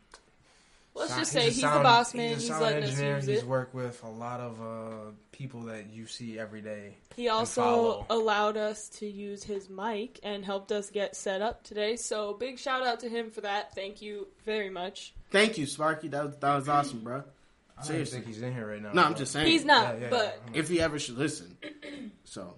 Let's 0.98 1.10
sound- 1.12 1.22
just 1.22 1.32
say 1.32 1.40
a 1.42 1.44
he's, 1.46 1.62
sound- 1.62 1.80
the 1.80 1.84
boss 1.84 2.14
man. 2.14 2.32
a 2.32 2.36
He's, 2.36 2.48
sound 2.48 2.62
letting 2.64 2.84
engineer. 2.84 3.16
us 3.18 3.24
use 3.28 3.36
He's 3.36 3.44
it. 3.44 3.48
worked 3.48 3.74
with 3.76 4.04
a 4.04 4.10
lot 4.10 4.40
of 4.40 4.62
uh, 4.62 5.12
people 5.32 5.62
that 5.62 5.90
you 5.92 6.08
see 6.08 6.38
every 6.40 6.62
day. 6.62 6.98
He 7.16 7.30
also 7.30 8.06
allowed 8.10 8.58
us 8.58 8.90
to 8.90 9.08
use 9.08 9.44
his 9.44 9.70
mic 9.70 10.20
and 10.24 10.44
helped 10.46 10.72
us 10.72 10.90
get 10.90 11.16
set 11.16 11.42
up 11.42 11.64
today. 11.64 11.96
So 11.96 12.34
big 12.34 12.60
shout 12.60 12.86
out 12.86 13.00
to 13.02 13.10
him 13.10 13.32
for 13.32 13.42
that. 13.42 13.74
Thank 13.76 14.02
you 14.02 14.28
very 14.46 14.70
much. 14.70 15.14
Thank 15.32 15.58
you, 15.58 15.66
Sparky. 15.66 16.08
That 16.10 16.26
was, 16.26 16.36
that 16.38 16.56
was 16.56 16.70
awesome, 16.70 17.00
bro. 17.02 17.18
I 17.18 17.82
don't 17.82 17.86
Seriously. 17.86 18.20
think 18.20 18.28
he's 18.28 18.42
in 18.42 18.54
here 18.54 18.68
right 18.68 18.82
now. 18.82 18.92
No, 18.94 19.04
I'm 19.04 19.16
just 19.16 19.32
saying. 19.32 19.46
He's 19.48 19.64
not, 19.66 19.96
Yeah, 19.96 20.02
yeah, 20.06 20.08
but 20.10 20.42
yeah. 20.54 20.60
If 20.60 20.68
he 20.70 20.82
ever 20.82 20.98
should 21.00 21.18
listen. 21.18 21.58
So, 22.24 22.56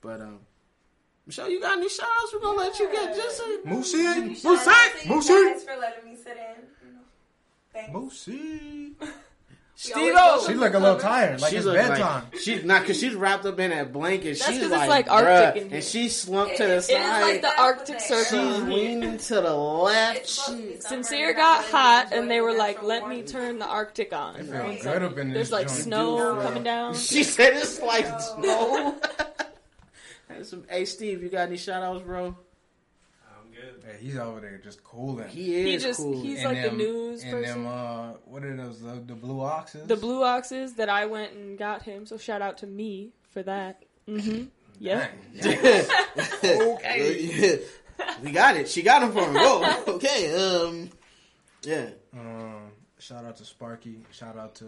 but, 0.00 0.20
um, 0.22 0.38
Michelle, 1.26 1.50
you 1.50 1.60
got 1.60 1.76
any 1.78 1.88
shout 1.88 2.06
outs? 2.22 2.32
We're 2.32 2.40
going 2.40 2.56
to 2.56 2.64
let 2.64 2.78
you 2.78 2.90
get 2.92 3.14
just 3.14 3.40
a. 3.40 3.60
Moosey, 3.66 4.40
Shout 4.40 4.66
out 4.68 5.00
to 5.02 5.08
you 5.08 5.14
Moosey. 5.14 5.52
guys 5.52 5.64
for 5.64 5.76
letting 5.76 6.10
me 6.10 6.16
sit 6.16 6.36
in. 6.36 6.64
Thanks. 7.76 7.92
Moosey. 7.92 8.92
Steve 9.78 10.14
She 10.46 10.54
look 10.54 10.72
a 10.72 10.78
little 10.78 10.98
tired, 10.98 11.38
like 11.42 11.50
She 11.50 11.56
it's 11.58 11.66
look 11.66 11.74
bedtime. 11.76 12.24
Like, 12.32 12.40
she's 12.40 12.64
not 12.64 12.80
because 12.80 12.98
she's 12.98 13.14
wrapped 13.14 13.44
up 13.44 13.60
in 13.60 13.68
that 13.72 13.92
blanket. 13.92 14.38
That's 14.38 14.46
she's 14.46 14.54
'cause 14.62 14.62
it's 14.62 14.70
like, 14.72 14.88
like 14.88 15.10
Arctic 15.10 15.28
bruh, 15.28 15.56
in 15.56 15.68
here. 15.68 15.74
and 15.76 15.84
she 15.84 16.08
slumped 16.08 16.56
to 16.56 16.62
the 16.62 16.72
It- 16.76 16.78
it 16.78 16.82
side. 16.84 16.92
It 16.94 17.04
is 17.04 17.22
like 17.22 17.42
the 17.42 17.60
Arctic 17.60 17.94
what 17.96 18.02
Circle. 18.02 18.24
she's 18.54 18.62
leaning 18.62 19.18
to 19.18 19.34
the 19.34 19.54
left. 19.54 20.16
It's 20.20 20.32
supposed 20.32 20.62
to 20.62 20.66
be 20.66 20.80
summer, 20.80 20.88
Sincere 21.02 21.18
you're 21.26 21.34
got 21.34 21.60
not 21.60 21.64
hot, 21.70 22.04
letting 22.04 22.18
and 22.20 22.30
they 22.30 22.40
were 22.40 22.48
enjoy 22.52 22.58
like, 22.62 22.82
"Let 22.84 23.06
me 23.06 23.16
warmth." 23.16 23.32
turn 23.32 23.58
the 23.58 23.66
Arctic 23.66 24.14
on." 24.14 24.36
I 24.36 24.42
feel 24.44 24.62
One 24.64 24.78
good 24.78 25.02
up 25.02 25.18
in 25.18 25.28
this 25.28 25.34
There's 25.34 25.52
like 25.52 25.66
joint. 25.68 25.78
snow 25.82 26.34
Dude. 26.36 26.42
coming 26.44 26.62
down. 26.62 26.94
she 26.94 27.22
said 27.22 27.52
it's 27.56 27.82
like 27.82 28.08
No. 28.08 28.18
snow. 28.18 29.00
That's 30.30 30.48
some- 30.48 30.64
hey, 30.70 30.86
Steve, 30.86 31.22
you 31.22 31.28
got 31.28 31.48
any 31.48 31.58
shout 31.58 31.82
outs, 31.82 32.02
bro? 32.02 32.34
I'm 33.66 33.72
good. 33.80 33.84
Hey, 33.84 33.96
he's 34.04 34.16
over 34.16 34.40
there 34.40 34.58
just 34.62 34.82
cooling. 34.84 35.28
He 35.28 35.54
is 35.56 35.82
He 35.82 35.88
just- 35.88 36.00
cool. 36.00 36.22
he's- 36.22 36.44
And 36.44 36.54
like 36.54 36.70
the 36.70 36.76
news 36.76 37.22
and 37.22 37.32
person. 37.32 37.64
them, 37.64 37.66
uh, 37.72 38.12
what 38.24 38.44
are 38.44 38.56
those? 38.56 38.80
The, 38.80 38.94
the 39.06 39.14
blue 39.14 39.40
oxes. 39.40 39.86
The 39.86 39.96
blue 39.96 40.22
oxes 40.22 40.74
that 40.74 40.88
I 40.88 41.06
went 41.06 41.32
and 41.32 41.58
got 41.58 41.82
him. 41.82 42.06
So 42.06 42.16
shout 42.16 42.42
out 42.42 42.58
to 42.58 42.66
me 42.66 43.12
for 43.30 43.42
that. 43.42 43.84
Mm-hmm. 44.08 44.44
Yep. 44.78 45.10
okay. 46.44 47.60
we 48.22 48.30
got 48.30 48.56
it. 48.56 48.68
She 48.68 48.82
got 48.82 49.02
him 49.02 49.12
for 49.12 49.20
him. 49.24 49.34
Whoa. 49.34 49.82
Okay. 49.94 50.34
Um. 50.34 50.90
Yeah. 51.62 51.88
Um, 52.12 52.70
shout 52.98 53.24
out 53.24 53.36
to 53.38 53.44
Sparky. 53.44 54.00
Shout 54.12 54.36
out 54.36 54.54
to. 54.56 54.66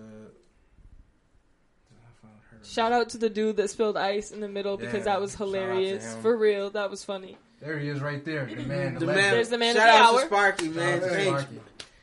Shout 2.65 2.91
out 2.93 3.11
to 3.11 3.19
the 3.19 3.31
dude 3.31 3.57
that 3.59 3.71
spilled 3.71 3.97
ice 3.97 4.33
in 4.33 4.41
the 4.41 4.49
middle 4.49 4.77
because 4.77 4.95
Yeah, 4.95 5.01
that 5.05 5.21
was 5.21 5.33
shout 5.33 5.43
out 5.43 5.53
to 5.53 5.59
hilarious. 5.61 6.17
For 6.23 6.37
real, 6.37 6.71
that 6.71 6.91
was 6.91 7.05
funny. 7.05 7.39
There 7.61 7.79
he 7.79 7.89
is, 7.89 8.01
right 8.01 8.25
there. 8.25 8.47
The 8.47 8.55
mm-hmm. 8.57 8.69
man. 8.69 8.95
The, 8.95 9.01
The 9.01 9.07
man. 9.07 9.17
There's 9.33 9.49
the 9.49 9.59
man 9.59 9.71
of 9.77 9.83
Shout 9.83 9.87
the 9.87 9.93
out 10.05 10.15
hour. 10.15 10.21
to 10.21 10.27
Sparky, 10.27 10.65
Shout 10.67 10.75
man. 10.77 10.95
out 10.95 11.03
to 11.03 11.09
Thanks. 11.09 11.27
Sparky. 11.27 11.55
You 11.55 11.61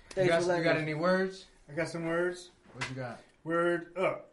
Thanks 0.10 0.30
got, 0.32 0.44
for 0.44 0.58
you 0.58 0.64
got 0.64 0.78
any 0.78 0.94
words? 0.94 1.46
I 1.70 1.74
got 1.74 1.88
some 1.90 2.06
words. 2.06 2.50
What 2.74 2.90
you 2.90 2.96
got? 2.96 3.20
Word 3.44 3.88
up. 3.98 4.32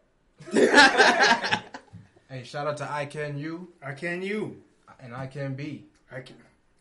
Hey, 2.29 2.43
shout 2.43 2.65
out 2.65 2.77
to 2.77 2.91
I 2.91 3.05
Can 3.05 3.37
You 3.37 3.67
I 3.85 3.91
can 3.91 4.23
you. 4.23 4.59
and 4.99 5.13
I 5.13 5.27
Can 5.27 5.53
Be. 5.53 5.85
I 6.11 6.21
can. 6.21 6.35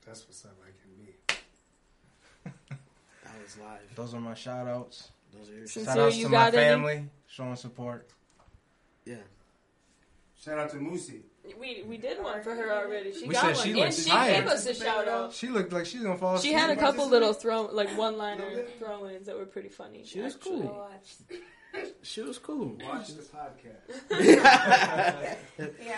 That's 0.07 0.25
what's 0.27 0.47
up. 0.47 0.57
I 0.63 0.71
can 0.81 1.05
be. 1.05 2.51
That 3.25 3.43
was 3.43 3.59
live. 3.59 3.81
Those 3.95 4.15
are 4.15 4.21
my 4.21 4.33
shout 4.35 4.67
outs. 4.67 5.11
Those 5.37 5.51
are 5.51 5.55
your 5.55 5.67
Since- 5.67 5.87
Shout 5.87 5.99
outs 5.99 6.17
to 6.17 6.25
my 6.25 6.31
got 6.31 6.55
any? 6.55 6.63
family 6.65 7.05
showing 7.27 7.57
support. 7.57 8.09
Yeah. 9.05 9.17
Shout 10.43 10.59
out 10.59 10.71
to 10.71 10.77
Moosey. 10.77 11.21
We 11.61 11.83
we 11.89 11.97
did 11.97 12.23
one 12.23 12.41
for 12.43 12.55
her 12.55 12.73
already. 12.73 13.13
She 13.13 13.27
We 13.27 13.35
got 13.35 13.43
said 13.43 13.57
one, 13.57 13.65
she 13.67 13.81
and 13.83 13.93
she 13.95 14.11
tired. 14.11 14.45
gave 14.45 14.53
us 14.53 14.67
a 14.67 14.75
shout 14.75 15.09
out. 15.09 15.33
She 15.33 15.49
looked 15.49 15.73
like 15.73 15.87
she's 15.87 16.01
gonna 16.03 16.17
fall 16.17 16.39
She 16.39 16.53
had 16.53 16.71
a 16.71 16.77
couple 16.77 17.09
Participate? 17.09 17.11
little 17.11 17.33
throw 17.35 17.63
like 17.63 17.97
one 17.99 18.17
liner 18.17 18.65
throw 18.79 19.09
ins 19.09 19.27
that 19.27 19.37
were 19.37 19.47
pretty 19.47 19.69
funny. 19.69 20.03
She 20.05 20.21
was 20.21 20.35
actually. 20.37 20.61
cool. 20.63 20.89
She 22.03 22.21
was 22.21 22.39
cool. 22.39 22.77
Watch 22.85 23.09
the 23.09 23.23
podcast. 23.23 24.11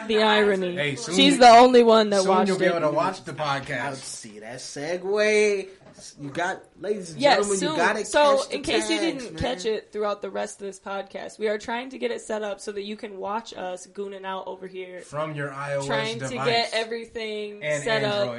The 0.09 0.23
irony. 0.23 0.77
Hey, 0.77 0.95
soon- 0.97 1.15
She's 1.17 1.39
the 1.39 1.49
only 1.49 1.83
one 1.83 2.11
that 2.11 2.21
Soon 2.23 2.29
watched 2.31 2.49
you'll 2.49 2.59
be 2.59 2.67
it. 2.67 2.71
able 2.71 2.81
to 2.81 2.91
watch 2.91 3.25
the 3.25 3.33
podcast. 3.33 3.71
I 3.71 3.91
podcast. 3.91 3.95
see 3.97 4.39
that 4.41 4.59
segue. 4.59 5.69
You 6.21 6.31
got, 6.31 6.63
ladies 6.81 7.13
and 7.13 7.21
Yes, 7.21 7.37
gentlemen, 7.37 7.59
soon. 7.59 7.71
you 7.71 7.77
got 7.77 7.97
it. 7.97 8.07
so 8.07 8.37
catch 8.39 8.49
the 8.49 8.55
in 8.57 8.63
case 8.63 8.91
you 8.91 8.99
didn't 8.99 9.33
man. 9.35 9.43
catch 9.43 9.65
it 9.65 9.93
throughout 9.93 10.23
the 10.23 10.31
rest 10.31 10.61
of 10.61 10.67
this 10.67 10.81
podcast, 10.81 11.39
we 11.39 11.49
are 11.49 11.59
trying 11.59 11.91
to 11.91 11.99
get 11.99 12.11
it 12.11 12.21
set 12.21 12.43
up 12.43 12.61
so 12.61 12.73
that 12.73 12.83
you 12.83 12.97
can 12.97 13.19
watch 13.19 13.55
us 13.55 13.87
gooning 13.87 14.25
out 14.25 14.47
over 14.47 14.67
here, 14.67 15.01
From 15.01 15.35
your 15.35 15.51
iOS 15.51 15.87
trying 15.87 16.19
device 16.19 16.31
to 16.31 16.37
get 16.45 16.71
everything 16.73 17.63
and 17.63 17.83
set 17.83 18.03
up. 18.05 18.37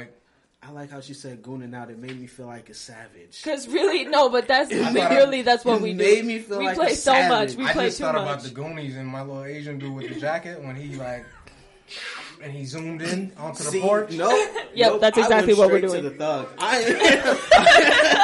I 0.62 0.70
like 0.72 0.90
how 0.90 1.00
she 1.00 1.14
said 1.14 1.42
gooning 1.42 1.74
out. 1.74 1.90
It 1.90 1.98
made 1.98 2.18
me 2.20 2.26
feel 2.26 2.46
like 2.46 2.68
a 2.70 2.74
savage. 2.74 3.40
Because 3.42 3.68
really, 3.68 4.04
no, 4.04 4.28
but 4.30 4.48
that's 4.48 4.72
I 4.72 5.14
really 5.14 5.42
that's 5.42 5.64
what 5.64 5.76
it 5.76 5.82
we 5.82 5.92
do. 5.92 5.98
made 5.98 6.24
me 6.24 6.40
feel 6.40 6.58
we 6.58 6.64
like 6.66 6.76
play 6.76 6.90
a 6.92 6.96
so 6.96 7.28
much. 7.28 7.54
We 7.54 7.66
I 7.66 7.72
play 7.72 7.84
just 7.86 7.98
too 7.98 8.04
thought 8.04 8.14
much. 8.16 8.24
about 8.24 8.42
the 8.42 8.50
Goonies 8.50 8.96
and 8.96 9.06
my 9.06 9.22
little 9.22 9.44
Asian 9.44 9.78
dude 9.78 9.94
with 9.94 10.12
the 10.12 10.18
jacket 10.18 10.60
when 10.62 10.74
he 10.74 10.96
like 10.96 11.24
and 12.42 12.52
he 12.52 12.64
zoomed 12.64 13.02
in 13.02 13.32
onto 13.38 13.64
the 13.64 13.70
See, 13.70 13.80
porch. 13.80 14.10
No, 14.12 14.30
Yep, 14.30 14.92
nope, 14.92 15.00
that's 15.00 15.18
I 15.18 15.22
exactly 15.22 15.54
went 15.54 15.72
what 15.72 15.82
we're 15.82 15.88
straight 15.88 16.00
doing. 16.02 16.02
To 16.04 16.10
the 16.10 16.16
thug. 16.16 16.48
I, 16.58 18.16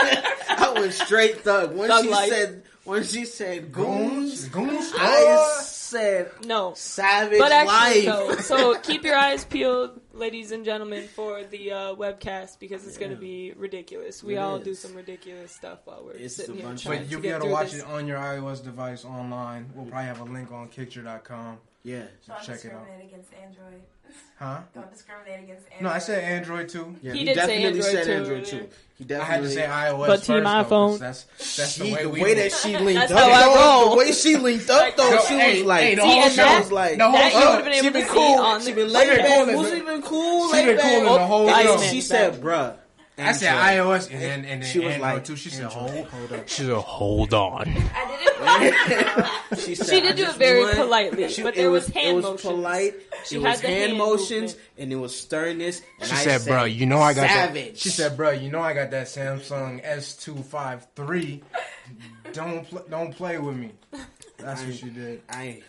I 0.49 0.73
went 0.81 0.93
straight 0.93 1.41
thug. 1.41 1.75
When 1.77 1.89
Thug 1.89 2.05
she 2.05 2.11
life. 2.11 2.29
said, 2.31 2.63
when 2.85 3.05
she 3.05 3.25
said 3.25 3.73
Goons, 3.73 4.49
goons, 4.49 4.71
goons, 4.71 4.93
I 4.99 5.59
said 5.63 6.31
no, 6.47 6.73
savage 6.75 7.39
but 7.39 7.53
actually, 7.53 8.07
life. 8.07 8.29
no. 8.29 8.37
So 8.37 8.79
keep 8.83 9.05
your 9.05 9.15
eyes 9.17 9.45
peeled, 9.45 10.01
ladies 10.13 10.51
and 10.53 10.65
gentlemen, 10.65 11.07
for 11.15 11.45
the 11.45 11.71
uh, 11.73 11.95
webcast 11.95 12.59
because 12.59 12.87
it's 12.87 12.97
going 12.99 13.11
to 13.13 13.17
be 13.17 13.53
ridiculous. 13.57 14.23
We 14.25 14.35
It 14.35 14.39
all 14.39 14.57
is. 14.57 14.65
do 14.65 14.75
some 14.75 14.95
ridiculous 14.95 15.53
stuff 15.53 15.81
while 15.85 16.03
we're 16.05 16.13
It's 16.15 16.37
sitting 16.37 16.55
a 16.55 16.59
here 16.59 16.67
bunch 16.67 16.87
of- 16.87 16.93
But 16.93 17.11
you'll 17.11 17.21
get 17.21 17.29
be 17.29 17.29
able 17.37 17.47
to 17.47 17.53
watch 17.53 17.73
this. 17.73 17.83
it 17.83 17.87
on 17.87 18.07
your 18.09 18.19
iOS 18.19 18.65
device 18.65 19.05
online. 19.05 19.71
We'll 19.75 19.87
probably 19.87 20.07
have 20.07 20.21
a 20.21 20.25
link 20.25 20.51
on 20.51 20.69
Kickture.com. 20.69 21.59
yeah, 21.85 22.03
Don't 22.28 22.39
Check 22.43 22.64
it 22.64 22.72
out. 22.72 22.85
discriminate 22.87 23.05
against 23.12 23.30
Android. 23.35 23.83
Huh? 24.39 24.59
Don't 24.74 24.93
discriminate 24.93 25.45
against 25.45 25.64
Android. 25.72 25.83
No, 25.83 25.89
I 25.91 25.99
said 25.99 26.22
Android 26.24 26.68
too. 26.68 26.97
yeah. 27.03 27.12
He 27.12 27.18
He, 27.20 27.24
did 27.24 27.35
say 27.37 27.41
definitely 27.41 27.64
Android 27.66 27.85
said 27.85 28.05
too 28.05 28.12
Android 28.12 28.45
too. 28.45 28.68
He 28.99 29.05
definitely. 29.05 29.33
I 29.33 29.35
had 29.37 29.43
to 29.43 29.51
say 29.51 29.62
iOS 29.66 30.07
But 30.07 30.16
first. 30.18 30.26
Team 30.26 30.37
though, 30.37 30.43
'cause 30.45 30.66
iPhone. 30.66 30.99
That's 31.01 31.22
that's 31.57 31.72
She, 31.72 31.83
the 31.83 31.93
way 31.95 32.03
the 32.03 32.09
way 32.11 32.35
that 32.35 32.53
she 32.53 32.76
linked 32.78 33.01
That's 33.01 33.12
up, 33.12 33.18
how 33.18 33.30
I 33.30 33.55
though, 33.55 33.80
roll. 33.87 33.91
the 33.91 33.97
way 33.97 34.12
she 34.12 34.37
linked 34.37 34.70
up, 34.70 34.97
though, 34.97 35.18
she 35.26 35.35
was 35.35 35.62
like, 35.64 35.80
hey, 35.83 35.95
the 35.97 36.03
whole 36.03 36.11
and 36.22 36.33
she 36.33 36.41
was 36.41 36.72
like, 36.72 36.99
the 36.99 37.11
whole 37.11 37.30
show. 37.30 37.51
would 37.51 37.55
have 37.55 37.64
been 37.64 37.83
she 37.85 37.91
been 37.91 38.07
cool. 38.09 38.61
She 38.61 38.72
been 38.72 38.93
laid 38.93 39.16
back. 39.18 39.26
cool 39.26 39.49
in 39.49 39.57
Who's 39.57 39.70
the- 39.70 39.76
even 39.76 40.03
cool? 40.03 40.53
she 40.53 40.64
been 40.66 40.78
cool 40.78 40.91
in 40.99 41.05
the 41.05 41.26
whole 41.26 41.51
Ice 41.51 41.64
show. 41.64 41.78
She 41.78 42.01
said, 42.01 42.41
"Bruh." 42.41 42.76
I 43.19 43.33
said 43.33 43.55
iOS 43.55 44.11
and 44.11 44.21
then 44.23 44.45
and 44.47 44.63
then 44.63 44.69
She 44.71 44.79
was 44.79 44.95
Android 44.95 45.15
like, 45.15 45.25
too. 45.25 45.37
She 45.37 45.51
said, 45.51 45.67
"Hold, 45.67 46.07
hold 46.07 46.33
up." 46.33 46.49
She 46.49 46.63
said, 46.63 46.73
"Hold 46.77 47.35
on." 47.35 47.69
I 47.69 48.59
did 48.59 48.99
it. 48.99 49.59
She, 49.59 49.75
said, 49.75 49.87
She 49.87 50.01
did 50.01 50.17
do 50.17 50.25
it 50.25 50.37
very 50.37 50.61
want-" 50.65 50.77
politely, 50.77 51.29
She- 51.29 51.43
but 51.43 51.55
it 51.55 51.57
there 51.59 51.71
was 51.71 51.87
hand 51.89 52.09
it 52.09 52.15
was 52.15 52.25
motions. 52.25 52.41
polite. 52.43 52.95
She 53.27 53.37
it 53.37 53.43
was 53.43 53.61
the 53.61 53.67
hand 53.69 53.81
hand 53.89 53.99
motions 53.99 54.53
movement. 54.53 54.59
and 54.79 54.93
it 54.93 54.97
was 54.97 55.15
sternness. 55.21 55.83
And 56.01 56.09
She 56.09 56.15
I 56.17 56.19
said, 56.25 56.45
"Bro, 56.47 56.65
you 56.65 56.87
know 56.87 56.99
I 57.01 57.13
got 57.13 57.29
savage." 57.29 57.65
that." 57.75 57.79
She 57.79 57.91
said, 57.91 58.17
"Bro, 58.17 58.31
you 58.31 58.51
know 58.51 58.61
I 58.63 58.73
got 58.73 58.91
that 58.93 59.07
Samsung 59.09 59.81
S 59.85 60.17
two 60.17 60.37
five 60.37 60.87
three. 60.97 61.43
Don't 62.33 62.65
pl- 62.65 62.87
don't 62.89 63.15
play 63.15 63.37
with 63.39 63.57
me." 63.57 63.73
That's 64.39 64.63
what 64.65 64.75
she 64.75 64.89
did. 64.89 65.21
I 65.29 65.63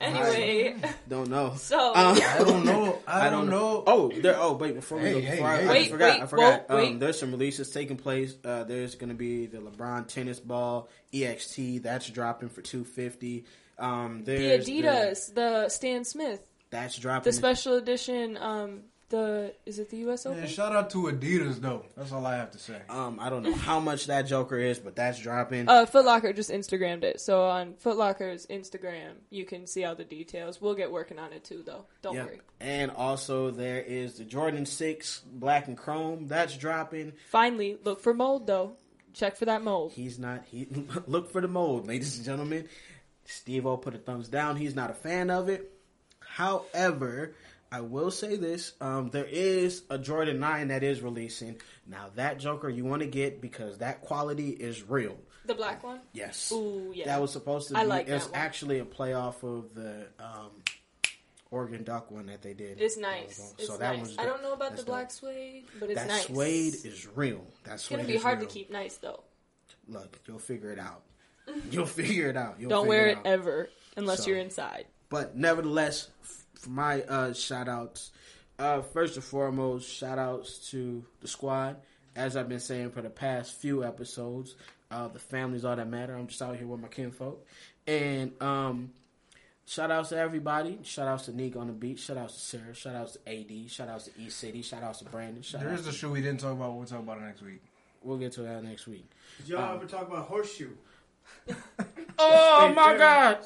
Anyway, 0.00 0.76
don't 1.08 1.28
know. 1.28 1.54
so 1.56 1.94
Um, 1.94 2.16
I 2.22 2.38
don't 2.38 2.64
know. 2.64 2.98
I, 3.06 3.30
don't 3.30 3.50
know. 3.50 3.82
Oh, 3.86 4.12
there. 4.14 4.36
Oh, 4.38 4.52
wait. 4.52 4.76
Before 4.76 4.98
we 4.98 5.10
go, 5.10 5.20
hey, 5.20 5.30
before 5.32 5.46
I, 5.48 5.56
hey. 5.58 5.66
I 5.66 5.70
Wait, 5.70 5.90
forgot. 5.90 6.12
wait, 6.14 6.22
I 6.22 6.26
forgot. 6.26 6.68
whoa, 6.70 6.76
wait. 6.76 6.88
Um, 6.92 6.98
there's 7.00 7.18
some 7.18 7.30
releases 7.32 7.70
taking 7.70 7.96
place. 7.96 8.34
Uh, 8.44 8.62
there's 8.64 8.94
going 8.94 9.08
to 9.08 9.16
be 9.16 9.46
the 9.46 9.58
LeBron 9.58 10.06
tennis 10.06 10.38
ball 10.38 10.88
EXT. 11.12 11.82
That's 11.82 12.08
dropping 12.10 12.48
for 12.48 12.62
two 12.62 12.84
fifty. 12.84 13.44
Um, 13.78 14.22
the 14.24 14.36
there's 14.36 14.66
Adidas, 14.68 15.34
the 15.34 15.68
Stan 15.68 16.04
Smith, 16.04 16.40
that's 16.70 16.96
dropping. 16.96 17.24
the 17.24 17.32
special 17.32 17.74
edition. 17.74 18.36
Um, 18.36 18.80
the 19.10 19.54
is 19.66 19.78
it 19.78 19.90
the 19.90 19.98
U.S. 19.98 20.26
Open? 20.26 20.40
Yeah, 20.40 20.46
shout 20.46 20.74
out 20.74 20.90
to 20.90 21.04
Adidas 21.04 21.60
though. 21.60 21.84
That's 21.96 22.12
all 22.12 22.24
I 22.26 22.36
have 22.36 22.50
to 22.52 22.58
say. 22.58 22.80
Um, 22.88 23.18
I 23.20 23.30
don't 23.30 23.42
know 23.42 23.52
how 23.54 23.80
much 23.80 24.06
that 24.06 24.22
Joker 24.22 24.58
is, 24.58 24.78
but 24.78 24.94
that's 24.96 25.18
dropping. 25.18 25.68
Uh, 25.68 25.86
Foot 25.86 26.04
Locker 26.04 26.32
just 26.32 26.50
Instagrammed 26.50 27.04
it. 27.04 27.20
So 27.20 27.44
on 27.44 27.74
Foot 27.74 27.96
Locker's 27.96 28.46
Instagram, 28.46 29.12
you 29.30 29.44
can 29.44 29.66
see 29.66 29.84
all 29.84 29.94
the 29.94 30.04
details. 30.04 30.60
We'll 30.60 30.74
get 30.74 30.90
working 30.92 31.18
on 31.18 31.32
it 31.32 31.44
too, 31.44 31.62
though. 31.64 31.84
Don't 32.02 32.14
Yep. 32.14 32.26
worry. 32.26 32.40
And 32.60 32.90
also 32.90 33.50
there 33.50 33.80
is 33.80 34.14
the 34.18 34.24
Jordan 34.24 34.66
Six 34.66 35.20
Black 35.32 35.68
and 35.68 35.76
Chrome. 35.76 36.26
That's 36.28 36.56
dropping. 36.56 37.12
Finally, 37.30 37.78
look 37.84 38.00
for 38.00 38.12
mold 38.14 38.46
though. 38.46 38.72
Check 39.14 39.36
for 39.36 39.46
that 39.46 39.62
mold. 39.62 39.92
He's 39.92 40.18
not. 40.18 40.44
He 40.50 40.66
look 41.06 41.30
for 41.32 41.40
the 41.40 41.48
mold, 41.48 41.86
ladies 41.88 42.16
and 42.16 42.24
gentlemen. 42.26 42.68
Steve 43.24 43.66
O 43.66 43.76
put 43.76 43.94
a 43.94 43.98
thumbs 43.98 44.28
down. 44.28 44.56
He's 44.56 44.74
not 44.74 44.90
a 44.90 44.94
fan 44.94 45.28
of 45.30 45.48
it. 45.48 45.70
However, 46.20 47.34
I 47.70 47.80
will 47.82 48.10
say 48.10 48.36
this: 48.36 48.72
um, 48.80 49.10
there 49.10 49.26
is 49.28 49.82
a 49.90 49.98
Jordan 49.98 50.40
Nine 50.40 50.68
that 50.68 50.82
is 50.82 51.02
releasing 51.02 51.60
now. 51.86 52.06
That 52.16 52.38
Joker 52.38 52.68
you 52.68 52.84
want 52.84 53.02
to 53.02 53.08
get 53.08 53.40
because 53.40 53.78
that 53.78 54.00
quality 54.02 54.50
is 54.50 54.82
real. 54.88 55.18
The 55.46 55.54
black 55.54 55.82
one. 55.82 56.00
Yes. 56.12 56.52
Ooh, 56.52 56.92
yeah. 56.94 57.06
That 57.06 57.20
was 57.20 57.32
supposed 57.32 57.68
to 57.68 57.74
be. 57.74 57.80
I 57.80 57.84
like 57.84 58.08
it 58.08 58.12
was 58.14 58.24
that 58.26 58.32
one. 58.32 58.40
actually 58.40 58.78
a 58.80 58.84
playoff 58.84 59.42
of 59.42 59.74
the 59.74 60.06
um, 60.18 60.50
Oregon 61.50 61.84
Duck 61.84 62.10
one 62.10 62.26
that 62.26 62.42
they 62.42 62.52
did. 62.54 62.80
It's 62.80 62.96
nice. 62.98 63.54
It's 63.58 63.66
so 63.66 63.76
that 63.78 63.92
nice. 63.96 64.06
one's 64.06 64.18
I 64.18 64.24
don't 64.24 64.42
know 64.42 64.52
about 64.52 64.70
that's 64.70 64.82
the 64.84 64.90
black 64.90 65.08
dope. 65.08 65.12
suede, 65.12 65.64
but 65.80 65.90
it's 65.90 66.00
that 66.00 66.08
nice. 66.08 66.26
suede 66.26 66.74
is 66.84 67.06
real. 67.14 67.46
That 67.64 67.74
It's 67.74 67.84
suede 67.84 68.00
gonna 68.00 68.08
be 68.12 68.18
hard 68.18 68.40
real. 68.40 68.48
to 68.48 68.52
keep 68.54 68.70
nice 68.70 68.96
though. 68.96 69.24
Look, 69.88 70.18
you'll 70.26 70.38
figure 70.38 70.70
it 70.72 70.78
out. 70.78 71.02
You'll 71.70 71.86
figure 71.86 72.28
it 72.28 72.36
out. 72.36 72.56
You'll 72.60 72.68
Don't 72.68 72.86
wear 72.86 73.06
it 73.08 73.18
ever 73.24 73.70
unless 73.96 74.24
So- 74.24 74.30
you're 74.30 74.38
inside. 74.38 74.84
But 75.10 75.34
nevertheless, 75.34 76.08
for 76.68 76.74
my 76.74 77.02
uh, 77.02 77.32
shout 77.32 77.68
outs, 77.68 78.10
uh, 78.58 78.82
first 78.82 79.16
and 79.16 79.24
foremost, 79.24 79.90
shout 79.90 80.18
outs 80.18 80.70
to 80.70 81.04
the 81.20 81.28
squad. 81.28 81.76
As 82.16 82.36
I've 82.36 82.48
been 82.48 82.60
saying 82.60 82.90
for 82.90 83.00
the 83.02 83.10
past 83.10 83.54
few 83.54 83.84
episodes, 83.84 84.56
uh, 84.90 85.08
the 85.08 85.18
family's 85.18 85.64
all 85.64 85.76
that 85.76 85.88
matter. 85.88 86.14
I'm 86.16 86.26
just 86.26 86.42
out 86.42 86.56
here 86.56 86.66
with 86.66 86.80
my 86.80 86.88
kinfolk. 86.88 87.46
And 87.86 88.32
um, 88.42 88.90
shout 89.66 89.90
outs 89.90 90.08
to 90.10 90.16
everybody. 90.18 90.80
Shout 90.82 91.06
outs 91.06 91.26
to 91.26 91.36
Nick 91.36 91.54
on 91.56 91.68
the 91.68 91.72
beat. 91.72 91.98
Shout 92.00 92.16
outs 92.16 92.34
to 92.34 92.40
Sarah. 92.40 92.74
Shout 92.74 92.96
outs 92.96 93.16
to 93.24 93.30
AD. 93.30 93.70
Shout 93.70 93.88
outs 93.88 94.06
to 94.06 94.20
East 94.20 94.38
City. 94.38 94.62
Shout 94.62 94.82
outs 94.82 94.98
to 94.98 95.04
Brandon. 95.04 95.42
Shout 95.42 95.60
There 95.62 95.70
outs 95.72 95.82
a 95.86 95.90
to, 95.90 95.96
show 95.96 96.10
we 96.10 96.20
didn't 96.20 96.40
talk 96.40 96.52
about. 96.52 96.74
We'll 96.74 96.86
talk 96.86 97.00
about 97.00 97.18
it 97.18 97.22
next 97.22 97.42
week. 97.42 97.62
we'll 98.02 98.18
get 98.18 98.32
to 98.32 98.42
that 98.42 98.64
next 98.64 98.86
week. 98.88 99.08
Did 99.38 99.48
y'all 99.50 99.76
ever 99.76 99.86
talk 99.86 100.08
about 100.08 100.26
horseshoe? 100.26 100.70
Oh 102.20 102.72
my 102.74 102.96
God. 102.96 103.38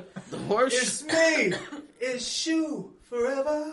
the 0.50 0.56
horse. 0.56 0.74
It's 0.74 1.04
me. 1.04 1.52
It's 2.00 2.26
shoe 2.26 2.92
forever. 3.08 3.72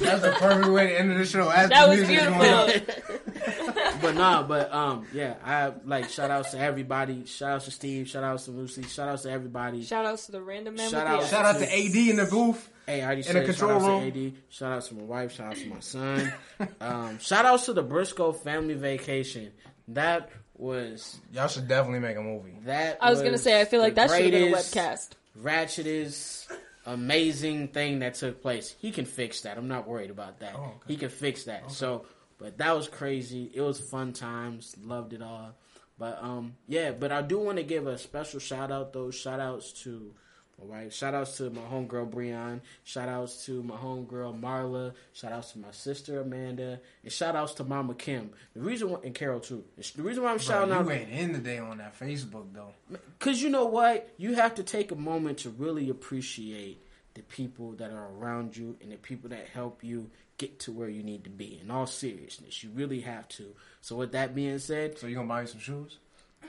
That's 0.00 0.20
the 0.22 0.32
perfect 0.38 0.68
way 0.72 0.88
to 0.88 0.98
end 0.98 1.12
the 1.12 1.24
show. 1.24 1.48
As 1.48 1.68
That 1.70 1.84
the 1.84 1.90
was 1.90 2.08
music's 2.08 2.26
going 2.26 2.70
beautiful. 2.70 3.92
but 4.02 4.14
nah, 4.16 4.42
but 4.42 4.72
um, 4.74 5.06
yeah, 5.14 5.34
I 5.44 5.50
have 5.50 5.82
like 5.86 6.08
shout 6.08 6.28
outs 6.30 6.50
to 6.52 6.58
everybody. 6.58 7.24
Shout 7.26 7.52
outs 7.52 7.66
to 7.66 7.70
Steve. 7.70 8.08
Shout 8.08 8.24
outs 8.24 8.46
to 8.46 8.50
Lucy. 8.50 8.82
Shout 8.82 9.08
outs 9.08 9.22
to 9.22 9.30
everybody. 9.30 9.84
Shout 9.84 10.04
outs 10.06 10.26
to 10.26 10.32
the 10.32 10.42
random 10.42 10.74
man 10.74 10.90
Shout 10.90 11.06
out- 11.06 11.24
Shout 11.26 11.44
out 11.44 11.58
to 11.58 11.64
AD 11.72 11.94
in 11.94 12.16
the 12.16 12.26
booth. 12.26 12.68
Hey, 12.86 13.00
I 13.02 13.06
already 13.06 13.20
In 13.20 13.26
said 13.28 13.36
the 13.36 13.44
control 13.44 13.70
shout 13.78 13.82
outs 13.82 14.02
room. 14.04 14.12
to 14.12 14.26
AD. 14.26 14.32
Shout 14.48 14.72
outs 14.72 14.88
to 14.88 14.94
my 14.96 15.02
wife. 15.02 15.32
Shout 15.36 15.46
outs 15.46 15.62
to 15.62 15.68
my 15.68 15.80
son. 15.80 16.32
um, 16.80 17.18
shout 17.20 17.44
outs 17.46 17.66
to 17.66 17.72
the 17.72 17.82
Briscoe 17.84 18.32
family 18.32 18.74
vacation. 18.74 19.52
That 19.88 20.30
was 20.56 21.20
Y'all 21.32 21.46
should 21.46 21.68
definitely 21.68 22.00
make 22.00 22.16
a 22.16 22.22
movie. 22.22 22.54
that. 22.64 22.98
I 23.00 23.10
was 23.10 23.22
gonna 23.22 23.38
say 23.38 23.60
I 23.60 23.64
feel 23.66 23.80
like 23.80 23.94
that 23.94 24.10
should 24.10 24.22
have 24.24 24.32
been 24.32 24.52
a 24.52 24.56
webcast. 24.56 25.10
Ratchetest, 25.38 26.50
amazing 26.86 27.68
thing 27.68 28.00
that 28.00 28.14
took 28.14 28.42
place. 28.42 28.74
He 28.78 28.90
can 28.90 29.04
fix 29.04 29.42
that. 29.42 29.58
I'm 29.58 29.68
not 29.68 29.86
worried 29.86 30.10
about 30.10 30.40
that. 30.40 30.54
Oh, 30.56 30.62
okay. 30.62 30.74
He 30.88 30.96
can 30.96 31.08
fix 31.08 31.44
that. 31.44 31.70
So, 31.70 32.06
but 32.38 32.58
that 32.58 32.74
was 32.76 32.88
crazy. 32.88 33.50
It 33.54 33.60
was 33.60 33.78
fun 33.78 34.12
times. 34.12 34.76
Loved 34.82 35.12
it 35.12 35.22
all. 35.22 35.54
But 35.98 36.18
um, 36.22 36.56
yeah. 36.66 36.92
But 36.92 37.12
I 37.12 37.22
do 37.22 37.38
want 37.38 37.58
to 37.58 37.64
give 37.64 37.86
a 37.86 37.98
special 37.98 38.40
shout 38.40 38.72
out. 38.72 38.92
Those 38.92 39.14
shout 39.14 39.40
outs 39.40 39.72
to 39.84 40.14
my 40.60 40.78
wife. 40.78 40.92
Shout 40.94 41.14
outs 41.14 41.36
to 41.38 41.50
my 41.50 41.62
homegirl 41.62 42.10
Breon. 42.10 42.60
Shout 42.84 43.08
outs 43.08 43.44
to 43.46 43.62
my 43.62 43.76
homegirl 43.76 44.40
Marla. 44.40 44.92
Shout 45.12 45.32
outs 45.32 45.52
to 45.52 45.58
my 45.58 45.70
sister 45.70 46.20
Amanda. 46.20 46.80
And 47.02 47.12
shout 47.12 47.36
outs 47.36 47.54
to 47.54 47.64
Mama 47.64 47.94
Kim. 47.94 48.30
The 48.54 48.60
reason 48.60 48.90
why, 48.90 48.98
and 49.04 49.14
Carol 49.14 49.40
too. 49.40 49.64
The 49.96 50.02
reason 50.02 50.22
why 50.22 50.30
I'm 50.30 50.36
Bro, 50.36 50.44
shouting 50.44 50.74
out 50.74 50.84
you 50.86 50.92
ain't 50.92 51.10
in 51.10 51.42
day 51.42 51.58
on 51.58 51.78
that 51.78 51.98
Facebook 51.98 52.46
though. 52.52 52.74
because 53.18 53.42
you 53.42 53.50
know 53.50 53.66
what? 53.66 54.12
You 54.16 54.34
have 54.34 54.56
to 54.56 54.62
take 54.62 54.92
a 54.92 54.96
moment 54.96 55.38
to 55.38 55.50
really 55.50 55.88
appreciate 55.90 56.82
the 57.14 57.22
people 57.22 57.72
that 57.72 57.90
are 57.90 58.08
around 58.18 58.56
you 58.56 58.76
and 58.80 58.92
the 58.92 58.96
people 58.96 59.30
that 59.30 59.48
help 59.52 59.82
you 59.82 60.10
get 60.38 60.60
to 60.60 60.72
where 60.72 60.88
you 60.88 61.02
need 61.02 61.24
to 61.24 61.30
be. 61.30 61.60
In 61.62 61.70
all 61.70 61.86
seriousness, 61.86 62.62
you 62.62 62.70
really 62.70 63.00
have 63.00 63.28
to. 63.28 63.54
So, 63.80 63.96
with 63.96 64.12
that 64.12 64.34
being 64.34 64.58
said, 64.58 64.98
So 64.98 65.06
you 65.06 65.16
gonna 65.16 65.28
buy 65.28 65.42
me 65.42 65.46
some 65.48 65.60
shoes? 65.60 65.98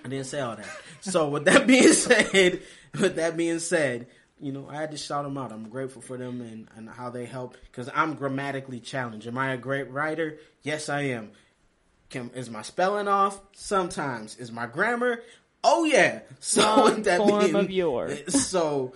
I 0.04 0.08
didn't 0.08 0.26
say 0.26 0.40
all 0.40 0.56
that. 0.56 0.68
So, 1.02 1.30
with 1.30 1.46
that 1.46 1.68
being 1.68 1.94
said, 1.94 2.62
with 3.00 3.16
that 3.16 3.38
being 3.38 3.60
said, 3.60 4.08
you 4.40 4.52
know, 4.52 4.68
I 4.70 4.76
had 4.76 4.92
to 4.92 4.98
shout 4.98 5.24
them 5.24 5.38
out. 5.38 5.52
I'm 5.52 5.70
grateful 5.70 6.02
for 6.02 6.18
them 6.18 6.42
and, 6.42 6.68
and 6.76 6.90
how 6.90 7.10
they 7.10 7.26
help 7.26 7.58
because 7.66 7.90
I'm 7.94 8.16
grammatically 8.16 8.80
challenged. 8.80 9.28
Am 9.28 9.38
I 9.38 9.54
a 9.54 9.58
great 9.58 9.92
writer? 9.92 10.38
Yes, 10.64 10.90
I 10.90 11.02
am. 11.02 11.32
Can, 12.10 12.32
is 12.32 12.50
my 12.50 12.64
spelling 12.64 13.08
off? 13.08 13.40
Sometimes. 13.54 14.38
Is 14.38 14.52
my 14.52 14.66
grammar 14.66 15.22
Oh 15.64 15.84
yeah. 15.84 16.22
So 16.40 16.86
with 16.86 17.04
that 17.06 17.20
form 17.20 17.44
being, 17.44 17.56
of 17.56 17.72
your. 17.72 18.16
so 18.28 18.94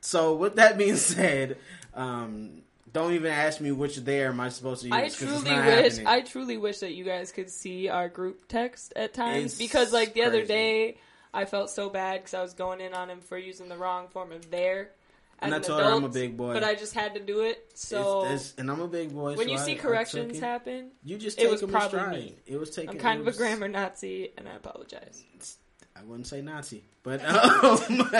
so 0.00 0.34
with 0.36 0.56
that 0.56 0.76
being 0.76 0.96
said, 0.96 1.56
um, 1.94 2.62
don't 2.96 3.12
even 3.12 3.30
ask 3.30 3.60
me 3.60 3.72
which 3.72 3.96
there 3.98 4.28
am 4.30 4.40
I 4.40 4.48
supposed 4.48 4.80
to 4.82 4.88
use. 4.88 4.94
I 4.96 5.08
truly 5.10 5.34
wish 5.42 5.44
happening. 5.46 6.06
I 6.06 6.20
truly 6.22 6.56
wish 6.56 6.78
that 6.78 6.92
you 6.94 7.04
guys 7.04 7.30
could 7.30 7.50
see 7.50 7.88
our 7.90 8.08
group 8.08 8.48
text 8.48 8.94
at 8.96 9.12
times 9.12 9.44
It's 9.52 9.58
because 9.58 9.92
like 9.92 10.14
the 10.14 10.22
other 10.24 10.44
day 10.46 10.96
I 11.34 11.44
felt 11.44 11.68
so 11.70 11.90
bad 11.90 12.20
because 12.20 12.32
I 12.32 12.40
was 12.40 12.54
going 12.54 12.80
in 12.80 12.94
on 12.94 13.10
him 13.10 13.20
for 13.20 13.36
using 13.36 13.68
the 13.68 13.76
wrong 13.76 14.08
form 14.08 14.32
of 14.32 14.50
there. 14.50 14.92
And 15.38 15.52
I 15.52 15.58
an 15.58 15.62
told 15.64 15.82
her 15.82 15.86
I'm 15.92 16.04
a 16.04 16.08
big 16.08 16.38
boy. 16.38 16.54
but 16.54 16.64
I 16.64 16.74
just 16.74 16.94
had 16.94 17.12
to 17.16 17.20
do 17.20 17.42
it. 17.42 17.62
So 17.74 18.20
It's- 18.24 18.32
it's- 18.34 18.54
and 18.56 18.70
I'm 18.70 18.80
a 18.80 18.88
big 18.88 19.12
boy. 19.14 19.34
when 19.34 19.46
so 19.48 19.52
you 19.52 19.58
see 19.58 19.72
I 19.72 19.76
corrections 19.76 20.38
it. 20.38 20.42
happen, 20.42 20.92
you 21.04 21.18
just 21.18 21.36
it 21.38 21.42
take 21.42 21.50
was 21.50 21.60
them 21.60 21.70
probably 21.70 21.88
stride. 21.98 22.12
me. 22.14 22.36
It 22.46 22.58
was 22.58 22.70
taken. 22.70 22.90
I'm 22.92 22.98
kind 22.98 23.20
it 23.20 23.28
of 23.28 23.34
a 23.34 23.36
grammar 23.36 23.68
Nazi, 23.68 24.32
and 24.38 24.48
I 24.48 24.54
apologize. 24.54 25.22
I 25.94 26.02
wouldn't 26.04 26.26
say 26.26 26.40
Nazi, 26.40 26.84
but 27.02 27.22
um, 27.26 28.10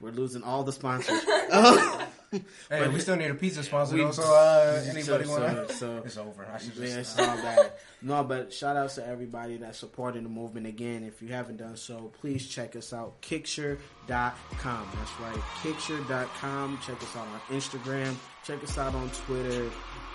we're 0.00 0.10
losing 0.12 0.42
all 0.42 0.64
the 0.64 0.72
sponsors. 0.72 1.20
Hey, 2.30 2.88
we 2.88 3.00
still 3.00 3.16
need 3.16 3.30
a 3.30 3.34
pizza 3.34 3.62
sponsor 3.62 3.94
We- 3.96 4.02
though. 4.04 4.10
So 4.10 4.22
uh, 4.22 4.82
anybody 4.86 5.24
so- 5.24 5.30
want? 5.40 5.70
so- 5.70 5.74
so- 5.74 5.96
It's 6.04 6.16
over. 6.16 6.46
I 6.52 6.58
should 6.58 6.74
Yeah, 6.76 6.96
just. 6.96 7.18
it's 7.18 7.28
all 7.28 7.36
bad. 7.36 7.72
No, 8.02 8.22
but 8.24 8.52
shout 8.52 8.76
outs 8.76 8.96
to 8.96 9.06
everybody 9.06 9.56
that's 9.56 9.78
supporting 9.78 10.22
the 10.24 10.28
movement 10.28 10.66
again. 10.66 11.02
If 11.04 11.22
you 11.22 11.28
haven't 11.28 11.56
done 11.56 11.76
so, 11.76 12.12
please 12.20 12.46
check 12.46 12.76
us 12.76 12.92
out. 12.92 13.20
Kickture.com. 13.22 14.88
That's 14.94 15.20
right. 15.20 15.42
Kickture.com. 15.62 16.78
Check 16.86 17.02
us 17.02 17.16
out 17.16 17.26
on 17.28 17.40
Instagram. 17.56 18.14
Check 18.44 18.62
us 18.62 18.78
out 18.78 18.94
on 18.94 19.10
Twitter. 19.10 19.70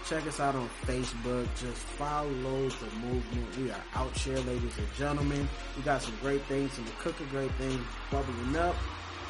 Check 0.08 0.28
us 0.28 0.40
out 0.40 0.56
on 0.56 0.70
Facebook. 0.86 1.48
Just 1.60 1.78
follow 1.78 2.30
the 2.30 2.96
movement. 3.08 3.58
We 3.58 3.72
are 3.72 3.84
out 3.96 4.16
here, 4.18 4.38
ladies 4.40 4.78
and 4.78 4.88
gentlemen. 4.98 5.48
We 5.78 5.84
got 5.84 6.02
some 6.02 6.16
great 6.22 6.42
things, 6.44 6.74
some 6.74 6.86
cooking 7.00 7.28
great 7.32 7.52
things 7.54 7.82
bubbling 8.12 8.56
up. 8.58 8.76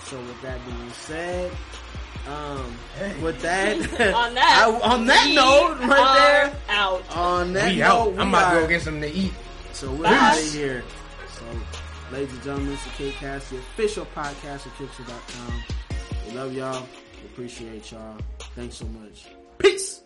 So 0.06 0.18
with 0.20 0.42
that 0.42 0.64
being 0.66 0.90
said, 0.92 1.52
um, 2.28 2.78
with 3.22 3.42
that, 3.42 3.78
On 4.14 4.34
that, 4.36 4.66
I- 4.68 4.80
on 4.94 5.06
that 5.08 5.32
note, 5.34 5.80
right 5.88 6.16
there, 6.18 6.56
out. 6.70 7.16
on 7.16 7.54
that 7.54 7.72
We 7.72 7.80
note, 7.80 8.14
out. 8.14 8.20
I'm 8.20 8.30
about 8.30 8.54
to 8.54 8.60
go 8.62 8.68
get 8.68 8.82
something 8.82 9.02
to 9.02 9.12
eat. 9.12 9.34
So 9.74 9.92
we're 9.92 10.04
Bye. 10.04 10.16
out 10.16 10.38
of 10.40 10.54
here. 10.54 10.84
So, 11.34 11.44
ladies 12.12 12.34
and 12.34 12.44
gentlemen, 12.44 12.74
it's 12.74 12.84
the 12.86 12.90
KidCast, 12.92 13.50
the 13.50 13.58
official 13.58 14.06
podcast 14.16 14.66
of 14.68 14.74
Kickture.com. 14.74 15.64
We 16.28 16.34
love 16.38 16.54
y'all. 16.54 16.86
We 17.22 17.26
appreciate 17.28 17.92
y'all. 17.92 18.18
Thanks 18.56 18.76
so 18.78 18.86
much. 18.86 19.26
Peace. 19.58 20.02